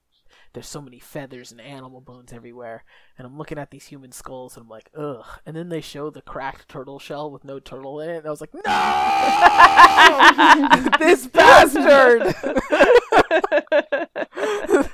there's 0.53 0.67
so 0.67 0.81
many 0.81 0.99
feathers 0.99 1.51
and 1.51 1.61
animal 1.61 2.01
bones 2.01 2.33
everywhere. 2.33 2.83
And 3.17 3.25
I'm 3.25 3.37
looking 3.37 3.57
at 3.57 3.71
these 3.71 3.87
human 3.87 4.11
skulls 4.11 4.55
and 4.55 4.63
I'm 4.63 4.69
like, 4.69 4.89
ugh. 4.95 5.25
And 5.45 5.55
then 5.55 5.69
they 5.69 5.81
show 5.81 6.09
the 6.09 6.21
cracked 6.21 6.69
turtle 6.69 6.99
shell 6.99 7.31
with 7.31 7.43
no 7.43 7.59
turtle 7.59 7.99
in 7.99 8.09
it, 8.09 8.17
and 8.17 8.27
I 8.27 8.29
was 8.29 8.41
like, 8.41 8.53
no, 8.53 8.61
this 10.99 11.27
bastard. 11.27 12.21
no. 12.21 14.87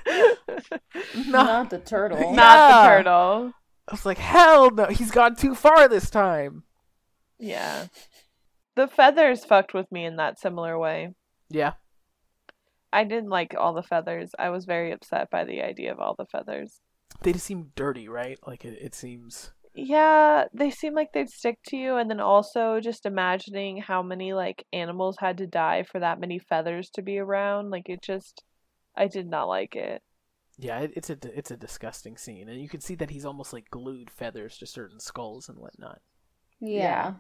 Not 1.28 1.70
the 1.70 1.80
turtle. 1.80 2.34
Not 2.34 2.70
the 2.70 2.90
turtle. 2.90 3.54
I 3.88 3.92
was 3.92 4.06
like, 4.06 4.18
hell 4.18 4.72
no, 4.72 4.86
he's 4.86 5.12
gone 5.12 5.36
too 5.36 5.56
far 5.56 5.88
this 5.88 6.10
time. 6.10 6.64
Yeah. 7.40 7.88
The 8.76 8.88
feathers 8.88 9.46
fucked 9.46 9.74
with 9.74 9.92
me 9.92 10.06
in 10.06 10.16
that 10.18 10.40
similar 10.40 10.78
way. 10.80 11.14
Yeah. 11.50 11.74
I 12.92 13.04
didn't 13.04 13.30
like 13.30 13.56
all 13.58 13.74
the 13.74 13.84
feathers. 13.84 14.32
I 14.38 14.50
was 14.50 14.66
very 14.66 14.92
upset 14.92 15.30
by 15.30 15.44
the 15.46 15.62
idea 15.62 15.92
of 15.92 16.00
all 16.00 16.16
the 16.18 16.26
feathers. 16.26 16.80
They 17.22 17.34
just 17.34 17.46
seem 17.46 17.72
dirty, 17.76 18.08
right? 18.08 18.40
Like 18.46 18.66
it, 18.66 18.78
it 18.82 18.96
seems 18.96 19.52
Yeah, 19.76 20.46
they 20.54 20.70
seem 20.70 20.94
like 20.94 21.14
they'd 21.14 21.30
stick 21.30 21.58
to 21.68 21.78
you, 21.78 21.98
and 21.98 22.10
then 22.10 22.20
also 22.20 22.80
just 22.80 23.06
imagining 23.06 23.78
how 23.78 24.04
many 24.04 24.34
like 24.34 24.66
animals 24.72 25.18
had 25.20 25.38
to 25.40 25.48
die 25.48 25.84
for 25.84 26.00
that 26.00 26.20
many 26.20 26.38
feathers 26.40 26.90
to 26.92 27.02
be 27.02 27.18
around. 27.18 27.72
Like 27.72 27.90
it 27.90 28.02
just, 28.04 28.44
I 28.96 29.08
did 29.08 29.28
not 29.28 29.48
like 29.48 29.76
it. 29.76 30.04
Yeah, 30.60 30.80
it, 30.82 30.94
it's 30.96 31.10
a 31.10 31.18
it's 31.36 31.50
a 31.52 31.58
disgusting 31.58 32.18
scene, 32.18 32.48
and 32.50 32.62
you 32.62 32.70
can 32.70 32.82
see 32.82 32.94
that 32.96 33.10
he's 33.10 33.26
almost 33.26 33.54
like 33.54 33.72
glued 33.72 34.12
feathers 34.12 34.58
to 34.60 34.68
certain 34.68 35.00
skulls 35.00 35.50
and 35.50 35.58
whatnot. 35.58 36.02
Yeah. 36.60 36.70
Yeah. 36.70 37.14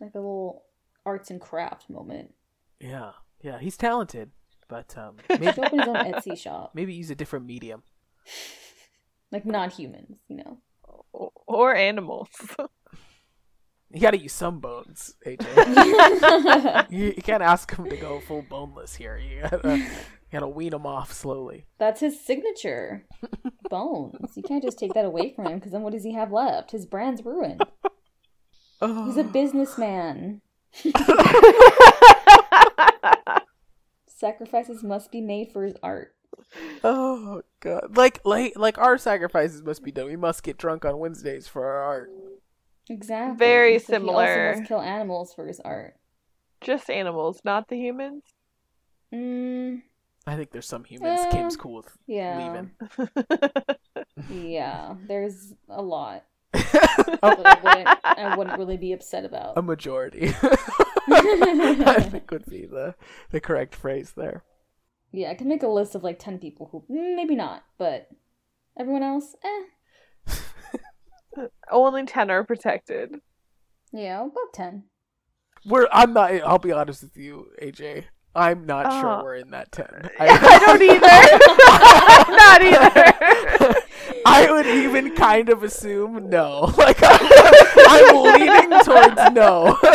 Like 0.00 0.14
a 0.14 0.18
little 0.18 0.64
arts 1.06 1.30
and 1.30 1.40
craft 1.40 1.88
moment. 1.90 2.32
Yeah, 2.80 3.12
yeah, 3.42 3.58
he's 3.58 3.76
talented, 3.76 4.30
but 4.68 4.96
um, 4.98 5.16
maybe 5.28 5.46
should 5.46 5.64
open 5.64 5.78
his 5.78 5.88
own 5.88 5.96
Etsy 5.96 6.36
shop. 6.38 6.70
maybe 6.74 6.94
use 6.94 7.10
a 7.10 7.14
different 7.14 7.46
medium. 7.46 7.82
Like 9.32 9.44
non 9.46 9.68
humans, 9.68 10.18
you 10.28 10.36
know. 10.36 10.58
O- 11.12 11.32
Or 11.48 11.74
animals. 11.74 12.28
You 13.92 14.00
got 14.00 14.12
to 14.12 14.18
use 14.18 14.32
some 14.32 14.60
bones, 14.60 15.14
AJ. 15.26 16.90
you, 16.90 17.06
you 17.16 17.22
can't 17.22 17.42
ask 17.42 17.74
him 17.74 17.88
to 17.90 17.96
go 17.96 18.20
full 18.20 18.42
boneless 18.42 18.94
here. 18.94 19.18
You 19.18 19.42
gotta 19.42 19.76
you 19.78 19.86
gotta 20.32 20.46
wean 20.48 20.72
him 20.72 20.86
off 20.86 21.12
slowly. 21.12 21.66
That's 21.78 22.00
his 22.00 22.20
signature. 22.24 23.06
Bones. 23.68 24.36
You 24.36 24.42
can't 24.44 24.62
just 24.62 24.78
take 24.78 24.94
that 24.94 25.04
away 25.04 25.32
from 25.34 25.46
him 25.46 25.58
because 25.58 25.72
then 25.72 25.82
what 25.82 25.92
does 25.92 26.04
he 26.04 26.12
have 26.14 26.30
left? 26.30 26.70
His 26.70 26.86
brand's 26.86 27.24
ruined. 27.24 27.60
Oh. 28.80 29.06
He's 29.06 29.16
a 29.16 29.24
businessman. 29.24 30.40
Sacrifices 34.06 34.82
must 34.82 35.10
be 35.10 35.20
made 35.20 35.50
for 35.52 35.64
his 35.64 35.76
art. 35.82 36.14
Oh 36.82 37.42
god! 37.60 37.96
Like 37.96 38.20
like 38.24 38.52
like 38.56 38.78
our 38.78 38.96
sacrifices 38.98 39.62
must 39.62 39.82
be 39.82 39.90
done. 39.92 40.06
We 40.06 40.16
must 40.16 40.42
get 40.42 40.56
drunk 40.58 40.84
on 40.84 40.98
Wednesdays 40.98 41.46
for 41.48 41.64
our 41.66 41.82
art. 41.82 42.10
Exactly. 42.88 43.36
Very 43.38 43.78
So 43.78 43.86
He 43.86 43.92
similar. 43.94 44.48
also 44.48 44.58
must 44.60 44.68
kill 44.68 44.80
animals 44.80 45.34
for 45.34 45.46
his 45.46 45.60
art. 45.60 45.94
just 46.60 46.90
animals, 46.90 47.40
not 47.44 47.68
the 47.68 47.76
humans. 47.76 48.22
Mm, 49.12 49.82
I 50.26 50.36
think 50.36 50.50
there's 50.50 50.66
some 50.66 50.84
humans 50.84 51.20
Eh, 51.20 51.30
Kim's 51.30 51.56
cool 51.56 51.76
with 51.76 51.96
yeah. 52.06 52.38
leaving. 52.38 52.70
Yeah. 54.52 54.94
There's 55.06 55.54
a 55.68 55.82
lot 55.82 56.24
that 56.24 56.33
I 56.54 57.34
wouldn't, 57.62 57.88
I 58.04 58.34
wouldn't 58.36 58.58
really 58.58 58.76
be 58.76 58.92
upset 58.92 59.24
about. 59.24 59.56
a 59.58 59.62
majority. 59.62 60.28
I 61.08 62.06
think 62.10 62.30
would 62.30 62.46
be 62.46 62.66
the 62.66 62.94
the 63.30 63.40
correct 63.40 63.74
phrase 63.74 64.12
there. 64.16 64.42
Yeah, 65.12 65.30
I 65.30 65.34
can 65.34 65.48
make 65.48 65.62
a 65.62 65.68
list 65.68 65.94
of 65.94 66.02
like 66.02 66.18
10 66.18 66.38
people 66.38 66.68
who 66.72 66.80
mm, 66.92 67.14
maybe 67.16 67.34
not, 67.36 67.62
but 67.78 68.08
everyone 68.78 69.02
else, 69.02 69.34
eh. 69.44 69.64
Only 71.70 72.04
ten 72.06 72.30
are 72.30 72.44
protected. 72.44 73.16
Yeah, 73.92 74.20
about 74.20 74.52
10. 74.54 74.84
We're 75.66 75.88
I'm 75.92 76.12
not. 76.12 76.30
I'll 76.42 76.58
be 76.58 76.70
honest 76.72 77.02
with 77.02 77.16
you, 77.16 77.48
AJ. 77.60 78.04
I'm 78.36 78.66
not 78.66 78.86
Uh, 78.86 79.00
sure 79.00 79.22
we're 79.22 79.36
in 79.36 79.50
that 79.50 79.72
ten. 79.72 80.10
I 80.18 80.58
don't 80.58 80.82
either. 80.82 81.18
not 82.36 82.62
either. 83.72 83.80
I 84.26 84.50
would 84.50 84.66
even 84.66 85.14
kind 85.14 85.48
of 85.48 85.62
assume 85.62 86.28
no. 86.28 86.72
Like 86.84 86.98
I'm, 87.02 87.18
I'm 87.88 88.16
leaning 88.22 88.80
towards 88.80 89.32
no. 89.32 89.78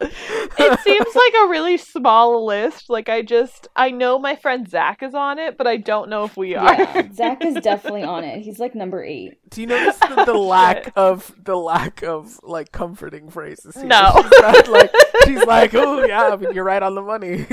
it 0.00 0.80
seems 0.80 1.14
like 1.14 1.34
a 1.44 1.48
really 1.48 1.76
small 1.76 2.46
list. 2.46 2.88
Like 2.88 3.08
I 3.08 3.22
just 3.22 3.68
I 3.76 3.90
know 3.90 4.18
my 4.18 4.36
friend 4.36 4.68
Zach 4.68 5.02
is 5.02 5.14
on 5.14 5.38
it, 5.38 5.58
but 5.58 5.66
I 5.66 5.76
don't 5.76 6.08
know 6.08 6.24
if 6.24 6.36
we 6.36 6.54
are. 6.54 6.72
Yeah, 6.72 7.08
Zach 7.14 7.44
is 7.44 7.54
definitely 7.56 8.02
on 8.02 8.24
it. 8.24 8.40
He's 8.42 8.58
like 8.58 8.74
number 8.74 9.04
8. 9.04 9.50
Do 9.50 9.60
you 9.60 9.66
notice 9.66 9.98
the, 9.98 10.24
the 10.24 10.34
lack 10.34 10.92
of 10.96 11.34
the 11.42 11.56
lack 11.56 12.02
of 12.02 12.40
like 12.42 12.72
comforting 12.72 13.30
phrases? 13.30 13.74
Here? 13.74 13.84
No. 13.84 14.12
she's 14.22 14.40
not 14.40 14.68
like 14.68 14.92
she's 15.24 15.44
like, 15.44 15.74
oh 15.74 16.04
yeah, 16.04 16.28
I 16.28 16.36
mean, 16.36 16.54
you're 16.54 16.64
right 16.64 16.82
on 16.82 16.94
the 16.94 17.02
money. 17.02 17.46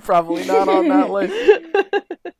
Probably 0.00 0.44
not 0.44 0.68
on 0.68 0.88
that 0.88 1.10
list. 1.10 2.36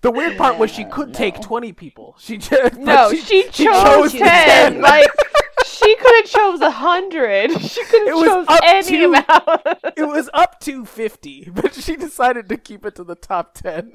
The 0.00 0.10
weird 0.10 0.36
part 0.36 0.58
was 0.58 0.70
she 0.72 0.82
Yeah, 0.82 0.88
could 0.88 1.14
take 1.14 1.40
twenty 1.40 1.72
people. 1.72 2.16
She 2.18 2.36
just 2.38 2.76
no, 2.78 3.10
but 3.10 3.18
she, 3.18 3.44
chose, 3.44 3.52
chose 3.82 4.12
10. 4.12 4.20
10. 4.20 4.80
Like 4.80 5.08
she 5.64 5.94
could 5.96 6.14
have 6.16 6.24
chose 6.30 6.60
a 6.60 6.70
hundred. 6.70 7.52
She 7.60 7.84
could 7.84 8.02
It 8.08 8.14
have 8.14 8.46
chose 8.48 8.60
any 8.64 8.98
to- 8.98 9.04
amount. 9.04 9.78
It 9.96 10.08
was 10.08 10.28
up 10.34 10.58
to 10.60 10.84
fifty, 10.84 11.48
but 11.52 11.74
she 11.74 11.94
decided 11.96 12.48
to 12.48 12.56
keep 12.56 12.84
it 12.84 12.94
to 12.96 13.04
the 13.04 13.14
top 13.14 13.54
ten. 13.54 13.92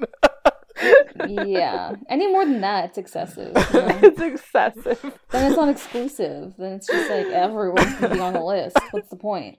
Yeah. 1.28 1.94
Any 2.08 2.30
more 2.30 2.44
than 2.44 2.60
that, 2.60 2.84
it's 2.90 2.98
excessive. 2.98 3.48
you 3.48 3.80
know? 3.80 3.98
it's 4.02 4.20
excessive. 4.20 5.18
then 5.30 5.48
it's 5.50 5.56
not 5.56 5.68
exclusive. 5.68 6.54
Then 6.56 6.72
it's 6.74 6.86
just 6.86 7.10
like 7.10 7.26
everyone's 7.26 7.94
gonna 7.96 8.14
be 8.14 8.20
on 8.20 8.32
the 8.32 8.40
list. 8.42 8.76
What's 8.92 9.10
the 9.10 9.16
point? 9.16 9.58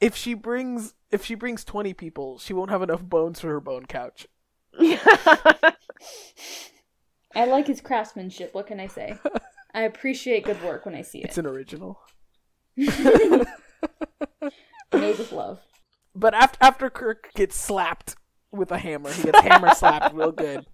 if 0.00 0.14
she 0.14 0.34
brings 0.34 0.94
if 1.10 1.24
she 1.24 1.34
brings 1.34 1.64
twenty 1.64 1.92
people, 1.92 2.38
she 2.38 2.52
won't 2.52 2.70
have 2.70 2.82
enough 2.82 3.02
bones 3.02 3.40
for 3.40 3.48
her 3.48 3.60
bone 3.60 3.86
couch. 3.86 4.26
I 7.34 7.44
like 7.44 7.66
his 7.66 7.80
craftsmanship. 7.80 8.54
What 8.54 8.66
can 8.66 8.80
I 8.80 8.86
say? 8.86 9.18
I 9.74 9.82
appreciate 9.82 10.44
good 10.44 10.62
work 10.62 10.86
when 10.86 10.94
I 10.94 11.02
see 11.02 11.18
it. 11.18 11.26
It's 11.26 11.38
an 11.38 11.46
original. 11.46 12.00
Made 12.76 13.48
with 14.92 15.32
love. 15.32 15.60
But 16.14 16.32
after 16.34 16.58
after 16.62 16.90
Kirk 16.90 17.30
gets 17.34 17.56
slapped 17.56 18.16
with 18.50 18.70
a 18.70 18.78
hammer, 18.78 19.12
he 19.12 19.24
gets 19.24 19.40
hammer 19.40 19.74
slapped 19.74 20.14
real 20.14 20.32
good. 20.32 20.66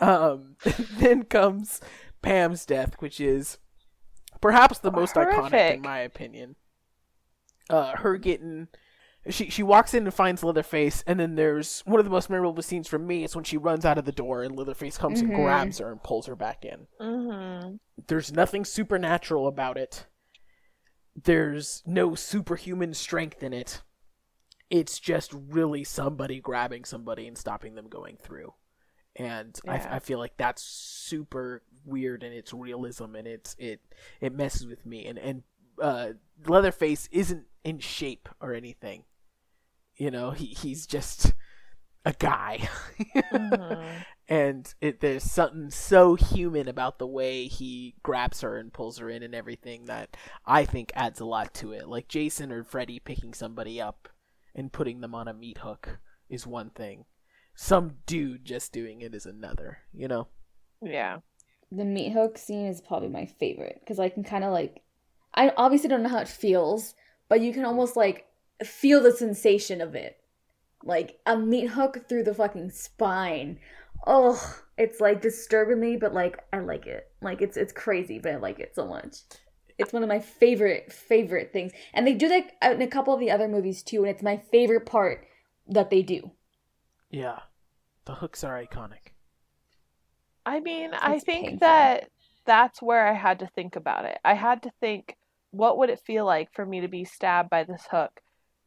Um, 0.00 0.56
then 0.98 1.24
comes 1.24 1.80
Pam's 2.22 2.64
death, 2.64 2.94
which 3.00 3.20
is 3.20 3.58
perhaps 4.40 4.78
the 4.78 4.92
most 4.92 5.16
iconic 5.16 5.74
in 5.74 5.82
my 5.82 5.98
opinion. 5.98 6.56
Uh, 7.68 7.96
her 7.96 8.16
getting 8.16 8.68
she 9.30 9.50
she 9.50 9.62
walks 9.62 9.94
in 9.94 10.04
and 10.04 10.14
finds 10.14 10.42
Leatherface, 10.42 11.02
and 11.06 11.18
then 11.20 11.34
there's 11.34 11.82
one 11.86 11.98
of 11.98 12.04
the 12.04 12.10
most 12.10 12.30
memorable 12.30 12.62
scenes 12.62 12.88
for 12.88 12.98
me. 12.98 13.24
is 13.24 13.34
when 13.34 13.44
she 13.44 13.56
runs 13.56 13.84
out 13.84 13.98
of 13.98 14.04
the 14.04 14.12
door 14.12 14.42
and 14.42 14.56
Leatherface 14.56 14.96
comes 14.98 15.20
and 15.20 15.30
Mhm. 15.30 15.34
grabs 15.36 15.78
her 15.78 15.90
and 15.90 16.02
pulls 16.02 16.26
her 16.26 16.36
back 16.36 16.64
in. 16.64 16.86
hmm 17.00 17.76
There's 18.06 18.32
nothing 18.32 18.64
supernatural 18.64 19.46
about 19.46 19.76
it. 19.76 20.06
There's 21.20 21.82
no 21.86 22.14
superhuman 22.14 22.94
strength 22.94 23.42
in 23.42 23.52
it. 23.52 23.82
It's 24.70 25.00
just 25.00 25.32
really 25.32 25.82
somebody 25.82 26.40
grabbing 26.40 26.84
somebody 26.84 27.26
and 27.26 27.36
stopping 27.36 27.74
them 27.74 27.88
going 27.88 28.16
through. 28.18 28.54
And 29.16 29.58
Yeah. 29.64 29.88
I, 29.90 29.96
I 29.96 29.98
feel 29.98 30.18
like 30.18 30.36
that's 30.36 30.62
super 30.62 31.62
weird 31.84 32.22
in 32.22 32.32
its 32.32 32.52
realism 32.52 33.14
and 33.16 33.26
it's 33.26 33.56
it 33.58 33.80
it 34.20 34.32
messes 34.32 34.66
with 34.66 34.84
me. 34.86 35.06
And 35.06 35.18
and 35.18 35.42
uh, 35.82 36.12
Leatherface 36.46 37.08
isn't 37.10 37.46
in 37.64 37.78
shape 37.78 38.28
or 38.40 38.52
anything. 38.52 39.04
You 39.98 40.10
know, 40.10 40.30
he 40.30 40.46
he's 40.46 40.86
just 40.86 41.34
a 42.04 42.14
guy. 42.18 42.68
Mhm. 42.98 44.04
and 44.28 44.74
it 44.80 45.00
there's 45.00 45.24
something 45.24 45.70
so 45.70 46.14
human 46.14 46.68
about 46.68 46.98
the 46.98 47.06
way 47.06 47.46
he 47.46 47.96
grabs 48.02 48.40
her 48.42 48.56
and 48.56 48.72
pulls 48.72 48.98
her 48.98 49.10
in 49.10 49.22
and 49.22 49.34
everything 49.34 49.86
that 49.86 50.16
I 50.46 50.64
think 50.64 50.92
adds 50.94 51.20
a 51.20 51.24
lot 51.26 51.52
to 51.54 51.72
it. 51.72 51.88
Like 51.88 52.08
Jason 52.08 52.52
or 52.52 52.64
Freddy 52.64 53.00
picking 53.00 53.34
somebody 53.34 53.80
up 53.80 54.08
and 54.54 54.72
putting 54.72 55.00
them 55.00 55.14
on 55.14 55.28
a 55.28 55.34
meat 55.34 55.58
hook 55.58 55.98
is 56.28 56.46
one 56.46 56.70
thing. 56.70 57.04
Some 57.54 57.96
dude 58.06 58.44
just 58.44 58.72
doing 58.72 59.00
it 59.02 59.14
is 59.14 59.26
another, 59.26 59.78
you 59.92 60.06
know? 60.08 60.28
Yeah. 60.80 61.18
The 61.72 61.84
meat 61.84 62.12
hook 62.12 62.38
scene 62.38 62.66
is 62.66 62.80
probably 62.80 63.08
my 63.08 63.26
favorite 63.26 63.78
because 63.80 63.98
I 63.98 64.08
can 64.08 64.24
kind 64.24 64.44
of 64.44 64.52
like, 64.52 64.82
I 65.34 65.52
obviously 65.56 65.88
don't 65.88 66.02
know 66.02 66.08
how 66.08 66.20
it 66.20 66.28
feels, 66.28 66.94
but 67.28 67.40
you 67.40 67.52
can 67.52 67.64
almost 67.64 67.96
like 67.96 68.26
feel 68.64 69.00
the 69.00 69.12
sensation 69.12 69.80
of 69.80 69.94
it, 69.94 70.18
like 70.84 71.18
a 71.26 71.36
meat 71.36 71.68
hook 71.68 72.08
through 72.08 72.24
the 72.24 72.34
fucking 72.34 72.70
spine. 72.70 73.58
Oh, 74.06 74.56
it's 74.76 75.00
like 75.00 75.20
disturbingly, 75.20 75.96
but 75.96 76.14
like 76.14 76.38
I 76.52 76.60
like 76.60 76.86
it. 76.86 77.10
Like 77.20 77.42
it's 77.42 77.56
it's 77.56 77.72
crazy, 77.72 78.18
but 78.18 78.32
I 78.32 78.36
like 78.36 78.60
it 78.60 78.74
so 78.74 78.86
much. 78.86 79.18
It's 79.78 79.92
one 79.92 80.02
of 80.02 80.08
my 80.08 80.20
favorite 80.20 80.92
favorite 80.92 81.52
things, 81.52 81.72
and 81.94 82.06
they 82.06 82.14
do 82.14 82.28
that 82.28 82.52
in 82.62 82.82
a 82.82 82.86
couple 82.88 83.14
of 83.14 83.20
the 83.20 83.30
other 83.30 83.48
movies 83.48 83.82
too, 83.82 84.02
and 84.02 84.08
it's 84.08 84.22
my 84.22 84.36
favorite 84.36 84.86
part 84.86 85.26
that 85.68 85.90
they 85.90 86.02
do. 86.02 86.32
Yeah. 87.10 87.40
The 88.04 88.14
hooks 88.14 88.42
are 88.42 88.58
iconic. 88.58 89.12
I 90.46 90.60
mean, 90.60 90.92
I 90.94 91.18
think 91.18 91.44
painful. 91.44 91.58
that 91.60 92.08
that's 92.46 92.80
where 92.80 93.06
I 93.06 93.12
had 93.12 93.40
to 93.40 93.46
think 93.48 93.76
about 93.76 94.06
it. 94.06 94.18
I 94.24 94.32
had 94.32 94.62
to 94.62 94.70
think, 94.80 95.14
what 95.50 95.76
would 95.76 95.90
it 95.90 96.00
feel 96.00 96.24
like 96.24 96.50
for 96.54 96.64
me 96.64 96.80
to 96.80 96.88
be 96.88 97.04
stabbed 97.04 97.50
by 97.50 97.64
this 97.64 97.86
hook 97.90 98.22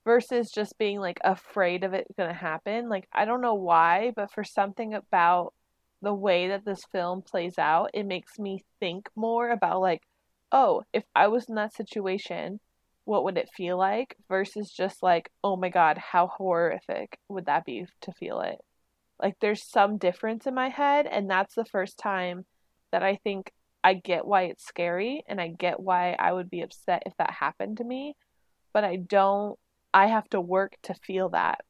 versus 0.05 0.51
just 0.51 0.77
being 0.77 0.99
like 0.99 1.19
afraid 1.23 1.83
of 1.83 1.93
it 1.93 2.07
going 2.17 2.29
to 2.29 2.35
happen? 2.35 2.89
Like, 2.89 3.07
I 3.13 3.25
don't 3.25 3.41
know 3.41 3.55
why, 3.55 4.11
but 4.15 4.31
for 4.31 4.43
something 4.43 4.93
about 4.93 5.53
the 6.01 6.13
way 6.13 6.49
that 6.49 6.65
this 6.65 6.83
film 6.91 7.21
plays 7.21 7.57
out, 7.57 7.91
it 7.93 8.05
makes 8.05 8.39
me 8.39 8.63
think 8.79 9.09
more 9.15 9.49
about 9.49 9.81
like, 9.81 10.01
oh, 10.51 10.83
if 10.93 11.03
I 11.15 11.27
was 11.27 11.47
in 11.47 11.55
that 11.55 11.73
situation, 11.73 12.59
what 13.05 13.23
would 13.23 13.37
it 13.37 13.49
feel 13.55 13.77
like 13.77 14.15
versus 14.27 14.71
just 14.71 15.01
like, 15.03 15.29
oh 15.43 15.55
my 15.55 15.69
God, 15.69 15.97
how 15.97 16.27
horrific 16.27 17.17
would 17.29 17.45
that 17.45 17.65
be 17.65 17.85
to 18.01 18.11
feel 18.13 18.41
it? 18.41 18.57
Like 19.21 19.35
there's 19.39 19.63
some 19.63 19.97
difference 19.97 20.47
in 20.47 20.55
my 20.55 20.69
head, 20.69 21.05
and 21.05 21.29
that's 21.29 21.55
the 21.55 21.65
first 21.65 21.97
time 21.97 22.45
that 22.91 23.03
I 23.03 23.17
think 23.17 23.51
I 23.83 23.93
get 23.93 24.25
why 24.25 24.43
it's 24.43 24.65
scary 24.65 25.23
and 25.27 25.39
I 25.39 25.47
get 25.47 25.79
why 25.79 26.15
I 26.17 26.31
would 26.31 26.49
be 26.49 26.61
upset 26.61 27.03
if 27.05 27.13
that 27.17 27.31
happened 27.31 27.77
to 27.77 27.83
me, 27.83 28.15
but 28.73 28.83
I 28.83 28.97
don't 28.97 29.57
I 29.93 30.07
have 30.07 30.29
to 30.29 30.41
work 30.41 30.77
to 30.83 30.93
feel 30.93 31.29
that. 31.29 31.61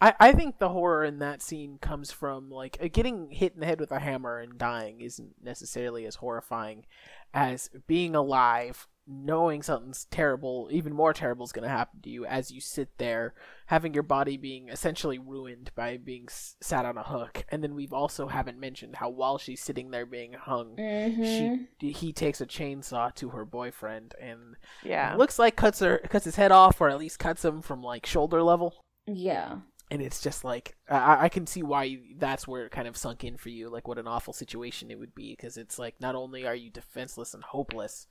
I, 0.00 0.14
I 0.20 0.32
think 0.32 0.58
the 0.58 0.68
horror 0.68 1.04
in 1.04 1.18
that 1.20 1.42
scene 1.42 1.78
comes 1.80 2.10
from 2.10 2.50
like 2.50 2.76
uh, 2.80 2.88
getting 2.92 3.30
hit 3.30 3.54
in 3.54 3.60
the 3.60 3.66
head 3.66 3.80
with 3.80 3.90
a 3.92 4.00
hammer 4.00 4.38
and 4.38 4.58
dying 4.58 5.00
isn't 5.00 5.34
necessarily 5.42 6.04
as 6.04 6.16
horrifying 6.16 6.84
as 7.32 7.70
being 7.86 8.14
alive 8.14 8.86
knowing 9.06 9.62
something's 9.62 10.06
terrible, 10.06 10.68
even 10.70 10.92
more 10.92 11.12
terrible, 11.12 11.44
is 11.44 11.52
going 11.52 11.62
to 11.62 11.68
happen 11.68 12.00
to 12.00 12.10
you 12.10 12.24
as 12.24 12.50
you 12.50 12.60
sit 12.60 12.96
there, 12.98 13.34
having 13.66 13.92
your 13.94 14.02
body 14.02 14.36
being 14.36 14.68
essentially 14.68 15.18
ruined 15.18 15.70
by 15.74 15.96
being 15.96 16.24
s- 16.28 16.56
sat 16.60 16.86
on 16.86 16.96
a 16.96 17.02
hook. 17.02 17.44
And 17.50 17.62
then 17.62 17.74
we've 17.74 17.92
also 17.92 18.28
haven't 18.28 18.58
mentioned 18.58 18.96
how 18.96 19.10
while 19.10 19.36
she's 19.38 19.62
sitting 19.62 19.90
there 19.90 20.06
being 20.06 20.32
hung, 20.32 20.76
Mhm. 20.76 21.66
she 21.80 21.92
he 21.92 22.12
takes 22.12 22.40
a 22.40 22.46
chainsaw 22.46 23.14
to 23.16 23.30
her 23.30 23.44
boyfriend 23.44 24.14
and 24.20 24.56
Yeah. 24.82 25.14
looks 25.16 25.38
like 25.38 25.54
cuts 25.56 25.80
her 25.80 25.98
cuts 25.98 26.24
his 26.24 26.36
head 26.36 26.50
off, 26.52 26.80
or 26.80 26.88
at 26.88 26.98
least 26.98 27.18
cuts 27.18 27.44
him 27.44 27.60
from 27.62 27.82
like 27.82 28.06
shoulder 28.06 28.42
level 28.42 28.74
Yeah. 29.06 29.58
And 29.94 30.02
it's 30.02 30.20
just 30.20 30.42
like 30.42 30.76
I, 30.90 31.24
I 31.24 31.28
can 31.28 31.46
see 31.46 31.62
why 31.62 31.98
that's 32.18 32.48
where 32.48 32.66
it 32.66 32.72
kind 32.72 32.88
of 32.88 32.96
sunk 32.96 33.22
in 33.22 33.36
for 33.36 33.48
you 33.48 33.68
like 33.70 33.86
what 33.86 33.98
an 33.98 34.08
awful 34.08 34.32
situation 34.32 34.90
it 34.90 34.98
would 34.98 35.14
be 35.14 35.32
because 35.36 35.56
it's 35.56 35.78
like 35.78 35.94
not 36.00 36.16
only 36.16 36.44
are 36.46 36.54
you 36.54 36.68
defenseless 36.70 37.32
and 37.32 37.44
hopeless 37.44 38.08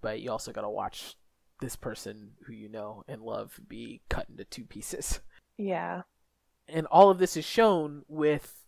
but 0.00 0.20
you 0.20 0.30
also 0.30 0.50
got 0.52 0.62
to 0.62 0.70
watch 0.70 1.14
this 1.60 1.76
person 1.76 2.30
who 2.46 2.54
you 2.54 2.70
know 2.70 3.02
and 3.06 3.20
love 3.20 3.60
be 3.68 4.00
cut 4.08 4.28
into 4.30 4.44
two 4.44 4.64
pieces 4.64 5.20
Yeah. 5.58 6.02
and 6.68 6.86
all 6.86 7.10
of 7.10 7.18
this 7.18 7.36
is 7.36 7.44
shown 7.44 8.02
with 8.08 8.64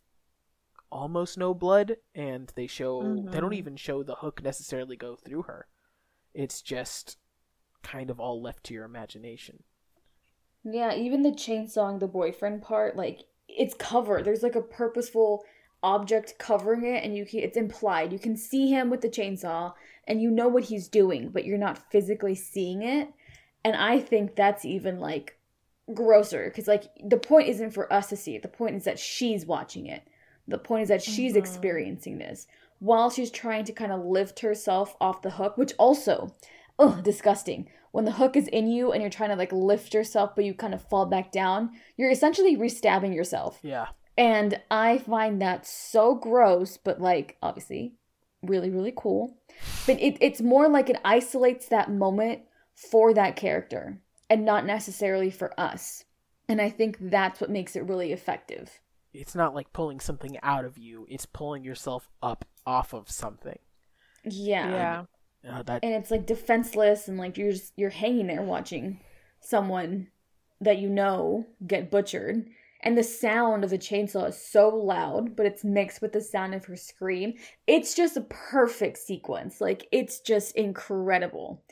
almost 0.91 1.39
no 1.39 1.55
blood 1.55 1.97
and 2.15 2.53
they 2.55 2.67
show 2.67 3.03
they 3.31 3.41
don't 3.41 3.53
Mhm. 3.53 3.57
even 3.57 3.77
show 3.77 4.03
the 4.03 4.17
hook 4.17 4.43
necessarily 4.43 4.97
go 4.97 5.17
through 5.17 5.43
her 5.45 5.67
it's 6.35 6.61
just 6.63 7.17
kind 7.83 8.11
of 8.11 8.21
all 8.21 8.43
left 8.43 8.65
to 8.65 8.75
your 8.75 8.85
imagination 8.85 9.63
Yeah, 10.71 10.95
even 10.95 11.23
the 11.23 11.31
chainsawing 11.31 12.01
the 12.01 12.07
boyfriend 12.07 12.63
part, 12.63 12.97
like 12.97 13.25
it's 13.49 13.75
covered. 13.75 14.25
There's 14.25 14.43
like 14.43 14.57
a 14.57 14.63
purposeful 14.63 15.45
object 15.83 16.35
covering 16.39 16.85
it, 16.85 17.05
and 17.05 17.17
you 17.17 17.25
can, 17.25 17.41
it's 17.41 17.57
implied. 17.57 18.13
You 18.13 18.19
can 18.19 18.37
see 18.37 18.69
him 18.69 18.91
with 18.91 19.01
the 19.01 19.09
chainsaw, 19.09 19.73
and 20.07 20.21
you 20.21 20.31
know 20.31 20.49
what 20.49 20.65
he's 20.65 20.89
doing, 20.89 21.31
but 21.31 21.45
you're 21.45 21.59
not 21.59 21.91
physically 21.91 22.35
seeing 22.35 22.83
it. 22.83 23.09
And 23.65 23.77
I 23.77 24.01
think 24.01 24.35
that's 24.35 24.65
even 24.65 24.99
like 24.99 25.39
grosser 25.95 26.45
because 26.51 26.69
like 26.69 26.85
the 27.03 27.17
point 27.17 27.49
isn't 27.49 27.71
for 27.71 27.91
us 27.93 28.09
to 28.09 28.17
see 28.17 28.37
it. 28.37 28.43
The 28.43 28.49
point 28.49 28.77
is 28.77 28.85
that 28.85 28.99
she's 28.99 29.47
watching 29.47 29.87
it. 29.87 30.03
The 30.47 30.59
point 30.59 30.83
is 30.83 30.89
that 30.89 31.03
she's 31.03 31.35
Mhm. 31.35 31.39
experiencing 31.39 32.19
this 32.19 32.47
while 32.79 33.11
she's 33.11 33.31
trying 33.31 33.65
to 33.65 33.73
kind 33.73 33.93
of 33.93 34.05
lift 34.05 34.41
herself 34.41 34.97
off 35.01 35.23
the 35.23 35.31
hook, 35.31 35.57
which 35.57 35.75
also, 35.79 36.35
ugh, 36.79 37.03
disgusting. 37.03 37.69
When 37.91 38.05
the 38.05 38.13
hook 38.13 38.37
is 38.37 38.49
in 38.49 38.69
you 38.69 38.93
and 38.93 39.01
you're 39.03 39.11
trying 39.11 39.31
to 39.31 39.37
like 39.37 39.53
lift 39.53 39.95
yourself, 39.95 40.35
but 40.35 40.45
you 40.45 40.55
kind 40.55 40.75
of 40.75 40.83
fall 40.89 41.07
back 41.07 41.33
down, 41.33 41.71
you're 41.97 42.11
essentially 42.11 42.57
re-stabbing 42.57 43.13
yourself. 43.13 43.59
yeah 43.63 43.89
And 44.17 44.61
I 44.71 44.99
find 44.99 45.41
that 45.41 45.67
so 45.67 46.15
gross, 46.15 46.77
but 46.77 47.01
like 47.01 47.37
obviously 47.43 47.95
really, 48.43 48.71
really 48.71 48.93
cool. 48.97 49.37
But 49.87 50.01
it, 50.01 50.17
it's 50.21 50.41
more 50.41 50.69
like 50.69 50.89
it 50.91 51.01
isolates 51.05 51.69
that 51.69 51.91
moment 51.91 52.43
for 52.75 53.13
that 53.15 53.35
character 53.37 54.01
and 54.31 54.45
not 54.45 54.65
necessarily 54.67 55.31
for 55.31 55.59
us. 55.59 56.05
And 56.49 56.61
I 56.61 56.71
think 56.71 56.99
that's 57.01 57.41
what 57.41 57.51
makes 57.51 57.75
it 57.75 57.85
really 57.85 58.13
effective. 58.13 58.81
it's 59.13 59.35
not 59.35 59.55
like 59.55 59.73
pulling 59.73 60.01
something 60.01 60.37
out 60.43 60.65
of 60.65 60.77
you 60.79 61.07
it's 61.09 61.27
pulling 61.27 61.65
yourself 61.65 62.09
up 62.23 62.45
off 62.67 62.93
of 62.93 63.11
something 63.11 63.59
Yeah. 64.25 64.71
Yeah. 64.71 65.03
Uh, 65.49 65.63
that 65.65 65.85
And 65.85 65.95
it's 65.95 66.11
like 66.11 66.27
defenseless 66.27 67.09
and 67.09 67.19
like 67.19 67.37
you're 67.37 67.53
just 67.53 67.73
you're 67.77 67.91
hanging 67.91 68.27
there 68.27 68.43
watching 68.43 69.01
someone 69.41 70.09
that 70.61 70.79
you 70.79 70.89
know 70.89 71.47
get 71.67 71.91
butchered. 71.91 72.49
And 72.81 72.97
the 72.97 73.03
sound 73.03 73.65
of 73.65 73.71
the 73.71 73.79
chainsaw 73.79 74.29
is 74.29 74.41
so 74.41 74.69
loud, 74.69 75.35
but 75.35 75.47
it's 75.47 75.65
mixed 75.65 76.01
with 76.01 76.13
the 76.13 76.21
sound 76.21 76.55
of 76.55 76.65
her 76.67 76.77
scream. 76.77 77.35
It's 77.67 77.95
just 77.95 78.17
a 78.17 78.21
perfect 78.21 78.99
sequence. 78.99 79.61
Like 79.61 79.89
it's 79.91 80.21
just 80.21 80.55
incredible. 80.55 81.63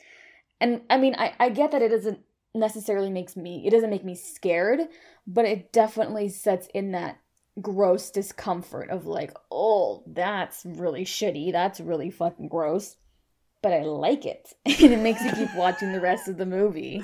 And 0.59 0.81
I 0.89 0.97
mean, 0.97 1.15
I, 1.17 1.33
I 1.39 1.49
get 1.49 1.71
that 1.71 1.81
it 1.81 1.89
doesn't 1.89 2.19
necessarily 2.53 3.09
makes 3.09 3.35
me 3.35 3.63
it 3.65 3.71
doesn't 3.71 3.89
make 3.89 4.03
me 4.03 4.15
scared, 4.15 4.81
but 5.25 5.45
it 5.45 5.71
definitely 5.71 6.29
sets 6.29 6.67
in 6.73 6.91
that 6.91 7.19
gross 7.61 8.11
discomfort 8.11 8.89
of 8.89 9.05
like, 9.05 9.33
oh, 9.51 10.03
that's 10.07 10.65
really 10.65 11.05
shitty. 11.05 11.51
That's 11.51 11.79
really 11.79 12.09
fucking 12.09 12.49
gross. 12.49 12.97
But 13.67 13.73
I 13.73 13.83
like 13.83 14.25
it. 14.25 14.53
and 14.65 14.93
it 14.93 14.99
makes 14.99 15.21
you 15.23 15.31
keep 15.31 15.53
watching 15.55 15.91
the 15.91 15.99
rest 15.99 16.27
of 16.27 16.37
the 16.37 16.45
movie. 16.45 17.03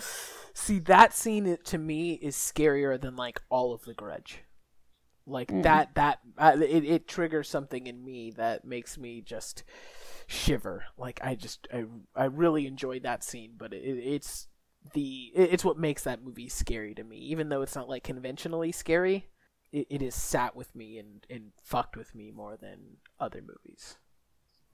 see 0.53 0.79
that 0.79 1.13
scene 1.13 1.57
to 1.65 1.77
me 1.77 2.13
is 2.13 2.35
scarier 2.35 2.99
than 2.99 3.15
like 3.15 3.41
all 3.49 3.73
of 3.73 3.83
the 3.83 3.93
grudge 3.93 4.43
like 5.25 5.47
Mm. 5.49 5.63
that 5.63 5.95
that 5.95 6.19
uh, 6.37 6.55
it, 6.61 6.83
it 6.85 7.07
triggers 7.07 7.47
something 7.49 7.87
in 7.87 8.03
me 8.03 8.31
that 8.31 8.63
makes 8.65 8.97
me 8.97 9.21
just 9.21 9.63
shiver 10.27 10.83
like 10.97 11.19
i 11.23 11.33
just 11.35 11.67
i, 11.73 11.85
I 12.15 12.25
really 12.25 12.67
enjoyed 12.67 13.03
that 13.03 13.23
scene 13.23 13.53
but 13.57 13.73
it, 13.73 13.77
it's 13.77 14.47
the 14.93 15.31
it- 15.33 15.53
it's 15.53 15.63
what 15.65 15.77
makes 15.79 16.03
that 16.03 16.23
movie 16.23 16.49
scary 16.49 16.93
to 16.95 17.03
me 17.03 17.17
even 17.17 17.49
though 17.49 17.61
it's 17.61 17.75
not 17.75 17.87
like 17.89 18.03
conventionally 18.03 18.71
scary 18.73 19.27
it, 19.71 19.87
it 19.89 20.01
has 20.01 20.13
sat 20.15 20.55
with 20.55 20.75
me 20.75 20.97
and 20.97 21.25
and 21.29 21.51
fucked 21.63 21.95
with 21.97 22.13
me 22.13 22.29
more 22.31 22.57
than 22.57 22.97
other 23.19 23.41
movies 23.41 23.95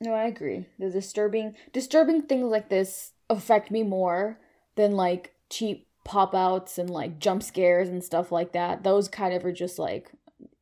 No, 0.02 0.14
I 0.14 0.26
agree. 0.26 0.66
The 0.78 0.90
disturbing 0.90 1.56
disturbing 1.74 2.22
things 2.24 2.46
like 2.46 2.70
this 2.70 3.14
affect 3.30 3.70
me 3.70 3.84
more 3.84 4.40
than 4.76 4.94
like 4.94 5.34
cheap 5.50 5.88
pop 6.06 6.34
outs 6.34 6.78
and 6.78 6.90
like 6.90 7.20
jump 7.20 7.44
scares 7.44 7.90
and 7.90 8.04
stuff 8.04 8.32
like 8.32 8.54
that. 8.54 8.84
Those 8.84 9.08
kind 9.10 9.34
of 9.34 9.46
are 9.46 9.52
just 9.52 9.78
like 9.78 10.12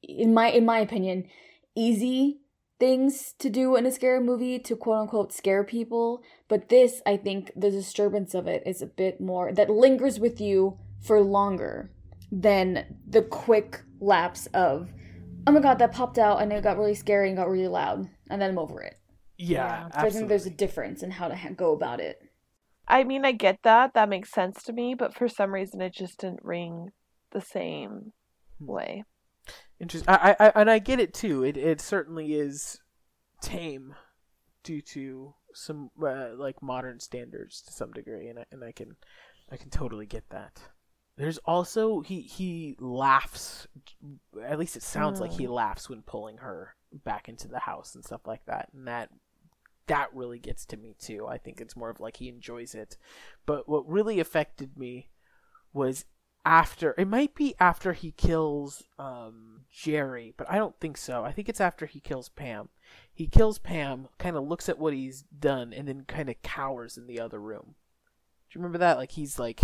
in 0.01 0.33
my 0.33 0.49
in 0.49 0.65
my 0.65 0.79
opinion, 0.79 1.27
easy 1.75 2.39
things 2.79 3.33
to 3.39 3.49
do 3.49 3.75
in 3.75 3.85
a 3.85 3.91
scary 3.91 4.19
movie 4.19 4.59
to 4.59 4.75
quote 4.75 5.01
unquote 5.01 5.31
scare 5.33 5.63
people. 5.63 6.21
But 6.47 6.69
this, 6.69 7.01
I 7.05 7.17
think 7.17 7.51
the 7.55 7.69
disturbance 7.71 8.33
of 8.33 8.47
it 8.47 8.63
is 8.65 8.81
a 8.81 8.87
bit 8.87 9.21
more 9.21 9.53
that 9.53 9.69
lingers 9.69 10.19
with 10.19 10.41
you 10.41 10.79
for 10.99 11.21
longer 11.21 11.91
than 12.31 12.97
the 13.07 13.21
quick 13.21 13.83
lapse 13.99 14.47
of 14.47 14.89
oh 15.45 15.51
my 15.51 15.61
god, 15.61 15.79
that 15.79 15.93
popped 15.93 16.17
out 16.17 16.41
and 16.41 16.51
it 16.51 16.63
got 16.63 16.77
really 16.77 16.95
scary 16.95 17.29
and 17.29 17.37
got 17.37 17.49
really 17.49 17.67
loud 17.67 18.09
and 18.29 18.41
then 18.41 18.49
I'm 18.49 18.59
over 18.59 18.81
it. 18.81 18.96
Yeah, 19.37 19.89
So 19.91 20.07
I 20.07 20.09
think 20.09 20.27
there's 20.27 20.45
a 20.45 20.49
difference 20.51 21.03
in 21.03 21.11
how 21.11 21.27
to 21.27 21.35
ha- 21.35 21.49
go 21.49 21.73
about 21.73 21.99
it. 21.99 22.21
I 22.87 23.03
mean, 23.05 23.23
I 23.25 23.31
get 23.31 23.63
that. 23.63 23.93
That 23.93 24.09
makes 24.09 24.31
sense 24.31 24.63
to 24.63 24.73
me, 24.73 24.93
but 24.93 25.13
for 25.13 25.27
some 25.29 25.53
reason 25.53 25.79
it 25.81 25.93
just 25.93 26.19
didn't 26.19 26.43
ring 26.43 26.91
the 27.31 27.41
same 27.41 28.13
Hmm. 28.59 28.65
way. 28.65 29.03
Interesting. 29.79 30.09
I, 30.09 30.35
I, 30.39 30.47
I, 30.47 30.61
and 30.61 30.69
I 30.71 30.79
get 30.79 30.99
it 30.99 31.13
too. 31.13 31.43
It, 31.43 31.57
it 31.57 31.81
certainly 31.81 32.33
is 32.33 32.79
tame 33.41 33.95
due 34.63 34.81
to 34.81 35.35
some 35.53 35.91
uh, 36.03 36.29
like 36.35 36.61
modern 36.61 36.99
standards 36.99 37.61
to 37.63 37.73
some 37.73 37.91
degree, 37.93 38.27
and 38.29 38.39
I, 38.39 38.45
and 38.51 38.63
I 38.63 38.71
can, 38.71 38.95
I 39.51 39.57
can 39.57 39.69
totally 39.69 40.05
get 40.05 40.29
that. 40.29 40.61
There's 41.17 41.39
also 41.39 42.01
he 42.01 42.21
he 42.21 42.75
laughs. 42.79 43.67
At 44.43 44.59
least 44.59 44.75
it 44.75 44.83
sounds 44.83 45.19
like 45.19 45.31
he 45.33 45.47
laughs 45.47 45.89
when 45.89 46.03
pulling 46.03 46.37
her 46.37 46.75
back 47.05 47.29
into 47.29 47.47
the 47.47 47.59
house 47.59 47.95
and 47.95 48.05
stuff 48.05 48.21
like 48.27 48.45
that, 48.45 48.69
and 48.73 48.87
that 48.87 49.09
that 49.87 50.13
really 50.13 50.39
gets 50.39 50.65
to 50.67 50.77
me 50.77 50.95
too. 50.99 51.25
I 51.27 51.37
think 51.37 51.59
it's 51.59 51.75
more 51.75 51.89
of 51.89 51.99
like 51.99 52.17
he 52.17 52.29
enjoys 52.29 52.75
it. 52.75 52.97
But 53.45 53.67
what 53.67 53.87
really 53.89 54.19
affected 54.19 54.77
me 54.77 55.09
was 55.73 56.05
after 56.45 56.95
it 56.97 57.07
might 57.07 57.35
be 57.35 57.55
after 57.59 57.93
he 57.93 58.11
kills 58.11 58.83
um 58.97 59.61
Jerry, 59.71 60.33
but 60.37 60.49
I 60.49 60.57
don't 60.57 60.79
think 60.79 60.97
so. 60.97 61.23
I 61.25 61.31
think 61.31 61.49
it's 61.49 61.61
after 61.61 61.85
he 61.85 61.99
kills 61.99 62.29
Pam. 62.29 62.69
He 63.13 63.27
kills 63.27 63.59
Pam, 63.59 64.07
kind 64.17 64.35
of 64.37 64.47
looks 64.47 64.69
at 64.69 64.79
what 64.79 64.93
he's 64.93 65.23
done 65.23 65.73
and 65.73 65.87
then 65.87 66.05
kind 66.07 66.29
of 66.29 66.41
cowers 66.43 66.97
in 66.97 67.07
the 67.07 67.19
other 67.19 67.39
room. 67.39 67.75
Do 68.49 68.57
you 68.57 68.61
remember 68.61 68.77
that? 68.77 68.97
Like 68.97 69.11
he's 69.11 69.37
like 69.39 69.61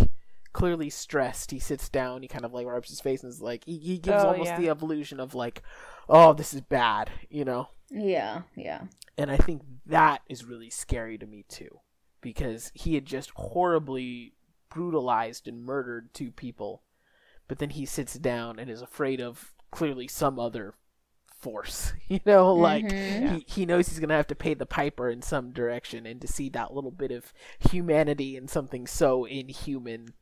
clearly 0.51 0.89
stressed. 0.89 1.51
He 1.51 1.59
sits 1.59 1.87
down, 1.89 2.21
he 2.21 2.27
kind 2.27 2.45
of 2.45 2.53
like 2.53 2.67
rubs 2.67 2.89
his 2.89 2.99
face 3.01 3.23
and 3.23 3.29
is 3.31 3.41
like 3.41 3.63
he, 3.65 3.77
he 3.77 3.97
gives 3.97 4.23
Oh, 4.23 4.29
almost 4.29 4.49
yeah. 4.49 4.59
the 4.59 4.67
illusion 4.67 5.19
of 5.19 5.33
like, 5.33 5.61
"Oh, 6.09 6.33
this 6.33 6.53
is 6.53 6.61
bad," 6.61 7.09
you 7.29 7.45
know? 7.45 7.69
Yeah, 7.91 8.43
yeah. 8.55 8.87
And 9.17 9.31
I 9.31 9.37
think 9.37 9.61
that 9.85 10.21
is 10.27 10.45
really 10.45 10.69
scary 10.69 11.17
to 11.17 11.25
me 11.27 11.43
too, 11.47 11.79
because 12.21 12.71
he 12.73 12.95
had 12.95 13.05
just 13.05 13.31
horribly 13.35 14.33
brutalized 14.69 15.47
and 15.47 15.63
murdered 15.63 16.13
two 16.13 16.31
people, 16.31 16.83
but 17.47 17.59
then 17.59 17.71
he 17.71 17.85
sits 17.85 18.15
down 18.15 18.59
and 18.59 18.69
is 18.69 18.81
afraid 18.81 19.21
of 19.21 19.53
clearly 19.71 20.07
some 20.07 20.39
other 20.39 20.75
force. 21.39 21.93
You 22.09 22.19
know, 22.25 22.53
like 22.55 22.93
Mhm. 22.93 23.23
he, 23.23 23.45
he 23.47 23.65
knows 23.65 23.87
he's 23.89 23.99
gonna 23.99 24.15
have 24.15 24.27
to 24.27 24.35
pay 24.35 24.53
the 24.53 24.65
piper 24.67 25.09
in 25.09 25.21
some 25.23 25.51
direction, 25.51 26.05
and 26.05 26.21
to 26.21 26.27
see 26.27 26.49
that 26.49 26.73
little 26.73 26.91
bit 26.91 27.11
of 27.11 27.33
humanity 27.71 28.37
in 28.37 28.47
something 28.47 28.87
so 28.87 29.25
inhuman. 29.25 30.13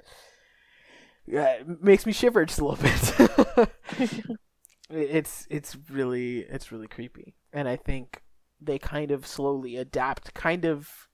Uh, 1.36 1.54
makes 1.80 2.06
me 2.06 2.12
shiver 2.12 2.46
just 2.46 2.60
a 2.60 2.66
little 2.66 2.84
bit. 2.84 3.70
it's 4.90 5.48
it's 5.50 5.78
really 5.90 6.40
it's 6.40 6.72
really 6.72 6.88
creepy 6.88 7.34
and 7.54 7.68
i 7.68 7.76
think 7.76 8.22
they 8.62 8.78
kind 8.78 9.12
of 9.12 9.26
slowly 9.26 9.76
adapt 9.76 10.34
kind 10.34 10.66
of 10.66 11.10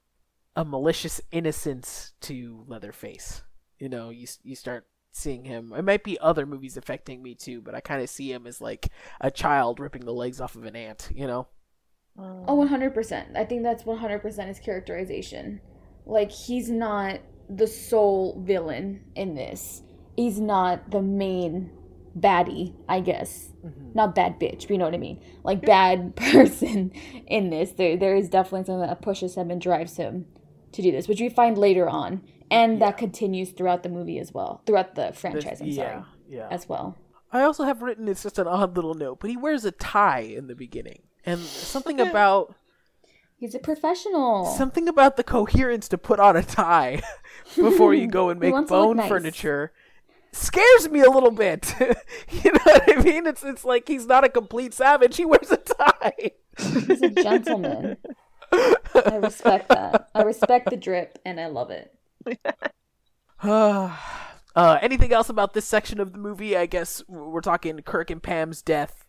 a 0.57 0.65
malicious 0.65 1.21
innocence 1.31 2.13
to 2.19 2.65
Leatherface. 2.67 3.43
You 3.79 3.89
know, 3.89 4.09
you 4.09 4.27
you 4.43 4.55
start 4.55 4.87
seeing 5.11 5.45
him. 5.45 5.71
It 5.71 5.83
might 5.83 6.03
be 6.03 6.19
other 6.19 6.47
movies 6.47 6.77
affecting 6.77 7.21
me 7.21 7.35
too, 7.35 7.61
but 7.61 7.75
I 7.75 7.79
kind 7.79 8.01
of 8.01 8.09
see 8.09 8.31
him 8.31 8.47
as 8.47 8.59
like 8.59 8.87
a 9.21 9.29
child 9.29 9.79
ripping 9.79 10.03
the 10.03 10.13
legs 10.13 10.41
off 10.41 10.55
of 10.55 10.65
an 10.65 10.75
ant. 10.75 11.09
You 11.13 11.27
know. 11.27 11.47
Oh, 12.19 12.67
100%. 12.67 13.37
I 13.37 13.45
think 13.45 13.61
that's 13.61 13.83
100% 13.83 14.47
his 14.47 14.59
characterization. 14.59 15.61
Like, 16.03 16.31
he's 16.31 16.67
not 16.67 17.19
the 17.47 17.67
sole 17.67 18.41
villain 18.43 19.03
in 19.13 19.35
this. 19.35 19.83
He's 20.15 20.39
not 20.39 20.89
the 20.89 21.03
main 21.03 21.76
baddie, 22.17 22.73
I 22.87 22.99
guess. 23.01 23.51
Mhm. 23.65 23.93
Not 23.95 24.15
bad 24.15 24.39
bitch, 24.39 24.61
but 24.61 24.69
you 24.71 24.77
know 24.77 24.85
what 24.85 24.93
I 24.93 24.97
mean. 24.97 25.19
Like, 25.43 25.61
bad 25.61 26.15
person 26.15 26.91
in 27.27 27.49
this. 27.49 27.71
There, 27.71 27.97
there 27.97 28.15
is 28.15 28.29
definitely 28.29 28.65
something 28.65 28.87
that 28.87 29.01
pushes 29.01 29.35
him 29.35 29.51
and 29.51 29.61
drives 29.61 29.97
him 29.97 30.25
to 30.71 30.81
do 30.81 30.91
this, 30.91 31.07
which 31.07 31.21
we 31.21 31.29
find 31.29 31.57
later 31.57 31.87
on. 31.89 32.21
And 32.49 32.81
that 32.81 32.97
continues 32.97 33.49
throughout 33.51 33.83
the 33.83 33.89
movie 33.89 34.19
as 34.19 34.33
well. 34.33 34.61
Throughout 34.65 34.95
the 34.95 35.11
franchise, 35.13 35.59
I'm 35.59 35.67
yeah, 35.67 35.75
sorry. 35.91 36.03
yeah. 36.29 36.47
As 36.49 36.69
well. 36.69 36.95
I 37.33 37.41
also 37.41 37.65
have 37.65 37.81
written 37.81 38.07
it's 38.07 38.23
just 38.23 38.39
an 38.39 38.47
odd 38.47 38.75
little 38.75 38.93
note, 38.93 39.19
but 39.19 39.29
he 39.29 39.35
wears 39.35 39.65
a 39.65 39.71
tie 39.71 40.21
in 40.21 40.47
the 40.47 40.55
beginning, 40.55 41.01
and 41.25 41.41
something 41.41 41.99
about 41.99 42.55
He's 43.35 43.53
a 43.53 43.59
professional. 43.59 44.45
something 44.45 44.87
about 44.87 45.17
the 45.17 45.23
coherence 45.25 45.89
to 45.89 45.97
put 45.97 46.21
on 46.21 46.37
a 46.37 46.41
tie 46.41 47.01
before 47.55 47.93
you 47.93 48.07
go 48.07 48.29
and 48.29 48.39
make 48.39 48.53
wants 48.53 48.69
to 48.69 48.77
look 48.77 48.87
bone 48.87 48.97
nice. 48.97 49.09
furniture 49.09 49.73
scares 50.37 50.89
me 50.89 51.01
a 51.01 51.09
little 51.09 51.31
bit. 51.31 51.73
you 51.79 52.51
know 52.51 52.59
what 52.63 52.97
I 52.97 53.01
mean? 53.01 53.25
It's 53.27 53.43
it's 53.43 53.65
like 53.65 53.87
he's 53.87 54.05
not 54.05 54.23
a 54.23 54.29
complete 54.29 54.73
savage. 54.73 55.17
He 55.17 55.25
wears 55.25 55.51
a 55.51 55.57
tie. 55.57 56.31
He's 56.57 57.01
a 57.01 57.09
gentleman. 57.09 57.97
I 58.51 59.19
respect 59.21 59.69
that. 59.69 60.09
I 60.15 60.23
respect 60.23 60.69
the 60.69 60.77
drip, 60.77 61.19
and 61.25 61.39
I 61.39 61.47
love 61.47 61.71
it. 61.71 61.93
uh, 63.43 63.95
anything 64.81 65.13
else 65.13 65.29
about 65.29 65.53
this 65.53 65.65
section 65.65 65.99
of 65.99 66.11
the 66.13 66.17
movie? 66.17 66.57
I 66.57 66.65
guess 66.65 67.03
we're 67.07 67.41
talking 67.41 67.77
Kirk 67.79 68.09
and 68.09 68.21
Pam's 68.23 68.61
death. 68.61 69.05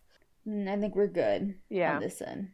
Mm, 0.47 0.69
I 0.69 0.79
think 0.79 0.95
we're 0.95 1.07
good 1.07 1.55
Yeah. 1.69 1.95
on 1.95 2.01
this 2.01 2.21
end. 2.21 2.49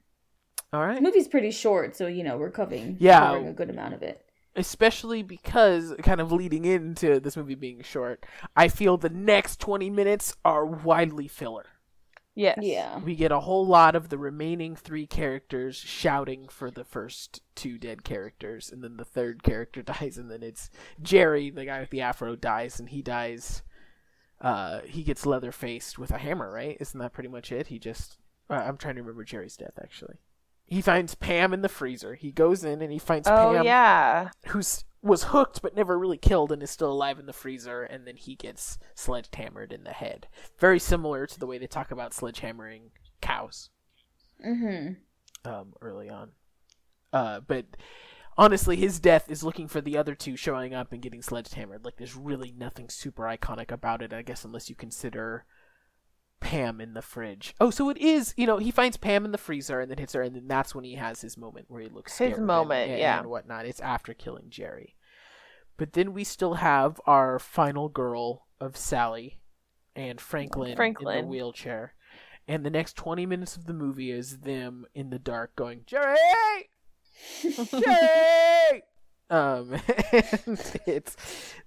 All 0.74 0.94
The 0.94 1.02
movie's 1.02 1.28
pretty 1.28 1.52
short, 1.52 1.96
so 1.96 2.08
you 2.08 2.24
know 2.24 2.38
we're 2.38 2.52
covering, 2.52 2.98
Yeah. 3.00 3.20
covering 3.20 3.48
a 3.48 3.54
good 3.54 3.70
amount 3.70 3.94
of 3.94 4.02
it. 4.04 4.25
Especially 4.56 5.24
because 5.24 5.94
kind 6.04 6.22
of 6.22 6.32
leading 6.32 6.66
into 6.66 7.20
this 7.20 7.38
movie 7.38 7.56
being 7.56 7.82
short, 7.82 8.26
I 8.56 8.68
feel 8.68 8.98
the 8.98 9.10
next 9.10 9.60
20 9.60 9.90
minutes 9.90 10.36
are 10.44 10.66
widely 10.66 11.28
filler. 11.28 11.66
Yes. 12.36 12.60
Yeah. 12.62 13.00
We 13.00 13.16
get 13.16 13.32
a 13.32 13.40
whole 13.40 13.66
lot 13.66 13.96
of 13.96 14.10
the 14.10 14.18
remaining 14.18 14.76
three 14.76 15.08
characters 15.08 15.78
shouting 15.78 16.50
for 16.50 16.70
the 16.70 16.84
first 16.84 17.42
two 17.56 17.78
dead 17.78 18.04
characters, 18.04 18.70
and 18.72 18.84
then 18.84 18.98
the 18.98 19.06
third 19.06 19.42
character 19.42 19.82
dies, 19.82 20.18
and 20.18 20.30
then 20.30 20.44
it's 20.44 20.70
Jerry, 21.02 21.50
the 21.50 21.66
guy 21.66 21.80
with 21.80 21.92
the 21.92 22.02
afro, 22.02 22.36
dies, 22.36 22.80
and 22.80 22.90
he 22.90 23.02
dies. 23.02 23.64
Uh, 24.42 24.82
he 24.82 25.04
gets 25.04 25.26
leather 25.26 25.54
faced 25.54 25.98
with 25.98 26.12
a 26.12 26.18
hammer, 26.18 26.52
right? 26.52 26.76
Isn't 26.82 27.00
that 27.00 27.14
pretty 27.14 27.30
much 27.30 27.54
it? 27.54 27.68
He 27.68 27.80
just. 27.80 28.18
Uh, 28.50 28.56
I'm 28.56 28.78
trying 28.78 28.96
to 28.96 29.02
remember 29.02 29.24
Jerry's 29.24 29.56
death, 29.56 29.80
actually. 29.82 30.18
He 30.68 30.82
finds 30.82 31.16
Pam 31.16 31.54
in 31.54 31.62
the 31.62 31.70
freezer. 31.70 32.16
He 32.16 32.32
goes 32.32 32.64
in 32.64 32.82
and 32.82 32.92
he 32.92 33.00
finds 33.00 33.28
Oh 33.28 33.54
Pam 33.54 33.66
yeah. 33.66 34.30
who's 34.48 34.84
was 35.02 35.26
hooked 35.26 35.62
but 35.62 35.76
never 35.76 36.00
really 36.00 36.18
killed 36.18 36.52
and 36.52 36.64
is 36.64 36.72
still 36.72 36.92
alive 36.92 37.20
in 37.20 37.28
the 37.28 37.34
freezer 37.34 37.84
and 37.84 38.08
then 38.08 38.16
he 38.16 38.34
gets 38.36 38.80
sledgehammered 38.96 39.72
in 39.72 39.84
the 39.84 39.92
head 39.94 40.28
very 40.58 40.80
similar 40.80 41.28
to 41.28 41.40
the 41.40 41.46
way 41.46 41.60
they 41.60 41.68
talk 41.68 41.92
about 41.92 42.12
sledgehammering 42.12 42.90
cows 43.22 43.70
Mm-hmm. 44.44 44.94
um, 45.48 45.74
early 45.80 46.10
on 46.10 46.32
uh, 47.14 47.40
but 47.40 47.66
honestly 48.36 48.76
his 48.76 49.00
death 49.00 49.30
is 49.30 49.44
looking 49.44 49.68
for 49.68 49.80
the 49.80 49.96
other 49.96 50.16
two 50.16 50.36
showing 50.36 50.74
up 50.74 50.92
and 50.92 51.04
getting 51.04 51.22
sledgehammered 51.22 51.86
like 51.86 51.98
there's 51.98 52.16
really 52.16 52.52
nothing 52.58 52.90
super 52.90 53.24
iconic 53.24 53.72
about 53.72 54.02
it 54.02 54.12
i 54.12 54.24
guess 54.24 54.44
unless 54.44 54.70
you 54.72 54.76
consider 54.76 55.46
Pam 56.46 56.80
in 56.80 56.94
the 56.94 57.02
fridge. 57.02 57.56
Oh, 57.60 57.72
so 57.72 57.90
it 57.90 57.98
is, 57.98 58.36
you 58.38 58.46
know, 58.46 58.60
he 58.60 58.70
finds 58.70 58.98
Pam 58.98 59.26
in 59.26 59.32
the 59.32 59.38
freezer 59.40 59.80
and 59.80 59.90
then 59.90 59.98
hits 59.98 60.14
her, 60.14 60.22
and 60.22 60.36
then 60.36 60.48
that's 60.48 60.76
when 60.76 60.84
he 60.84 60.94
has 60.94 61.22
his 61.22 61.40
moment 61.40 61.66
where 61.70 61.82
he 61.82 61.90
looks 61.90 62.20
His 62.20 62.38
moment, 62.38 62.92
and, 62.92 63.00
yeah. 63.00 63.18
and 63.18 63.28
whatnot. 63.28 63.66
It's 63.66 63.80
after 63.80 64.14
killing 64.14 64.52
Jerry. 64.52 64.96
But 65.76 65.94
then 65.94 66.14
we 66.14 66.24
still 66.24 66.54
have 66.54 67.02
our 67.08 67.40
final 67.40 67.90
girl 67.90 68.46
of 68.62 68.78
Sally 68.78 69.40
and 69.96 70.22
Franklin, 70.22 70.70
in 70.70 70.76
Franklin. 70.76 71.22
the 71.22 71.28
wheelchair. 71.28 71.96
And 72.48 72.64
the 72.64 72.70
next 72.70 72.96
20 72.96 73.26
minutes 73.26 73.58
of 73.58 73.66
the 73.66 73.74
movie 73.74 74.12
is 74.12 74.42
them 74.42 74.86
in 74.94 75.10
the 75.10 75.18
dark 75.18 75.56
going, 75.56 75.82
Jerry! 75.88 76.16
Jerry! 77.42 78.84
um, 79.32 79.72
and 80.12 80.80
it's 80.86 81.18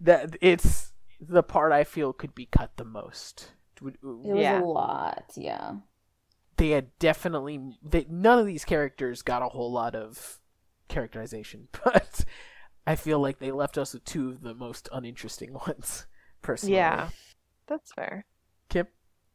that 0.00 0.36
it's 0.40 0.92
the 1.20 1.42
part 1.42 1.72
I 1.72 1.82
feel 1.82 2.12
could 2.12 2.36
be 2.36 2.46
cut 2.46 2.76
the 2.76 2.84
most. 2.84 3.54
Would- 3.80 3.94
It 3.96 4.04
was 4.04 4.38
Yeah. 4.42 4.60
a 4.62 4.64
lot, 4.64 5.32
yeah. 5.36 5.76
They 6.56 6.70
had 6.70 6.98
definitely 6.98 7.76
they, 7.82 8.06
none 8.08 8.38
of 8.38 8.46
these 8.46 8.64
characters 8.64 9.22
got 9.22 9.42
a 9.42 9.48
whole 9.48 9.70
lot 9.70 9.94
of 9.94 10.40
characterization, 10.88 11.68
but 11.84 12.24
I 12.86 12.96
feel 12.96 13.20
like 13.20 13.38
they 13.38 13.52
left 13.52 13.78
us 13.78 13.94
with 13.94 14.04
two 14.04 14.30
of 14.30 14.40
the 14.42 14.54
most 14.54 14.88
uninteresting 14.92 15.52
ones. 15.66 16.06
Personally, 16.42 16.76
Yeah. 16.76 17.10
That's 17.66 17.92
fair. 17.92 18.24
Kip. 18.70 18.90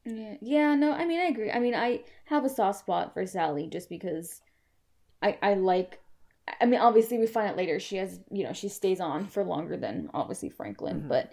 Yeah, 0.05 0.35
yeah, 0.41 0.75
no, 0.75 0.91
I 0.91 1.05
mean, 1.05 1.19
I 1.19 1.25
agree. 1.25 1.51
I 1.51 1.59
mean, 1.59 1.75
I 1.75 2.03
have 2.25 2.43
a 2.43 2.49
soft 2.49 2.79
spot 2.79 3.13
for 3.13 3.25
Sally 3.25 3.67
just 3.67 3.87
because 3.89 4.41
I 5.21 5.37
I 5.41 5.53
like. 5.53 5.99
I 6.59 6.65
mean, 6.65 6.81
obviously, 6.81 7.17
we 7.19 7.25
find 7.27 7.47
out 7.47 7.55
later 7.55 7.79
she 7.79 7.95
has, 7.97 8.19
you 8.29 8.43
know, 8.43 8.51
she 8.51 8.67
stays 8.67 8.99
on 8.99 9.27
for 9.27 9.45
longer 9.45 9.77
than 9.77 10.09
obviously 10.13 10.49
Franklin, 10.49 11.03
Mhm. 11.03 11.07
but 11.07 11.31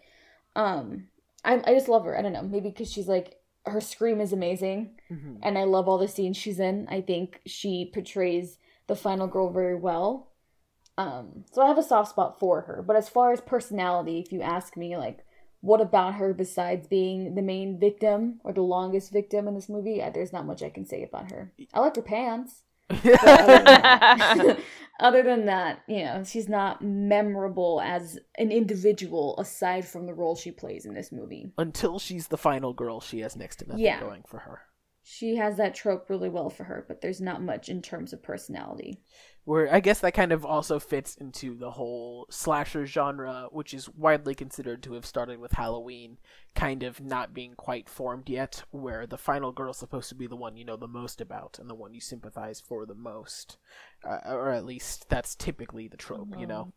um, 0.55 1.09
I 1.45 1.55
I 1.65 1.75
just 1.75 1.89
love 1.89 2.05
her. 2.05 2.17
I 2.19 2.23
don't 2.23 2.33
know, 2.33 2.43
maybe 2.43 2.69
because 2.71 2.91
she's 2.93 3.09
like 3.09 3.37
her 3.67 3.81
scream 3.81 4.21
is 4.21 4.33
amazing, 4.33 4.99
Mhm. 5.11 5.39
and 5.43 5.59
I 5.59 5.65
love 5.65 5.87
all 5.89 5.99
the 5.99 6.09
scenes 6.09 6.37
she's 6.37 6.59
in. 6.61 6.87
I 6.89 7.01
think 7.03 7.41
she 7.47 7.91
portrays 7.93 8.59
the 8.87 8.97
final 8.97 9.27
girl 9.27 9.51
very 9.51 9.75
well. 9.77 10.29
Um, 10.99 11.45
so 11.53 11.63
I 11.63 11.69
have 11.69 11.79
a 11.79 11.83
soft 11.83 12.11
spot 12.11 12.39
for 12.41 12.63
her. 12.63 12.83
But 12.87 12.97
as 12.97 13.09
far 13.09 13.33
as 13.33 13.41
personality, 13.41 14.19
if 14.19 14.33
you 14.33 14.41
ask 14.43 14.77
me, 14.77 14.97
like, 14.97 15.25
what 15.61 15.81
about 15.81 16.15
her 16.15 16.33
besides 16.35 16.87
being 16.89 17.35
the 17.35 17.43
main 17.43 17.79
victim 17.79 18.41
or 18.45 18.53
the 18.53 18.63
longest 18.63 19.13
victim 19.13 19.47
in 19.47 19.55
this 19.55 19.69
movie? 19.69 20.03
There's 20.13 20.33
not 20.33 20.47
much 20.47 20.63
I 20.63 20.71
can 20.71 20.85
say 20.87 21.03
about 21.03 21.31
her. 21.31 21.53
I 21.73 21.81
like 21.81 21.97
her 21.97 22.03
pants. 22.03 22.63
But 23.03 23.25
other, 23.25 23.47
than 23.55 23.65
that, 23.65 24.59
other 25.01 25.23
than 25.23 25.47
that, 25.47 25.81
you 25.89 26.05
know, 26.05 26.23
she's 26.25 26.49
not 26.49 26.83
memorable 26.83 27.81
as 27.83 28.19
an 28.37 28.51
individual 28.53 29.39
aside 29.39 29.87
from 29.87 30.07
the 30.07 30.15
role 30.15 30.37
she 30.37 30.51
plays 30.51 30.85
in 30.87 30.95
this 30.95 31.13
movie. 31.13 31.53
Until 31.59 31.99
she's 31.99 32.29
the 32.29 32.39
final 32.39 32.73
girl, 32.73 33.01
she 33.01 33.21
has 33.21 33.37
next 33.37 33.57
to 33.57 33.69
nothing 33.69 33.85
Yeah. 33.85 34.01
going 34.01 34.23
for 34.27 34.39
her. 34.41 34.61
She 35.03 35.37
has 35.37 35.57
that 35.57 35.75
trope 35.75 36.11
really 36.11 36.29
well 36.29 36.51
for 36.51 36.65
her, 36.65 36.85
but 36.87 37.01
there's 37.01 37.21
not 37.21 37.43
much 37.43 37.69
in 37.69 37.81
terms 37.83 38.13
of 38.13 38.23
personality. 38.23 39.01
Where 39.45 39.73
I 39.73 39.81
guess 39.81 40.01
that 40.01 40.15
kind 40.15 40.33
of 40.33 40.45
also 40.45 40.79
fits 40.79 41.17
into 41.17 41.57
the 41.57 41.73
whole 41.73 42.27
slasher 42.31 42.87
genre, 42.87 43.49
which 43.51 43.73
is 43.73 43.89
widely 43.89 44.35
considered 44.35 44.83
to 44.83 44.93
have 44.93 45.07
started 45.07 45.41
with 45.41 45.53
Halloween, 45.53 46.19
kind 46.55 46.83
of 46.83 47.01
not 47.01 47.35
being 47.35 47.55
quite 47.55 47.89
formed 47.89 48.29
yet, 48.29 48.63
where 48.71 49.07
the 49.07 49.19
final 49.19 49.51
girl's 49.51 49.79
supposed 49.79 50.09
to 50.11 50.15
be 50.15 50.27
the 50.27 50.37
one 50.37 50.57
you 50.57 50.65
know 50.65 50.77
the 50.77 50.87
most 50.87 51.21
about 51.21 51.59
and 51.59 51.69
the 51.71 51.75
one 51.75 51.95
you 51.95 52.01
sympathize 52.01 52.61
for 52.61 52.87
the 52.87 52.95
most. 52.95 53.57
Uh, 54.05 54.19
or 54.27 54.51
at 54.51 54.65
least 54.65 55.09
that's 55.09 55.35
typically 55.35 55.89
the 55.89 55.97
trope, 55.97 56.35
you 56.39 56.47
know? 56.47 56.73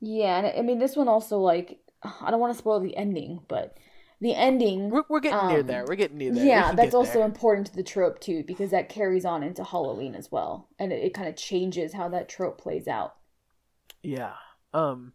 Yeah, 0.00 0.38
and 0.38 0.58
I 0.58 0.62
mean, 0.62 0.78
this 0.78 0.96
one 0.96 1.08
also, 1.08 1.38
like, 1.38 1.78
I 2.02 2.30
don't 2.30 2.40
want 2.40 2.52
to 2.52 2.58
spoil 2.58 2.80
the 2.80 2.96
ending, 2.96 3.40
but 3.48 3.76
the 4.24 4.34
ending. 4.34 4.90
We're, 4.90 5.04
we're 5.08 5.20
getting 5.20 5.46
near 5.46 5.60
Um, 5.60 5.66
there. 5.66 5.84
We're 5.86 5.94
getting 5.96 6.18
near 6.18 6.32
there. 6.32 6.44
Yeah, 6.46 6.72
that's 6.72 6.94
also 6.94 7.18
there. 7.18 7.26
important 7.26 7.68
to 7.68 7.76
the 7.76 7.82
trope, 7.84 8.20
too, 8.20 8.42
because 8.44 8.70
that 8.70 8.88
carries 8.88 9.24
on 9.24 9.42
into 9.44 9.62
Halloween 9.62 10.14
as 10.16 10.32
well. 10.32 10.68
And 10.78 10.92
it, 10.92 11.04
it 11.04 11.14
kind 11.14 11.28
of 11.28 11.36
changes 11.36 11.92
how 11.92 12.08
that 12.08 12.28
trope 12.28 12.58
plays 12.60 12.88
out. 12.88 13.14
Yeah. 14.02 14.34
Um 14.72 15.12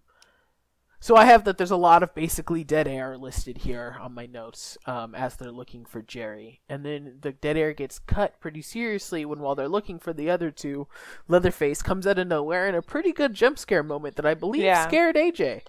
so 0.99 1.15
I 1.15 1.25
have 1.25 1.45
that 1.45 1.57
there's 1.57 1.71
a 1.71 1.77
lot 1.77 2.03
of 2.03 2.13
basically 2.13 2.63
dead 2.63 2.87
air 2.87 3.17
listed 3.17 3.59
here 3.59 3.97
on 4.01 4.13
my 4.13 4.25
notes 4.25 4.77
um, 4.85 5.15
as 5.15 5.35
they're 5.35 5.51
looking 5.51 5.85
for 5.85 6.01
Jerry. 6.01 6.61
And 6.67 6.85
then 6.85 7.17
the 7.21 7.31
dead 7.31 7.55
air 7.57 7.73
gets 7.73 7.99
cut 7.99 8.39
pretty 8.39 8.61
seriously 8.61 9.23
when 9.25 9.39
while 9.39 9.55
they're 9.55 9.69
looking 9.69 9.97
for 9.99 10.11
the 10.13 10.29
other 10.29 10.51
two, 10.51 10.87
Leatherface 11.27 11.81
comes 11.81 12.05
out 12.05 12.19
of 12.19 12.27
nowhere 12.27 12.67
in 12.67 12.75
a 12.75 12.81
pretty 12.81 13.11
good 13.13 13.33
jump 13.33 13.57
scare 13.57 13.83
moment 13.83 14.15
that 14.17 14.25
I 14.25 14.33
believe 14.33 14.63
Yeah. 14.63 14.87
scared 14.87 15.15
AJ. 15.15 15.61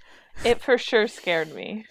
It 0.45 0.61
for 0.61 0.79
sure 0.79 1.07
scared 1.07 1.55
me. 1.55 1.87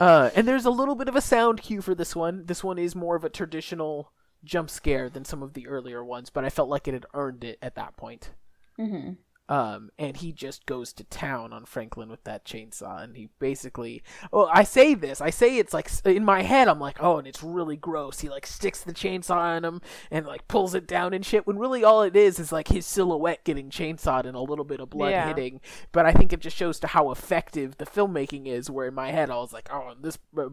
Uh, 0.00 0.30
and 0.34 0.46
there's 0.46 0.64
a 0.66 0.70
little 0.70 0.94
bit 0.94 1.08
of 1.08 1.16
a 1.16 1.20
sound 1.20 1.62
cue 1.62 1.80
for 1.80 1.94
this 1.94 2.14
one. 2.16 2.46
This 2.46 2.62
one 2.64 2.78
is 2.78 2.94
more 2.94 3.16
of 3.16 3.24
a 3.24 3.30
traditional 3.30 4.12
jump 4.44 4.70
scare 4.70 5.08
than 5.08 5.24
some 5.24 5.42
of 5.42 5.54
the 5.54 5.66
earlier 5.66 6.04
ones, 6.04 6.30
but 6.30 6.44
I 6.44 6.50
felt 6.50 6.68
like 6.68 6.86
it 6.86 6.94
had 6.94 7.06
earned 7.14 7.44
it 7.44 7.58
at 7.62 7.74
that 7.76 7.96
point. 7.96 8.30
hmm 8.76 9.12
Um, 9.48 9.90
and 9.96 10.16
he 10.16 10.32
just 10.32 10.66
goes 10.66 10.92
to 10.94 11.04
town 11.04 11.52
on 11.52 11.66
Franklin 11.66 12.08
with 12.08 12.24
that 12.24 12.44
chainsaw, 12.44 13.02
and 13.04 13.16
he 13.16 13.28
basically. 13.38 14.02
Well, 14.32 14.50
I 14.52 14.64
say 14.64 14.94
this, 14.94 15.20
I 15.20 15.30
say 15.30 15.58
it's 15.58 15.72
like 15.72 15.88
in 16.04 16.24
my 16.24 16.42
head, 16.42 16.66
I'm 16.66 16.80
like, 16.80 16.96
oh, 17.00 17.18
and 17.18 17.28
it's 17.28 17.42
really 17.44 17.76
gross. 17.76 18.20
He 18.20 18.28
like 18.28 18.46
sticks 18.46 18.80
the 18.82 18.92
chainsaw 18.92 19.36
on 19.36 19.64
him 19.64 19.80
and 20.10 20.26
like 20.26 20.48
pulls 20.48 20.74
it 20.74 20.88
down 20.88 21.14
and 21.14 21.24
shit. 21.24 21.46
When 21.46 21.58
really 21.58 21.84
all 21.84 22.02
it 22.02 22.16
is 22.16 22.40
is 22.40 22.50
like 22.50 22.68
his 22.68 22.86
silhouette 22.86 23.44
getting 23.44 23.70
chainsawed 23.70 24.24
and 24.26 24.36
a 24.36 24.40
little 24.40 24.64
bit 24.64 24.80
of 24.80 24.90
blood 24.90 25.12
Yeah. 25.12 25.28
hitting. 25.28 25.60
But 25.92 26.06
I 26.06 26.12
think 26.12 26.32
it 26.32 26.40
just 26.40 26.56
shows 26.56 26.80
to 26.80 26.88
how 26.88 27.12
effective 27.12 27.76
the 27.78 27.86
filmmaking 27.86 28.46
is. 28.46 28.68
Where 28.68 28.88
in 28.88 28.94
my 28.94 29.12
head, 29.12 29.30
I 29.30 29.36
was 29.36 29.52
like, 29.52 29.68
oh, 29.72 29.94
this 30.00 30.18
uh, 30.36 30.48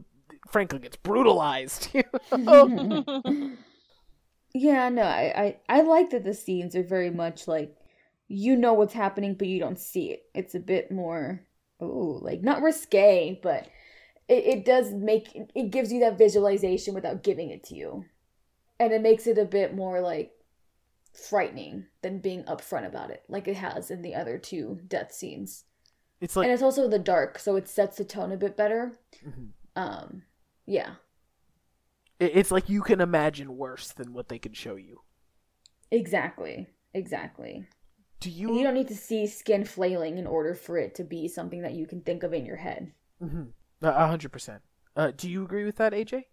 Franklin 0.50 0.84
gets 0.84 0.98
brutalized. 0.98 1.90
you 1.94 2.04
know? 2.38 3.52
Yeah, 4.56 4.90
no, 4.90 5.02
I, 5.02 5.56
I 5.68 5.78
I 5.80 5.82
like 5.82 6.12
that 6.12 6.24
the 6.24 6.34
scenes 6.36 6.76
are 6.76 6.84
very 6.84 7.10
much 7.10 7.48
like 7.48 7.76
you 8.34 8.56
know 8.56 8.74
what's 8.74 8.94
happening, 8.94 9.36
but 9.36 9.48
you 9.48 9.60
don't 9.60 9.80
see 9.80 10.12
it. 10.12 10.26
It's 10.34 10.56
a 10.56 10.60
bit 10.60 10.92
more, 10.92 11.42
oh, 11.80 12.20
like 12.22 12.42
not 12.42 12.62
risque, 12.62 13.40
but 13.44 13.68
it, 14.28 14.46
it 14.46 14.66
does 14.66 14.92
make 14.94 15.30
it 15.56 15.72
gives 15.72 15.92
you 15.94 16.02
that 16.02 16.18
visualization 16.18 16.94
without 16.94 17.24
giving 17.24 17.50
it 17.52 17.64
to 17.66 17.76
you, 17.76 18.06
and 18.80 18.94
it 18.94 19.02
makes 19.02 19.28
it 19.28 19.38
a 19.38 19.46
bit 19.46 19.76
more 19.76 20.02
like 20.02 20.34
frightening 21.14 21.88
than 22.02 22.20
being 22.20 22.44
upfront 22.46 22.88
about 22.88 23.12
it, 23.12 23.24
like 23.30 23.48
it 23.48 23.58
has 23.58 23.92
in 23.92 24.02
the 24.02 24.16
other 24.16 24.38
two 24.38 24.82
death 24.88 25.12
scenes. 25.14 25.66
it's 26.22 26.36
like 26.36 26.46
and 26.46 26.54
it's 26.54 26.64
also 26.64 26.88
the 26.88 27.00
dark, 27.00 27.40
so 27.40 27.56
it 27.56 27.68
sets 27.68 27.98
the 27.98 28.06
tone 28.06 28.32
a 28.32 28.38
bit 28.38 28.58
better. 28.58 29.00
Mhm. 29.26 29.52
Um, 29.76 30.24
yeah, 30.66 30.96
it's 32.20 32.52
like 32.52 32.70
you 32.70 32.82
can 32.82 33.02
imagine 33.02 33.58
worse 33.58 33.92
than 33.92 34.14
what 34.14 34.30
they 34.30 34.40
can 34.40 34.54
show 34.54 34.76
you. 34.76 35.02
exactly, 35.92 36.68
exactly. 36.94 37.66
Do 38.24 38.30
And 38.30 38.38
you? 38.38 38.54
you 38.58 38.64
don't 38.64 38.74
need 38.74 38.88
to 38.88 38.96
see 38.96 39.28
skin 39.28 39.66
flailing 39.66 40.18
in 40.18 40.26
order 40.28 40.56
for 40.56 40.78
it 40.78 40.96
to 40.96 41.04
be 41.04 41.28
something 41.28 41.62
that 41.62 41.74
you 41.74 41.86
can 41.86 42.02
think 42.02 42.24
of 42.24 42.34
in 42.34 42.46
your 42.46 42.56
head. 42.58 42.94
Mhm. 43.22 43.54
A 43.82 43.88
a 43.90 44.08
hundred 44.08 44.32
percent. 44.32 44.64
Uh, 44.96 45.12
do 45.12 45.30
you 45.30 45.44
agree 45.44 45.66
with 45.66 45.76
that, 45.78 45.94
AJ? 45.94 46.30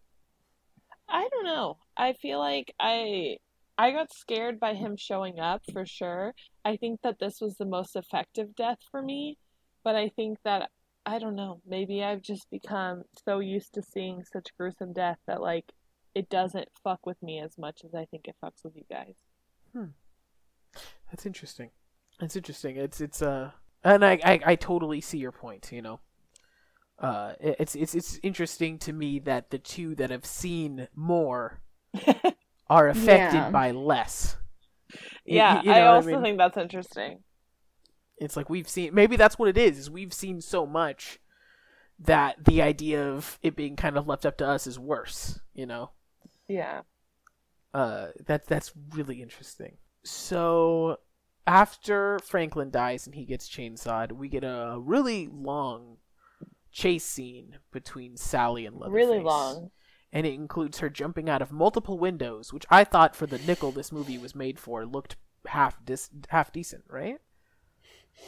I 1.09 1.29
don't 1.29 1.45
know. 1.45 1.79
I 1.97 2.13
feel 2.13 2.39
like 2.39 2.73
I 2.79 3.39
I 3.77 3.91
got 3.93 4.13
scared 4.13 4.61
by 4.61 4.75
him 4.75 4.97
showing 4.97 5.41
up 5.41 5.63
for 5.73 5.85
sure. 5.87 6.35
I 6.65 6.77
think 6.77 7.01
that 7.03 7.19
this 7.19 7.41
was 7.41 7.57
the 7.57 7.65
most 7.65 7.97
effective 7.97 8.55
death 8.55 8.79
for 8.91 9.03
me, 9.03 9.39
but 9.83 9.97
I 9.97 10.11
think 10.11 10.39
that 10.45 10.71
I 11.07 11.19
don't 11.19 11.35
know. 11.35 11.61
Maybe 11.67 12.05
I've 12.05 12.23
just 12.23 12.49
become 12.51 13.05
so 13.25 13.41
used 13.41 13.73
to 13.75 13.83
seeing 13.83 14.23
such 14.25 14.55
gruesome 14.57 14.93
death 14.93 15.19
that 15.27 15.41
like 15.41 15.73
it 16.15 16.29
doesn't 16.29 16.69
fuck 16.85 17.07
with 17.07 17.23
me 17.23 17.41
as 17.41 17.57
much 17.59 17.85
as 17.85 17.95
I 17.95 18.05
think 18.07 18.29
it 18.29 18.37
fucks 18.43 18.63
with 18.65 18.77
you 18.77 18.85
guys. 18.91 19.17
Hmm. 19.73 19.87
That's 21.11 21.27
interesting. 21.27 21.71
That's 22.21 22.37
interesting. 22.37 22.77
It's 22.77 23.01
it's 23.01 23.23
uh, 23.23 23.51
and 23.83 24.05
I 24.05 24.21
I, 24.25 24.41
I 24.45 24.55
totally 24.57 25.01
see 25.01 25.19
your 25.19 25.33
point. 25.33 25.73
You 25.73 25.83
know, 25.83 26.01
uh, 26.99 27.33
it's 27.41 27.75
it's 27.75 27.95
it's 27.95 28.21
interesting 28.23 28.79
to 28.81 28.93
me 28.93 29.19
that 29.21 29.51
the 29.51 29.59
two 29.59 29.95
that 29.97 30.11
have 30.11 30.27
seen 30.27 30.87
more 30.95 31.61
are 32.69 32.89
affected 32.89 33.39
Yeah. 33.39 33.51
by 33.51 33.71
less. 33.71 34.37
Yeah, 35.25 35.63
you 35.63 35.71
I 35.73 35.79
know 35.81 35.87
what 35.87 35.95
also 35.97 36.11
mean? 36.13 36.23
think 36.23 36.39
that's 36.39 36.57
interesting. 36.57 37.21
it's 38.19 38.37
like 38.37 38.51
we've 38.51 38.69
seen 38.69 38.93
maybe 38.95 39.17
that's 39.17 39.39
what 39.39 39.49
it 39.49 39.57
is 39.57 39.79
is 39.79 39.91
we've 39.91 40.13
seen 40.13 40.41
so 40.43 40.67
much 40.67 41.19
that 41.99 42.45
the 42.45 42.61
idea 42.61 43.09
of 43.11 43.39
it 43.43 43.55
being 43.57 43.77
kind 43.77 43.97
of 43.97 44.07
left 44.09 44.27
up 44.27 44.37
to 44.39 44.47
us 44.47 44.67
is 44.67 44.79
worse 44.79 45.39
you 45.55 45.65
know 45.65 45.91
Yeah. 46.49 46.83
uh 47.73 48.09
that 48.27 48.47
that's 48.47 48.73
really 48.95 49.23
interesting 49.23 49.77
so 50.05 50.99
after 51.51 52.19
franklin 52.21 52.71
dies 52.71 53.07
and 53.07 53.15
he 53.15 53.25
gets 53.25 53.49
chainsawed 53.49 54.13
we 54.13 54.29
get 54.29 54.45
a 54.45 54.77
really 54.79 55.27
long 55.33 55.97
chase 56.71 57.05
scene 57.05 57.59
between 57.73 58.17
sally 58.17 58.65
and 58.67 58.77
Leatherface. 58.77 58.95
Really 58.95 59.19
long. 59.21 59.71
and 60.13 60.27
it 60.27 60.35
includes 60.35 60.79
her 60.79 60.89
jumping 60.89 61.29
out 61.29 61.43
of 61.43 61.51
multiple 61.51 61.99
windows 61.99 62.53
which 62.53 62.65
i 62.71 62.85
thought 62.85 63.17
for 63.17 63.27
the 63.27 63.39
nickel 63.39 63.73
this 63.73 63.91
movie 63.91 64.19
was 64.19 64.35
made 64.35 64.59
for 64.59 64.87
looked 64.87 65.17
half 65.47 65.85
dis- 65.85 66.11
half 66.29 66.53
decent 66.53 66.85
right 66.89 67.19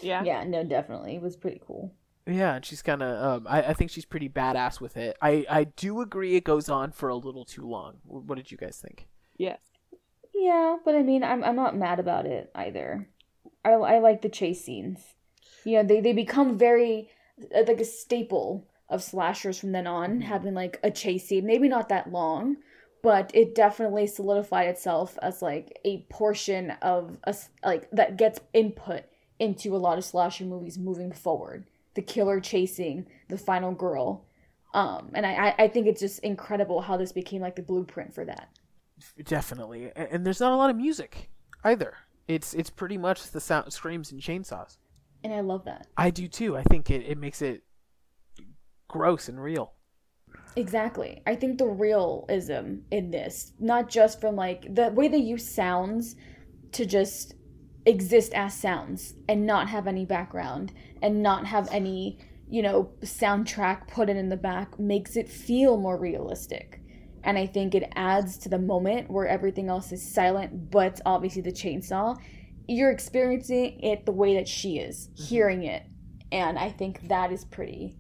Yeah. 0.01 0.23
Yeah, 0.25 0.45
no, 0.45 0.65
definitely. 0.65 1.17
It 1.17 1.23
was 1.23 1.37
pretty 1.37 1.61
cool. 1.67 1.93
Yeah, 2.27 2.55
and 2.55 2.65
she's 2.65 2.81
kind 2.83 3.03
of. 3.03 3.13
Um, 3.23 3.47
I, 3.47 3.63
I 3.63 3.75
think 3.75 3.91
she's 3.91 4.07
pretty 4.07 4.29
badass 4.29 4.81
with 4.81 4.97
it. 4.97 5.17
I, 5.21 5.45
I 5.51 5.65
do 5.65 6.01
agree 6.01 6.35
it 6.37 6.45
goes 6.45 6.69
on 6.71 6.93
for 6.93 7.09
a 7.11 7.17
little 7.17 7.45
too 7.45 7.67
long. 7.69 7.99
What 8.05 8.37
did 8.37 8.51
you 8.51 8.57
guys 8.57 8.79
think? 8.81 9.07
Yeah. 9.37 9.57
Yeah, 10.35 10.77
but 10.85 10.95
I 10.95 11.03
mean, 11.03 11.23
I'm 11.25 11.43
I'm 11.45 11.57
not 11.57 11.77
mad 11.77 11.99
about 12.01 12.25
it 12.27 12.51
either. 12.55 13.09
I 13.65 13.71
I 13.73 13.99
like 13.99 14.23
the 14.23 14.29
chase 14.29 14.65
scenes. 14.65 15.01
You 15.65 15.79
know, 15.79 15.83
they 15.85 16.01
they 16.01 16.13
become 16.13 16.59
very 16.59 17.11
uh, 17.55 17.63
like 17.67 17.81
a 17.81 17.85
staple 17.85 18.69
of 18.89 19.03
slashers 19.03 19.59
from 19.59 19.73
then 19.73 19.87
on, 19.87 20.21
having 20.21 20.55
like 20.55 20.79
a 20.83 20.91
chase 20.91 21.27
scene. 21.29 21.47
Maybe 21.47 21.69
not 21.69 21.89
that 21.89 22.13
long, 22.13 22.57
but 23.03 23.31
it 23.35 23.55
definitely 23.55 24.07
solidified 24.07 24.69
itself 24.69 25.19
as 25.23 25.41
like 25.43 25.79
a 25.85 26.03
portion 26.11 26.73
of 26.83 27.17
us 27.25 27.49
like 27.65 27.91
that 27.93 28.17
gets 28.17 28.41
input 28.53 29.05
into 29.39 29.75
a 29.75 29.79
lot 29.79 29.99
of 29.99 30.05
slasher 30.05 30.45
movies 30.45 30.79
moving 30.79 31.13
forward. 31.13 31.65
The 31.95 32.03
killer 32.03 32.41
chasing 32.41 33.07
the 33.29 33.39
final 33.39 33.73
girl. 33.73 34.25
Um, 34.75 35.11
and 35.15 35.27
I, 35.27 35.49
I- 35.49 35.55
I 35.65 35.69
think 35.69 35.87
it's 35.87 36.01
just 36.01 36.21
incredible 36.21 36.81
how 36.81 36.97
this 36.97 37.13
became 37.13 37.43
like 37.43 37.57
the 37.57 37.63
blueprint 37.63 38.15
for 38.15 38.25
that. 38.25 38.49
Definitely, 39.25 39.91
and 39.97 40.25
there's 40.25 40.41
not 40.41 40.53
a 40.53 40.57
lot 40.57 40.71
of 40.71 40.77
music 40.77 41.29
either. 41.65 41.95
It's 42.29 42.55
it's 42.55 42.71
pretty 42.71 42.99
much 42.99 43.31
the 43.31 43.41
sound 43.41 43.73
screams 43.73 44.13
and 44.13 44.21
chainsaws. 44.21 44.79
And 45.25 45.33
I 45.33 45.41
love 45.41 45.65
that. 45.65 45.87
I 45.97 46.11
do 46.11 46.29
too. 46.29 46.57
I 46.57 46.63
think 46.63 46.91
it, 46.91 47.05
it 47.07 47.19
makes 47.19 47.43
it 47.43 47.63
gross 48.89 49.29
and 49.29 49.41
real. 49.41 49.73
Exactly. 50.57 51.23
I 51.27 51.35
think 51.35 51.59
the 51.59 51.67
realism 51.67 52.81
in 52.91 53.11
this, 53.11 53.53
not 53.59 53.89
just 53.89 54.21
from 54.21 54.37
like 54.37 54.75
the 54.75 54.91
way 54.91 55.09
they 55.09 55.19
use 55.19 55.49
sounds 55.49 56.17
to 56.73 56.85
just 56.85 57.35
exist 57.87 58.33
as 58.35 58.55
sounds 58.55 59.15
and 59.29 59.47
not 59.47 59.69
have 59.69 59.87
any 59.87 60.05
background 60.05 60.73
and 61.01 61.23
not 61.23 61.47
have 61.47 61.69
any, 61.73 62.19
you 62.49 62.63
know, 62.63 62.93
soundtrack 63.01 63.89
put 63.89 64.09
in 64.09 64.17
in 64.17 64.29
the 64.29 64.37
back 64.37 64.79
makes 64.79 65.17
it 65.17 65.29
feel 65.29 65.77
more 65.77 65.99
realistic. 65.99 66.82
And 67.25 67.39
I 67.39 67.47
think 67.47 67.75
it 67.75 67.91
adds 67.95 68.37
to 68.39 68.49
the 68.49 68.59
moment 68.59 69.11
where 69.11 69.27
everything 69.27 69.69
else 69.69 69.93
is 69.93 70.03
silent, 70.03 70.71
but 70.71 71.01
obviously 71.07 71.43
the 71.43 71.53
chainsaw. 71.53 72.19
You're 72.69 72.91
experiencing 72.91 73.81
it 73.81 74.07
the 74.07 74.13
way 74.13 74.35
that 74.35 74.49
she 74.49 74.79
is, 74.79 75.09
mm-hmm. 75.09 75.25
hearing 75.25 75.63
it. 75.65 75.85
And 76.31 76.59
I 76.59 76.71
think 76.71 77.09
that 77.09 77.33
is 77.33 77.45
pretty 77.45 77.97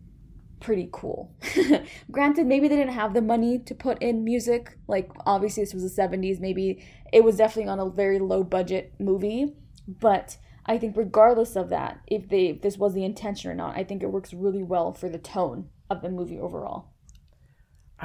pretty 0.62 0.89
cool. 0.93 1.35
Granted, 2.11 2.47
maybe 2.47 2.69
they 2.69 2.77
didn't 2.77 2.94
have 2.94 3.15
the 3.15 3.20
money 3.20 3.59
to 3.59 3.74
put 3.74 4.01
in 4.01 4.24
music. 4.24 4.78
Like, 4.86 5.11
obviously, 5.27 5.65
this 5.65 5.74
was 5.74 5.82
the 5.82 6.03
70s. 6.03 6.40
Maybe 6.40 6.86
it 7.12 7.24
was 7.24 7.36
definitely 7.36 7.69
on 7.69 7.81
a 7.81 7.90
very 7.90 8.20
low 8.20 8.44
budget 8.44 8.94
movie. 8.99 9.55
But 9.86 10.39
I 10.65 10.78
think, 10.78 10.97
regardless 10.97 11.57
of 11.57 11.69
that, 11.70 12.01
if 12.07 12.28
they 12.28 12.47
if 12.47 12.62
this 12.62 12.78
was 12.78 12.94
the 12.94 13.05
intention 13.05 13.51
or 13.51 13.55
not, 13.55 13.77
I 13.77 13.85
think 13.85 14.03
it 14.03 14.12
works 14.12 14.32
really 14.32 14.62
well 14.62 14.93
for 14.93 15.09
the 15.09 15.19
tone 15.19 15.69
of 15.90 16.01
the 16.01 16.09
movie 16.09 16.39
overall. 16.39 16.91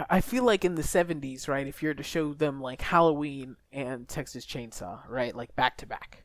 I 0.10 0.22
feel 0.22 0.44
like 0.44 0.64
in 0.64 0.76
the 0.76 0.82
70s, 0.84 1.48
right, 1.48 1.68
if 1.68 1.82
you're 1.82 1.94
to 1.94 2.04
show 2.04 2.34
them 2.34 2.62
like 2.62 2.82
Halloween 2.82 3.56
and 3.72 4.08
Texas 4.08 4.46
Chainsaw, 4.46 5.00
right, 5.10 5.36
like 5.36 5.56
back 5.56 5.78
to 5.78 5.86
back, 5.88 6.24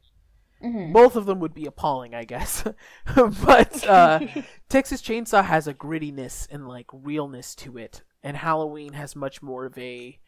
both 0.92 1.16
of 1.16 1.26
them 1.26 1.40
would 1.40 1.54
be 1.54 1.66
appalling, 1.66 2.14
I 2.14 2.24
guess. 2.24 2.64
but 3.16 3.86
uh, 3.88 4.20
Texas 4.68 5.02
Chainsaw 5.02 5.44
has 5.44 5.66
a 5.66 5.74
grittiness 5.74 6.46
and 6.50 6.68
like 6.68 6.86
realness 6.92 7.54
to 7.56 7.78
it, 7.78 8.02
and 8.22 8.36
Halloween 8.36 8.92
has 8.92 9.16
much 9.16 9.42
more 9.42 9.64
of 9.64 9.76
a, 9.78 10.18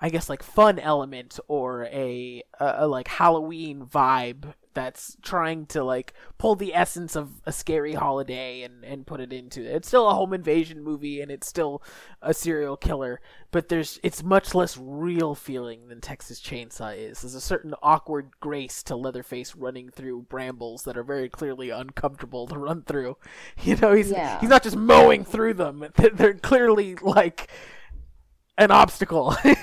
I 0.00 0.08
guess, 0.08 0.28
like 0.28 0.42
fun 0.42 0.78
element 0.78 1.38
or 1.48 1.84
a, 1.86 2.42
a, 2.58 2.74
a 2.78 2.86
like 2.86 3.08
Halloween 3.08 3.84
vibe 3.84 4.54
that's 4.74 5.16
trying 5.22 5.66
to 5.66 5.82
like 5.84 6.14
pull 6.38 6.54
the 6.56 6.74
essence 6.74 7.16
of 7.16 7.40
a 7.46 7.52
scary 7.52 7.94
holiday 7.94 8.62
and 8.62 8.84
and 8.84 9.06
put 9.06 9.20
it 9.20 9.32
into 9.32 9.60
it. 9.62 9.74
It's 9.76 9.88
still 9.88 10.08
a 10.08 10.14
home 10.14 10.32
invasion 10.32 10.82
movie 10.82 11.20
and 11.20 11.30
it's 11.30 11.46
still 11.46 11.82
a 12.20 12.34
serial 12.34 12.76
killer, 12.76 13.20
but 13.50 13.68
there's 13.68 13.98
it's 14.02 14.22
much 14.22 14.54
less 14.54 14.76
real 14.78 15.34
feeling 15.34 15.88
than 15.88 16.00
Texas 16.00 16.40
Chainsaw 16.40 16.96
is. 16.96 17.22
There's 17.22 17.34
a 17.34 17.40
certain 17.40 17.74
awkward 17.82 18.30
grace 18.40 18.82
to 18.84 18.96
Leatherface 18.96 19.54
running 19.56 19.90
through 19.90 20.22
brambles 20.22 20.84
that 20.84 20.96
are 20.96 21.04
very 21.04 21.28
clearly 21.28 21.70
uncomfortable 21.70 22.46
to 22.48 22.58
run 22.58 22.82
through. 22.82 23.16
You 23.62 23.76
know, 23.76 23.92
he's 23.92 24.10
Yeah. 24.10 24.40
he's 24.40 24.50
not 24.50 24.62
just 24.62 24.76
mowing 24.76 25.24
through 25.24 25.54
them. 25.54 25.84
They're- 25.96 26.34
clearly 26.34 26.96
like 26.96 27.50
an 28.58 28.70
obstacle. 28.70 29.34
you 29.44 29.54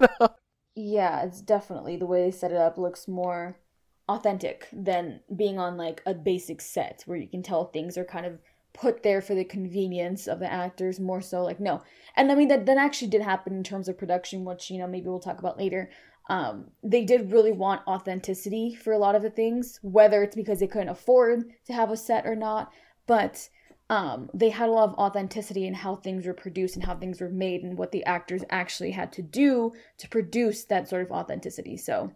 know? 0.00 0.28
Yeah, 0.74 1.24
it's 1.24 1.40
definitely 1.42 1.96
the 1.96 2.06
way 2.06 2.22
they 2.24 2.30
set 2.30 2.50
it 2.50 2.56
up 2.56 2.78
looks 2.78 3.06
more 3.06 3.58
authentic 4.14 4.68
than 4.72 5.20
being 5.36 5.58
on 5.58 5.76
like 5.76 6.02
a 6.06 6.14
basic 6.14 6.60
set 6.60 7.02
where 7.06 7.18
you 7.18 7.28
can 7.28 7.42
tell 7.42 7.64
things 7.64 7.96
are 7.96 8.04
kind 8.04 8.26
of 8.26 8.38
put 8.74 9.02
there 9.02 9.20
for 9.20 9.34
the 9.34 9.44
convenience 9.44 10.26
of 10.26 10.38
the 10.38 10.50
actors 10.50 10.98
more 10.98 11.20
so 11.20 11.42
like 11.42 11.60
no. 11.60 11.82
And 12.16 12.32
I 12.32 12.34
mean 12.34 12.48
that 12.48 12.64
that 12.66 12.78
actually 12.78 13.08
did 13.08 13.22
happen 13.22 13.54
in 13.54 13.62
terms 13.62 13.88
of 13.88 13.98
production, 13.98 14.44
which 14.44 14.70
you 14.70 14.78
know 14.78 14.86
maybe 14.86 15.08
we'll 15.08 15.20
talk 15.20 15.40
about 15.40 15.58
later. 15.58 15.90
um, 16.28 16.70
they 16.82 17.04
did 17.04 17.32
really 17.32 17.52
want 17.52 17.86
authenticity 17.86 18.74
for 18.74 18.92
a 18.92 18.98
lot 18.98 19.14
of 19.14 19.22
the 19.22 19.30
things, 19.30 19.78
whether 19.82 20.22
it's 20.22 20.36
because 20.36 20.60
they 20.60 20.66
couldn't 20.66 20.88
afford 20.88 21.44
to 21.66 21.72
have 21.72 21.90
a 21.90 21.96
set 21.96 22.26
or 22.26 22.36
not, 22.36 22.70
but 23.06 23.48
um, 23.90 24.30
they 24.32 24.48
had 24.48 24.68
a 24.68 24.72
lot 24.72 24.88
of 24.88 24.94
authenticity 24.94 25.66
in 25.66 25.74
how 25.74 25.96
things 25.96 26.24
were 26.24 26.32
produced 26.32 26.76
and 26.76 26.84
how 26.84 26.96
things 26.96 27.20
were 27.20 27.28
made 27.28 27.62
and 27.62 27.76
what 27.76 27.92
the 27.92 28.04
actors 28.04 28.44
actually 28.48 28.92
had 28.92 29.12
to 29.12 29.22
do 29.22 29.72
to 29.98 30.08
produce 30.08 30.64
that 30.64 30.88
sort 30.88 31.02
of 31.02 31.10
authenticity. 31.10 31.76
So 31.76 32.12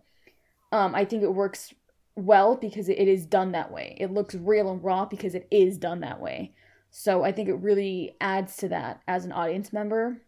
um, 0.73 0.95
I 0.95 1.05
think 1.05 1.23
it 1.23 1.35
works 1.35 1.75
well 2.17 2.57
because 2.57 2.89
it 2.89 2.97
is 2.99 3.27
done 3.27 3.53
that 3.53 3.71
way. 3.71 3.97
It 4.01 4.11
looks 4.11 4.35
real 4.35 4.71
and 4.71 4.83
raw 4.83 5.05
because 5.05 5.35
it 5.35 5.47
is 5.51 5.79
done 5.79 6.01
that 6.01 6.21
way. 6.21 6.55
So 6.91 7.23
I 7.23 7.33
think 7.33 7.49
it 7.49 7.57
really 7.57 8.17
adds 8.21 8.57
to 8.59 8.69
that 8.69 9.03
as 9.07 9.25
an 9.25 9.33
audience 9.33 9.73
member 9.73 10.23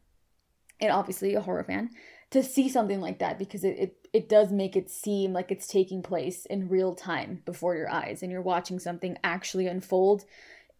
and 0.80 0.92
obviously 0.92 1.34
a 1.34 1.40
horror 1.40 1.64
fan 1.64 1.90
to 2.30 2.42
see 2.42 2.68
something 2.68 3.00
like 3.00 3.18
that 3.20 3.38
because 3.38 3.64
it, 3.64 3.78
it, 3.78 4.08
it 4.12 4.28
does 4.28 4.52
make 4.52 4.76
it 4.76 4.90
seem 4.90 5.32
like 5.32 5.50
it's 5.50 5.66
taking 5.66 6.02
place 6.02 6.44
in 6.46 6.68
real 6.68 6.94
time 6.94 7.42
before 7.46 7.74
your 7.74 7.90
eyes 7.90 8.22
and 8.22 8.30
you're 8.30 8.42
watching 8.42 8.78
something 8.78 9.16
actually 9.24 9.66
unfold 9.66 10.24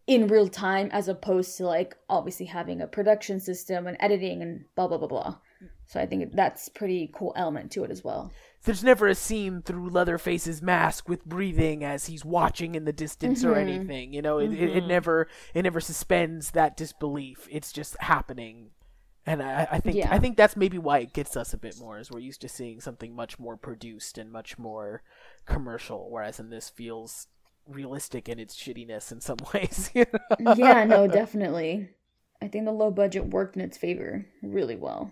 in 0.05 0.27
real 0.27 0.47
time 0.47 0.89
as 0.91 1.07
opposed 1.07 1.57
to 1.57 1.65
like 1.65 1.95
obviously 2.07 2.45
having 2.45 2.81
a 2.81 2.87
production 2.87 3.39
system 3.39 3.87
and 3.87 3.97
editing 3.99 4.41
and 4.41 4.65
blah 4.75 4.87
blah 4.87 4.97
blah 4.97 5.07
blah. 5.07 5.37
So 5.87 5.99
I 5.99 6.05
think 6.05 6.33
that's 6.33 6.69
pretty 6.69 7.11
cool 7.13 7.33
element 7.35 7.71
to 7.71 7.83
it 7.83 7.91
as 7.91 8.03
well. 8.03 8.31
There's 8.63 8.83
never 8.83 9.07
a 9.07 9.15
scene 9.15 9.61
through 9.61 9.89
Leatherface's 9.89 10.61
mask 10.61 11.07
with 11.07 11.25
breathing 11.25 11.83
as 11.83 12.07
he's 12.07 12.25
watching 12.25 12.75
in 12.75 12.85
the 12.85 12.91
distance 12.93 13.43
or 13.43 13.53
Mhm. 13.53 13.57
anything. 13.61 14.13
You 14.13 14.21
know, 14.21 14.37
it, 14.39 14.51
it, 14.51 14.77
it 14.77 14.83
Mhm. 14.83 14.87
never 14.87 15.27
it 15.53 15.63
never 15.63 15.79
suspends 15.79 16.51
that 16.51 16.75
disbelief. 16.75 17.47
It's 17.49 17.71
just 17.71 17.95
happening. 18.01 18.71
And 19.25 19.41
I, 19.43 19.67
I 19.71 19.79
think 19.79 19.95
Yeah. 19.97 20.09
I 20.11 20.19
think 20.19 20.35
that's 20.37 20.55
maybe 20.57 20.77
why 20.77 20.99
it 20.99 21.13
gets 21.13 21.37
us 21.37 21.53
a 21.53 21.57
bit 21.57 21.79
more, 21.79 21.99
is 21.99 22.11
we're 22.11 22.19
used 22.19 22.41
to 22.41 22.49
seeing 22.49 22.81
something 22.81 23.15
much 23.15 23.39
more 23.39 23.55
produced 23.57 24.17
and 24.17 24.31
much 24.31 24.57
more 24.57 25.03
commercial, 25.45 26.09
whereas 26.09 26.39
in 26.39 26.49
this 26.49 26.69
feels 26.69 27.27
realistic 27.67 28.27
in 28.27 28.39
its 28.39 28.55
shittiness 28.57 29.11
in 29.11 29.21
some 29.21 29.37
ways. 29.53 29.91
Yeah, 29.93 30.83
no, 30.85 31.07
definitely. 31.07 31.89
I 32.41 32.47
think 32.47 32.65
the 32.65 32.71
low 32.71 32.89
budget 32.91 33.27
worked 33.27 33.55
in 33.55 33.61
its 33.61 33.77
favor 33.77 34.25
really 34.41 34.75
well. 34.75 35.11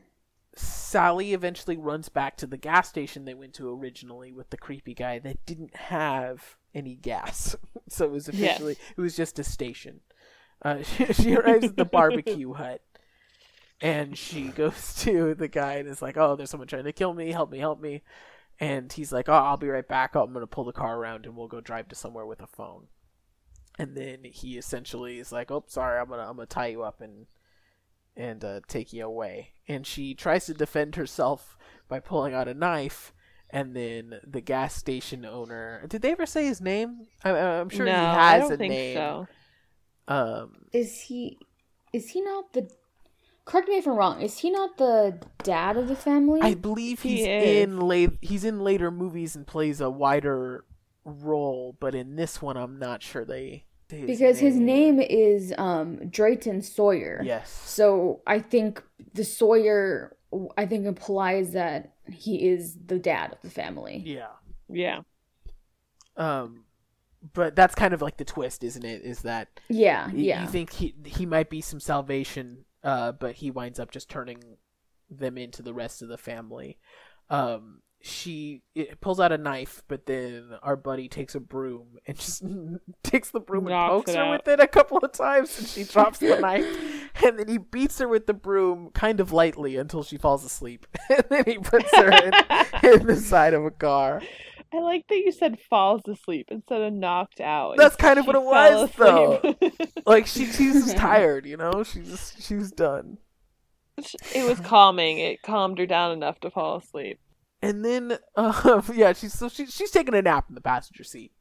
Sally 0.58 1.34
eventually 1.34 1.78
runs 1.78 2.10
back 2.10 2.38
to 2.38 2.48
the 2.48 2.58
gas 2.58 2.90
station 2.90 3.26
they 3.26 3.34
went 3.34 3.54
to 3.56 3.70
originally 3.70 4.32
with 4.32 4.50
the 4.50 4.58
creepy 4.58 4.94
guy 4.94 5.20
that 5.20 5.46
didn't 5.46 5.76
have 5.76 6.58
any 6.74 6.96
gas. 6.96 7.56
So 7.90 8.04
it 8.06 8.12
was 8.12 8.28
Yes. 8.32 8.60
officially 8.60 8.78
it 8.98 9.02
was 9.02 9.16
just 9.16 9.40
a 9.40 9.44
station. 9.46 10.02
Uh, 10.62 10.84
she, 10.84 11.14
she 11.14 11.36
arrives 11.36 11.70
at 11.70 11.78
the 11.78 11.86
barbecue 11.86 12.54
hut 12.56 12.82
and 13.82 14.18
she 14.18 14.52
goes 14.52 14.96
to 14.96 15.34
the 15.36 15.48
guy 15.48 15.76
and 15.76 15.88
is 15.88 16.02
like, 16.02 16.18
"Oh, 16.18 16.36
there's 16.36 16.50
someone 16.50 16.68
trying 16.68 16.84
to 16.86 16.92
kill 16.94 17.14
me. 17.14 17.32
Help 17.32 17.52
me, 17.52 17.60
help 17.60 17.80
me." 17.80 18.04
And 18.60 18.92
he's 18.92 19.12
like, 19.12 19.30
"Oh, 19.30 19.34
I'll 19.34 19.58
be 19.58 19.70
right 19.70 19.88
back. 19.88 20.16
I'm 20.16 20.34
going 20.34 20.44
to 20.44 20.48
pull 20.48 20.66
the 20.66 20.74
car 20.74 20.98
around 20.98 21.26
and 21.26 21.36
we'll 21.36 21.48
go 21.48 21.62
drive 21.62 21.88
to 21.90 21.96
somewhere 21.96 22.26
with 22.26 22.42
a 22.42 22.48
phone." 22.48 22.88
And 23.80 23.96
then 23.96 24.24
he 24.24 24.58
essentially 24.58 25.20
is 25.20 25.32
like, 25.32 25.52
"Oh, 25.52 25.64
sorry. 25.68 26.00
I'm 26.00 26.08
going 26.08 26.20
to 26.20 26.28
I'm 26.28 26.36
going 26.36 26.48
to 26.48 26.54
tie 26.54 26.68
you 26.68 26.84
up 26.84 27.02
and 27.02 27.28
and 28.18 28.44
uh, 28.44 28.60
take 28.68 28.92
you 28.92 29.06
away. 29.06 29.52
And 29.68 29.88
she 29.88 30.14
tries 30.14 30.46
to 30.48 30.54
defend 30.54 30.96
herself 30.96 31.58
by 31.88 32.00
pulling 32.02 32.34
out 32.34 32.48
a 32.50 32.54
knife. 32.54 33.14
And 33.50 33.74
then 33.74 34.20
the 34.28 34.42
gas 34.42 34.76
station 34.76 35.24
owner. 35.24 35.86
Did 35.88 36.02
they 36.02 36.12
ever 36.12 36.26
say 36.26 36.46
his 36.46 36.60
name? 36.60 37.08
I, 37.24 37.30
I'm 37.30 37.70
sure 37.70 37.86
no, 37.86 37.94
he 37.94 37.98
I 37.98 38.32
has 38.34 38.42
don't 38.42 38.52
a 38.54 38.58
think 38.58 38.74
name. 38.74 38.98
so. 38.98 39.28
Um, 40.10 40.66
Is 40.74 41.02
he 41.02 41.38
is 41.94 42.10
he 42.10 42.22
not 42.22 42.52
the 42.52 42.70
correct 43.46 43.70
me 43.70 43.78
if 43.78 43.88
I'm 43.88 43.96
wrong, 43.96 44.22
is 44.22 44.40
he 44.40 44.50
not 44.50 44.78
the 44.78 45.20
dad 45.44 45.78
of 45.78 45.88
the 45.88 45.96
family? 45.96 46.42
I 46.42 46.56
believe 46.56 47.02
he's 47.02 47.22
is. 47.22 47.64
in 47.68 47.80
late. 47.80 48.12
He's 48.22 48.44
in 48.44 48.60
later 48.60 48.92
movies 48.92 49.36
and 49.36 49.48
plays 49.48 49.80
a 49.80 49.90
wider 49.90 50.66
role, 51.06 51.76
but 51.80 51.96
in 51.96 52.18
this 52.18 52.42
one, 52.42 52.58
I'm 52.58 52.78
not 52.80 53.02
sure 53.02 53.24
they. 53.24 53.64
They- 53.90 54.06
because 54.06 54.40
his 54.40 54.56
name 54.56 55.00
is 55.00 55.54
um 55.58 56.10
Drayton 56.10 56.62
Sawyer. 56.62 57.22
Yes. 57.24 57.50
So 57.52 58.22
I 58.28 58.40
think 58.40 58.84
the 59.14 59.24
Sawyer 59.24 60.16
I 60.58 60.66
think 60.66 60.86
implies 60.86 61.54
that 61.54 61.94
he 62.12 62.48
is 62.50 62.76
the 62.86 63.00
dad 63.00 63.32
of 63.34 63.42
the 63.42 63.50
family. 63.50 64.04
Yeah. 64.06 64.28
Yeah. 64.70 65.00
Um, 66.16 66.66
but 67.34 67.56
that's 67.56 67.76
kind 67.76 67.94
of 67.94 68.02
like 68.02 68.18
the 68.18 68.26
twist, 68.26 68.64
isn't 68.64 68.84
it? 68.86 69.02
Is 69.04 69.22
that 69.22 69.60
Yeah, 69.70 70.08
y- 70.08 70.14
yeah. 70.16 70.42
you 70.42 70.48
think 70.48 70.72
he 70.74 70.96
he 71.06 71.26
might 71.26 71.50
be 71.50 71.62
some 71.62 71.80
salvation, 71.80 72.66
uh, 72.84 73.12
but 73.14 73.36
he 73.36 73.52
winds 73.52 73.80
up 73.80 73.92
just 73.92 74.10
turning 74.10 74.40
them 75.10 75.38
into 75.38 75.62
the 75.62 75.74
rest 75.74 76.02
of 76.02 76.10
the 76.10 76.18
family. 76.18 76.78
Um, 77.30 77.82
she 78.02 78.62
it 78.76 79.02
pulls 79.02 79.20
out 79.20 79.32
a 79.32 79.38
knife, 79.38 79.84
but 79.88 80.06
then 80.06 80.52
our 80.62 80.76
buddy 80.76 81.08
takes 81.10 81.36
a 81.36 81.40
broom 81.40 81.98
and 82.06 82.18
just 82.20 82.44
takes 83.04 83.32
the 83.32 83.40
broom 83.40 83.68
and 83.68 83.90
pokes 83.90 84.14
her 84.14 84.22
out. 84.22 84.32
with 84.32 84.48
it 84.48 84.60
a 84.60 84.68
couple 84.68 84.98
of 84.98 85.12
times, 85.12 85.58
and 85.58 85.68
she 85.68 85.84
drops 85.84 86.20
the 86.20 86.40
knife. 86.40 86.66
And 87.26 87.40
then 87.40 87.48
he 87.48 87.58
beats 87.58 87.98
her 87.98 88.08
with 88.08 88.28
the 88.28 88.34
broom 88.36 88.92
kind 88.94 89.20
of 89.20 89.34
lightly 89.34 89.76
until 89.76 90.04
she 90.04 90.18
falls 90.18 90.46
asleep, 90.46 90.86
and 91.10 91.24
then 91.30 91.44
he 91.48 91.58
puts 91.58 91.90
her 91.96 92.12
in, 92.12 92.32
in 92.84 93.08
the 93.08 93.16
side 93.16 93.56
of 93.56 93.66
a 93.66 93.72
car. 93.72 94.22
I 94.72 94.78
like 94.82 95.08
that 95.08 95.16
you 95.16 95.32
said 95.32 95.58
falls 95.68 96.08
asleep 96.08 96.50
instead 96.52 96.82
of 96.82 96.94
knocked 96.94 97.42
out. 97.42 97.76
That's 97.76 97.96
kind 97.96 98.20
of 98.20 98.28
what 98.28 98.36
it 98.36 98.44
was, 98.44 98.92
though. 98.98 99.56
Like 100.06 100.28
she, 100.28 100.46
she 100.46 100.68
was 100.68 100.84
just 100.86 100.98
tired, 100.98 101.48
you 101.48 101.58
know. 101.58 101.84
She's 101.84 102.36
she's 102.40 102.72
done. 102.72 103.18
it 103.98 104.48
was 104.48 104.60
calming. 104.60 105.18
It 105.18 105.42
calmed 105.42 105.80
her 105.80 105.88
down 105.88 106.12
enough 106.12 106.40
to 106.42 106.52
fall 106.52 106.78
asleep. 106.78 107.20
And 107.62 107.84
then, 107.84 108.20
uh, 108.36 108.82
yeah, 108.94 109.14
she's 109.14 109.34
so 109.34 109.50
she, 109.50 109.66
she's 109.66 109.92
taking 109.92 110.14
a 110.14 110.22
nap 110.22 110.46
in 110.50 110.56
the 110.56 110.62
passenger 110.62 111.04
seat, 111.04 111.32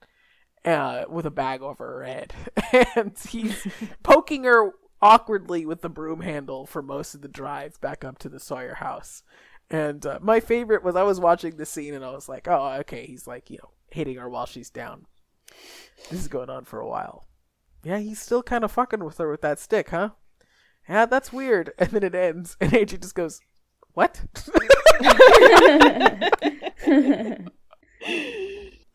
uh, 0.64 1.04
with 1.08 1.26
a 1.26 1.30
bag 1.30 1.62
over 1.62 1.86
her 1.86 2.04
head, 2.04 2.32
and 2.96 3.16
he's 3.28 3.66
poking 4.02 4.44
her 4.44 4.72
awkwardly 5.02 5.66
with 5.66 5.82
the 5.82 5.88
broom 5.88 6.20
handle 6.20 6.66
for 6.66 6.82
most 6.82 7.14
of 7.14 7.20
the 7.20 7.28
drive 7.28 7.80
back 7.80 8.04
up 8.04 8.18
to 8.18 8.28
the 8.28 8.40
Sawyer 8.40 8.74
house. 8.74 9.22
And 9.70 10.06
uh, 10.06 10.18
my 10.22 10.40
favorite 10.40 10.82
was 10.82 10.96
I 10.96 11.02
was 11.02 11.20
watching 11.20 11.56
the 11.56 11.66
scene 11.66 11.92
and 11.92 12.04
I 12.04 12.12
was 12.12 12.28
like, 12.28 12.46
oh, 12.48 12.76
okay, 12.80 13.04
he's 13.04 13.26
like, 13.26 13.50
you 13.50 13.58
know, 13.58 13.70
hitting 13.90 14.16
her 14.16 14.28
while 14.28 14.46
she's 14.46 14.70
down. 14.70 15.06
This 16.08 16.20
is 16.20 16.28
going 16.28 16.50
on 16.50 16.64
for 16.64 16.78
a 16.80 16.88
while. 16.88 17.26
Yeah, 17.82 17.98
he's 17.98 18.20
still 18.20 18.42
kind 18.42 18.64
of 18.64 18.72
fucking 18.72 19.04
with 19.04 19.18
her 19.18 19.30
with 19.30 19.42
that 19.42 19.58
stick, 19.58 19.90
huh? 19.90 20.10
Yeah, 20.88 21.06
that's 21.06 21.32
weird. 21.32 21.72
And 21.78 21.90
then 21.90 22.02
it 22.02 22.14
ends, 22.14 22.56
and 22.60 22.72
AJ 22.72 23.02
just 23.02 23.14
goes, 23.14 23.40
"What?" 23.92 24.22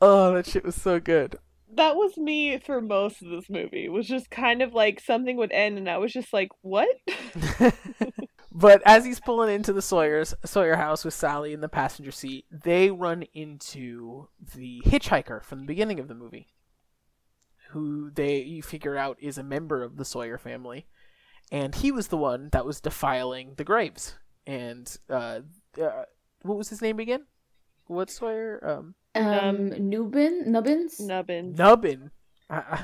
oh, 0.02 0.34
that 0.34 0.46
shit 0.46 0.64
was 0.64 0.76
so 0.76 1.00
good. 1.00 1.38
That 1.74 1.96
was 1.96 2.18
me 2.18 2.60
for 2.60 2.82
most 2.82 3.22
of 3.22 3.30
this 3.30 3.50
movie. 3.50 3.86
It 3.86 3.92
was 3.92 4.08
just 4.08 4.30
kind 4.30 4.62
of 4.62 4.74
like 4.74 5.00
something 5.00 5.38
would 5.38 5.52
end, 5.52 5.78
and 5.78 5.90
I 5.90 5.98
was 5.98 6.12
just 6.12 6.34
like, 6.34 6.50
"What?" 6.62 6.90
But 8.52 8.82
as 8.86 9.06
he's 9.06 9.22
pulling 9.22 9.54
into 9.54 9.72
the 9.72 9.82
Sawyer's 9.82 10.36
Sawyer 10.44 10.76
house 10.76 11.06
with 11.06 11.14
Sally 11.14 11.54
in 11.54 11.62
the 11.62 11.70
passenger 11.70 12.12
seat, 12.12 12.46
they 12.52 12.92
run 12.92 13.24
into 13.34 14.28
the 14.56 14.82
hitchhiker 14.86 15.44
from 15.44 15.60
the 15.60 15.66
beginning 15.66 16.02
of 16.02 16.10
the 16.10 16.16
movie, 16.16 16.50
who 17.70 18.12
they 18.12 18.42
you 18.42 18.62
figure 18.62 18.98
out 18.98 19.18
is 19.22 19.38
a 19.38 19.44
member 19.44 19.84
of 19.84 19.96
the 19.96 20.04
Sawyer 20.04 20.38
family, 20.38 20.86
and 21.50 21.76
he 21.76 21.94
was 21.94 22.10
the 22.10 22.18
one 22.18 22.50
that 22.52 22.66
was 22.66 22.82
defiling 22.82 23.54
the 23.56 23.64
graves. 23.64 24.16
And 24.46 24.98
uh, 25.10 25.42
uh 25.80 26.04
what 26.44 26.58
was 26.58 26.70
his 26.70 26.82
name 26.82 27.00
again? 27.00 27.26
What 27.88 28.10
Sawyer? 28.10 28.60
Um, 28.68 28.96
Um, 29.14 29.70
Nubin, 29.90 30.48
Nubbins. 30.48 31.00
Nubbins. 31.00 31.58
Nubbin. 31.58 32.10
I, 32.50 32.56
I, 32.58 32.84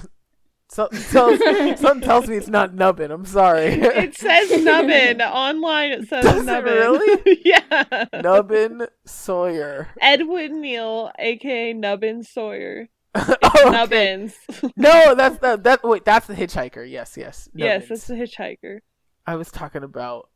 something, 0.69 1.01
tells, 1.03 1.39
something 1.79 2.01
tells 2.01 2.27
me 2.27 2.35
it's 2.35 2.49
not 2.49 2.73
Nubbin. 2.73 3.09
I'm 3.11 3.25
sorry. 3.25 3.67
It 3.67 4.15
says 4.15 4.63
Nubbin 4.63 5.21
online. 5.21 5.91
It 5.93 6.07
says 6.09 6.23
Does 6.25 6.41
it 6.41 6.45
Nubbin. 6.45 6.73
really? 6.73 7.41
yeah. 7.45 8.05
Nubbin 8.21 8.87
Sawyer. 9.05 9.87
Edwin 10.01 10.61
Neal, 10.61 11.11
aka 11.17 11.73
Nubbin 11.73 12.23
Sawyer. 12.23 12.89
Oh. 13.15 13.69
Nubbins. 13.71 14.35
No, 14.75 15.15
that's 15.15 15.39
the 15.39 15.57
that. 15.63 15.83
Wait, 15.83 16.05
that's 16.05 16.27
the 16.27 16.35
hitchhiker. 16.35 16.87
Yes, 16.87 17.15
yes. 17.17 17.49
yes, 17.55 17.83
Nubbins. 17.83 17.89
that's 17.89 18.07
the 18.07 18.13
hitchhiker. 18.13 18.79
I 19.25 19.35
was 19.35 19.49
talking 19.49 19.81
about 19.83 20.29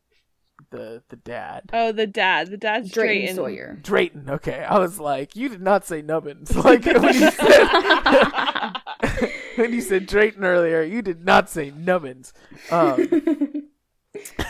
the 0.72 1.02
the 1.08 1.16
dad. 1.16 1.70
Oh, 1.72 1.92
the 1.92 2.06
dad. 2.06 2.50
The 2.50 2.56
dad's 2.56 2.90
Drayton 2.90 3.16
Drayton. 3.16 3.36
Sawyer. 3.36 3.78
Drayton. 3.80 4.28
Okay, 4.28 4.64
I 4.64 4.78
was 4.78 4.98
like, 4.98 5.36
you 5.36 5.48
did 5.48 5.62
not 5.62 5.86
say 5.86 6.02
Nubbins. 6.02 6.52
Like 6.62 6.84
when 6.84 7.14
you 7.14 7.30
said 7.30 7.66
when 9.56 9.72
you 9.72 9.80
said 9.80 10.06
Drayton 10.06 10.44
earlier, 10.44 10.82
you 10.82 11.02
did 11.02 11.24
not 11.24 11.50
say 11.50 11.70
Nubbins. 11.70 12.32
Um, 12.70 13.68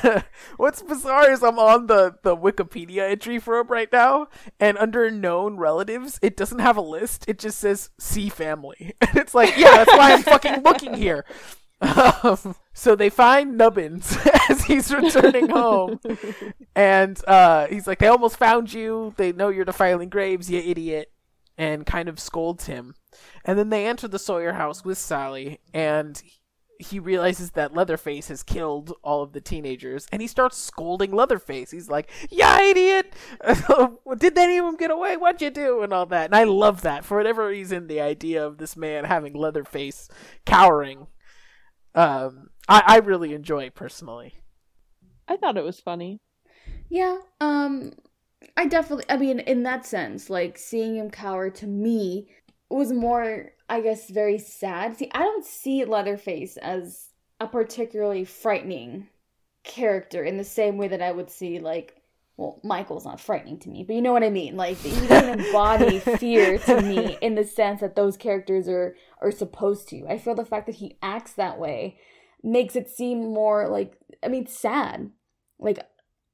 What's 0.57 0.83
bizarre 0.83 1.31
is 1.31 1.43
I'm 1.43 1.59
on 1.59 1.87
the, 1.87 2.17
the 2.23 2.37
Wikipedia 2.37 3.11
entry 3.11 3.39
for 3.39 3.59
him 3.59 3.69
right 3.69 3.91
now, 3.91 4.27
and 4.61 4.77
under 4.77 5.11
known 5.11 5.57
relatives, 5.57 6.19
it 6.21 6.37
doesn't 6.37 6.59
have 6.59 6.77
a 6.77 6.83
list. 6.83 7.25
It 7.29 7.39
just 7.39 7.59
says 7.59 7.91
"see 7.99 8.29
family," 8.29 8.95
and 9.01 9.17
it's 9.17 9.35
like, 9.35 9.57
yeah, 9.57 9.71
that's 9.85 9.93
why 9.93 10.13
I'm 10.13 10.23
fucking 10.23 10.63
looking 10.63 10.95
here. 10.95 11.25
Um, 11.83 12.55
so 12.73 12.95
they 12.95 13.11
find 13.11 13.59
Nubbins 13.59 14.17
as 14.49 14.65
he's 14.65 14.95
returning 14.95 15.49
home, 15.49 15.99
and 16.77 17.21
uh, 17.27 17.67
he's 17.67 17.87
like, 17.87 17.99
"They 17.99 18.07
almost 18.07 18.37
found 18.37 18.73
you. 18.73 19.15
They 19.17 19.33
know 19.33 19.49
you're 19.49 19.65
defiling 19.65 20.09
graves, 20.09 20.49
you 20.49 20.59
idiot," 20.61 21.11
and 21.59 21.85
kind 21.85 22.09
of 22.09 22.21
scolds 22.21 22.67
him. 22.67 22.95
And 23.45 23.59
then 23.59 23.71
they 23.71 23.87
enter 23.87 24.07
the 24.07 24.19
Sawyer 24.19 24.53
house 24.53 24.85
with 24.85 24.99
Sally, 24.99 25.59
and 25.75 26.23
he 26.79 26.99
realizes 26.99 27.53
that 27.53 27.75
Leatherface 27.75 28.29
has 28.29 28.43
killed 28.43 28.93
all 29.03 29.23
of 29.23 29.33
the 29.33 29.41
teenagers, 29.41 30.07
and 30.13 30.21
he 30.21 30.29
starts 30.29 30.59
scolding 30.59 31.13
Leatherface. 31.13 31.71
He's 31.71 31.89
like, 31.89 32.11
"Yeah, 32.31 32.61
idiot! 32.63 33.15
Did 34.19 34.39
any 34.39 34.59
of 34.59 34.67
them 34.67 34.77
get 34.77 34.91
away? 34.91 35.17
What'd 35.17 35.43
you 35.43 35.51
do?" 35.51 35.83
and 35.83 35.93
all 35.93 36.07
that. 36.07 36.27
And 36.27 36.37
I 36.37 36.45
love 36.45 36.83
that 36.83 37.05
for 37.05 37.17
whatever 37.17 37.47
reason. 37.47 37.87
The 37.87 38.01
idea 38.01 38.45
of 38.45 38.59
this 38.59 38.77
man 38.77 39.05
having 39.05 39.35
Leatherface 39.35 40.09
cowering, 40.45 41.07
um, 41.95 42.51
I, 42.69 42.83
I 42.87 42.99
really 42.99 43.35
enjoy 43.35 43.71
personally. 43.71 44.35
I 45.29 45.37
thought 45.37 45.57
it 45.57 45.65
was 45.65 45.81
funny. 45.81 46.21
Yeah, 46.89 47.19
um 47.41 47.93
I 48.57 48.67
definitely 48.67 49.05
I 49.09 49.17
mean 49.17 49.41
in 49.41 49.63
that 49.63 49.87
sense, 49.87 50.29
like 50.29 50.59
seeing 50.59 50.97
him 50.97 51.11
cower 51.11 51.51
to 51.51 51.67
me 51.67 52.29
was 52.71 52.93
more 52.93 53.53
I 53.69 53.81
guess 53.81 54.11
very 54.11 54.39
sad. 54.39 54.97
See, 54.97 55.11
I 55.15 55.21
don't 55.21 55.45
see 55.45 55.85
Leatherface 55.85 56.57
as 56.59 57.11
a 57.41 57.47
particularly 57.47 58.25
frightening 58.25 59.09
character 59.65 60.23
in 60.23 60.37
the 60.37 60.45
same 60.45 60.77
way 60.77 60.89
that 60.89 61.03
I 61.03 61.13
would 61.13 61.31
see 61.31 61.61
like 61.61 62.02
well, 62.37 62.61
Michael's 62.65 63.05
not 63.05 63.21
frightening 63.21 63.59
to 63.61 63.69
me, 63.69 63.85
but 63.85 63.95
you 63.95 64.03
know 64.03 64.13
what 64.13 64.25
I 64.25 64.31
mean. 64.31 64.57
Like 64.57 64.79
he 64.79 65.07
doesn't 65.07 65.41
embody 65.41 65.99
fear 66.19 66.59
to 66.59 66.81
me 66.81 67.19
in 67.21 67.35
the 67.35 67.45
sense 67.45 67.81
that 67.81 67.97
those 67.97 68.17
characters 68.17 68.69
are 68.69 68.97
are 69.21 69.31
supposed 69.31 69.89
to. 69.91 70.07
I 70.09 70.19
feel 70.19 70.35
the 70.35 70.45
fact 70.45 70.67
that 70.67 70.77
he 70.77 70.97
acts 71.03 71.33
that 71.35 71.59
way 71.59 71.99
makes 72.43 72.75
it 72.75 72.89
seem 72.89 73.33
more 73.33 73.69
like 73.69 73.99
I 74.25 74.29
mean 74.29 74.47
sad. 74.47 75.11
Like 75.59 75.79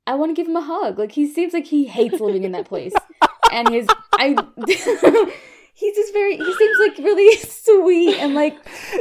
I 0.06 0.14
want 0.14 0.30
to 0.30 0.34
give 0.34 0.48
him 0.48 0.56
a 0.56 0.62
hug. 0.62 0.98
Like 0.98 1.12
he 1.12 1.26
seems 1.26 1.52
like 1.52 1.66
he 1.66 1.86
hates 1.86 2.20
living 2.20 2.44
in 2.44 2.52
that 2.52 2.66
place. 2.66 2.94
and 3.52 3.68
his 3.68 3.88
I 4.12 4.36
he's 5.74 5.96
just 5.96 6.12
very 6.12 6.36
he 6.36 6.54
seems 6.54 6.78
like 6.78 6.98
really 6.98 7.36
sweet 7.38 8.16
and 8.18 8.34
like 8.34 8.56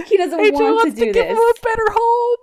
he 0.07 0.18
doesn't 0.18 0.40
AJ 0.40 0.52
want 0.53 0.76
wants 0.76 0.95
to 0.95 1.06
do 1.06 1.14
give 1.14 1.14
this. 1.14 1.32
him 1.32 1.38
a 1.38 1.53
better 1.64 1.86
home. 1.91 2.38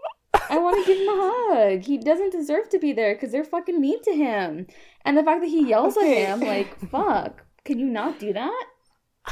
I 0.51 0.59
want 0.59 0.77
to 0.85 0.87
give 0.87 1.01
him 1.01 1.09
a 1.09 1.33
hug. 1.73 1.81
He 1.83 1.99
doesn't 1.99 2.33
deserve 2.33 2.69
to 2.71 2.79
be 2.79 2.93
there 2.93 3.15
because 3.15 3.33
they're 3.33 3.45
fucking 3.45 3.81
mean 3.81 4.03
to 4.05 4.12
him. 4.12 4.66
And 5.05 5.16
the 5.16 5.23
fact 5.25 5.41
that 5.43 5.49
he 5.49 5.69
yells 5.69 5.97
Okay. 5.97 6.25
at 6.27 6.39
him, 6.39 6.47
like, 6.47 6.79
fuck, 6.91 7.45
can 7.65 7.79
you 7.79 7.87
not 7.87 8.19
do 8.19 8.33
that? 8.33 8.65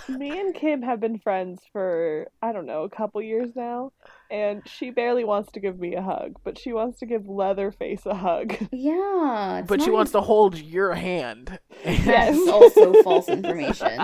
Me 0.09 0.39
and 0.41 0.55
Kim 0.55 0.81
have 0.81 1.01
been 1.01 1.19
friends 1.19 1.61
for, 1.71 2.27
I 2.41 2.53
don't 2.53 2.65
know, 2.65 2.85
a 2.85 2.89
couple 2.89 3.21
years 3.21 3.51
now. 3.55 3.93
And 4.31 4.63
she 4.67 4.89
barely 4.89 5.23
wants 5.25 5.53
to 5.53 5.61
give 5.61 5.79
me 5.79 5.95
a 5.97 6.01
hug, 6.03 6.37
but 6.45 6.57
she 6.59 6.73
wants 6.73 6.99
to 7.01 7.07
give 7.07 7.29
Leatherface 7.29 8.07
a 8.07 8.15
hug. 8.15 8.55
Yeah. 8.73 9.59
it's 9.59 9.69
But 9.69 9.81
she 9.83 9.89
not 9.89 9.95
wants 9.97 10.13
to 10.13 10.23
hold 10.23 10.57
your 10.57 10.95
hand. 10.95 11.59
That's 11.85 12.07
Yes. 12.07 12.49
also 12.49 12.95
false 13.03 13.29
information. 13.29 13.99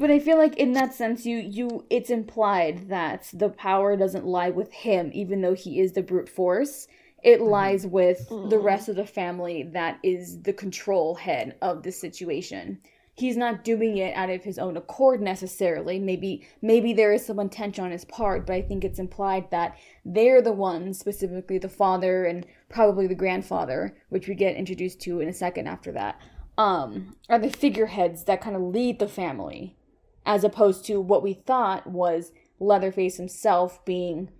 But 0.00 0.10
I 0.10 0.18
feel 0.18 0.38
like 0.38 0.56
in 0.56 0.72
that 0.72 0.94
sense 0.94 1.26
you 1.26 1.36
you 1.36 1.84
it's 1.90 2.08
implied 2.08 2.88
that 2.88 3.28
the 3.34 3.50
power 3.50 3.98
doesn't 3.98 4.24
lie 4.24 4.48
with 4.48 4.72
him 4.72 5.10
even 5.12 5.42
though 5.42 5.52
he 5.54 5.78
is 5.78 5.92
the 5.92 6.02
brute 6.02 6.28
force. 6.30 6.88
It 7.22 7.42
lies 7.42 7.86
with 7.86 8.26
the 8.30 8.56
Mm. 8.56 8.64
rest 8.64 8.88
of 8.88 8.96
the 8.96 9.04
family 9.04 9.62
that 9.62 9.98
is 10.02 10.40
the 10.40 10.54
control 10.54 11.16
head 11.16 11.54
of 11.60 11.82
the 11.82 11.92
situation. 11.92 12.78
He's 13.14 13.36
not 13.36 13.62
doing 13.62 13.98
it 13.98 14.16
out 14.16 14.30
of 14.30 14.42
his 14.42 14.58
own 14.58 14.78
accord 14.78 15.20
necessarily. 15.20 15.98
Maybe 15.98 16.46
maybe 16.62 16.94
there 16.94 17.12
is 17.12 17.26
some 17.26 17.38
intention 17.38 17.84
on 17.84 17.90
his 17.90 18.06
part, 18.06 18.46
but 18.46 18.54
I 18.54 18.62
think 18.62 18.84
it's 18.84 18.98
implied 18.98 19.50
that 19.50 19.76
they're 20.06 20.40
the 20.40 20.52
ones, 20.52 20.98
specifically 20.98 21.58
the 21.58 21.68
father 21.68 22.24
and 22.24 22.46
probably 22.70 23.06
the 23.06 23.14
grandfather, 23.14 23.94
which 24.08 24.28
we 24.28 24.34
get 24.34 24.56
introduced 24.56 25.00
to 25.02 25.20
in 25.20 25.28
a 25.28 25.34
second 25.34 25.66
after 25.66 25.92
that, 25.92 26.18
um, 26.56 27.14
are 27.28 27.38
the 27.38 27.50
figureheads 27.50 28.24
that 28.24 28.40
kind 28.40 28.56
of 28.56 28.62
lead 28.62 28.98
the 28.98 29.08
family, 29.08 29.76
as 30.26 30.44
opposed 30.44 30.84
to 30.86 31.00
what 31.00 31.22
we 31.22 31.32
thought 31.34 31.86
was 31.86 32.32
Leatherface 32.58 33.16
himself 33.16 33.82
being 33.84 34.30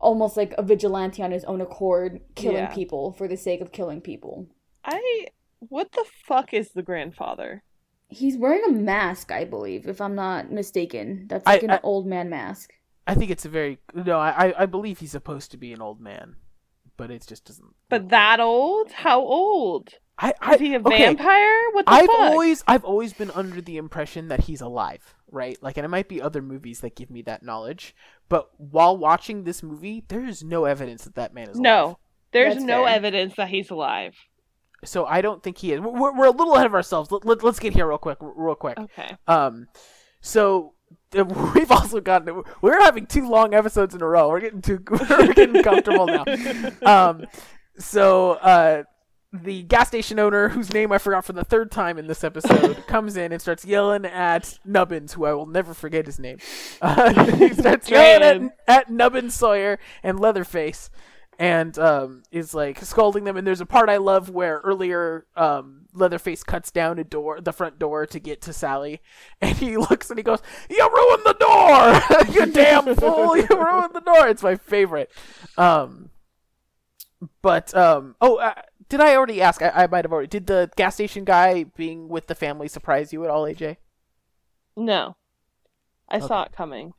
almost 0.00 0.36
like 0.36 0.54
a 0.58 0.62
vigilante 0.62 1.22
on 1.22 1.30
his 1.30 1.44
own 1.44 1.60
accord, 1.60 2.20
killing 2.34 2.56
Yeah. 2.64 2.74
people 2.74 3.12
for 3.12 3.28
the 3.28 3.36
sake 3.36 3.60
of 3.60 3.70
killing 3.72 4.00
people. 4.00 4.46
I. 4.84 5.26
What 5.60 5.92
the 5.92 6.04
fuck 6.24 6.54
is 6.54 6.70
the 6.72 6.82
grandfather? 6.82 7.62
He's 8.08 8.36
wearing 8.38 8.62
a 8.66 8.72
mask, 8.72 9.30
I 9.30 9.44
believe, 9.44 9.86
if 9.86 10.00
I'm 10.00 10.14
not 10.14 10.50
mistaken. 10.50 11.26
That's 11.28 11.46
I- 11.46 11.52
like 11.52 11.62
an 11.62 11.70
I- 11.72 11.80
old 11.82 12.06
man 12.06 12.30
mask. 12.30 12.72
I 13.06 13.14
think 13.14 13.30
it's 13.30 13.44
a 13.44 13.48
very 13.50 13.78
no. 13.94 14.18
I 14.18 14.48
I- 14.48 14.62
I 14.62 14.66
believe 14.66 14.98
he's 15.00 15.10
supposed 15.12 15.50
to 15.52 15.56
be 15.58 15.72
an 15.72 15.80
old 15.82 16.00
man, 16.00 16.36
but 16.96 17.10
it 17.10 17.26
just 17.26 17.44
doesn't. 17.44 17.74
But 17.88 18.08
that 18.08 18.40
old? 18.40 18.90
How 18.92 19.20
old? 19.20 19.90
I, 20.18 20.34
I 20.40 20.54
Is 20.54 20.60
he 20.60 20.74
a 20.74 20.80
okay, 20.80 20.98
vampire? 20.98 21.70
What 21.72 21.86
the 21.86 21.92
I've 21.92 22.06
fuck? 22.06 22.18
always 22.18 22.64
I've 22.66 22.84
always 22.84 23.12
been 23.12 23.30
under 23.30 23.60
the 23.60 23.76
impression 23.76 24.28
that 24.28 24.40
he's 24.44 24.60
alive, 24.60 25.14
right? 25.30 25.56
Like, 25.62 25.76
and 25.76 25.84
it 25.84 25.88
might 25.88 26.08
be 26.08 26.20
other 26.20 26.42
movies 26.42 26.80
that 26.80 26.96
give 26.96 27.10
me 27.10 27.22
that 27.22 27.42
knowledge, 27.42 27.94
but 28.28 28.50
while 28.58 28.96
watching 28.96 29.44
this 29.44 29.62
movie, 29.62 30.04
there 30.08 30.24
is 30.24 30.42
no 30.42 30.64
evidence 30.64 31.04
that 31.04 31.14
that 31.16 31.34
man 31.34 31.50
is 31.50 31.56
alive. 31.56 31.62
No, 31.62 31.98
there's 32.32 32.54
That's 32.54 32.66
no 32.66 32.84
fair. 32.84 32.94
evidence 32.96 33.34
that 33.36 33.48
he's 33.48 33.70
alive. 33.70 34.14
So 34.84 35.04
I 35.04 35.20
don't 35.20 35.42
think 35.42 35.58
he 35.58 35.72
is. 35.72 35.80
We're, 35.80 36.16
we're 36.16 36.26
a 36.26 36.30
little 36.30 36.54
ahead 36.54 36.66
of 36.66 36.74
ourselves. 36.74 37.10
Let, 37.10 37.24
let, 37.24 37.42
let's 37.42 37.58
get 37.58 37.74
here 37.74 37.86
real 37.86 37.98
quick, 37.98 38.18
real 38.20 38.54
quick. 38.54 38.78
Okay. 38.78 39.16
Um, 39.26 39.66
so 40.20 40.74
uh, 41.16 41.24
we've 41.54 41.70
also 41.70 42.00
gotten 42.00 42.42
we're 42.62 42.80
having 42.80 43.06
two 43.06 43.28
long 43.28 43.54
episodes 43.54 43.94
in 43.94 44.02
a 44.02 44.06
row. 44.06 44.28
We're 44.28 44.40
getting 44.40 44.62
too 44.62 44.82
we're 44.90 45.34
getting 45.34 45.62
comfortable 45.62 46.06
now. 46.06 46.24
Um, 46.82 47.26
so 47.78 48.32
uh, 48.32 48.84
the 49.32 49.62
gas 49.62 49.88
station 49.88 50.18
owner, 50.18 50.48
whose 50.48 50.72
name 50.72 50.90
I 50.90 50.98
forgot 50.98 51.24
for 51.24 51.32
the 51.32 51.44
third 51.44 51.70
time 51.70 51.98
in 51.98 52.06
this 52.06 52.24
episode, 52.24 52.84
comes 52.88 53.16
in 53.16 53.32
and 53.32 53.40
starts 53.40 53.64
yelling 53.64 54.04
at 54.04 54.58
Nubbins, 54.64 55.12
who 55.12 55.24
I 55.24 55.32
will 55.34 55.46
never 55.46 55.72
forget 55.72 56.06
his 56.06 56.18
name. 56.18 56.38
Uh, 56.82 57.24
he 57.36 57.54
starts 57.54 57.88
yelling 57.88 58.50
at, 58.50 58.58
at 58.66 58.90
Nubbins 58.90 59.34
Sawyer 59.34 59.78
and 60.02 60.18
Leatherface. 60.18 60.90
And 61.38 61.78
um, 61.78 62.22
is 62.30 62.52
like 62.52 62.84
scolding 62.84 63.24
them, 63.24 63.38
and 63.38 63.46
there's 63.46 63.62
a 63.62 63.66
part 63.66 63.88
I 63.88 63.96
love 63.96 64.28
where 64.28 64.58
earlier 64.58 65.24
um, 65.34 65.86
Leatherface 65.94 66.42
cuts 66.42 66.70
down 66.70 66.98
a 66.98 67.04
door, 67.04 67.40
the 67.40 67.54
front 67.54 67.78
door, 67.78 68.04
to 68.04 68.18
get 68.18 68.42
to 68.42 68.52
Sally, 68.52 69.00
and 69.40 69.56
he 69.56 69.78
looks 69.78 70.10
and 70.10 70.18
he 70.18 70.22
goes, 70.22 70.42
"You 70.68 70.86
ruined 70.94 71.24
the 71.24 71.32
door! 71.40 72.34
you 72.34 72.52
damn 72.52 72.94
fool! 72.94 73.38
You 73.38 73.46
ruined 73.48 73.94
the 73.94 74.02
door!" 74.04 74.28
It's 74.28 74.42
my 74.42 74.56
favorite. 74.56 75.10
Um, 75.56 76.10
but 77.40 77.74
um, 77.74 78.16
oh, 78.20 78.36
uh, 78.36 78.52
did 78.90 79.00
I 79.00 79.16
already 79.16 79.40
ask? 79.40 79.62
I, 79.62 79.70
I 79.70 79.86
might 79.86 80.04
have 80.04 80.12
already. 80.12 80.28
Did 80.28 80.46
the 80.46 80.70
gas 80.76 80.94
station 80.94 81.24
guy 81.24 81.64
being 81.64 82.08
with 82.08 82.26
the 82.26 82.34
family 82.34 82.68
surprise 82.68 83.12
you 83.12 83.24
at 83.24 83.30
all, 83.30 83.44
AJ? 83.44 83.78
No. 84.76 85.16
I 86.08 86.18
saw 86.18 86.42
it 86.42 86.52
coming. 86.52 86.92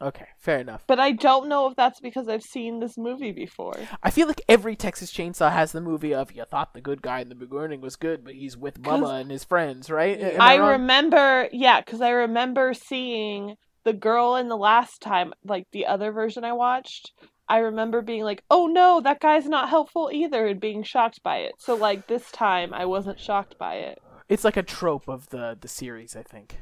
Okay, 0.00 0.28
fair 0.38 0.60
enough. 0.60 0.84
But 0.86 1.00
I 1.00 1.10
don't 1.12 1.48
know 1.48 1.66
if 1.68 1.76
that's 1.76 2.00
because 2.00 2.28
I've 2.28 2.42
seen 2.42 2.78
this 2.78 2.96
movie 2.96 3.32
before. 3.32 3.74
I 4.02 4.10
feel 4.10 4.28
like 4.28 4.40
every 4.48 4.76
Texas 4.76 5.12
Chainsaw 5.12 5.52
has 5.52 5.72
the 5.72 5.80
movie 5.80 6.14
of 6.14 6.32
you 6.32 6.44
thought 6.44 6.72
the 6.72 6.80
good 6.80 7.02
guy 7.02 7.20
in 7.20 7.28
the 7.28 7.34
beginning 7.34 7.80
was 7.80 7.96
good, 7.96 8.24
but 8.24 8.34
he's 8.34 8.56
with 8.56 8.78
Mama 8.78 9.08
and 9.08 9.30
his 9.30 9.44
friends, 9.44 9.90
right? 9.90 10.18
Am 10.18 10.40
I 10.40 10.58
wrong? 10.58 10.70
remember, 10.70 11.48
yeah, 11.52 11.80
because 11.80 12.00
I 12.00 12.10
remember 12.10 12.74
seeing 12.74 13.56
the 13.84 13.92
girl 13.92 14.36
in 14.36 14.48
the 14.48 14.56
last 14.56 15.02
time, 15.02 15.34
like 15.44 15.66
the 15.72 15.86
other 15.86 16.12
version 16.12 16.44
I 16.44 16.52
watched. 16.52 17.12
I 17.48 17.58
remember 17.58 18.02
being 18.02 18.22
like, 18.24 18.44
"Oh 18.50 18.66
no, 18.66 19.00
that 19.00 19.20
guy's 19.20 19.46
not 19.46 19.68
helpful 19.68 20.10
either," 20.12 20.46
and 20.46 20.60
being 20.60 20.82
shocked 20.82 21.22
by 21.22 21.38
it. 21.38 21.54
So 21.58 21.74
like 21.74 22.06
this 22.06 22.30
time, 22.30 22.74
I 22.74 22.84
wasn't 22.84 23.18
shocked 23.20 23.56
by 23.58 23.74
it. 23.76 23.98
It's 24.28 24.44
like 24.44 24.56
a 24.58 24.62
trope 24.62 25.08
of 25.08 25.30
the 25.30 25.56
the 25.60 25.68
series, 25.68 26.14
I 26.16 26.22
think. 26.22 26.60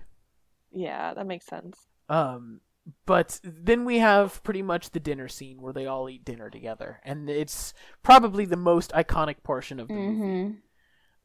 Yeah, 0.73 1.15
that 1.15 1.27
makes 1.27 1.47
sense. 1.47 1.89
Um, 2.09 2.61
but 3.05 3.41
then 3.43 3.85
we 3.85 3.99
have 3.99 4.43
pretty 4.45 4.63
much 4.63 4.91
the 4.91 5.01
dinner 5.01 5.27
scene 5.27 5.61
where 5.61 5.73
they 5.73 5.87
all 5.87 6.09
eat 6.09 6.25
dinner 6.25 6.51
together, 6.51 7.01
and 7.05 7.29
it's 7.29 7.75
probably 8.05 8.45
the 8.45 8.57
most 8.57 8.93
iconic 8.93 9.43
portion 9.43 9.81
of 9.81 9.89
the 9.89 9.95
movie. 9.95 10.17
Mm-hmm. 10.17 10.51
i- 10.53 10.57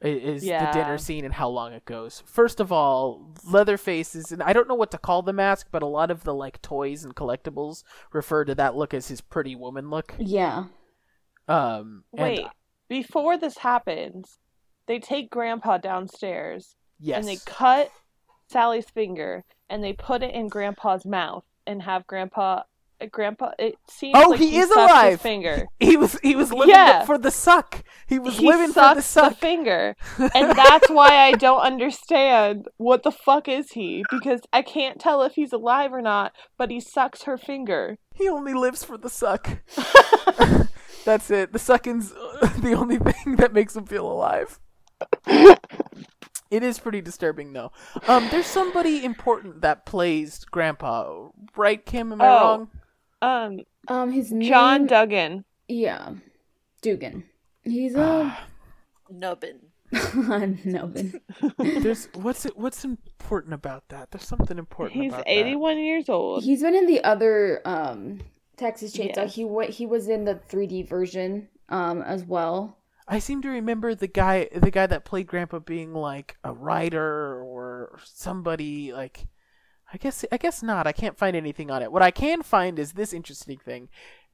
Is 0.01 0.43
the 0.73 0.79
dinner 0.79 0.97
scene 0.97 1.25
and 1.25 1.33
how 1.33 1.47
long 1.49 1.73
it 1.73 1.85
goes. 1.85 2.23
First 2.25 2.59
of 2.59 2.71
all, 2.71 3.33
Leatherface 3.47 4.15
is, 4.15 4.31
and 4.31 4.41
I 4.41 4.51
don't 4.51 4.67
know 4.67 4.73
what 4.75 4.89
to 4.91 4.97
call 4.97 5.21
the 5.21 5.31
mask, 5.33 5.67
but 5.71 5.83
a 5.83 5.87
lot 5.87 6.09
of 6.09 6.23
the 6.23 6.33
like 6.33 6.59
toys 6.63 7.03
and 7.03 7.15
collectibles 7.15 7.83
refer 8.11 8.43
to 8.45 8.55
that 8.55 8.75
look 8.75 8.93
as 8.95 9.09
his 9.09 9.21
pretty 9.21 9.55
woman 9.55 9.89
look. 9.91 10.15
Yeah. 10.17 10.65
Um, 11.47 12.03
and- 12.13 12.21
Wait, 12.23 12.45
before 12.87 13.37
this 13.37 13.59
happens, 13.59 14.39
they 14.87 14.97
take 14.99 15.29
Grandpa 15.29 15.77
downstairs 15.77 16.75
yes, 16.99 17.19
and 17.19 17.27
they 17.27 17.37
cut 17.45 17.91
Sally's 18.47 18.89
finger 18.89 19.43
and 19.69 19.83
they 19.83 19.93
put 19.93 20.23
it 20.23 20.33
in 20.33 20.47
Grandpa's 20.47 21.05
mouth 21.05 21.43
and 21.67 21.83
have 21.83 22.07
Grandpa. 22.07 22.63
Grandpa, 23.07 23.51
it 23.59 23.75
seems 23.87 24.15
Oh, 24.17 24.29
like 24.29 24.39
he 24.39 24.57
is 24.57 24.67
sucked 24.69 24.79
his 24.81 24.89
alive! 24.91 25.21
finger. 25.21 25.65
he 25.79 25.97
was 25.97 26.19
he 26.21 26.35
was 26.35 26.51
living 26.51 26.69
Yeah. 26.75 27.05
for 27.05 27.17
the 27.17 27.31
suck. 27.31 27.83
He 28.07 28.19
was 28.19 28.37
he 28.37 28.45
living 28.47 28.73
for 28.73 28.93
the 28.95 29.01
suck. 29.01 29.37
finger, 29.37 29.95
and 30.17 30.51
that's 30.55 30.89
why 30.89 31.15
I 31.17 31.31
don't 31.33 31.61
understand 31.61 32.67
what 32.77 33.03
the 33.03 33.11
fuck 33.11 33.47
is 33.47 33.71
he 33.71 34.03
because 34.11 34.41
I 34.51 34.61
can't 34.61 34.99
tell 34.99 35.23
if 35.23 35.33
he's 35.33 35.53
alive 35.53 35.93
or 35.93 36.01
not. 36.01 36.33
But 36.57 36.69
he 36.71 36.79
sucks 36.79 37.23
her 37.23 37.37
finger. 37.37 37.97
He 38.13 38.27
only 38.29 38.53
lives 38.53 38.83
for 38.83 38.97
the 38.97 39.09
suck. 39.09 39.59
That's 41.05 41.31
it. 41.31 41.51
The 41.53 41.57
sucking's 41.59 42.11
the 42.11 42.73
only 42.77 42.97
thing 42.99 43.37
that 43.37 43.53
makes 43.53 43.75
him 43.75 43.85
feel 43.85 44.05
alive. 44.11 44.59
It 45.25 46.63
is 46.63 46.79
pretty 46.79 46.99
disturbing, 47.01 47.53
though. 47.53 47.71
Um, 48.09 48.27
there's 48.29 48.45
somebody 48.45 49.05
important 49.05 49.61
that 49.61 49.85
plays 49.85 50.43
Grandpa, 50.43 51.29
right? 51.55 51.83
Kim, 51.85 52.11
am 52.11 52.21
I 52.21 52.27
Oh. 52.27 52.29
wrong? 52.41 52.69
Um, 53.21 53.59
Um, 53.87 54.11
his 54.11 54.31
name. 54.31 54.47
John 54.49 54.87
Dugan. 54.87 55.45
Yeah, 55.67 56.13
Dugan. 56.81 57.23
He's 57.63 57.95
Ah. 57.95 58.47
a 59.09 59.13
Nubbin. 59.13 59.59
Melvin. 60.65 61.19
There's 61.57 62.07
what's 62.15 62.45
it? 62.45 62.57
What's 62.57 62.83
important 62.85 63.53
about 63.53 63.89
that? 63.89 64.09
There's 64.11 64.25
something 64.25 64.57
important. 64.57 65.01
He's 65.03 65.11
about 65.11 65.25
81 65.27 65.79
years 65.79 66.07
old. 66.07 66.43
He's 66.43 66.61
been 66.61 66.75
in 66.75 66.85
the 66.87 67.03
other 67.03 67.61
um 67.65 68.21
Texas 68.55 68.95
Chainsaw. 68.95 69.17
Yeah. 69.17 69.25
He 69.27 69.43
wa 69.43 69.63
he 69.63 69.85
was 69.85 70.07
in 70.07 70.23
the 70.25 70.35
3D 70.35 70.87
version 70.87 71.49
um 71.69 72.01
as 72.03 72.23
well. 72.23 72.77
I 73.07 73.19
seem 73.19 73.41
to 73.41 73.49
remember 73.49 73.93
the 73.93 74.07
guy, 74.07 74.47
the 74.55 74.71
guy 74.71 74.87
that 74.87 75.03
played 75.03 75.27
Grandpa, 75.27 75.59
being 75.59 75.93
like 75.93 76.37
a 76.43 76.53
writer 76.53 77.41
or 77.43 77.99
somebody 78.05 78.93
like. 78.93 79.25
I 79.93 79.97
guess 79.97 80.23
I 80.31 80.37
guess 80.37 80.63
not. 80.63 80.87
I 80.87 80.91
can't 80.91 81.17
find 81.17 81.35
anything 81.35 81.69
on 81.69 81.81
it. 81.81 81.91
What 81.91 82.01
I 82.01 82.11
can 82.11 82.41
find 82.43 82.79
is 82.79 82.93
this 82.93 83.13
interesting 83.13 83.57
thing. 83.57 83.89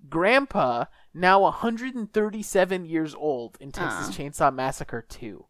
Grandpa, 0.10 0.86
now 1.14 1.42
137 1.42 2.86
years 2.86 3.16
old 3.16 3.58
in 3.60 3.72
Texas. 3.72 4.16
Chainsaw 4.16 4.54
Massacre 4.54 5.04
2. 5.08 5.46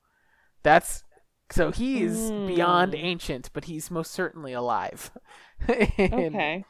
That's 0.64 1.04
so 1.50 1.72
he 1.72 2.02
is 2.04 2.32
beyond 2.32 2.94
Mm. 2.94 3.04
ancient, 3.04 3.50
but 3.54 3.66
he's 3.66 3.92
most 3.92 4.12
certainly 4.12 4.54
alive. 4.54 5.12
in, 5.68 6.14
okay. 6.28 6.66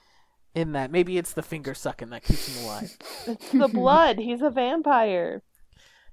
in 0.55 0.71
that 0.73 0.91
maybe 0.91 1.17
it's 1.17 1.33
the 1.33 1.43
finger 1.43 1.73
sucking 1.73 2.09
that 2.09 2.23
keeps 2.23 2.47
him 2.47 2.63
alive. 2.65 2.97
It's 3.27 3.51
the 3.53 3.67
blood. 3.67 4.17
He's 4.19 4.41
a 4.41 4.49
vampire. 4.49 5.43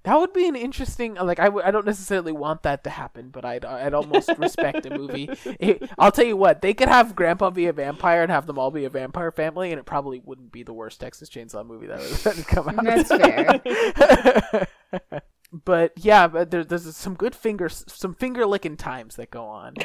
That 0.05 0.19
would 0.19 0.35
be 0.35 0.47
an 0.47 0.55
interesting. 0.55 1.15
Like 1.15 1.41
I, 1.41 1.47
w- 1.47 1.67
I 1.67 1.71
don't 1.71 1.87
necessarily 1.87 2.33
want 2.33 2.63
that 2.65 2.85
to 2.85 2.91
happen, 2.91 3.31
but 3.31 3.45
I'd 3.47 3.65
I'd 3.65 3.95
almost 3.95 4.29
respect 4.39 4.85
a 4.85 4.91
movie. 4.97 5.31
It- 5.59 5.89
I'll 5.99 6.13
tell 6.13 6.27
you 6.27 6.37
what, 6.37 6.61
they 6.61 6.75
could 6.75 6.89
have 6.89 7.17
Grandpa 7.17 7.49
be 7.51 7.67
a 7.67 7.73
vampire 7.73 8.23
and 8.23 8.31
have 8.31 8.47
them 8.47 8.59
all 8.59 8.71
be 8.71 8.85
a 8.85 8.91
vampire 8.91 9.33
family, 9.33 9.73
and 9.73 9.81
it 9.81 9.87
probably 9.87 10.21
wouldn't 10.23 10.53
be 10.53 10.63
the 10.63 10.75
worst 10.75 11.01
Texas 11.01 11.31
Chainsaw 11.31 11.67
movie 11.67 11.87
that 11.87 12.01
would 12.37 12.47
come 12.47 12.69
out. 12.69 12.85
That's 12.85 13.09
fair. 13.09 14.63
but 15.65 15.93
yeah, 15.97 16.29
but 16.29 16.51
there, 16.51 16.65
there's 16.65 16.95
some 16.97 17.15
good 17.15 17.35
finger, 17.35 17.71
some 17.71 18.15
finger 18.15 18.45
licking 18.45 18.77
times 18.77 19.17
that 19.17 19.31
go 19.31 19.47
on. 19.47 19.75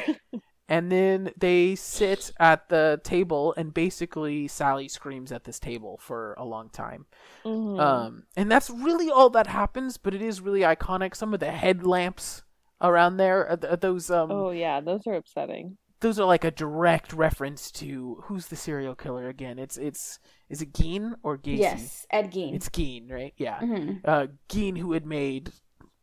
And 0.70 0.90
then 0.90 1.32
they 1.36 1.74
sit 1.74 2.32
at 2.40 2.68
the 2.70 3.00
table, 3.04 3.52
and 3.56 3.74
basically 3.74 4.46
Sally 4.48 4.86
screams 4.88 5.32
at 5.32 5.44
this 5.44 5.58
table 5.58 5.98
for 6.00 6.34
a 6.38 6.44
long 6.44 6.70
time. 6.70 7.06
Mhm. 7.44 7.78
Um, 7.80 8.22
and 8.36 8.50
that's 8.50 8.70
really 8.70 9.10
all 9.10 9.28
that 9.30 9.48
happens, 9.48 9.98
but 9.98 10.14
it 10.14 10.22
is 10.22 10.40
really 10.40 10.60
iconic. 10.60 11.14
Some 11.16 11.34
of 11.34 11.40
the 11.40 11.50
headlamps 11.50 12.44
around 12.80 13.16
there, 13.18 13.46
are, 13.48 13.56
th- 13.56 13.72
are 13.72 13.76
those 13.76 14.10
um, 14.10 14.30
oh 14.30 14.50
yeah, 14.52 14.80
those 14.80 15.06
are 15.06 15.14
upsetting. 15.14 15.76
those 16.00 16.18
are 16.20 16.24
like 16.26 16.44
a 16.44 16.50
direct 16.50 17.12
reference 17.12 17.70
to 17.72 18.22
who's 18.26 18.46
the 18.46 18.56
serial 18.56 18.94
killer 18.94 19.28
again? 19.28 19.58
It's 19.58 19.76
it's 19.76 20.18
is 20.48 20.62
it 20.62 20.72
Gein 20.72 21.14
or 21.22 21.36
Gacy? 21.36 21.58
yes, 21.58 22.06
Ed 22.10 22.32
Gein. 22.32 22.54
it's 22.54 22.68
Gein, 22.70 23.10
right? 23.10 23.34
Yeah, 23.36 23.58
Mhm. 23.60 24.00
uh, 24.04 24.26
Gein 24.48 24.78
who 24.78 24.92
had 24.92 25.04
made 25.04 25.52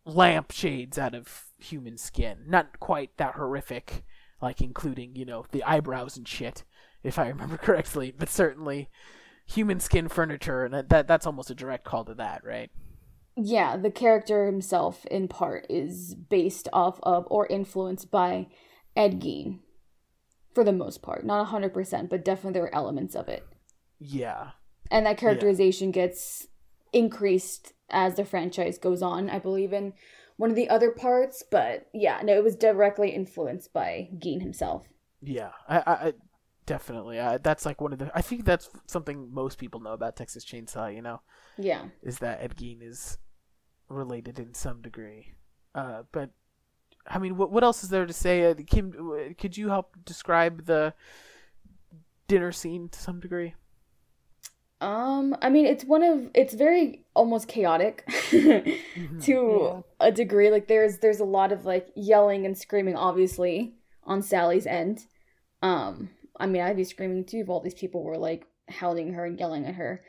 lampshades 0.05 0.97
out 0.97 1.13
of 1.15 1.45
human 1.57 1.97
skin. 1.97 2.39
Not 2.47 2.79
quite 2.79 3.15
that 3.17 3.35
horrific, 3.35 4.03
like 4.41 4.61
including 4.61 5.15
you 5.15 5.25
know 5.25 5.45
the 5.51 5.63
eyebrows 5.63 6.17
and 6.17 6.27
shit, 6.27 6.63
if 7.03 7.17
I 7.19 7.27
remember 7.27 7.57
correctly, 7.57 8.13
but 8.17 8.29
certainly 8.29 8.89
human 9.45 9.79
skin 9.79 10.07
furniture, 10.09 10.65
and 10.65 10.73
that, 10.73 10.89
that 10.89 11.07
that's 11.07 11.25
almost 11.25 11.49
a 11.49 11.55
direct 11.55 11.85
call 11.85 12.05
to 12.05 12.13
that, 12.15 12.43
right? 12.43 12.69
Yeah, 13.35 13.77
the 13.77 13.91
character 13.91 14.45
himself, 14.45 15.05
in 15.05 15.27
part, 15.27 15.67
is 15.69 16.15
based 16.15 16.67
off 16.73 16.99
of 17.03 17.27
or 17.29 17.45
influenced 17.47 18.09
by 18.09 18.47
Ed 18.95 19.21
Gein. 19.21 19.59
For 20.55 20.63
the 20.63 20.73
most 20.73 21.03
part. 21.03 21.23
Not 21.23 21.49
100%, 21.49 22.09
but 22.09 22.25
definitely 22.25 22.53
there 22.53 22.63
are 22.63 22.73
elements 22.73 23.13
of 23.15 23.29
it. 23.29 23.45
Yeah, 23.99 24.51
And 24.89 25.05
that 25.05 25.17
characterization 25.17 25.91
gets 25.91 26.47
increased 26.93 27.73
as 27.91 28.15
the 28.15 28.25
franchise 28.25 28.79
goes 28.79 29.03
on, 29.03 29.29
I 29.29 29.37
believe, 29.37 29.71
in 29.71 29.93
one 30.37 30.49
of 30.49 30.55
the 30.55 30.69
other 30.69 30.91
parts. 30.91 31.43
But 31.49 31.87
yeah, 31.93 32.21
no, 32.23 32.33
it 32.33 32.43
was 32.43 32.55
directly 32.55 33.09
influenced 33.11 33.73
by 33.73 34.09
Gein 34.17 34.41
himself. 34.41 34.87
yeah, 35.21 35.51
I, 35.67 35.77
I, 35.77 35.93
I 36.07 36.13
definitely. 36.65 37.19
I, 37.19 37.37
that's 37.37 37.65
like 37.65 37.81
one 37.81 37.93
of 37.93 37.99
the. 37.99 38.11
I 38.15 38.21
think 38.21 38.45
that's 38.45 38.69
something 38.87 39.33
most 39.33 39.57
people 39.57 39.79
know 39.81 39.93
about 39.93 40.15
Texas 40.15 40.45
Chainsaw. 40.45 40.93
You 40.95 41.01
know, 41.01 41.21
Yeah. 41.57 41.85
is 42.01 42.19
that 42.19 42.41
Ed 42.41 42.55
Gein 42.55 42.81
is 42.81 43.17
related 43.89 44.39
in 44.39 44.53
some 44.53 44.81
degree. 44.81 45.33
Uh, 45.75 46.03
but 46.11 46.31
I 47.07 47.19
mean, 47.19 47.37
what 47.37 47.51
what 47.51 47.63
else 47.63 47.83
is 47.83 47.89
there 47.89 48.05
to 48.05 48.13
say? 48.13 48.49
Uh, 48.51 48.55
Kim, 48.65 49.35
could 49.37 49.57
you 49.57 49.69
help 49.69 49.95
describe 50.05 50.65
the 50.65 50.93
dinner 52.27 52.51
scene 52.51 52.89
to 52.89 52.99
some 52.99 53.19
degree? 53.19 53.53
Um, 54.79 55.35
I 55.41 55.49
mean, 55.49 55.65
it's 55.65 55.83
one 55.83 56.03
of 56.03 56.29
it's 56.35 56.53
very 56.53 57.03
almost 57.15 57.47
chaotic 57.47 58.07
to 59.21 59.83
a 59.99 60.11
degree. 60.11 60.51
Like 60.51 60.67
there's 60.67 60.99
there's 60.99 61.19
a 61.19 61.25
lot 61.25 61.51
of 61.51 61.65
like 61.65 61.87
yelling 61.95 62.45
and 62.45 62.57
screaming, 62.57 62.95
obviously, 62.95 63.73
on 64.03 64.21
Sally's 64.21 64.67
end. 64.67 65.05
Um, 65.63 66.11
I 66.39 66.45
mean, 66.45 66.61
I'd 66.61 66.77
be 66.77 66.83
screaming 66.83 67.25
too 67.25 67.39
if 67.39 67.49
all 67.49 67.59
these 67.59 67.73
people 67.73 68.03
were 68.03 68.17
like 68.17 68.45
hounding 68.69 69.13
her 69.13 69.25
and 69.25 69.39
yelling 69.39 69.65
at 69.65 69.75
her. 69.75 70.03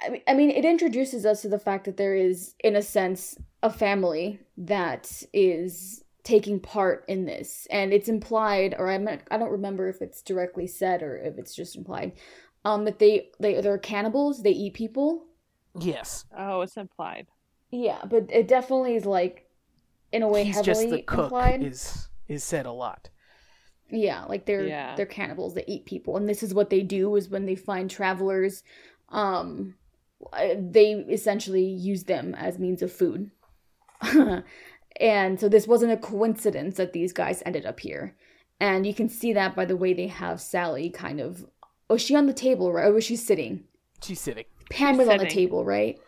I 0.00 0.08
mean, 0.08 0.22
I 0.26 0.34
mean, 0.34 0.50
it 0.50 0.64
introduces 0.64 1.26
us 1.26 1.42
to 1.42 1.48
the 1.48 1.58
fact 1.58 1.84
that 1.84 1.96
there 1.96 2.14
is, 2.14 2.54
in 2.60 2.76
a 2.76 2.82
sense, 2.82 3.36
a 3.62 3.70
family 3.70 4.40
that 4.56 5.22
is 5.32 6.02
taking 6.22 6.60
part 6.60 7.04
in 7.08 7.26
this, 7.26 7.66
and 7.70 7.92
it's 7.92 8.08
implied, 8.08 8.74
or 8.78 8.88
I'm 8.88 9.04
not, 9.04 9.20
I 9.30 9.36
don't 9.36 9.50
remember 9.50 9.88
if 9.88 10.00
it's 10.00 10.22
directly 10.22 10.66
said 10.66 11.02
or 11.02 11.16
if 11.16 11.38
it's 11.38 11.54
just 11.54 11.76
implied, 11.76 12.12
um, 12.64 12.84
that 12.84 12.98
they 12.98 13.30
they 13.40 13.60
they're 13.60 13.78
cannibals. 13.78 14.42
They 14.42 14.50
eat 14.50 14.74
people. 14.74 15.24
Yes, 15.78 16.24
Oh, 16.36 16.62
it's 16.62 16.76
implied. 16.76 17.26
Yeah, 17.70 18.00
but 18.04 18.26
it 18.32 18.48
definitely 18.48 18.96
is 18.96 19.06
like, 19.06 19.46
in 20.10 20.22
a 20.24 20.28
way, 20.28 20.42
he's 20.42 20.56
heavily 20.56 20.74
just 20.74 20.90
the 20.90 21.02
cook. 21.02 21.24
implied. 21.26 21.62
Is 21.62 22.08
is 22.26 22.42
said 22.44 22.66
a 22.66 22.72
lot. 22.72 23.08
Yeah, 23.88 24.24
like 24.24 24.46
they're 24.46 24.66
Yeah. 24.66 24.94
they're 24.96 25.06
cannibals. 25.06 25.54
They 25.54 25.64
eat 25.66 25.84
people, 25.86 26.16
and 26.16 26.28
this 26.28 26.42
is 26.42 26.54
what 26.54 26.70
they 26.70 26.82
do. 26.82 27.14
Is 27.16 27.28
when 27.28 27.46
they 27.46 27.54
find 27.56 27.88
travelers, 27.90 28.62
um, 29.08 29.76
uh, 30.32 30.54
they 30.58 30.92
essentially 30.92 31.64
use 31.64 32.04
them 32.04 32.34
as 32.34 32.58
means 32.58 32.82
of 32.82 32.92
food. 32.92 33.30
and 35.00 35.38
so 35.40 35.48
this 35.48 35.66
wasn't 35.66 35.92
a 35.92 35.96
coincidence 35.96 36.76
that 36.76 36.92
these 36.92 37.12
guys 37.12 37.42
ended 37.46 37.64
up 37.66 37.80
here, 37.80 38.16
and 38.58 38.86
you 38.86 38.94
can 38.94 39.08
see 39.08 39.32
that 39.32 39.54
by 39.54 39.64
the 39.64 39.76
way 39.76 39.92
they 39.92 40.08
have 40.08 40.40
Sally 40.40 40.90
kind 40.90 41.20
of. 41.20 41.46
Was 41.90 42.02
she 42.02 42.14
on 42.14 42.26
the 42.26 42.32
table, 42.32 42.72
right? 42.72 42.86
Or 42.86 42.92
was 42.92 43.04
she 43.04 43.16
sitting? 43.16 43.64
She's 44.02 44.20
sitting. 44.20 44.44
Pam 44.70 44.94
She's 44.94 44.98
was 44.98 45.08
on 45.08 45.18
the 45.18 45.26
table, 45.26 45.64
right? 45.64 45.98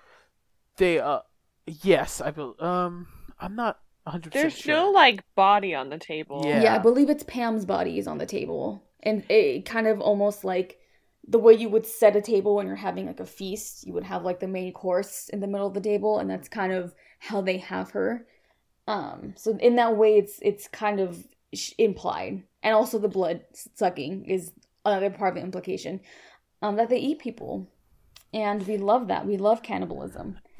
They 0.76 1.00
uh, 1.00 1.20
yes, 1.66 2.20
I 2.20 2.30
bel 2.30 2.56
Um, 2.58 3.08
I'm 3.38 3.56
not 3.56 3.80
100 4.04 4.32
percent 4.32 4.42
There's 4.42 4.58
sure. 4.58 4.74
no 4.74 4.90
like 4.90 5.22
body 5.34 5.74
on 5.74 5.90
the 5.90 5.98
table. 5.98 6.42
Yeah. 6.46 6.62
Yeah, 6.62 6.74
I 6.76 6.78
believe 6.78 7.10
it's 7.10 7.24
Pam's 7.24 7.64
body 7.64 7.98
is 7.98 8.06
on 8.06 8.18
the 8.18 8.26
table. 8.26 8.84
And 9.00 9.24
it 9.28 9.66
kind 9.66 9.86
of 9.86 10.00
almost 10.00 10.44
like 10.44 10.78
the 11.26 11.38
way 11.38 11.54
you 11.54 11.68
would 11.68 11.86
set 11.86 12.16
a 12.16 12.20
table 12.20 12.56
when 12.56 12.66
you're 12.66 12.76
having 12.76 13.06
like 13.06 13.20
a 13.20 13.26
feast, 13.26 13.86
you 13.86 13.92
would 13.92 14.04
have 14.04 14.24
like 14.24 14.40
the 14.40 14.48
main 14.48 14.72
course 14.72 15.28
in 15.28 15.40
the 15.40 15.46
middle 15.46 15.66
of 15.66 15.74
the 15.74 15.80
table, 15.80 16.18
and 16.18 16.30
that's 16.30 16.48
kind 16.48 16.72
of 16.72 16.94
how 17.18 17.40
they 17.40 17.58
have 17.58 17.90
her. 17.90 18.26
Um, 18.88 19.34
so 19.36 19.56
in 19.58 19.76
that 19.76 19.96
way, 19.96 20.16
it's 20.16 20.38
it's 20.42 20.66
kind 20.68 21.00
of 21.00 21.26
implied, 21.78 22.42
and 22.62 22.74
also 22.74 22.98
the 22.98 23.08
blood 23.08 23.42
sucking 23.52 24.24
is 24.24 24.52
another 24.84 25.10
part 25.10 25.30
of 25.30 25.34
the 25.36 25.42
implication 25.42 26.00
um, 26.60 26.76
that 26.76 26.88
they 26.88 26.98
eat 26.98 27.18
people, 27.18 27.68
and 28.32 28.66
we 28.66 28.76
love 28.76 29.08
that. 29.08 29.26
We 29.26 29.36
love 29.36 29.62
cannibalism. 29.62 30.38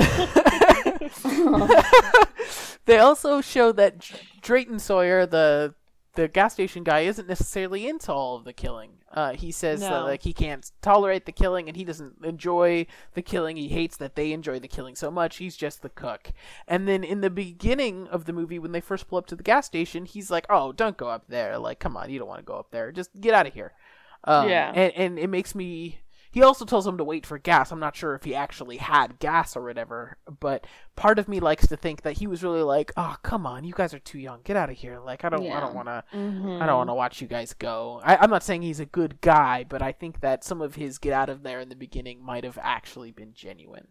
they 2.84 2.98
also 2.98 3.40
show 3.40 3.72
that 3.72 4.10
Drayton 4.40 4.78
Sawyer, 4.78 5.26
the 5.26 5.74
the 6.14 6.28
gas 6.28 6.52
station 6.52 6.84
guy, 6.84 7.00
isn't 7.00 7.28
necessarily 7.28 7.88
into 7.88 8.12
all 8.12 8.36
of 8.36 8.44
the 8.44 8.52
killing. 8.52 8.98
Uh, 9.12 9.34
he 9.34 9.50
says 9.50 9.80
that 9.80 10.04
like 10.04 10.22
he 10.22 10.32
can't 10.32 10.70
tolerate 10.80 11.26
the 11.26 11.32
killing, 11.32 11.68
and 11.68 11.76
he 11.76 11.84
doesn't 11.84 12.14
enjoy 12.24 12.86
the 13.14 13.22
killing. 13.22 13.56
He 13.56 13.68
hates 13.68 13.96
that 13.98 14.16
they 14.16 14.32
enjoy 14.32 14.58
the 14.58 14.68
killing 14.68 14.96
so 14.96 15.10
much. 15.10 15.36
He's 15.36 15.56
just 15.56 15.82
the 15.82 15.90
cook. 15.90 16.32
And 16.66 16.88
then 16.88 17.04
in 17.04 17.20
the 17.20 17.30
beginning 17.30 18.08
of 18.08 18.24
the 18.24 18.32
movie, 18.32 18.58
when 18.58 18.72
they 18.72 18.80
first 18.80 19.08
pull 19.08 19.18
up 19.18 19.26
to 19.26 19.36
the 19.36 19.42
gas 19.42 19.66
station, 19.66 20.06
he's 20.06 20.30
like, 20.30 20.46
"Oh, 20.48 20.72
don't 20.72 20.96
go 20.96 21.08
up 21.08 21.24
there. 21.28 21.58
Like, 21.58 21.78
come 21.78 21.96
on, 21.96 22.10
you 22.10 22.18
don't 22.18 22.28
want 22.28 22.40
to 22.40 22.44
go 22.44 22.54
up 22.54 22.70
there. 22.70 22.90
Just 22.90 23.20
get 23.20 23.34
out 23.34 23.46
of 23.46 23.54
here." 23.54 23.72
Um, 24.24 24.48
Yeah. 24.48 24.72
and 24.74 24.92
and 24.94 25.18
it 25.18 25.28
makes 25.28 25.54
me. 25.54 25.98
he 26.30 26.42
also 26.42 26.64
tells 26.64 26.86
him 26.86 26.96
to 26.96 27.04
wait 27.04 27.26
for 27.26 27.36
gas. 27.38 27.70
I'm 27.72 27.78
not 27.80 27.94
sure 27.94 28.14
if 28.14 28.24
he 28.24 28.34
actually 28.34 28.78
had 28.78 29.18
gas 29.18 29.54
or 29.54 29.62
whatever, 29.64 30.16
but 30.40 30.66
part 30.96 31.18
of 31.18 31.28
me 31.28 31.40
likes 31.40 31.66
to 31.66 31.76
think 31.76 32.02
that 32.02 32.18
he 32.18 32.26
was 32.26 32.42
really 32.42 32.62
like, 32.62 32.90
"Oh, 32.96 33.16
come 33.22 33.44
on, 33.46 33.64
you 33.64 33.74
guys 33.74 33.92
are 33.92 33.98
too 33.98 34.18
young. 34.18 34.40
Get 34.44 34.56
out 34.56 34.70
of 34.70 34.76
here. 34.78 34.98
Like, 34.98 35.24
I 35.24 35.28
don't, 35.28 35.46
I 35.50 35.60
don't 35.60 35.74
want 35.74 35.88
to, 35.88 36.04
Mm-hmm. 36.14 36.62
I 36.62 36.66
don't 36.66 36.78
want 36.78 36.88
to 36.90 36.94
watch 36.94 37.20
you 37.20 37.26
guys 37.28 37.52
go." 37.52 38.00
I, 38.02 38.16
I'm 38.16 38.30
not 38.30 38.42
saying 38.42 38.62
he's 38.62 38.80
a 38.80 38.86
good 38.86 39.20
guy, 39.20 39.64
but 39.68 39.82
I 39.82 39.92
think 39.92 40.20
that 40.20 40.42
some 40.44 40.62
of 40.62 40.76
his 40.76 40.96
get 40.98 41.12
out 41.12 41.28
of 41.28 41.42
there 41.42 41.60
in 41.60 41.68
the 41.68 41.76
beginning 41.76 42.24
might 42.24 42.44
have 42.44 42.58
actually 42.62 43.10
been 43.12 43.34
genuine. 43.34 43.88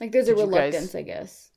Like 0.00 0.10
there's 0.12 0.28
a 0.28 0.34
Did 0.34 0.38
guys- 0.38 0.48
reluctance, 0.48 0.94
I 0.94 1.02
guess. 1.02 1.50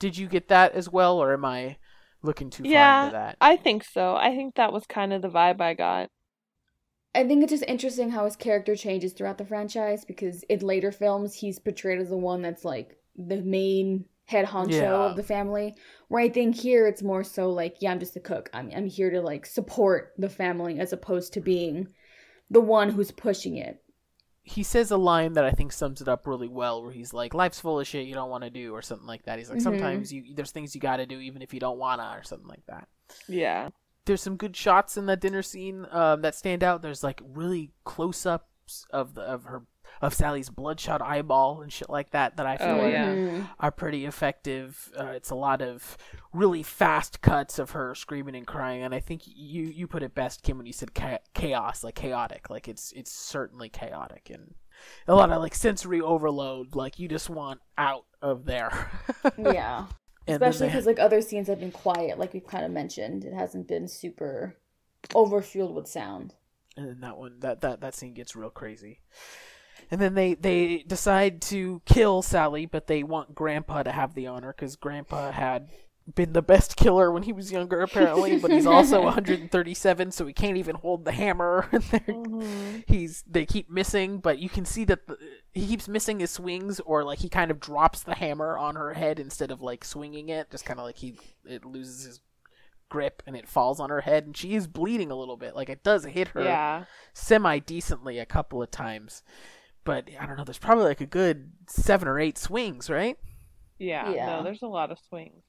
Did 0.00 0.16
you 0.16 0.26
get 0.28 0.48
that 0.48 0.72
as 0.72 0.88
well, 0.90 1.18
or 1.18 1.32
am 1.32 1.44
I 1.44 1.76
looking 2.22 2.50
too 2.50 2.64
far 2.64 2.72
Yeah, 2.72 3.04
into 3.04 3.12
that? 3.16 3.36
I 3.40 3.56
think 3.56 3.84
so. 3.84 4.16
I 4.16 4.34
think 4.34 4.56
that 4.56 4.72
was 4.72 4.86
kind 4.86 5.12
of 5.12 5.22
the 5.22 5.28
vibe 5.28 5.60
I 5.60 5.74
got. 5.74 6.10
I 7.14 7.26
think 7.26 7.42
it's 7.42 7.50
just 7.52 7.64
interesting 7.66 8.10
how 8.10 8.24
his 8.24 8.36
character 8.36 8.76
changes 8.76 9.12
throughout 9.12 9.38
the 9.38 9.44
franchise 9.46 10.04
because 10.04 10.42
in 10.44 10.60
later 10.60 10.92
films 10.92 11.34
he's 11.34 11.58
portrayed 11.58 12.00
as 12.00 12.10
the 12.10 12.16
one 12.16 12.42
that's 12.42 12.64
like 12.64 12.96
the 13.16 13.42
main 13.42 14.04
head 14.26 14.44
honcho 14.46 14.72
Yeah. 14.82 14.92
of 15.06 15.16
the 15.16 15.22
family. 15.22 15.74
Where 16.08 16.22
I 16.22 16.28
think 16.28 16.54
here 16.54 16.86
it's 16.86 17.02
more 17.02 17.24
so 17.24 17.50
like, 17.50 17.76
yeah, 17.80 17.90
I'm 17.90 17.98
just 17.98 18.16
a 18.16 18.20
cook. 18.20 18.50
I'm 18.52 18.70
I'm 18.76 18.86
here 18.86 19.10
to 19.10 19.20
like 19.22 19.46
support 19.46 20.12
the 20.18 20.28
family 20.28 20.78
as 20.78 20.92
opposed 20.92 21.32
to 21.32 21.40
being 21.40 21.88
the 22.50 22.60
one 22.60 22.90
who's 22.90 23.10
pushing 23.10 23.56
it. 23.56 23.82
he 24.42 24.62
says 24.62 24.90
a 24.90 24.96
line 24.96 25.34
that 25.34 25.44
I 25.44 25.50
think 25.50 25.72
sums 25.72 26.00
it 26.00 26.08
up 26.08 26.26
really 26.26 26.48
well, 26.48 26.82
where 26.82 26.90
he's 26.92 27.12
like, 27.12 27.34
"Life's 27.34 27.60
full 27.60 27.78
of 27.80 27.86
shit 27.86 28.06
you 28.06 28.14
don't 28.14 28.30
want 28.30 28.44
to 28.44 28.50
do," 28.50 28.72
or 28.74 28.80
something 28.80 29.06
like 29.06 29.24
that. 29.24 29.38
He's 29.38 29.50
like, 29.50 29.58
Mhm. 29.58 29.62
"Sometimes 29.62 30.10
you 30.10 30.34
there's 30.34 30.52
things 30.52 30.74
you 30.74 30.80
got 30.80 30.96
to 30.96 31.04
do 31.06 31.18
even 31.20 31.42
if 31.42 31.52
you 31.52 31.60
don't 31.60 31.76
wanna," 31.78 32.14
or 32.16 32.22
something 32.22 32.48
like 32.48 32.64
that. 32.66 32.88
Yeah. 33.28 33.68
There's 34.08 34.22
some 34.22 34.36
good 34.36 34.56
shots 34.56 34.96
in 34.96 35.06
that 35.06 35.20
dinner 35.20 35.42
scene 35.42 35.86
um, 35.92 36.22
that 36.22 36.34
stand 36.34 36.64
out. 36.64 36.82
There's 36.82 37.04
like 37.04 37.20
really 37.24 37.70
close 37.84 38.26
ups 38.26 38.84
of 38.90 39.14
the 39.14 39.22
of 39.22 39.44
her 39.44 39.62
of 40.02 40.14
Sally's 40.14 40.50
bloodshot 40.50 41.00
eyeball 41.02 41.60
and 41.62 41.72
shit 41.72 41.88
like 41.90 42.10
that 42.10 42.36
that 42.36 42.46
I 42.46 42.56
feel 42.56 42.66
Oh, 42.68 42.80
are, 42.84 42.88
yeah. 42.90 43.14
Mhm. 43.14 43.48
are 43.58 43.70
pretty 43.72 44.04
effective. 44.06 44.92
Uh, 44.98 45.06
it's 45.06 45.30
a 45.30 45.34
lot 45.34 45.60
of 45.62 45.96
really 46.32 46.62
fast 46.62 47.20
cuts 47.20 47.58
of 47.58 47.70
her 47.70 47.94
screaming 47.94 48.36
and 48.36 48.46
crying, 48.46 48.82
and 48.82 48.94
I 48.94 49.00
think 49.00 49.22
you 49.26 49.64
you 49.64 49.86
put 49.86 50.02
it 50.02 50.14
best, 50.14 50.42
Kim, 50.42 50.56
when 50.58 50.66
you 50.66 50.72
said 50.72 50.94
cha- 50.94 51.18
chaos, 51.34 51.82
like 51.84 51.94
chaotic. 51.94 52.50
Like 52.50 52.68
it's 52.68 52.92
it's 52.92 53.10
certainly 53.12 53.68
chaotic 53.68 54.30
and 54.32 54.54
a 55.08 55.14
lot 55.14 55.30
of 55.32 55.42
like 55.42 55.54
sensory 55.54 56.00
overload. 56.00 56.74
Like 56.76 56.98
you 56.98 57.08
just 57.08 57.28
want 57.30 57.60
out 57.76 58.04
of 58.22 58.44
there. 58.44 58.90
Yeah. 59.38 59.86
Especially 60.28 60.66
because 60.68 60.86
like 60.86 60.98
other 60.98 61.20
scenes 61.20 61.48
have 61.48 61.60
been 61.60 61.72
quiet, 61.72 62.18
like 62.18 62.32
we've 62.34 62.46
kind 62.46 62.64
of 62.64 62.70
mentioned. 62.70 63.24
It 63.24 63.34
hasn't 63.34 63.66
been 63.68 63.88
super 63.88 64.56
overfueled 65.10 65.74
with 65.74 65.86
sound. 65.88 66.34
and 66.76 66.88
then 66.88 67.00
that 67.00 67.16
one 67.16 67.38
that 67.40 67.60
that 67.60 67.80
that 67.80 67.94
scene 67.94 68.14
gets 68.14 68.36
real 68.36 68.50
crazy 68.50 69.00
and 69.90 70.00
then 70.00 70.14
they 70.14 70.34
they 70.34 70.84
decide 70.86 71.40
to 71.40 71.80
kill 71.86 72.20
sally 72.20 72.66
but 72.66 72.86
they 72.88 73.02
want 73.02 73.34
grandpa 73.34 73.82
to 73.82 73.92
have 73.92 74.14
the 74.14 74.26
honor 74.26 74.52
because 74.54 74.76
grandpa 74.76 75.30
had 75.30 75.68
been 76.14 76.32
the 76.32 76.42
best 76.42 76.76
killer 76.76 77.10
when 77.12 77.22
he 77.24 77.32
was 77.32 77.52
younger 77.52 77.80
apparently 77.82 78.38
but 78.38 78.50
he's 78.50 78.64
also 78.66 79.02
137 79.04 80.10
so 80.10 80.26
he 80.26 80.32
can't 80.32 80.56
even 80.56 80.74
hold 80.76 81.04
the 81.04 81.12
hammer 81.12 81.68
And 81.72 81.82
they're- 81.84 82.00
Mhm. 82.00 82.84
he's 82.86 83.22
they 83.26 83.44
keep 83.44 83.68
missing 83.70 84.18
but 84.18 84.38
you 84.38 84.48
can 84.48 84.64
see 84.64 84.84
that 84.84 85.06
the, 85.06 85.18
he 85.52 85.66
keeps 85.66 85.86
missing 85.88 86.20
his 86.20 86.30
swings 86.30 86.80
or 86.80 87.04
like 87.04 87.18
he 87.18 87.28
kind 87.28 87.50
of 87.50 87.60
drops 87.60 88.02
the 88.02 88.14
hammer 88.14 88.56
on 88.56 88.74
her 88.76 88.94
head 88.94 89.18
instead 89.20 89.50
of 89.50 89.60
like 89.60 89.84
swinging 89.84 90.28
it 90.30 90.50
just 90.50 90.64
kind 90.64 90.78
of 90.80 90.86
like 90.86 90.96
he 90.96 91.18
it 91.44 91.64
loses 91.64 92.04
his 92.04 92.20
grip 92.88 93.22
and 93.26 93.36
it 93.36 93.46
falls 93.46 93.78
on 93.80 93.90
her 93.90 94.00
head 94.00 94.24
and 94.24 94.34
she 94.36 94.54
is 94.54 94.66
bleeding 94.66 95.10
a 95.10 95.14
little 95.14 95.36
bit 95.36 95.54
like 95.54 95.68
it 95.68 95.82
does 95.84 96.04
hit 96.06 96.28
her 96.28 96.42
Yeah. 96.42 96.84
semi 97.12 97.58
decently 97.58 98.18
a 98.18 98.24
couple 98.26 98.62
of 98.62 98.70
times. 98.70 99.22
But 99.84 100.08
I 100.18 100.24
don't 100.26 100.36
know, 100.38 100.44
there's 100.44 100.58
probably 100.58 100.84
like 100.84 101.00
a 101.02 101.06
good 101.06 101.50
seven 101.66 102.08
or 102.08 102.18
eight 102.18 102.36
swings, 102.38 102.88
right? 102.90 103.18
Yeah. 103.78 104.10
Yeah. 104.12 104.26
No, 104.26 104.42
there's 104.42 104.62
a 104.62 104.66
lot 104.66 104.90
of 104.90 104.98
swings 105.08 105.42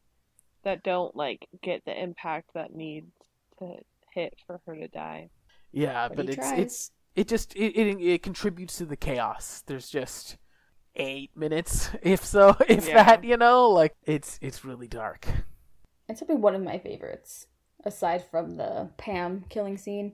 that 0.63 0.83
don't 0.83 1.15
like 1.15 1.47
get 1.63 1.83
the 1.85 2.01
impact 2.01 2.51
that 2.53 2.73
needs 2.75 3.11
to 3.59 3.77
hit 4.13 4.33
for 4.47 4.61
her 4.65 4.75
to 4.75 4.87
die. 4.87 5.29
Yeah, 5.71 6.09
But 6.09 6.17
but, 6.17 6.29
it's 6.29 6.35
tries. 6.35 6.51
it's 6.51 6.91
it 7.15 7.27
just 7.27 7.55
it, 7.55 7.75
it 7.77 8.01
it 8.01 8.23
contributes 8.23 8.77
to 8.77 8.85
the 8.85 8.97
chaos. 8.97 9.63
There's 9.65 9.89
just 9.89 10.37
eight 10.95 11.31
minutes, 11.35 11.91
if 12.03 12.25
so, 12.25 12.57
if 12.69 12.91
Yeah. 12.91 12.93
that, 12.93 13.23
you 13.23 13.37
know, 13.37 13.69
like 13.69 13.95
it's 14.05 14.39
it's 14.41 14.65
really 14.65 14.87
dark. 14.87 15.27
It's 16.07 16.19
probably 16.21 16.37
one 16.37 16.55
of 16.55 16.61
my 16.63 16.77
favorites, 16.77 17.47
aside 17.85 18.23
from 18.25 18.57
the 18.57 18.89
Pam 18.97 19.45
killing 19.49 19.77
scene. 19.77 20.13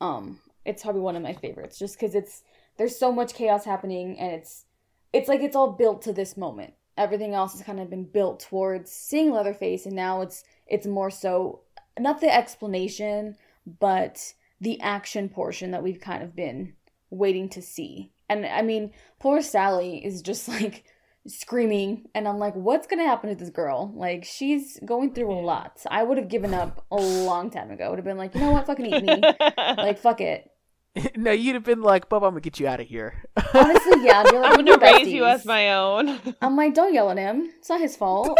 Um, 0.00 0.40
it's 0.64 0.82
probably 0.82 1.00
one 1.02 1.16
of 1.16 1.22
my 1.22 1.32
favorites, 1.34 1.78
just 1.78 1.98
because 1.98 2.14
it's 2.14 2.42
there's 2.76 2.98
so 2.98 3.12
much 3.12 3.34
chaos 3.34 3.64
happening, 3.64 4.18
and 4.18 4.32
it's 4.32 4.66
it's 5.12 5.28
like 5.28 5.40
it's 5.40 5.56
all 5.56 5.72
built 5.72 6.02
to 6.02 6.12
this 6.12 6.36
moment. 6.36 6.74
Everything 7.00 7.34
else 7.34 7.52
has 7.52 7.62
kind 7.62 7.80
of 7.80 7.88
been 7.88 8.04
built 8.04 8.40
towards 8.40 8.92
seeing 8.92 9.32
Leatherface, 9.32 9.86
and 9.86 9.96
now 9.96 10.20
it's 10.20 10.44
it's 10.66 10.86
more 10.86 11.10
so 11.10 11.62
not 11.98 12.20
the 12.20 12.34
explanation, 12.34 13.36
but 13.78 14.34
the 14.60 14.80
action 14.80 15.28
portion 15.28 15.70
that 15.70 15.82
we've 15.82 16.00
kind 16.00 16.22
of 16.22 16.36
been 16.36 16.74
waiting 17.08 17.48
to 17.50 17.62
see. 17.62 18.12
And 18.28 18.46
I 18.46 18.62
mean, 18.62 18.92
poor 19.18 19.40
Sally 19.40 20.04
is 20.04 20.22
just 20.22 20.48
like 20.60 20.84
screaming 21.26 22.08
and 22.14 22.26
I'm 22.28 22.38
like, 22.38 22.54
what's 22.54 22.86
gonna 22.86 23.06
happen 23.06 23.30
to 23.30 23.36
this 23.36 23.50
girl? 23.50 23.92
Like 23.94 24.24
she's 24.24 24.78
going 24.84 25.14
through 25.14 25.32
a 25.32 25.40
lot. 25.40 25.84
I 25.90 26.02
would 26.02 26.18
have 26.18 26.28
given 26.28 26.54
up 26.54 26.84
a 26.90 26.96
long 26.96 27.50
time 27.50 27.70
ago. 27.70 27.86
I 27.86 27.88
would 27.88 27.98
have 27.98 28.04
been 28.04 28.18
like, 28.18 28.34
you 28.34 28.40
know 28.40 28.52
what, 28.52 28.66
fucking 28.66 28.86
eat 28.86 29.02
me. 29.02 29.22
like 29.56 29.98
fuck 29.98 30.20
it. 30.20 30.50
no, 31.16 31.30
you'd 31.30 31.54
have 31.54 31.64
been 31.64 31.82
like, 31.82 32.08
Bub, 32.08 32.22
I'm 32.24 32.30
gonna 32.30 32.40
get 32.40 32.58
you 32.60 32.66
out 32.66 32.80
of 32.80 32.86
here. 32.86 33.22
Honestly, 33.54 34.04
yeah, 34.04 34.22
I'd 34.24 34.30
be 34.30 34.38
like, 34.38 34.52
I'm 34.58 34.64
gonna 34.64 34.78
raise 34.78 35.08
you 35.08 35.22
besties." 35.22 35.34
as 35.34 35.44
my 35.46 35.72
own. 35.74 36.18
I'm 36.42 36.56
like, 36.56 36.74
don't 36.74 36.92
yell 36.92 37.10
at 37.10 37.16
him. 37.18 37.50
It's 37.58 37.68
not 37.68 37.80
his 37.80 37.96
fault. 37.96 38.36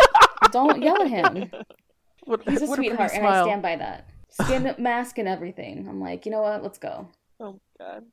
don't 0.50 0.82
yell 0.82 1.00
at 1.02 1.08
him. 1.08 1.50
what, 2.24 2.42
He's 2.48 2.62
a 2.62 2.66
what 2.66 2.76
pretty 2.76 2.90
sweetheart, 2.90 3.12
and 3.14 3.26
I 3.26 3.42
stand 3.42 3.62
by 3.62 3.76
that. 3.76 4.08
Skin 4.30 4.74
mask 4.78 5.18
and 5.18 5.28
everything. 5.28 5.86
I'm 5.88 6.00
like, 6.00 6.24
you 6.26 6.32
know 6.32 6.42
what? 6.42 6.62
Let's 6.62 6.78
go. 6.78 7.08
oh 7.40 7.60
god. 7.78 8.04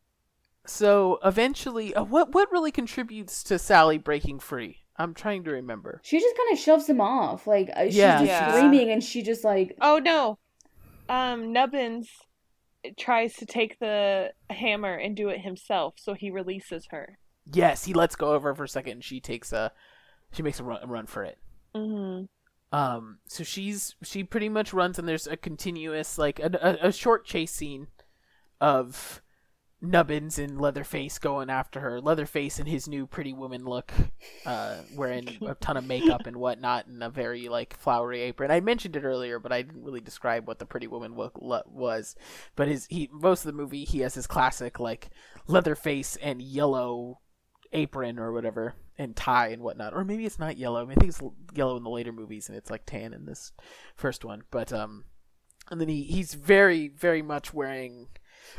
So 0.65 1.19
eventually, 1.23 1.93
uh, 1.95 2.03
what 2.03 2.33
what 2.33 2.51
really 2.51 2.71
contributes 2.71 3.41
to 3.43 3.57
Sally 3.57 3.97
breaking 3.97 4.39
free? 4.39 4.79
I'm 4.97 5.13
trying 5.13 5.43
to 5.45 5.51
remember. 5.51 6.01
She 6.03 6.19
just 6.19 6.35
kind 6.35 6.51
of 6.51 6.59
shoves 6.59 6.87
him 6.89 6.99
off. 6.99 7.47
Like 7.47 7.69
uh, 7.75 7.85
she's 7.85 7.95
just 7.95 8.25
Yeah. 8.25 8.51
screaming, 8.51 8.91
and 8.91 9.03
she 9.03 9.21
just 9.23 9.43
like 9.43 9.77
Oh 9.81 9.99
no. 9.99 10.37
Um 11.07 11.53
Nubbins 11.53 12.09
tries 12.97 13.35
to 13.35 13.45
take 13.45 13.79
the 13.79 14.31
hammer 14.49 14.95
and 14.95 15.15
do 15.15 15.29
it 15.29 15.41
himself, 15.41 15.95
so 15.97 16.13
he 16.13 16.29
releases 16.29 16.87
her. 16.91 17.17
Yes, 17.51 17.85
he 17.85 17.93
lets 17.93 18.15
go 18.15 18.33
of 18.33 18.43
her 18.43 18.53
for 18.55 18.65
a 18.65 18.69
second, 18.69 18.93
and 18.93 19.03
she 19.03 19.19
takes 19.19 19.53
a 19.53 19.71
she 20.31 20.43
makes 20.43 20.59
a 20.59 20.63
run, 20.63 20.79
a 20.83 20.87
run 20.87 21.05
for 21.05 21.23
it. 21.23 21.37
Mm-hmm. 21.75 22.25
Um, 22.77 23.19
so 23.27 23.43
she's 23.43 23.95
she 24.03 24.23
pretty 24.23 24.49
much 24.49 24.73
runs, 24.73 24.99
and 24.99 25.07
there's 25.07 25.27
a 25.27 25.37
continuous 25.37 26.17
like 26.17 26.39
a, 26.39 26.77
a, 26.81 26.87
a 26.87 26.91
short 26.91 27.25
chase 27.25 27.51
scene 27.51 27.87
of 28.59 29.21
Nubbins 29.79 30.39
and 30.39 30.59
Leatherface 30.59 31.19
going 31.19 31.49
after 31.49 31.79
her. 31.81 32.01
Leatherface 32.01 32.59
in 32.59 32.65
his 32.65 32.87
new 32.87 33.05
pretty 33.05 33.31
woman 33.31 33.63
look, 33.63 33.91
uh, 34.45 34.77
wearing 34.95 35.37
a 35.45 35.53
ton 35.55 35.77
of 35.77 35.85
makeup 35.85 36.25
and 36.25 36.37
whatnot, 36.37 36.87
and 36.87 37.03
a 37.03 37.09
very 37.09 37.47
like 37.47 37.77
flowery 37.77 38.21
apron. 38.21 38.49
I 38.49 38.59
mentioned 38.59 38.95
it 38.95 39.03
earlier, 39.03 39.39
but 39.39 39.51
I 39.51 39.61
didn't 39.61 39.83
really 39.83 40.01
describe 40.01 40.47
what 40.47 40.57
the 40.57 40.65
pretty 40.65 40.87
woman 40.87 41.15
look 41.15 41.37
lo- 41.39 41.61
was. 41.67 42.15
But 42.55 42.67
his 42.67 42.87
he 42.89 43.07
most 43.11 43.41
of 43.41 43.47
the 43.47 43.61
movie 43.61 43.85
he 43.85 43.99
has 43.99 44.15
his 44.15 44.25
classic 44.25 44.79
like 44.79 45.09
Leatherface 45.47 46.15
and 46.17 46.41
yellow 46.41 47.19
apron 47.73 48.17
or 48.17 48.31
whatever 48.31 48.75
and 48.97 49.15
tie 49.15 49.49
and 49.49 49.61
whatnot 49.61 49.93
or 49.93 50.03
maybe 50.05 50.25
it's 50.25 50.39
not 50.39 50.57
yellow 50.57 50.81
I, 50.81 50.83
mean, 50.85 50.93
I 50.97 51.01
think 51.01 51.09
it's 51.09 51.21
yellow 51.53 51.77
in 51.77 51.83
the 51.83 51.89
later 51.89 52.11
movies 52.11 52.47
and 52.47 52.57
it's 52.57 52.71
like 52.71 52.85
tan 52.85 53.13
in 53.13 53.25
this 53.25 53.51
first 53.95 54.23
one 54.23 54.43
but 54.51 54.71
um 54.71 55.03
and 55.69 55.79
then 55.79 55.89
he 55.89 56.03
he's 56.03 56.33
very 56.33 56.87
very 56.87 57.21
much 57.21 57.53
wearing 57.53 58.07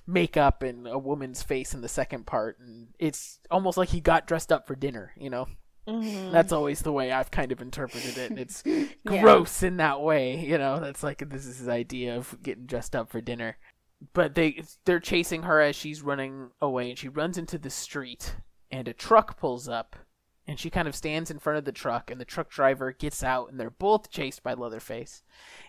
makeup 0.07 0.63
and 0.63 0.87
a 0.87 0.99
woman's 0.99 1.43
face 1.43 1.75
in 1.75 1.81
the 1.81 1.89
second 1.89 2.27
part 2.27 2.59
and 2.61 2.89
it's 2.99 3.39
almost 3.51 3.77
like 3.79 3.89
he 3.91 4.01
got 4.01 4.27
dressed 4.27 4.53
up 4.53 4.67
for 4.67 4.75
dinner 4.75 5.13
you 5.17 5.31
know 5.31 5.47
Mm-hmm. 5.87 6.33
that's 6.33 6.53
always 6.53 6.83
the 6.83 6.93
way 6.93 7.11
I've 7.11 7.31
kind 7.31 7.51
of 7.51 7.63
interpreted 7.63 8.19
it. 8.19 8.29
and 8.31 8.39
It's 8.39 8.63
Yeah. 8.67 8.85
gross 9.23 9.63
in 9.63 9.79
that 9.79 10.03
way, 10.03 10.39
you 10.45 10.59
know. 10.59 10.81
That's 10.81 11.03
like 11.03 11.27
this 11.31 11.47
is 11.47 11.61
his 11.61 11.69
idea 11.69 12.15
of 12.15 12.37
getting 12.43 12.67
dressed 12.67 12.95
up 12.95 13.09
for 13.11 13.23
dinner. 13.23 13.57
But 14.13 14.35
they 14.35 14.63
they're 14.85 15.01
chasing 15.01 15.45
her 15.45 15.63
as 15.63 15.77
she's 15.77 16.03
running 16.03 16.51
away, 16.61 16.91
and 16.91 16.99
she 16.99 17.09
runs 17.09 17.39
into 17.39 17.57
the 17.57 17.71
street, 17.71 18.35
and 18.71 18.87
a 18.87 18.93
truck 18.93 19.41
pulls 19.41 19.67
up, 19.67 19.97
and 20.47 20.61
she 20.61 20.69
kind 20.69 20.89
of 20.89 20.95
stands 20.95 21.31
in 21.31 21.39
front 21.39 21.59
of 21.59 21.65
the 21.65 21.73
truck, 21.73 22.11
and 22.11 22.21
the 22.21 22.27
truck 22.27 22.51
driver 22.51 22.93
gets 22.93 23.25
out, 23.25 23.51
and 23.51 23.59
they're 23.59 23.71
both 23.71 24.11
chased 24.11 24.43
by 24.43 24.53
Leatherface. 24.53 25.23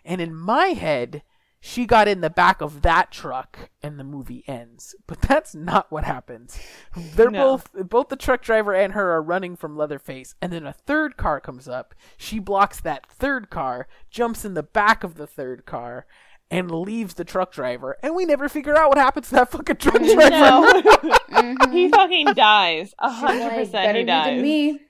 And 0.04 0.20
in 0.20 0.36
my 0.36 0.66
head, 0.70 1.24
she 1.60 1.86
got 1.86 2.08
in 2.08 2.22
the 2.22 2.30
back 2.30 2.62
of 2.62 2.82
that 2.84 3.12
truck 3.12 3.70
and 3.84 4.00
the 4.00 4.04
movie 4.04 4.44
ends. 4.48 4.96
But 5.08 5.22
that's 5.22 5.54
not 5.54 5.92
what 5.92 6.04
happens. 6.06 6.60
They're 6.96 7.30
No. 7.30 7.58
both 7.58 7.70
both 7.90 8.10
the 8.10 8.16
truck 8.16 8.42
driver 8.42 8.74
and 8.74 8.94
her 8.94 9.12
are 9.12 9.22
running 9.22 9.56
from 9.56 9.76
Leatherface 9.78 10.36
and 10.42 10.54
then 10.54 10.66
a 10.66 10.74
third 10.74 11.18
car 11.18 11.40
comes 11.42 11.68
up. 11.68 11.94
She 12.18 12.40
blocks 12.40 12.80
that 12.82 13.06
third 13.12 13.50
car, 13.50 13.88
jumps 14.10 14.46
in 14.46 14.54
the 14.54 14.64
back 14.64 15.04
of 15.04 15.16
the 15.16 15.28
third 15.28 15.66
car, 15.66 16.06
and 16.52 16.72
leaves 16.72 17.14
the 17.14 17.24
truck 17.24 17.52
driver, 17.52 17.96
and 18.02 18.16
we 18.16 18.26
never 18.26 18.50
figure 18.50 18.76
out 18.76 18.90
what 18.90 18.98
happens 18.98 19.28
to 19.30 19.36
that 19.36 19.52
fucking 19.52 19.76
truck 19.76 19.98
driver. 20.02 20.30
No, 20.32 20.82
Mhm. 21.30 21.72
he 21.72 21.90
fucking 21.90 22.34
dies. 22.34 22.96
A 22.98 23.10
She's 23.10 23.20
hundred 23.20 23.40
like, 23.44 23.54
percent, 23.56 23.72
better 23.74 23.94
he 23.94 24.00
you 24.00 24.06
than 24.08 24.24
dies. 24.34 24.42
me. 24.42 24.82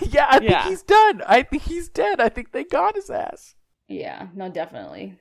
yeah, 0.02 0.26
I 0.30 0.38
think 0.38 0.50
Yeah. 0.52 0.68
he's 0.68 0.82
done. 0.84 1.22
I 1.26 1.42
think 1.42 1.64
he's 1.64 1.88
dead. 1.88 2.20
I 2.20 2.28
think 2.28 2.52
they 2.52 2.62
got 2.62 2.94
his 2.94 3.10
ass. 3.10 3.56
Yeah, 3.88 4.28
no, 4.34 4.48
definitely. 4.48 5.18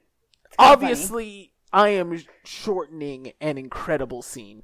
Kinda 0.60 0.76
funny. 0.76 0.92
Obviously, 0.92 1.54
I 1.74 1.90
am 1.90 2.20
shortening 2.44 3.34
an 3.42 3.58
incredible 3.58 4.22
scene 4.22 4.64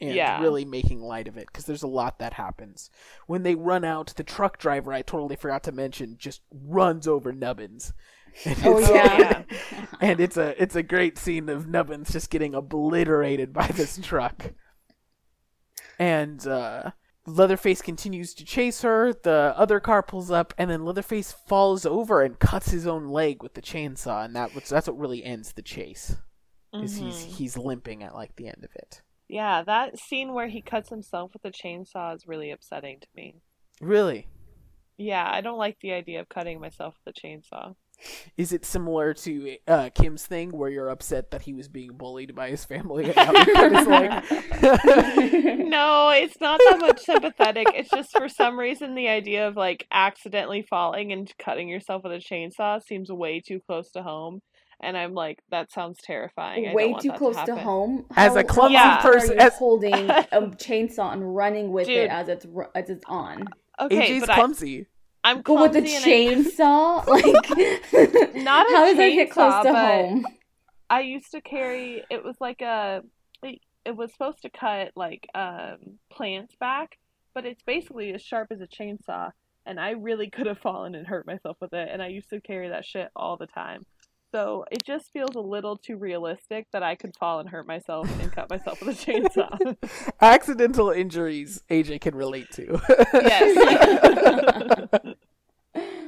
and 0.00 0.14
Yeah. 0.14 0.40
really 0.40 0.64
making 0.64 1.00
light 1.00 1.26
of 1.28 1.36
it 1.36 1.46
because 1.46 1.64
there's 1.64 1.82
a 1.82 1.88
lot 1.88 2.18
that 2.18 2.34
happens. 2.34 2.90
When 3.26 3.42
they 3.42 3.54
run 3.54 3.84
out, 3.84 4.14
the 4.16 4.22
truck 4.24 4.58
driver, 4.58 4.92
I 4.92 5.02
totally 5.02 5.36
forgot 5.36 5.62
to 5.64 5.72
mention, 5.72 6.16
just 6.18 6.42
runs 6.52 7.06
over 7.08 7.32
Nubbins. 7.32 7.92
And 8.44 8.58
Oh 8.64 8.78
it's- 8.78 8.90
yeah. 8.90 9.86
and 10.00 10.20
it's 10.20 10.36
a 10.36 10.60
it's 10.62 10.76
a 10.76 10.82
great 10.82 11.18
scene 11.18 11.48
of 11.48 11.66
Nubbins 11.66 12.12
just 12.12 12.30
getting 12.30 12.54
obliterated 12.54 13.52
by 13.52 13.66
this 13.68 13.98
truck. 14.02 14.52
And 15.98 16.46
uh 16.46 16.90
Leatherface 17.28 17.82
continues 17.82 18.34
to 18.34 18.44
chase 18.44 18.82
her, 18.82 19.12
the 19.12 19.52
other 19.56 19.80
car 19.80 20.02
pulls 20.02 20.30
up, 20.30 20.54
and 20.58 20.70
then 20.70 20.84
Leatherface 20.84 21.32
falls 21.32 21.84
over 21.86 22.22
and 22.22 22.38
cuts 22.38 22.70
his 22.70 22.86
own 22.86 23.08
leg 23.08 23.42
with 23.42 23.54
the 23.54 23.62
chainsaw, 23.62 24.24
and 24.24 24.34
that 24.34 24.54
was 24.54 24.68
that's 24.68 24.86
what 24.88 24.98
really 24.98 25.22
ends 25.24 25.52
the 25.52 25.62
chase. 25.62 26.16
Because 26.72 26.96
he's 26.96 27.14
Mhm. 27.24 27.26
he's 27.36 27.56
limping 27.56 28.02
at 28.02 28.14
like 28.14 28.36
the 28.36 28.46
end 28.48 28.64
of 28.64 28.70
it. 28.74 29.02
Yeah, 29.28 29.62
that 29.62 29.98
scene 29.98 30.32
where 30.32 30.48
he 30.48 30.62
cuts 30.62 30.88
himself 30.88 31.32
with 31.32 31.42
the 31.42 31.50
chainsaw 31.50 32.14
is 32.14 32.26
really 32.26 32.50
upsetting 32.50 33.00
to 33.00 33.08
me. 33.14 33.36
Really? 33.80 34.26
Yeah, 34.96 35.28
I 35.30 35.40
don't 35.40 35.58
like 35.58 35.78
the 35.80 35.92
idea 35.92 36.20
of 36.20 36.28
cutting 36.28 36.60
myself 36.60 36.96
with 37.04 37.14
a 37.16 37.20
chainsaw. 37.26 37.74
Is 38.36 38.52
it 38.52 38.64
similar 38.64 39.12
to 39.14 39.56
uh, 39.66 39.90
Kim's 39.94 40.24
thing 40.26 40.50
where 40.50 40.70
you're 40.70 40.88
upset 40.88 41.30
that 41.32 41.42
he 41.42 41.52
was 41.54 41.66
being 41.68 41.92
bullied 41.94 42.34
by 42.34 42.48
his 42.50 42.64
family 42.64 43.04
and 43.10 43.16
now 43.16 43.32
he 43.44 43.52
his? 43.52 44.68
No, 45.68 46.10
it's 46.10 46.40
not 46.40 46.58
that 46.68 46.78
much 46.80 47.00
sympathetic. 47.00 47.66
It's 47.74 47.90
just 47.90 48.16
for 48.16 48.28
some 48.28 48.58
reason 48.58 48.94
the 48.94 49.08
idea 49.08 49.48
of 49.48 49.56
like 49.56 49.86
accidentally 49.92 50.62
falling 50.62 51.12
and 51.12 51.30
cutting 51.38 51.68
yourself 51.68 52.02
with 52.04 52.12
a 52.12 52.16
chainsaw 52.16 52.82
seems 52.82 53.10
way 53.10 53.40
too 53.40 53.60
close 53.66 53.90
to 53.92 54.02
home. 54.02 54.40
And 54.80 54.96
I'm 54.96 55.12
like, 55.12 55.40
that 55.50 55.72
sounds 55.72 55.98
terrifying. 56.02 56.62
I 56.62 56.66
don't 56.68 56.74
Way 56.76 56.88
want 56.90 57.02
too 57.02 57.08
that 57.08 57.18
close 57.18 57.34
to, 57.34 57.40
happen. 57.40 57.58
home. 57.58 58.06
As 58.16 58.36
a 58.36 58.44
clumsy 58.44 58.74
Yeah. 58.74 59.02
person- 59.02 59.38
as- 59.40 59.54
holding 59.56 59.92
a 59.92 60.22
chainsaw 60.32 61.12
and 61.12 61.34
running 61.34 61.72
with 61.72 61.88
Dude. 61.88 61.96
it 61.98 62.10
as 62.10 62.28
it's 62.28 62.46
as 62.76 62.88
it's 62.88 63.04
on. 63.08 63.44
Okay, 63.80 64.14
AJ's 64.14 64.20
but 64.20 64.30
I, 64.30 64.34
clumsy. 64.36 64.86
I'm 65.28 65.42
Go 65.42 65.60
with 65.62 65.72
clumsy 65.72 65.94
and 65.96 66.04
I- 66.04 66.08
chainsaw, 66.42 67.06
like 67.06 68.34
Not 68.34 68.70
a 68.70 68.74
how 68.74 68.84
does 68.86 68.96
that 68.96 69.12
hit 69.12 69.30
close 69.30 69.52
chainsaw, 69.52 69.62
to 69.62 69.72
but- 69.72 69.74
home? 70.06 70.26
I 70.90 71.00
used 71.00 71.32
to 71.32 71.40
carry 71.42 72.02
it 72.10 72.24
was 72.24 72.36
like 72.40 72.62
a 72.62 73.02
it, 73.42 73.58
it 73.84 73.94
was 73.96 74.10
supposed 74.12 74.40
to 74.42 74.50
cut 74.50 74.92
like 74.96 75.26
um 75.34 75.98
plants 76.10 76.54
back, 76.58 76.96
but 77.34 77.44
it's 77.44 77.62
basically 77.62 78.12
as 78.14 78.22
sharp 78.22 78.48
as 78.50 78.60
a 78.62 78.66
chainsaw 78.66 79.30
and 79.66 79.78
I 79.78 79.90
really 79.90 80.30
could 80.30 80.46
have 80.46 80.58
fallen 80.58 80.94
and 80.94 81.06
hurt 81.06 81.26
myself 81.26 81.58
with 81.60 81.74
it 81.74 81.88
and 81.92 82.00
I 82.02 82.06
used 82.08 82.30
to 82.30 82.40
carry 82.40 82.70
that 82.70 82.86
shit 82.86 83.08
all 83.14 83.36
the 83.36 83.46
time. 83.46 83.84
So 84.32 84.64
it 84.70 84.84
just 84.84 85.10
feels 85.12 85.34
a 85.34 85.40
little 85.40 85.76
too 85.76 85.96
realistic 85.96 86.66
that 86.72 86.82
I 86.82 86.94
could 86.94 87.16
fall 87.16 87.40
and 87.40 87.48
hurt 87.48 87.66
myself 87.66 88.08
and 88.20 88.30
cut 88.30 88.50
myself 88.50 88.82
with 88.82 89.00
a 89.00 89.12
chainsaw. 89.12 89.76
Accidental 90.20 90.90
injuries 90.90 91.62
AJ 91.70 92.02
can 92.02 92.14
relate 92.14 92.50
to. 92.52 92.80
yes. 93.14 94.88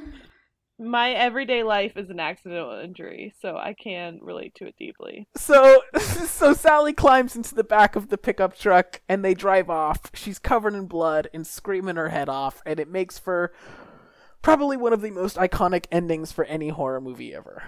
My 0.83 1.11
everyday 1.11 1.61
life 1.61 1.95
is 1.95 2.09
an 2.09 2.19
accidental 2.19 2.79
injury, 2.79 3.35
so 3.39 3.55
I 3.55 3.75
can 3.75 4.17
relate 4.19 4.55
to 4.55 4.65
it 4.65 4.75
deeply. 4.79 5.27
so 5.35 5.83
so 5.99 6.53
Sally 6.53 6.91
climbs 6.91 7.35
into 7.35 7.53
the 7.53 7.63
back 7.63 7.95
of 7.95 8.09
the 8.09 8.17
pickup 8.17 8.57
truck 8.57 9.01
and 9.07 9.23
they 9.23 9.35
drive 9.35 9.69
off. 9.69 10.09
She's 10.15 10.39
covered 10.39 10.73
in 10.73 10.87
blood 10.87 11.27
and 11.35 11.45
screaming 11.45 11.97
her 11.97 12.09
head 12.09 12.29
off 12.29 12.63
and 12.65 12.79
it 12.79 12.87
makes 12.87 13.19
for 13.19 13.53
probably 14.41 14.75
one 14.75 14.91
of 14.91 15.01
the 15.01 15.11
most 15.11 15.37
iconic 15.37 15.85
endings 15.91 16.31
for 16.31 16.45
any 16.45 16.69
horror 16.69 16.99
movie 16.99 17.35
ever. 17.35 17.61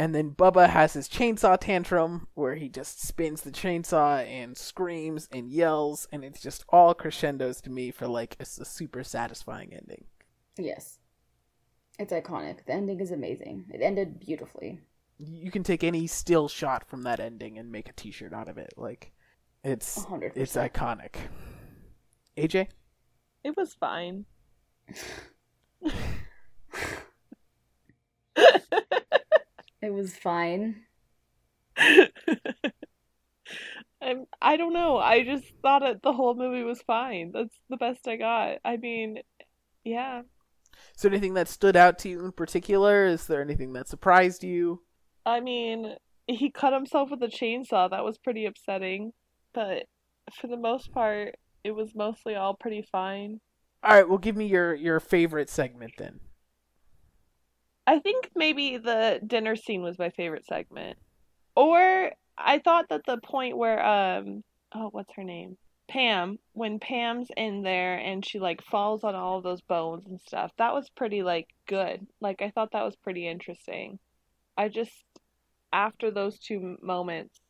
And 0.00 0.14
then 0.14 0.30
Bubba 0.30 0.68
has 0.68 0.92
his 0.92 1.08
chainsaw 1.08 1.58
tantrum 1.58 2.28
where 2.34 2.54
he 2.54 2.68
just 2.68 3.02
spins 3.02 3.42
the 3.42 3.50
chainsaw 3.50 4.24
and 4.24 4.56
screams 4.56 5.28
and 5.32 5.50
yells 5.50 6.06
and 6.12 6.24
it's 6.24 6.40
just 6.40 6.64
all 6.68 6.94
crescendos 6.94 7.60
to 7.62 7.70
me 7.70 7.90
for 7.90 8.06
like 8.06 8.36
a, 8.38 8.44
a 8.44 8.64
super 8.64 9.02
satisfying 9.02 9.74
ending. 9.74 10.04
Yes, 10.56 10.98
it's 11.98 12.12
iconic. 12.12 12.64
The 12.66 12.74
ending 12.74 13.00
is 13.00 13.10
amazing. 13.10 13.66
It 13.74 13.82
ended 13.82 14.20
beautifully. 14.20 14.80
you 15.18 15.50
can 15.50 15.64
take 15.64 15.82
any 15.82 16.06
still 16.06 16.46
shot 16.48 16.88
from 16.88 17.02
that 17.02 17.18
ending 17.18 17.58
and 17.58 17.72
make 17.72 17.88
a 17.88 17.92
t-shirt 17.92 18.32
out 18.32 18.48
of 18.48 18.56
it 18.56 18.72
like 18.76 19.10
it's 19.64 19.96
A 19.96 20.00
hundred 20.02 20.32
it's 20.36 20.54
iconic 20.54 21.16
aj 22.36 22.68
It 23.42 23.56
was 23.56 23.74
fine. 23.74 24.26
It 29.82 29.92
was 29.92 30.16
fine. 30.16 30.84
I'm, 31.76 32.08
I 34.40 34.56
don't 34.56 34.72
know. 34.72 34.98
I 34.98 35.24
just 35.24 35.46
thought 35.62 35.82
it, 35.82 36.02
the 36.02 36.12
whole 36.12 36.34
movie 36.34 36.62
was 36.62 36.82
fine. 36.82 37.32
That's 37.32 37.54
the 37.68 37.76
best 37.76 38.06
I 38.06 38.16
got. 38.16 38.58
I 38.64 38.76
mean, 38.76 39.18
yeah. 39.84 40.22
is 40.94 41.02
there 41.02 41.10
anything 41.10 41.34
that 41.34 41.48
stood 41.48 41.76
out 41.76 41.98
to 42.00 42.08
you 42.08 42.24
in 42.24 42.32
particular 42.32 43.06
is 43.06 43.26
there 43.26 43.40
anything 43.42 43.72
that 43.72 43.88
surprised 43.88 44.44
you 44.44 44.82
I 45.26 45.40
mean, 45.40 45.94
he 46.26 46.50
cut 46.50 46.72
himself 46.72 47.10
with 47.10 47.22
a 47.22 47.26
chainsaw. 47.26 47.90
That 47.90 48.04
was 48.04 48.16
pretty 48.16 48.46
upsetting. 48.46 49.12
But 49.52 49.84
for 50.32 50.46
the 50.46 50.56
most 50.56 50.90
part, 50.92 51.36
it 51.64 51.72
was 51.72 51.94
mostly 51.94 52.34
all 52.34 52.54
pretty 52.54 52.82
fine. 52.90 53.40
all 53.82 53.94
right 53.94 54.08
well 54.08 54.18
give 54.18 54.36
me 54.36 54.46
your 54.46 54.74
your 54.74 55.00
favorite 55.00 55.50
segment 55.50 55.92
then 55.98 56.20
I 57.88 58.00
think 58.00 58.28
maybe 58.36 58.76
the 58.76 59.18
dinner 59.26 59.56
scene 59.56 59.80
was 59.80 59.98
my 59.98 60.10
favorite 60.10 60.44
segment. 60.44 60.98
Or 61.56 62.12
I 62.36 62.58
thought 62.58 62.90
that 62.90 63.06
the 63.06 63.16
point 63.16 63.56
where 63.56 63.82
um 63.82 64.44
oh 64.74 64.90
what's 64.92 65.14
her 65.16 65.24
name? 65.24 65.56
Pam, 65.88 66.38
when 66.52 66.80
Pam's 66.80 67.28
in 67.34 67.62
there 67.62 67.96
and 67.96 68.22
she 68.22 68.40
like 68.40 68.62
falls 68.62 69.04
on 69.04 69.14
all 69.14 69.38
of 69.38 69.42
those 69.42 69.62
bones 69.62 70.06
and 70.06 70.20
stuff, 70.20 70.52
that 70.58 70.74
was 70.74 70.90
pretty 70.90 71.22
like 71.22 71.48
good. 71.66 72.06
Like 72.20 72.42
I 72.42 72.50
thought 72.50 72.72
that 72.72 72.84
was 72.84 72.94
pretty 72.94 73.26
interesting. 73.26 73.98
I 74.54 74.68
just 74.68 74.92
after 75.72 76.10
those 76.10 76.38
two 76.38 76.76
moments, 76.82 77.40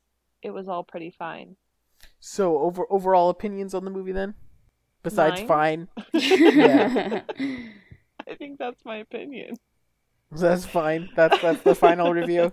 it 0.41 0.51
was 0.51 0.69
all 0.69 0.85
pretty 0.85 1.13
fine. 1.19 1.57
so 2.21 2.59
over 2.59 2.87
overall 2.91 3.29
opinions 3.29 3.75
on 3.75 3.85
the 3.85 3.91
movie 3.91 4.13
then 4.13 4.35
besides 5.03 5.41
Mine? 5.41 5.49
fine 5.49 5.89
Yeah. 6.13 7.23
I 8.29 8.35
think 8.37 8.59
that's 8.59 8.85
my 8.85 8.99
opinion. 8.99 9.57
that's 10.33 10.67
fine 10.67 11.09
that's 11.17 11.41
that's 11.41 11.63
the 11.63 11.75
final 11.75 12.13
review 12.13 12.53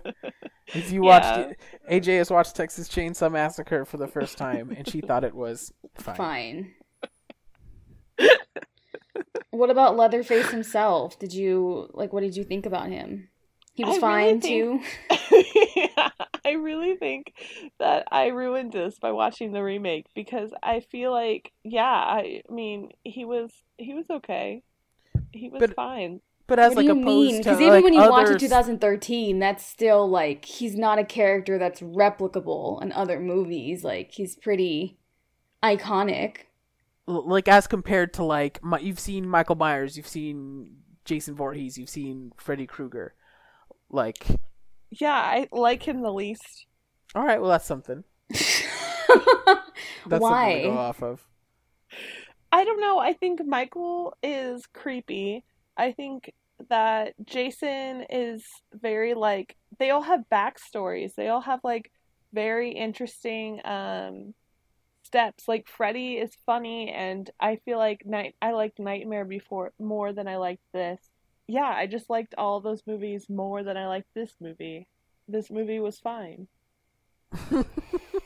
if 0.68 0.90
you 0.90 1.02
watched 1.02 1.26
Yeah. 1.26 1.52
it, 1.88 2.04
aj 2.06 2.18
has 2.18 2.30
watched 2.30 2.56
texas 2.56 2.88
chainsaw 2.88 3.30
massacre 3.30 3.84
for 3.84 3.96
the 3.98 4.08
first 4.08 4.38
time 4.38 4.70
and 4.76 4.88
she 4.88 5.00
thought 5.00 5.24
it 5.24 5.34
was 5.34 5.72
fine, 5.98 6.16
Fine. 6.16 6.72
what 9.50 9.70
about 9.70 9.96
Leatherface 9.96 10.50
himself? 10.50 11.18
Did 11.18 11.32
you 11.32 11.88
like? 11.94 12.12
What 12.12 12.22
did 12.22 12.36
you 12.36 12.44
think 12.44 12.66
about 12.66 12.88
him? 12.88 13.28
He 13.74 13.84
was 13.84 13.96
I 13.98 14.00
fine 14.00 14.40
really 14.40 14.40
too. 14.40 14.80
I 16.44 16.52
really 16.52 16.96
think 16.96 17.32
that 17.78 18.06
I 18.10 18.28
ruined 18.28 18.72
this 18.72 18.98
by 18.98 19.12
watching 19.12 19.52
the 19.52 19.62
remake 19.62 20.06
because 20.14 20.52
I 20.62 20.80
feel 20.80 21.10
like 21.12 21.52
yeah, 21.62 21.82
I 21.84 22.42
mean, 22.48 22.90
he 23.04 23.24
was 23.24 23.50
he 23.78 23.94
was 23.94 24.06
okay. 24.10 24.62
He 25.32 25.48
was 25.50 25.60
But- 25.60 25.74
fine. 25.74 26.20
But 26.46 26.58
as 26.58 26.74
what 26.74 26.82
do 26.82 26.88
you 26.88 26.94
mean? 26.94 27.38
Because 27.38 27.60
even 27.60 27.72
like 27.74 27.84
when 27.84 27.92
you 27.94 28.00
watch 28.00 28.26
other 28.26 28.36
it 28.36 28.40
2013, 28.40 29.38
that's 29.38 29.64
still 29.64 30.08
like 30.08 30.44
he's 30.44 30.76
not 30.76 30.98
a 30.98 31.04
character 31.04 31.58
that's 31.58 31.80
replicable 31.80 32.80
in 32.82 32.92
other 32.92 33.18
movies. 33.20 33.82
Like 33.84 34.12
he's 34.12 34.36
pretty 34.36 34.98
iconic. 35.62 36.38
Like 37.06 37.48
as 37.48 37.66
compared 37.66 38.12
to 38.14 38.24
like 38.24 38.62
my, 38.62 38.78
you've 38.78 39.00
seen 39.00 39.28
Michael 39.28 39.56
Myers, 39.56 39.96
you've 39.96 40.08
seen 40.08 40.76
Jason 41.04 41.34
Voorhees, 41.34 41.78
you've 41.78 41.88
seen 41.88 42.32
Freddy 42.36 42.66
Krueger. 42.66 43.14
Like, 43.90 44.26
Yeah, 44.90 45.14
I 45.14 45.48
like 45.52 45.86
him 45.86 46.02
the 46.02 46.12
least. 46.12 46.66
all 47.14 47.24
right, 47.24 47.40
well 47.40 47.50
that's 47.50 47.66
something. 47.66 48.04
That's 50.08 50.22
Why? 50.22 50.44
something 50.52 50.62
to 50.62 50.68
go 50.70 50.78
off 50.78 51.02
of. 51.02 51.26
I 52.52 52.64
don't 52.64 52.80
know. 52.80 52.98
I 52.98 53.12
think 53.12 53.44
Michael 53.44 54.16
is 54.22 54.66
creepy. 54.66 55.44
I 55.76 55.92
think 55.92 56.32
that 56.70 57.14
Jason 57.24 58.06
is 58.08 58.44
very 58.72 59.14
like 59.14 59.56
they 59.78 59.90
all 59.90 60.02
have 60.02 60.24
backstories. 60.32 61.14
They 61.14 61.28
all 61.28 61.42
have 61.42 61.60
like 61.62 61.90
very 62.32 62.72
interesting 62.72 63.60
um 63.64 64.34
steps. 65.04 65.48
Like 65.48 65.68
Freddy 65.68 66.14
is 66.14 66.36
funny 66.46 66.90
and 66.90 67.30
I 67.40 67.56
feel 67.64 67.78
like 67.78 68.04
night 68.04 68.34
I 68.42 68.52
liked 68.52 68.78
Nightmare 68.78 69.24
before 69.24 69.72
more 69.78 70.12
than 70.12 70.28
I 70.28 70.36
liked 70.36 70.64
this. 70.72 71.00
Yeah, 71.46 71.68
I 71.68 71.86
just 71.86 72.10
liked 72.10 72.34
all 72.36 72.60
those 72.60 72.82
movies 72.86 73.26
more 73.28 73.62
than 73.62 73.76
I 73.76 73.86
liked 73.86 74.08
this 74.14 74.34
movie. 74.40 74.88
this 75.28 75.50
movie 75.50 75.78
was 75.80 75.98
fine. 75.98 76.48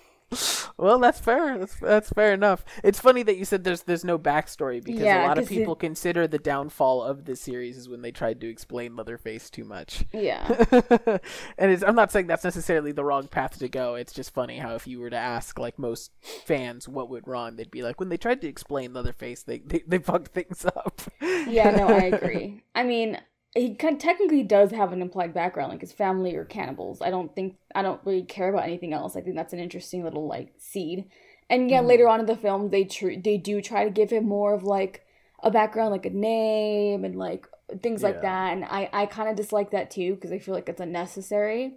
well, 0.80 0.98
that's 0.98 1.20
fair. 1.20 1.58
That's 1.58 1.76
that's 1.76 2.10
fair 2.10 2.32
enough. 2.32 2.64
It's 2.82 2.98
funny 2.98 3.22
that 3.24 3.36
you 3.36 3.44
said 3.44 3.64
there's 3.64 3.82
there's 3.82 4.04
no 4.04 4.18
backstory 4.18 4.82
because 4.82 5.02
Yeah, 5.02 5.24
a 5.24 5.28
lot 5.28 5.38
of 5.38 5.44
'cause 5.44 5.52
it- 5.52 5.58
people 5.60 5.76
consider 5.76 6.26
the 6.26 6.38
downfall 6.38 7.02
of 7.02 7.24
this 7.26 7.40
series 7.40 7.76
is 7.76 7.88
when 7.88 8.02
they 8.02 8.10
tried 8.12 8.40
to 8.40 8.48
explain 8.48 8.96
Leatherface 8.96 9.50
too 9.50 9.64
much. 9.64 10.04
Yeah. 10.12 10.46
and 11.58 11.70
it's, 11.70 11.82
I'm 11.82 11.94
not 11.94 12.10
saying 12.10 12.26
that's 12.26 12.44
necessarily 12.44 12.92
the 12.92 13.04
wrong 13.04 13.28
path 13.28 13.58
to 13.58 13.68
go. 13.68 13.94
It's 13.94 14.12
just 14.12 14.32
funny 14.34 14.58
how 14.58 14.74
if 14.74 14.86
you 14.86 15.00
were 15.00 15.10
to 15.10 15.16
ask 15.16 15.58
like 15.58 15.78
most 15.78 16.10
fans 16.44 16.88
what 16.88 17.08
went 17.08 17.26
wrong, 17.28 17.56
they'd 17.56 17.70
be 17.70 17.82
like, 17.82 18.00
when 18.00 18.08
they 18.08 18.16
tried 18.16 18.40
to 18.42 18.48
explain 18.48 18.92
Leatherface, 18.92 19.42
they 19.42 19.58
they, 19.58 19.82
they 19.86 19.98
fucked 19.98 20.28
things 20.28 20.64
up. 20.64 21.00
Yeah, 21.20 21.70
no, 21.70 21.88
I 21.88 22.04
agree. 22.16 22.62
I 22.74 22.82
mean, 22.84 23.18
he 23.54 23.74
kind 23.74 23.98
technically 23.98 24.42
does 24.42 24.70
have 24.70 24.92
an 24.92 25.02
implied 25.02 25.34
background, 25.34 25.72
like 25.72 25.80
his 25.80 25.92
family 25.92 26.36
are 26.36 26.44
cannibals. 26.44 27.02
I 27.02 27.10
don't 27.10 27.34
think 27.34 27.56
I 27.74 27.82
don't 27.82 28.00
really 28.04 28.22
care 28.22 28.48
about 28.48 28.64
anything 28.64 28.92
else. 28.92 29.16
I 29.16 29.20
think 29.20 29.36
that's 29.36 29.52
an 29.52 29.58
interesting 29.58 30.04
little 30.04 30.26
like 30.26 30.52
seed. 30.58 31.06
And 31.48 31.68
yeah, 31.68 31.78
mm-hmm. 31.78 31.88
later 31.88 32.08
on 32.08 32.20
in 32.20 32.26
the 32.26 32.36
film, 32.36 32.70
they 32.70 32.84
tr- 32.84 33.20
they 33.22 33.38
do 33.38 33.60
try 33.60 33.84
to 33.84 33.90
give 33.90 34.10
him 34.10 34.26
more 34.26 34.54
of 34.54 34.62
like 34.62 35.04
a 35.42 35.50
background, 35.50 35.90
like 35.90 36.06
a 36.06 36.10
name 36.10 37.04
and 37.04 37.16
like 37.16 37.48
things 37.82 38.04
like 38.04 38.22
that. 38.22 38.52
And 38.52 38.64
I 38.64 38.88
I 38.92 39.06
kind 39.06 39.28
of 39.28 39.34
dislike 39.34 39.72
that 39.72 39.90
too 39.90 40.14
because 40.14 40.30
I 40.30 40.38
feel 40.38 40.54
like 40.54 40.68
it's 40.68 40.80
unnecessary. 40.80 41.74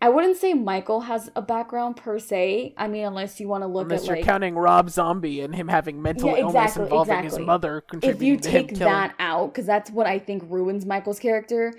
I 0.00 0.08
wouldn't 0.10 0.36
say 0.36 0.52
Michael 0.54 1.02
has 1.02 1.30
a 1.34 1.40
background 1.42 1.96
per 1.96 2.18
se. 2.18 2.74
I 2.76 2.88
mean, 2.88 3.04
unless 3.06 3.40
you 3.40 3.48
want 3.48 3.62
to 3.62 3.68
look 3.68 3.90
Unless 3.90 4.02
at 4.02 4.08
you're 4.08 4.16
like 4.16 4.24
counting 4.26 4.54
Rob 4.54 4.90
Zombie 4.90 5.40
and 5.40 5.54
him 5.54 5.68
having 5.68 6.02
mental 6.02 6.36
Yeah, 6.36 6.36
illness 6.36 6.76
exactly, 6.76 6.82
involving 6.82 7.22
his 7.22 7.38
exactly. 7.38 7.46
mother 7.46 7.84
if 8.02 8.22
you 8.22 8.36
take 8.36 8.74
that 8.74 9.14
out 9.18 9.52
because 9.52 9.66
that's 9.66 9.90
what 9.90 10.06
i 10.06 10.18
think 10.18 10.42
ruins 10.48 10.86
michael's 10.86 11.18
character 11.18 11.72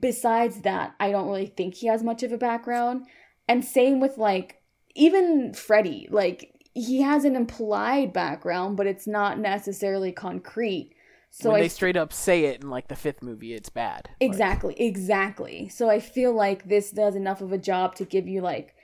besides 0.00 0.62
that 0.62 0.94
i 1.00 1.10
don't 1.10 1.28
really 1.28 1.46
think 1.46 1.74
he 1.74 1.86
has 1.86 2.02
much 2.02 2.22
of 2.22 2.32
a 2.32 2.38
background 2.38 3.06
and 3.48 3.64
same 3.64 4.00
with 4.00 4.18
like 4.18 4.60
even 4.94 5.52
freddy 5.54 6.08
like 6.10 6.52
he 6.74 7.00
has 7.02 7.24
an 7.24 7.36
implied 7.36 8.12
background 8.12 8.76
but 8.76 8.86
it's 8.86 9.06
not 9.06 9.38
necessarily 9.38 10.12
concrete 10.12 10.92
so 11.38 11.50
when 11.50 11.60
I 11.60 11.64
they 11.64 11.68
straight 11.68 11.98
up 11.98 12.14
say 12.14 12.46
it 12.46 12.62
in 12.62 12.70
like 12.70 12.88
the 12.88 12.96
fifth 12.96 13.22
movie, 13.22 13.52
it's 13.52 13.68
bad. 13.68 14.08
Like, 14.08 14.16
Exactly, 14.20 14.74
exactly. 14.80 15.68
So 15.68 15.90
I 15.90 16.00
feel 16.00 16.32
like 16.32 16.66
this 16.66 16.90
does 16.90 17.14
enough 17.14 17.42
of 17.42 17.52
a 17.52 17.58
job 17.58 17.94
to 17.96 18.06
give 18.06 18.26
you 18.26 18.40
like, 18.40 18.74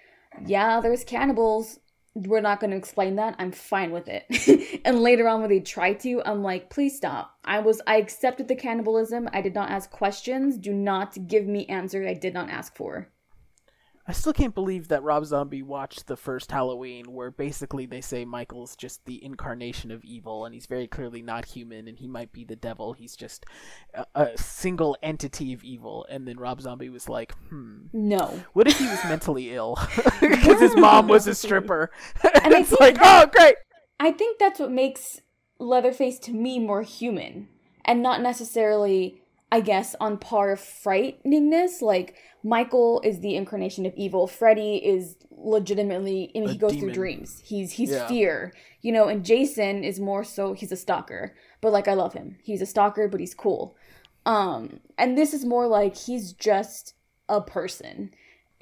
yeah, 0.46 0.80
there's 0.82 1.02
cannibals. 1.02 1.80
We're 2.14 2.42
not 2.42 2.60
going 2.60 2.72
to 2.72 2.76
explain 2.76 3.16
that. 3.16 3.36
I'm 3.38 3.52
fine 3.52 3.90
with 3.90 4.06
it. 4.06 4.80
and 4.84 5.00
later 5.00 5.26
on 5.28 5.40
when 5.40 5.48
they 5.48 5.60
try 5.60 5.94
to, 5.94 6.22
I'm 6.26 6.42
like, 6.42 6.68
please 6.68 6.94
stop. 6.94 7.38
I 7.42 7.60
was 7.60 7.80
I 7.86 7.96
accepted 7.96 8.48
the 8.48 8.54
cannibalism. 8.54 9.30
I 9.32 9.40
did 9.40 9.54
not 9.54 9.70
ask 9.70 9.90
questions. 9.90 10.58
Do 10.58 10.74
not 10.74 11.26
give 11.26 11.46
me 11.46 11.64
answers 11.68 12.06
I 12.06 12.12
did 12.12 12.34
not 12.34 12.50
ask 12.50 12.76
for. 12.76 13.08
I 14.06 14.10
still 14.12 14.32
can't 14.32 14.54
believe 14.54 14.88
that 14.88 15.04
Rob 15.04 15.24
Zombie 15.24 15.62
watched 15.62 16.08
the 16.08 16.16
first 16.16 16.50
Halloween, 16.50 17.12
where 17.12 17.30
basically 17.30 17.86
they 17.86 18.00
say 18.00 18.24
Michael's 18.24 18.74
just 18.74 19.04
the 19.04 19.24
incarnation 19.24 19.92
of 19.92 20.02
evil, 20.04 20.44
and 20.44 20.52
he's 20.52 20.66
very 20.66 20.88
clearly 20.88 21.22
not 21.22 21.44
human, 21.44 21.86
and 21.86 21.96
he 21.96 22.08
might 22.08 22.32
be 22.32 22.44
the 22.44 22.56
devil. 22.56 22.94
He's 22.94 23.14
just 23.14 23.46
a, 23.94 24.04
a 24.16 24.36
single 24.36 24.96
entity 25.04 25.52
of 25.52 25.62
evil. 25.62 26.04
And 26.10 26.26
then 26.26 26.36
Rob 26.40 26.60
Zombie 26.60 26.88
was 26.88 27.08
like, 27.08 27.32
"Hmm, 27.48 27.82
No. 27.92 28.42
what 28.54 28.66
if 28.66 28.76
he 28.76 28.86
was 28.86 29.04
mentally 29.04 29.54
ill 29.54 29.78
because 30.20 30.60
his 30.60 30.74
mom 30.76 31.06
was 31.06 31.28
a 31.28 31.34
stripper?" 31.34 31.92
and 32.42 32.52
it's 32.54 32.72
like, 32.72 32.96
that- 32.96 33.28
"Oh, 33.28 33.30
great." 33.30 33.54
I 34.00 34.10
think 34.10 34.40
that's 34.40 34.58
what 34.58 34.72
makes 34.72 35.20
Leatherface 35.60 36.18
to 36.20 36.32
me 36.32 36.58
more 36.58 36.82
human 36.82 37.46
and 37.84 38.02
not 38.02 38.20
necessarily, 38.20 39.22
I 39.52 39.60
guess, 39.60 39.94
on 40.00 40.18
par 40.18 40.50
of 40.50 40.58
frighteningness. 40.60 41.80
Like, 41.82 42.16
Michael 42.42 43.00
is 43.04 43.20
the 43.20 43.36
incarnation 43.36 43.86
of 43.86 43.94
evil. 43.96 44.26
Freddy 44.26 44.76
is 44.76 45.16
legitimately, 45.30 46.32
I 46.34 46.40
mean, 46.40 46.48
he 46.50 46.58
goes 46.58 46.72
demon. 46.72 46.86
through 46.86 46.94
dreams. 46.94 47.42
He's 47.44 47.72
he's 47.72 47.90
Yeah. 47.90 48.06
fear, 48.08 48.52
you 48.80 48.92
know. 48.92 49.08
And 49.08 49.24
Jason 49.24 49.84
is 49.84 50.00
more 50.00 50.24
so 50.24 50.52
he's 50.52 50.72
a 50.72 50.76
stalker, 50.76 51.34
but 51.60 51.72
like 51.72 51.88
I 51.88 51.94
love 51.94 52.14
him. 52.14 52.38
He's 52.42 52.62
a 52.62 52.66
stalker, 52.66 53.08
but 53.08 53.20
he's 53.20 53.34
cool. 53.34 53.76
Um, 54.26 54.80
and 54.98 55.16
this 55.18 55.34
is 55.34 55.44
more 55.44 55.66
like 55.66 55.96
he's 55.96 56.32
just 56.32 56.94
a 57.28 57.40
person 57.40 58.10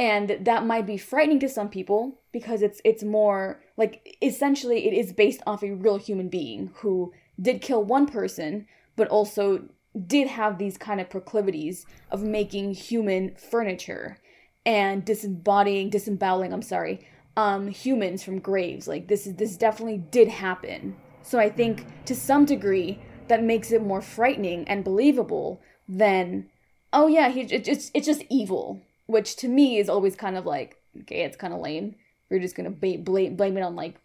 and 0.00 0.38
that 0.40 0.64
might 0.64 0.86
be 0.86 0.96
frightening 0.96 1.38
to 1.40 1.48
some 1.48 1.68
people 1.68 2.20
because 2.32 2.62
it's 2.62 2.80
it's 2.84 3.02
more 3.02 3.62
like 3.76 4.16
essentially 4.22 4.86
it 4.88 4.94
is 4.94 5.12
based 5.12 5.42
off 5.46 5.62
a 5.62 5.72
real 5.72 5.98
human 5.98 6.28
being 6.28 6.70
who 6.76 7.12
did 7.40 7.60
kill 7.60 7.84
one 7.84 8.06
person 8.06 8.66
but 8.96 9.08
also 9.08 9.68
did 10.06 10.28
have 10.28 10.58
these 10.58 10.78
kind 10.78 11.00
of 11.00 11.10
proclivities 11.10 11.84
of 12.10 12.22
making 12.22 12.74
human 12.74 13.34
furniture 13.34 14.18
and 14.64 15.04
disembodying 15.04 15.90
disemboweling 15.90 16.52
i'm 16.52 16.62
sorry 16.62 17.00
um 17.36 17.68
humans 17.68 18.22
from 18.22 18.38
graves. 18.38 18.88
Like 18.88 19.08
this 19.08 19.26
is 19.26 19.36
this 19.36 19.56
definitely 19.56 19.98
did 19.98 20.28
happen. 20.28 20.96
So 21.22 21.38
i 21.38 21.48
think 21.48 21.86
to 22.06 22.14
some 22.14 22.44
degree 22.44 22.98
that 23.28 23.42
makes 23.42 23.70
it 23.72 23.82
more 23.82 24.02
frightening 24.02 24.66
and 24.68 24.84
believable 24.84 25.60
than 25.88 26.48
oh 26.92 27.06
yeah 27.06 27.28
he, 27.30 27.42
it, 27.42 27.68
it's, 27.68 27.90
it's 27.94 28.06
just 28.06 28.24
evil 28.28 28.82
which 29.06 29.36
to 29.36 29.48
me 29.48 29.78
is 29.78 29.88
always 29.88 30.16
kind 30.16 30.36
of 30.36 30.46
like 30.46 30.76
okay 31.00 31.22
it's 31.22 31.36
kind 31.36 31.54
of 31.54 31.60
lame. 31.60 31.94
We're 32.30 32.40
just 32.40 32.56
gonna 32.56 32.70
ba- 32.70 32.98
blame, 32.98 33.36
blame 33.36 33.56
it 33.56 33.62
on 33.62 33.76
like 33.76 33.96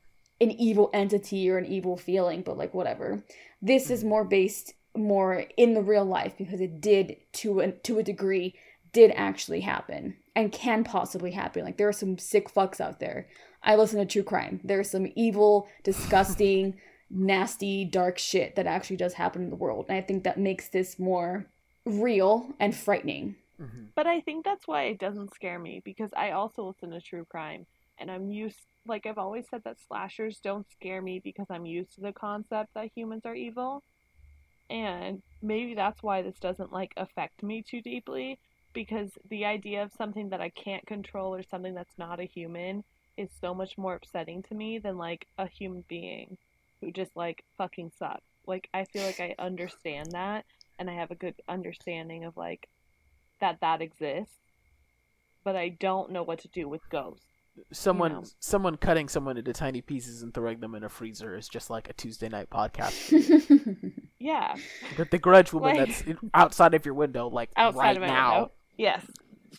an 0.41 0.51
evil 0.51 0.89
entity 0.93 1.49
or 1.49 1.57
an 1.57 1.65
evil 1.65 1.97
feeling 1.97 2.41
but 2.41 2.57
like 2.57 2.73
whatever. 2.73 3.23
This 3.61 3.89
is 3.89 4.03
more 4.03 4.23
based 4.23 4.73
more 4.95 5.45
in 5.57 5.73
the 5.73 5.81
real 5.81 6.05
life 6.05 6.33
because 6.37 6.61
it 6.61 6.81
did 6.81 7.17
to 7.33 7.59
a, 7.59 7.71
to 7.71 7.99
a 7.99 8.03
degree 8.03 8.55
did 8.93 9.11
actually 9.15 9.61
happen 9.61 10.15
and 10.35 10.51
can 10.51 10.83
possibly 10.83 11.31
happen. 11.31 11.63
Like 11.65 11.77
there 11.77 11.87
are 11.87 11.93
some 11.93 12.17
sick 12.17 12.53
fucks 12.53 12.79
out 12.79 12.99
there. 12.99 13.27
I 13.61 13.75
listen 13.75 13.99
to 13.99 14.05
true 14.05 14.23
crime. 14.23 14.61
There's 14.63 14.89
some 14.89 15.11
evil 15.15 15.67
disgusting 15.83 16.79
nasty 17.09 17.85
dark 17.85 18.17
shit 18.17 18.55
that 18.55 18.67
actually 18.67 18.97
does 18.97 19.13
happen 19.13 19.43
in 19.43 19.49
the 19.49 19.55
world. 19.55 19.85
And 19.89 19.97
i 19.97 20.01
think 20.01 20.23
that 20.23 20.39
makes 20.39 20.69
this 20.69 20.97
more 20.97 21.45
real 21.85 22.47
and 22.59 22.75
frightening. 22.75 23.35
Mm-hmm. 23.61 23.85
But 23.95 24.07
I 24.07 24.21
think 24.21 24.43
that's 24.43 24.67
why 24.67 24.83
it 24.83 24.99
doesn't 24.99 25.33
scare 25.33 25.59
me 25.59 25.81
because 25.83 26.11
I 26.15 26.31
also 26.31 26.63
listen 26.63 26.91
to 26.91 27.01
true 27.01 27.25
crime 27.25 27.65
and 27.97 28.11
I'm 28.11 28.29
used 28.31 28.59
like 28.87 29.05
I've 29.05 29.17
always 29.17 29.45
said 29.49 29.63
that 29.65 29.77
slashers 29.87 30.39
don't 30.43 30.69
scare 30.71 31.01
me 31.01 31.19
because 31.23 31.47
I'm 31.49 31.65
used 31.65 31.95
to 31.95 32.01
the 32.01 32.13
concept 32.13 32.73
that 32.75 32.91
humans 32.95 33.23
are 33.25 33.35
evil. 33.35 33.83
And 34.69 35.21
maybe 35.41 35.75
that's 35.75 36.01
why 36.01 36.21
this 36.21 36.39
doesn't 36.39 36.71
like 36.71 36.93
affect 36.97 37.43
me 37.43 37.63
too 37.63 37.81
deeply 37.81 38.39
because 38.73 39.11
the 39.29 39.45
idea 39.45 39.83
of 39.83 39.93
something 39.93 40.29
that 40.29 40.41
I 40.41 40.49
can't 40.49 40.85
control 40.85 41.33
or 41.33 41.43
something 41.43 41.73
that's 41.73 41.97
not 41.97 42.19
a 42.19 42.25
human 42.25 42.83
is 43.17 43.29
so 43.39 43.53
much 43.53 43.77
more 43.77 43.95
upsetting 43.95 44.43
to 44.43 44.55
me 44.55 44.79
than 44.79 44.97
like 44.97 45.27
a 45.37 45.47
human 45.47 45.83
being 45.87 46.37
who 46.81 46.91
just 46.91 47.15
like 47.15 47.43
fucking 47.57 47.91
sucks. 47.97 48.25
Like 48.45 48.69
I 48.73 48.85
feel 48.85 49.05
like 49.05 49.19
I 49.19 49.35
understand 49.39 50.11
that 50.11 50.45
and 50.77 50.89
I 50.89 50.93
have 50.93 51.11
a 51.11 51.15
good 51.15 51.35
understanding 51.47 52.25
of 52.25 52.35
like 52.35 52.67
that 53.39 53.59
that 53.61 53.81
exists, 53.81 54.39
but 55.43 55.55
I 55.55 55.69
don't 55.69 56.11
know 56.11 56.23
what 56.23 56.39
to 56.39 56.47
do 56.49 56.67
with 56.67 56.89
ghosts. 56.89 57.25
Someone, 57.71 58.11
know. 58.11 58.23
someone 58.39 58.75
cutting 58.75 59.07
someone 59.07 59.37
into 59.37 59.53
tiny 59.53 59.81
pieces 59.81 60.21
and 60.21 60.33
throwing 60.33 60.59
them 60.59 60.75
in 60.75 60.83
a 60.83 60.89
freezer 60.89 61.37
is 61.37 61.47
just 61.47 61.69
like 61.69 61.89
a 61.89 61.93
Tuesday 61.93 62.27
night 62.27 62.49
podcast. 62.49 63.93
Yeah, 64.25 64.55
but 64.97 65.11
the 65.11 65.19
Grudge 65.19 65.53
woman 65.53 65.77
Like- 65.77 66.03
that's 66.05 66.19
outside 66.33 66.73
of 66.73 66.85
your 66.85 66.95
window, 66.95 67.29
like 67.29 67.51
outside 67.57 67.79
right 67.79 67.95
of 67.97 68.01
my 68.01 68.07
now, 68.07 68.33
window. 68.33 68.51
Yes, 68.77 69.05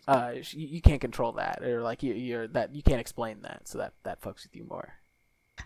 uh, 0.08 0.32
sh- 0.42 0.54
you, 0.54 0.66
you 0.68 0.80
can't 0.80 1.00
control 1.00 1.32
that, 1.32 1.62
or 1.62 1.82
like 1.82 2.02
you, 2.02 2.14
you're 2.14 2.48
that 2.48 2.74
you 2.74 2.82
can't 2.82 3.00
explain 3.00 3.42
that, 3.42 3.68
so 3.68 3.78
that 3.78 3.92
that 4.02 4.20
fucks 4.20 4.42
with 4.44 4.54
you 4.56 4.64
more. 4.68 4.94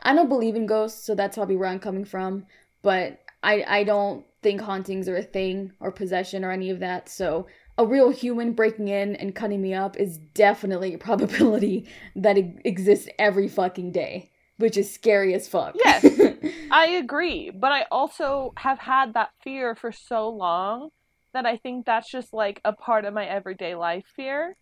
I 0.02 0.14
don't 0.14 0.28
believe 0.28 0.54
in 0.54 0.66
ghosts, 0.66 1.04
so 1.04 1.14
that's 1.14 1.36
probably 1.36 1.56
where 1.56 1.68
I'm 1.68 1.80
coming 1.80 2.04
from. 2.04 2.46
But 2.82 3.20
I 3.42 3.64
I 3.66 3.84
don't 3.84 4.24
think 4.42 4.60
hauntings 4.60 5.08
are 5.08 5.16
a 5.16 5.22
thing 5.22 5.72
or 5.80 5.90
possession 5.92 6.44
or 6.44 6.50
any 6.50 6.70
of 6.70 6.80
that. 6.80 7.08
So 7.08 7.46
a 7.78 7.86
real 7.86 8.10
human 8.10 8.52
breaking 8.52 8.88
in 8.88 9.16
and 9.16 9.34
cutting 9.34 9.62
me 9.62 9.72
up 9.74 9.96
is 9.96 10.18
definitely 10.18 10.94
a 10.94 10.98
probability 10.98 11.88
that 12.16 12.36
it 12.38 12.56
exists 12.64 13.08
every 13.18 13.48
fucking 13.48 13.92
day, 13.92 14.29
which 14.60 14.76
is 14.76 14.92
scary 14.92 15.34
as 15.34 15.48
fuck. 15.48 15.74
Yes. 15.84 16.04
I 16.70 16.86
agree, 16.86 17.50
but 17.50 17.72
I 17.72 17.86
also 17.90 18.52
have 18.56 18.78
had 18.78 19.14
that 19.14 19.30
fear 19.42 19.74
for 19.74 19.90
so 19.92 20.28
long 20.28 20.90
that 21.32 21.46
I 21.46 21.56
think 21.56 21.86
that's 21.86 22.10
just 22.10 22.32
like 22.32 22.60
a 22.64 22.72
part 22.72 23.04
of 23.04 23.14
my 23.14 23.24
everyday 23.26 23.74
life 23.74 24.04
fear 24.14 24.56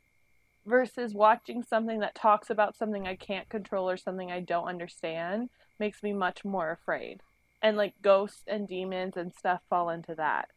versus 0.66 1.14
watching 1.14 1.62
something 1.62 2.00
that 2.00 2.14
talks 2.14 2.50
about 2.50 2.76
something 2.76 3.06
I 3.06 3.16
can't 3.16 3.48
control 3.48 3.88
or 3.88 3.96
something 3.96 4.30
I 4.30 4.40
don't 4.40 4.68
understand 4.68 5.48
makes 5.78 6.02
me 6.02 6.12
much 6.12 6.44
more 6.44 6.70
afraid. 6.70 7.20
And 7.62 7.76
like 7.76 7.94
ghosts 8.02 8.44
and 8.46 8.68
demons 8.68 9.16
and 9.16 9.32
stuff 9.34 9.60
fall 9.68 9.90
into 9.90 10.14
that. 10.16 10.48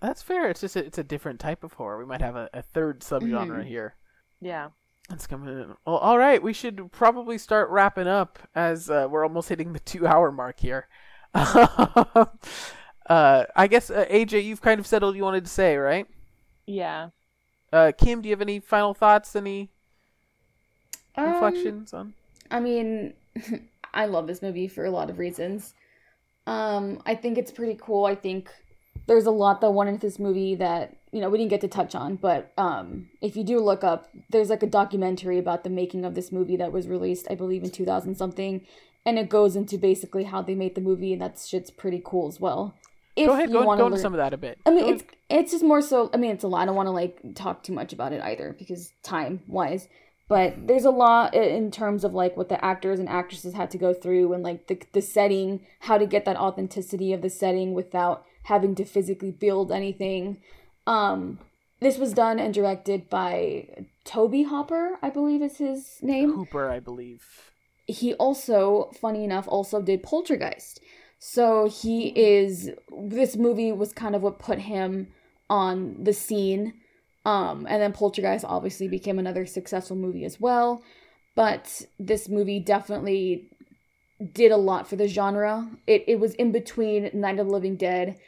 That's 0.00 0.22
fair. 0.22 0.48
It's 0.50 0.62
just 0.62 0.74
a, 0.76 0.84
it's 0.84 0.98
a 0.98 1.04
different 1.04 1.38
type 1.38 1.62
of 1.62 1.74
horror. 1.74 1.98
We 1.98 2.06
might 2.06 2.22
have 2.22 2.34
a, 2.34 2.48
a 2.52 2.62
third 2.62 3.00
subgenre 3.00 3.62
Mhm. 3.62 3.66
here. 3.66 3.94
Yeah. 4.40 4.70
That's 5.08 5.26
coming 5.26 5.48
in. 5.48 5.74
Well, 5.84 5.96
all 5.98 6.18
right. 6.18 6.42
We 6.42 6.52
should 6.52 6.90
probably 6.92 7.36
start 7.38 7.68
wrapping 7.70 8.06
up 8.06 8.38
as 8.54 8.88
uh, 8.88 9.08
we're 9.10 9.24
almost 9.24 9.48
hitting 9.48 9.72
the 9.72 9.80
two 9.80 10.06
hour 10.06 10.32
mark 10.32 10.60
here. 10.60 10.88
uh, 11.34 12.26
I 13.08 13.66
guess 13.68 13.90
uh, 13.90 14.06
AJ, 14.10 14.44
you've 14.44 14.62
kind 14.62 14.80
of 14.80 14.86
said 14.86 15.02
all 15.02 15.14
you 15.14 15.22
wanted 15.22 15.44
to 15.44 15.50
say, 15.50 15.76
right? 15.76 16.06
Yeah. 16.66 17.10
Uh, 17.72 17.92
Kim, 17.96 18.20
do 18.22 18.28
you 18.28 18.32
have 18.32 18.40
any 18.42 18.60
final 18.60 18.94
thoughts? 18.94 19.34
Any 19.36 19.70
Um, 21.16 21.24
reflections 21.24 21.92
on? 21.92 22.14
I 22.50 22.60
mean, 22.60 23.14
I 23.94 24.06
love 24.06 24.26
this 24.26 24.42
movie 24.42 24.68
for 24.68 24.84
a 24.84 24.90
lot 24.90 25.10
of 25.10 25.18
reasons. 25.18 25.74
Um, 26.46 27.02
I 27.06 27.14
think 27.14 27.38
it's 27.38 27.52
pretty 27.52 27.78
cool. 27.80 28.04
I 28.06 28.14
think 28.14 28.50
there's 29.06 29.26
a 29.26 29.30
lot 29.30 29.60
that 29.60 29.70
went 29.72 29.90
into 29.90 30.06
this 30.06 30.18
movie 30.18 30.54
that 30.56 30.96
you 31.12 31.20
know 31.20 31.28
we 31.30 31.38
didn't 31.38 31.50
get 31.50 31.60
to 31.60 31.68
touch 31.68 31.94
on, 31.94 32.16
but 32.16 32.52
um, 32.58 33.08
if 33.20 33.36
you 33.36 33.44
do 33.44 33.60
look 33.60 33.84
up, 33.84 34.08
there's 34.30 34.50
like 34.50 34.62
a 34.62 34.66
documentary 34.66 35.38
about 35.38 35.62
the 35.62 35.70
making 35.70 36.04
of 36.04 36.14
this 36.14 36.32
movie 36.32 36.56
that 36.56 36.72
was 36.72 36.88
released, 36.88 37.26
I 37.30 37.34
believe, 37.34 37.62
in 37.62 37.70
2000 37.70 38.16
something, 38.16 38.62
and 39.04 39.18
it 39.18 39.28
goes 39.28 39.54
into 39.54 39.78
basically 39.78 40.24
how 40.24 40.42
they 40.42 40.54
made 40.54 40.74
the 40.74 40.80
movie, 40.80 41.12
and 41.12 41.22
that 41.22 41.38
shit's 41.38 41.70
pretty 41.70 42.02
cool 42.04 42.28
as 42.28 42.40
well. 42.40 42.74
If 43.14 43.26
Go 43.26 43.34
ahead, 43.34 43.50
you 43.50 43.56
go, 43.56 43.64
go 43.64 43.72
into 43.72 43.84
learn- 43.84 43.98
some 43.98 44.14
of 44.14 44.18
that 44.18 44.32
a 44.32 44.38
bit. 44.38 44.58
I 44.64 44.70
mean, 44.70 44.84
Go 44.84 44.90
it's 44.90 45.04
it's 45.28 45.52
just 45.52 45.64
more 45.64 45.82
so. 45.82 46.10
I 46.14 46.16
mean, 46.16 46.30
it's 46.30 46.44
a 46.44 46.48
lot. 46.48 46.62
I 46.62 46.64
don't 46.66 46.76
want 46.76 46.86
to 46.86 46.92
like 46.92 47.20
talk 47.34 47.62
too 47.62 47.74
much 47.74 47.92
about 47.92 48.12
it 48.12 48.22
either 48.22 48.56
because 48.58 48.92
time 49.02 49.42
wise. 49.46 49.88
But 50.28 50.66
there's 50.66 50.86
a 50.86 50.90
lot 50.90 51.34
in 51.34 51.70
terms 51.70 52.04
of 52.04 52.14
like 52.14 52.38
what 52.38 52.48
the 52.48 52.64
actors 52.64 52.98
and 52.98 53.06
actresses 53.06 53.52
had 53.52 53.70
to 53.72 53.76
go 53.76 53.92
through 53.92 54.32
and 54.32 54.42
like 54.42 54.66
the 54.66 54.80
the 54.92 55.02
setting, 55.02 55.60
how 55.80 55.98
to 55.98 56.06
get 56.06 56.24
that 56.24 56.38
authenticity 56.38 57.12
of 57.12 57.20
the 57.20 57.28
setting 57.28 57.74
without 57.74 58.24
having 58.44 58.74
to 58.76 58.86
physically 58.86 59.30
build 59.30 59.70
anything. 59.70 60.38
Um, 60.86 61.38
this 61.80 61.98
was 61.98 62.12
done 62.12 62.38
and 62.38 62.54
directed 62.54 63.08
by 63.10 63.86
Toby 64.04 64.44
Hopper, 64.44 64.98
I 65.02 65.10
believe 65.10 65.42
is 65.42 65.58
his 65.58 65.98
name 66.02 66.32
Hooper, 66.32 66.68
I 66.68 66.80
believe. 66.80 67.50
he 67.86 68.14
also, 68.14 68.90
funny 69.00 69.24
enough, 69.24 69.46
also 69.48 69.80
did 69.82 70.02
Poltergeist. 70.02 70.80
So 71.18 71.68
he 71.68 72.08
is 72.08 72.70
this 73.06 73.36
movie 73.36 73.70
was 73.70 73.92
kind 73.92 74.16
of 74.16 74.22
what 74.22 74.40
put 74.40 74.58
him 74.58 75.08
on 75.48 76.02
the 76.02 76.12
scene. 76.12 76.74
Um, 77.24 77.66
and 77.70 77.80
then 77.80 77.92
Poltergeist 77.92 78.44
obviously 78.44 78.88
became 78.88 79.20
another 79.20 79.46
successful 79.46 79.96
movie 79.96 80.24
as 80.24 80.40
well. 80.40 80.82
But 81.36 81.82
this 82.00 82.28
movie 82.28 82.58
definitely 82.58 83.48
did 84.32 84.50
a 84.50 84.56
lot 84.56 84.88
for 84.88 84.96
the 84.96 85.06
genre. 85.08 85.70
It 85.86 86.04
it 86.08 86.18
was 86.20 86.34
in 86.34 86.52
between 86.52 87.10
Night 87.12 87.38
of 87.38 87.46
the 87.46 87.52
Living 87.52 87.76
Dead. 87.76 88.18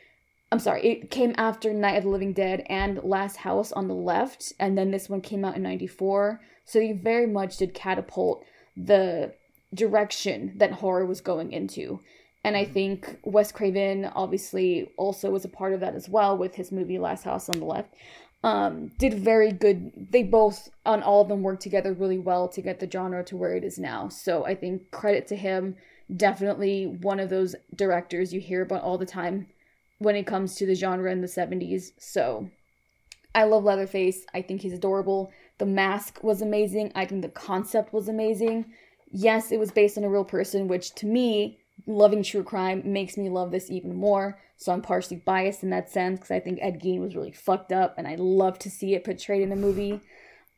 I'm 0.55 0.61
sorry, 0.61 0.87
it 0.87 1.11
came 1.11 1.35
after 1.37 1.75
Night 1.75 1.97
of 1.97 2.05
the 2.05 2.11
Living 2.11 2.33
Dead 2.33 2.65
and 2.69 3.03
Last 3.03 3.39
House 3.39 3.73
on 3.73 3.89
the 3.89 3.95
left, 3.95 4.53
and 4.61 4.79
then 4.79 4.93
this 4.93 5.09
one 5.09 5.21
came 5.21 5.45
out 5.45 5.57
in 5.57 5.65
94. 5.65 6.41
So 6.65 6.81
he 6.81 6.93
very 6.93 7.27
much 7.27 7.57
did 7.57 7.75
catapult 7.75 8.45
the 8.77 9.35
direction 9.75 10.53
that 10.55 10.71
horror 10.71 11.07
was 11.07 11.21
going 11.21 11.53
into. 11.53 11.99
And 12.45 12.57
I 12.57 12.67
think 12.67 13.19
Wes 13.25 13.51
Craven 13.51 14.05
obviously 14.05 14.93
also 14.97 15.29
was 15.29 15.45
a 15.45 15.49
part 15.49 15.73
of 15.73 15.81
that 15.81 15.97
as 15.97 16.09
well 16.09 16.39
with 16.39 16.55
his 16.55 16.71
movie 16.71 17.01
Last 17.01 17.25
House 17.25 17.49
on 17.49 17.59
the 17.59 17.65
Left. 17.65 17.93
Um, 18.45 18.93
did 18.97 19.15
very 19.15 19.51
good. 19.51 20.09
They 20.13 20.23
both, 20.23 20.69
on 20.87 21.03
all 21.03 21.23
of 21.23 21.27
them, 21.27 21.43
worked 21.43 21.63
together 21.63 21.93
really 21.93 22.21
well 22.21 22.47
to 22.51 22.63
get 22.63 22.79
the 22.79 22.89
genre 22.89 23.25
to 23.25 23.37
where 23.37 23.57
it 23.57 23.65
is 23.65 23.77
now. 23.77 24.09
So 24.09 24.47
I 24.47 24.55
think 24.55 24.93
credit 24.93 25.27
to 25.27 25.37
him. 25.37 25.75
Definitely 26.17 26.87
one 26.87 27.19
of 27.19 27.29
those 27.29 27.57
directors 27.75 28.33
you 28.33 28.39
hear 28.39 28.63
about 28.63 28.83
all 28.83 28.99
the 28.99 29.05
time 29.05 29.49
when 29.99 30.17
it 30.17 30.27
comes 30.27 30.55
to 30.57 30.67
the 30.67 30.75
genre 30.75 31.11
in 31.11 31.21
the 31.21 31.27
70s. 31.27 31.93
So 31.99 32.51
I 33.35 33.45
love 33.45 33.65
Leatherface. 33.65 34.25
I 34.33 34.43
think 34.43 34.61
he's 34.61 34.73
adorable. 34.73 35.33
The 35.59 35.67
mask 35.67 36.23
was 36.23 36.43
amazing. 36.43 36.93
I 36.95 37.05
think 37.05 37.23
the 37.23 37.29
concept 37.29 37.93
was 37.93 38.09
amazing. 38.09 38.67
Yes, 39.11 39.53
it 39.53 39.59
was 39.59 39.71
based 39.71 39.97
on 39.97 40.05
a 40.05 40.11
real 40.11 40.25
person, 40.25 40.69
which 40.69 40.95
to 40.97 41.07
me, 41.07 41.59
loving 41.87 42.23
true 42.23 42.43
crime 42.43 42.83
makes 42.85 43.17
me 43.17 43.29
love 43.29 43.51
this 43.51 43.71
even 43.71 43.95
more. 43.95 44.41
So 44.57 44.73
I'm 44.73 44.83
partially 44.83 45.17
biased 45.17 45.63
in 45.63 45.71
that 45.71 45.91
sense 45.91 46.21
because 46.21 46.31
I 46.31 46.41
think 46.41 46.59
Ed 46.61 46.81
Gein 46.81 47.01
was 47.01 47.17
really 47.17 47.33
fucked 47.33 47.73
up, 47.73 47.95
and 47.99 48.07
I 48.07 48.15
love 48.17 48.59
to 48.61 48.71
see 48.71 48.95
it 48.95 49.05
portrayed 49.05 49.43
in 49.43 49.53
a 49.53 49.57
movie. 49.57 50.01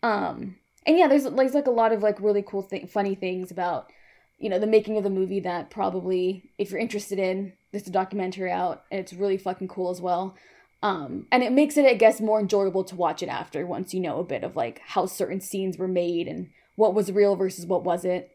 Um, 0.03 0.57
and 0.87 0.99
yeah, 0.99 1.09
there's 1.09 1.25
there's 1.25 1.55
like 1.55 1.67
a 1.67 1.71
lot 1.71 1.93
of 1.93 2.03
like 2.03 2.21
really 2.21 2.43
cool, 2.43 2.63
th- 2.63 2.89
funny 2.91 3.15
things 3.15 3.51
about 3.51 3.91
you 4.39 4.51
know 4.51 4.59
the 4.59 4.67
making 4.67 4.99
of 4.99 5.05
the 5.05 5.11
movie 5.11 5.41
that 5.41 5.71
probably 5.71 6.51
if 6.59 6.71
you're 6.71 6.81
interested 6.81 7.19
in, 7.19 7.55
there's 7.77 7.89
a 7.89 7.93
documentary 7.93 8.51
out, 8.51 8.85
and 8.91 8.99
it's 8.99 9.13
really 9.13 9.37
fucking 9.37 9.69
cool 9.69 9.91
as 9.91 10.01
well. 10.01 10.35
Um, 10.83 11.27
and 11.31 11.43
it 11.43 11.53
makes 11.53 11.77
it, 11.77 11.85
I 11.85 11.93
guess, 11.95 12.21
more 12.23 12.41
enjoyable 12.41 12.85
to 12.85 12.97
watch 12.97 13.23
it 13.23 13.29
after 13.29 13.67
once 13.67 13.93
you 13.93 14.01
know 14.01 14.19
a 14.19 14.25
bit 14.25 14.45
of 14.45 14.57
like 14.57 14.81
how 14.85 15.05
certain 15.05 15.41
scenes 15.43 15.77
were 15.77 15.89
made 15.89 16.27
and 16.27 16.49
what 16.77 16.95
was 16.95 17.13
real 17.13 17.37
versus 17.37 17.67
what 17.67 17.85
wasn't. 17.85 18.27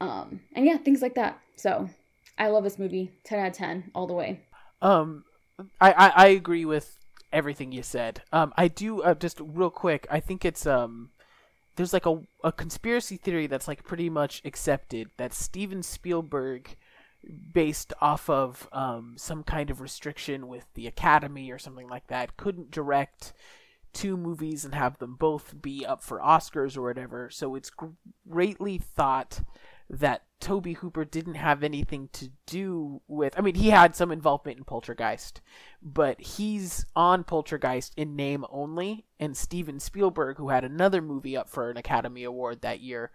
Um, 0.00 0.40
and 0.54 0.66
yeah, 0.66 0.76
things 0.78 1.02
like 1.02 1.14
that. 1.14 1.38
So 1.54 1.88
I 2.36 2.48
love 2.48 2.64
this 2.64 2.78
movie. 2.80 3.12
10 3.24 3.38
out 3.38 3.48
of 3.48 3.52
10 3.52 3.92
all 3.94 4.08
the 4.08 4.14
way. 4.14 4.40
Um, 4.82 5.24
I, 5.80 5.92
I, 5.92 6.08
I 6.08 6.26
agree 6.28 6.64
with 6.64 6.96
everything 7.32 7.70
you 7.70 7.84
said. 7.84 8.22
Um, 8.32 8.52
I 8.56 8.66
do 8.66 9.02
uh, 9.02 9.14
just 9.14 9.40
real 9.40 9.70
quick. 9.70 10.06
I 10.10 10.18
think 10.18 10.44
it's 10.44 10.66
um, 10.66 11.10
there's 11.76 11.92
like 11.92 12.06
a 12.06 12.22
a 12.42 12.50
conspiracy 12.50 13.18
theory 13.18 13.46
that's 13.46 13.68
like 13.68 13.84
pretty 13.84 14.10
much 14.10 14.42
accepted 14.44 15.10
that 15.16 15.32
Steven 15.32 15.82
Spielberg, 15.82 16.76
based 17.52 17.92
off 18.00 18.30
of 18.30 18.68
um 18.72 19.14
some 19.16 19.42
kind 19.42 19.70
of 19.70 19.80
restriction 19.80 20.48
with 20.48 20.64
the 20.74 20.86
Academy 20.86 21.50
or 21.50 21.58
something 21.58 21.88
like 21.88 22.06
that, 22.08 22.36
couldn't 22.36 22.70
direct 22.70 23.32
two 23.92 24.16
movies 24.16 24.64
and 24.64 24.74
have 24.74 24.98
them 24.98 25.16
both 25.16 25.60
be 25.60 25.84
up 25.84 26.02
for 26.02 26.20
Oscars 26.20 26.76
or 26.76 26.82
whatever. 26.82 27.28
So 27.30 27.54
it's 27.54 27.70
greatly 28.28 28.78
thought 28.78 29.42
that 29.88 30.22
Toby 30.38 30.74
Hooper 30.74 31.04
didn't 31.04 31.34
have 31.34 31.64
anything 31.64 32.08
to 32.12 32.30
do 32.46 33.02
with. 33.08 33.34
I 33.36 33.42
mean, 33.42 33.56
he 33.56 33.70
had 33.70 33.96
some 33.96 34.12
involvement 34.12 34.58
in 34.58 34.64
Poltergeist, 34.64 35.40
but 35.82 36.20
he's 36.20 36.86
on 36.94 37.24
Poltergeist 37.24 37.92
in 37.96 38.14
name 38.14 38.44
only. 38.50 39.04
And 39.18 39.36
Steven 39.36 39.80
Spielberg, 39.80 40.38
who 40.38 40.50
had 40.50 40.64
another 40.64 41.02
movie 41.02 41.36
up 41.36 41.48
for 41.50 41.70
an 41.70 41.76
Academy 41.76 42.22
Award 42.22 42.62
that 42.62 42.80
year, 42.80 43.10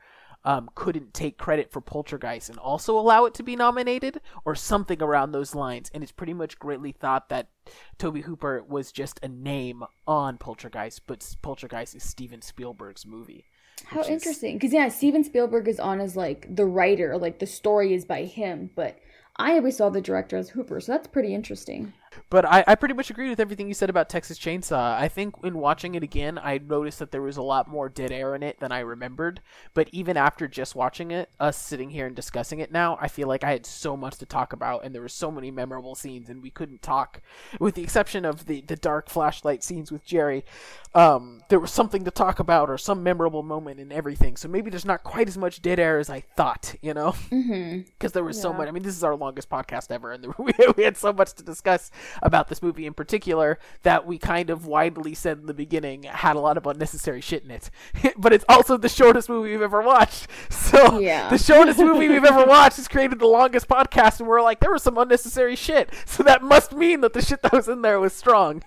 um, 0.45 0.69
couldn't 0.76 1.13
take 1.13 1.38
credit 1.38 1.72
for 1.72 1.81
Poltergeist 1.81 2.49
and 2.49 2.57
also 2.59 2.97
allow 2.97 3.26
it 3.26 3.34
to 3.34 3.43
be 3.43 3.55
nominated, 3.55 4.22
or 4.45 4.55
something 4.55 5.01
around 5.01 5.31
those 5.31 5.55
lines. 5.55 5.91
And 5.93 6.03
it's 6.03 6.11
pretty 6.11 6.34
much 6.34 6.59
greatly 6.59 6.91
thought 6.91 7.30
that 7.30 7.49
Toby 7.97 8.22
Hooper 8.22 8.63
was 8.63 8.91
just 8.91 9.19
a 9.23 9.27
name 9.27 9.84
on 10.07 10.38
Poltergeist, 10.38 11.07
but 11.07 11.35
Poltergeist 11.41 11.95
is 11.95 12.03
Steven 12.03 12.41
Spielberg's 12.41 13.05
movie. 13.05 13.45
How 13.88 14.03
interesting. 14.03 14.55
Because, 14.55 14.72
yeah, 14.72 14.88
Steven 14.88 15.23
Spielberg 15.23 15.67
is 15.67 15.80
on 15.80 15.99
as 15.99 16.15
like 16.15 16.47
the 16.55 16.65
writer, 16.65 17.17
like 17.17 17.39
the 17.39 17.47
story 17.47 17.93
is 17.93 18.05
by 18.05 18.23
him, 18.23 18.69
but 18.76 18.97
I 19.38 19.53
always 19.53 19.77
saw 19.77 19.89
the 19.89 19.99
director 19.99 20.38
as 20.38 20.49
Hooper, 20.49 20.80
so 20.80 20.93
that's 20.93 21.07
pretty 21.07 21.34
interesting. 21.34 21.91
But 22.30 22.46
I, 22.46 22.64
I 22.68 22.76
pretty 22.76 22.94
much 22.94 23.10
agree 23.10 23.30
with 23.30 23.40
everything 23.40 23.68
you 23.68 23.74
said 23.74 23.90
about 23.90 24.10
Texas 24.10 24.40
Chainsaw. 24.40 24.98
I 25.00 25.08
think 25.08 25.36
in 25.44 25.58
watching 25.58 25.96
it 25.96 26.04
again, 26.04 26.40
I 26.42 26.58
noticed 26.58 27.00
that 27.00 27.12
there 27.12 27.22
was 27.22 27.38
a 27.38 27.42
lot 27.42 27.68
more 27.68 27.90
dead 27.90 28.12
air 28.12 28.36
in 28.36 28.44
it 28.44 28.60
than 28.60 28.72
I 28.72 28.80
remembered. 28.80 29.42
But 29.74 29.90
even 29.92 30.18
after 30.18 30.48
just 30.48 30.76
watching 30.76 31.12
it, 31.12 31.30
us 31.40 31.58
sitting 31.58 31.90
here 31.90 32.08
and 32.08 32.16
discussing 32.16 32.60
it 32.60 32.72
now, 32.72 32.98
I 33.02 33.08
feel 33.08 33.28
like 33.28 33.44
I 33.44 33.52
had 33.52 33.66
so 33.66 33.96
much 33.96 34.18
to 34.18 34.26
talk 34.26 34.54
about, 34.54 34.84
and 34.84 34.94
there 34.94 35.02
were 35.02 35.10
so 35.10 35.32
many 35.32 35.52
memorable 35.52 35.96
scenes, 35.96 36.30
and 36.30 36.42
we 36.42 36.50
couldn't 36.50 36.82
talk, 36.82 37.22
with 37.60 37.76
the 37.76 37.84
exception 37.84 38.26
of 38.26 38.46
the, 38.46 38.62
the 38.62 38.76
dark 38.76 39.10
flashlight 39.10 39.64
scenes 39.64 39.92
with 39.92 40.06
Jerry. 40.06 40.46
Um, 40.94 41.42
there 41.50 41.60
was 41.60 41.72
something 41.72 42.06
to 42.06 42.12
talk 42.12 42.40
about, 42.40 42.70
or 42.70 42.78
some 42.78 43.04
memorable 43.04 43.44
moment 43.44 43.80
in 43.80 43.92
everything. 43.92 44.38
So 44.38 44.48
maybe 44.48 44.70
there's 44.70 44.86
not 44.86 45.04
quite 45.04 45.28
as 45.28 45.38
much 45.38 45.62
dead 45.62 45.80
air 45.80 46.00
as 46.00 46.10
I 46.10 46.22
thought, 46.22 46.76
you 46.82 46.94
know? 46.94 47.12
Mm-hmm. 47.32 47.80
because 47.98 48.12
there 48.14 48.24
was 48.24 48.40
so 48.40 48.54
much. 48.54 48.68
I 48.68 48.72
mean, 48.72 48.84
this 48.84 48.96
is 48.96 49.04
our 49.04 49.16
longest 49.16 49.50
podcast 49.50 49.92
ever, 49.92 50.12
and 50.12 50.34
we, 50.38 50.54
we 50.78 50.84
had 50.84 50.98
so 50.98 51.12
much 51.12 51.34
to 51.34 51.44
discuss 51.44 51.92
about 52.22 52.48
this 52.48 52.61
movie 52.61 52.86
in 52.86 52.94
particular 52.94 53.60
that 53.84 54.06
we 54.06 54.18
kind 54.18 54.49
of 54.49 54.65
widely 54.65 55.14
said 55.14 55.40
in 55.40 55.45
the 55.45 55.53
beginning 55.53 56.03
had 56.03 56.36
a 56.36 56.40
lot 56.40 56.57
of 56.57 56.65
unnecessary 56.65 57.22
shit 57.22 57.44
in 57.44 57.52
it. 57.52 57.69
but 58.18 58.34
it's 58.34 58.45
also 58.49 58.77
the 58.77 58.90
shortest 58.90 59.30
movie 59.30 59.52
we've 59.52 59.61
ever 59.61 59.82
watched. 59.82 60.27
So 60.49 60.99
Yeah. 60.99 61.30
the 61.30 61.38
shortest 61.38 61.80
movie 61.90 62.07
we've 62.10 62.23
ever 62.26 62.45
watched 62.45 62.77
has 62.77 62.88
created 62.88 63.19
the 63.19 63.27
longest 63.27 63.68
podcast, 63.68 64.19
and 64.19 64.27
we're 64.27 64.41
like, 64.41 64.60
there 64.60 64.72
was 64.72 64.84
some 64.84 64.98
unnecessary 64.98 65.56
shit. 65.56 65.90
So 66.06 66.23
that 66.23 66.41
must 66.44 66.73
mean 66.73 67.02
that 67.02 67.14
the 67.14 67.22
shit 67.22 67.41
that 67.44 67.53
was 67.53 67.68
in 67.69 67.82
there 67.82 67.99
was 67.99 68.14
strong. 68.14 68.61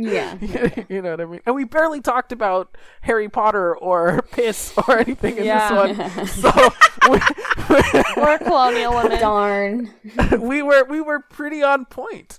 Yeah. 0.00 0.36
you 0.88 1.02
know 1.02 1.10
what 1.10 1.20
I 1.20 1.24
mean? 1.24 1.40
And 1.44 1.56
we 1.56 1.64
barely 1.64 2.00
talked 2.00 2.30
about 2.30 2.78
Harry 3.00 3.28
Potter 3.28 3.76
or 3.76 4.22
piss 4.32 4.72
or 4.86 4.98
anything 5.00 5.38
in 5.38 5.44
Yeah. 5.44 5.92
this 5.92 6.06
one. 6.14 6.26
So 6.28 6.50
we, 7.10 7.18
Or 8.22 8.38
colonial 8.38 8.94
women. 8.94 9.18
Darn. 9.18 9.90
we 10.38 10.62
were 10.62 10.84
we 10.84 11.00
were 11.00 11.18
pretty 11.20 11.62
on 11.64 11.84
point. 11.84 12.38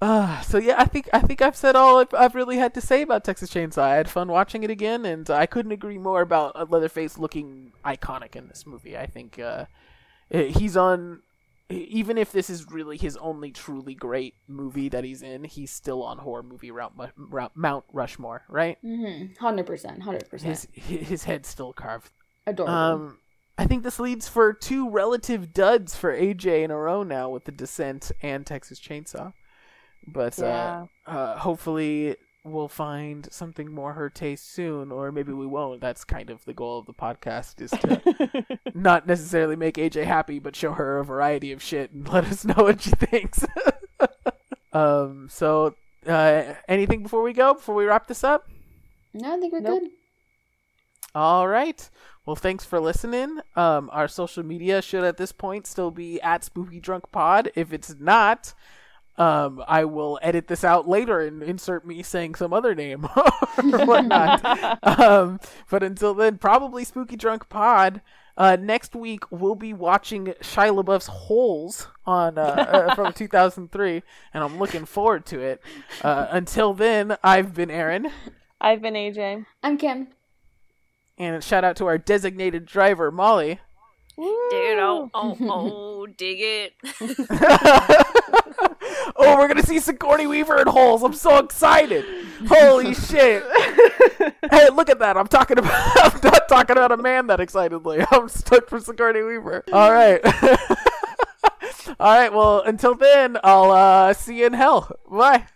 Uh, 0.00 0.40
so 0.42 0.58
yeah, 0.58 0.74
I 0.78 0.84
think 0.84 1.08
I 1.14 1.20
think 1.20 1.40
I've 1.40 1.56
said 1.56 1.76
all 1.76 2.00
I've, 2.00 2.12
I've 2.12 2.34
really 2.34 2.58
had 2.58 2.74
to 2.74 2.80
say 2.80 3.00
about 3.02 3.24
Texas 3.24 3.48
Chainsaw. 3.50 3.82
I 3.82 3.94
had 3.94 4.10
fun 4.10 4.28
watching 4.28 4.62
it 4.62 4.70
again, 4.70 5.06
and 5.06 5.30
I 5.30 5.46
couldn't 5.46 5.72
agree 5.72 5.96
more 5.96 6.20
about 6.20 6.70
Leatherface 6.70 7.16
looking 7.16 7.72
iconic 7.84 8.36
in 8.36 8.48
this 8.48 8.66
movie. 8.66 8.98
I 8.98 9.06
think 9.06 9.38
uh, 9.38 9.64
eh, 10.30 10.48
he's 10.48 10.76
on. 10.76 11.20
Even 11.70 12.18
if 12.18 12.30
this 12.30 12.50
is 12.50 12.70
really 12.70 12.98
his 12.98 13.16
only 13.16 13.50
truly 13.50 13.94
great 13.94 14.34
movie 14.46 14.90
that 14.90 15.02
he's 15.02 15.22
in, 15.22 15.44
he's 15.44 15.70
still 15.70 16.02
on 16.02 16.18
horror 16.18 16.42
movie 16.42 16.70
route, 16.70 16.92
route 17.16 17.52
Mount 17.54 17.84
Rushmore, 17.92 18.42
right? 18.48 18.76
Mm-hmm. 18.84 19.42
100%. 19.44 20.02
100%. 20.02 20.40
His 20.42 20.68
his 20.74 21.24
head's 21.24 21.48
still 21.48 21.72
carved. 21.72 22.10
Adorable. 22.46 22.74
Um, 22.74 23.18
I 23.56 23.66
think 23.66 23.82
this 23.82 23.98
leads 23.98 24.28
for 24.28 24.52
two 24.52 24.90
relative 24.90 25.54
duds 25.54 25.96
for 25.96 26.14
AJ 26.14 26.64
in 26.64 26.70
a 26.70 26.76
row 26.76 27.02
now 27.02 27.30
with 27.30 27.44
The 27.44 27.52
Descent 27.52 28.12
and 28.20 28.44
Texas 28.44 28.78
Chainsaw. 28.78 29.32
But 30.06 30.36
Yeah. 30.38 30.86
uh, 31.06 31.10
uh, 31.10 31.38
hopefully 31.38 32.16
we'll 32.44 32.68
find 32.68 33.26
something 33.32 33.72
more 33.72 33.94
her 33.94 34.10
taste 34.10 34.52
soon, 34.52 34.92
or 34.92 35.10
maybe 35.10 35.32
we 35.32 35.46
won't. 35.46 35.80
That's 35.80 36.04
kind 36.04 36.28
of 36.30 36.44
the 36.44 36.52
goal 36.52 36.78
of 36.78 36.86
the 36.86 36.92
podcast 36.94 37.60
is 37.60 37.70
to 37.70 38.58
not 38.74 39.06
necessarily 39.06 39.56
make 39.56 39.76
AJ 39.76 40.04
happy, 40.04 40.38
but 40.38 40.54
show 40.54 40.72
her 40.72 40.98
a 40.98 41.04
variety 41.04 41.52
of 41.52 41.62
shit 41.62 41.90
and 41.92 42.06
let 42.12 42.24
us 42.26 42.44
know 42.44 42.54
what 42.64 42.82
she 42.82 42.90
thinks. 42.90 43.44
um, 44.72 45.28
so 45.30 45.74
uh, 46.06 46.54
anything 46.68 47.02
before 47.02 47.22
we 47.22 47.32
go? 47.32 47.54
Before 47.54 47.74
we 47.74 47.86
wrap 47.86 48.06
this 48.06 48.22
up? 48.22 48.48
No, 49.14 49.34
I 49.36 49.40
think 49.40 49.52
we're 49.52 49.60
Nope. 49.60 49.82
good. 49.82 49.90
All 51.14 51.46
right. 51.48 51.88
Well, 52.26 52.36
thanks 52.36 52.64
for 52.64 52.80
listening. 52.80 53.38
Um, 53.54 53.88
our 53.92 54.08
social 54.08 54.42
media 54.42 54.82
should 54.82 55.04
at 55.04 55.16
this 55.16 55.30
point 55.32 55.66
still 55.66 55.90
be 55.90 56.20
at 56.22 56.42
Spooky 56.42 56.80
Drunk 56.80 57.12
Pod. 57.12 57.50
If 57.54 57.72
it's 57.72 57.94
not, 57.98 58.54
um, 59.16 59.62
I 59.68 59.84
will 59.84 60.18
edit 60.22 60.48
this 60.48 60.64
out 60.64 60.88
later 60.88 61.20
and 61.20 61.42
insert 61.42 61.86
me 61.86 62.02
saying 62.02 62.34
some 62.34 62.52
other 62.52 62.74
name 62.74 63.04
or 63.16 63.24
whatnot. 63.86 65.00
um, 65.00 65.40
but 65.70 65.82
until 65.82 66.14
then, 66.14 66.38
probably 66.38 66.84
Spooky 66.84 67.16
Drunk 67.16 67.48
Pod. 67.48 68.00
Uh, 68.36 68.56
next 68.60 68.96
week 68.96 69.22
we'll 69.30 69.54
be 69.54 69.72
watching 69.72 70.26
Shia 70.40 70.82
LaBeouf's 70.82 71.06
Holes 71.06 71.86
on 72.04 72.36
uh, 72.36 72.42
uh, 72.88 72.94
from 72.96 73.12
2003, 73.14 74.02
and 74.32 74.42
I'm 74.44 74.58
looking 74.58 74.84
forward 74.84 75.24
to 75.26 75.40
it. 75.40 75.60
Uh, 76.02 76.26
until 76.30 76.74
then, 76.74 77.16
I've 77.22 77.54
been 77.54 77.70
Aaron. 77.70 78.08
I've 78.60 78.82
been 78.82 78.94
AJ. 78.94 79.46
I'm 79.62 79.78
Kim. 79.78 80.08
And 81.16 81.44
shout 81.44 81.62
out 81.62 81.76
to 81.76 81.86
our 81.86 81.98
designated 81.98 82.66
driver, 82.66 83.12
Molly. 83.12 83.60
Dude, 84.16 84.78
oh, 84.78 85.10
oh, 85.12 85.36
oh, 85.40 86.06
dig 86.06 86.38
it. 86.40 86.74
oh, 89.16 89.36
we're 89.36 89.48
gonna 89.48 89.62
see 89.64 89.80
Sigourney 89.80 90.28
Weaver 90.28 90.60
in 90.60 90.68
holes. 90.68 91.02
I'm 91.02 91.14
so 91.14 91.38
excited. 91.38 92.04
Holy 92.46 92.94
shit. 93.08 93.42
hey, 94.50 94.68
look 94.70 94.88
at 94.88 95.00
that. 95.00 95.16
I'm 95.16 95.26
talking 95.26 95.58
about 95.58 95.72
I'm 96.14 96.20
not 96.22 96.48
talking 96.48 96.76
about 96.76 96.92
a 96.92 96.96
man 96.96 97.26
that 97.26 97.40
excitedly. 97.40 98.04
I'm 98.12 98.28
stoked 98.28 98.70
for 98.70 98.78
Sigourney 98.78 99.22
Weaver. 99.22 99.64
All 99.72 99.92
right. 99.92 100.20
All 102.00 102.16
right, 102.18 102.32
well, 102.32 102.60
until 102.60 102.94
then, 102.94 103.36
I'll 103.42 103.70
uh 103.72 104.12
see 104.12 104.40
you 104.40 104.46
in 104.46 104.52
hell. 104.52 104.96
Bye. 105.10 105.46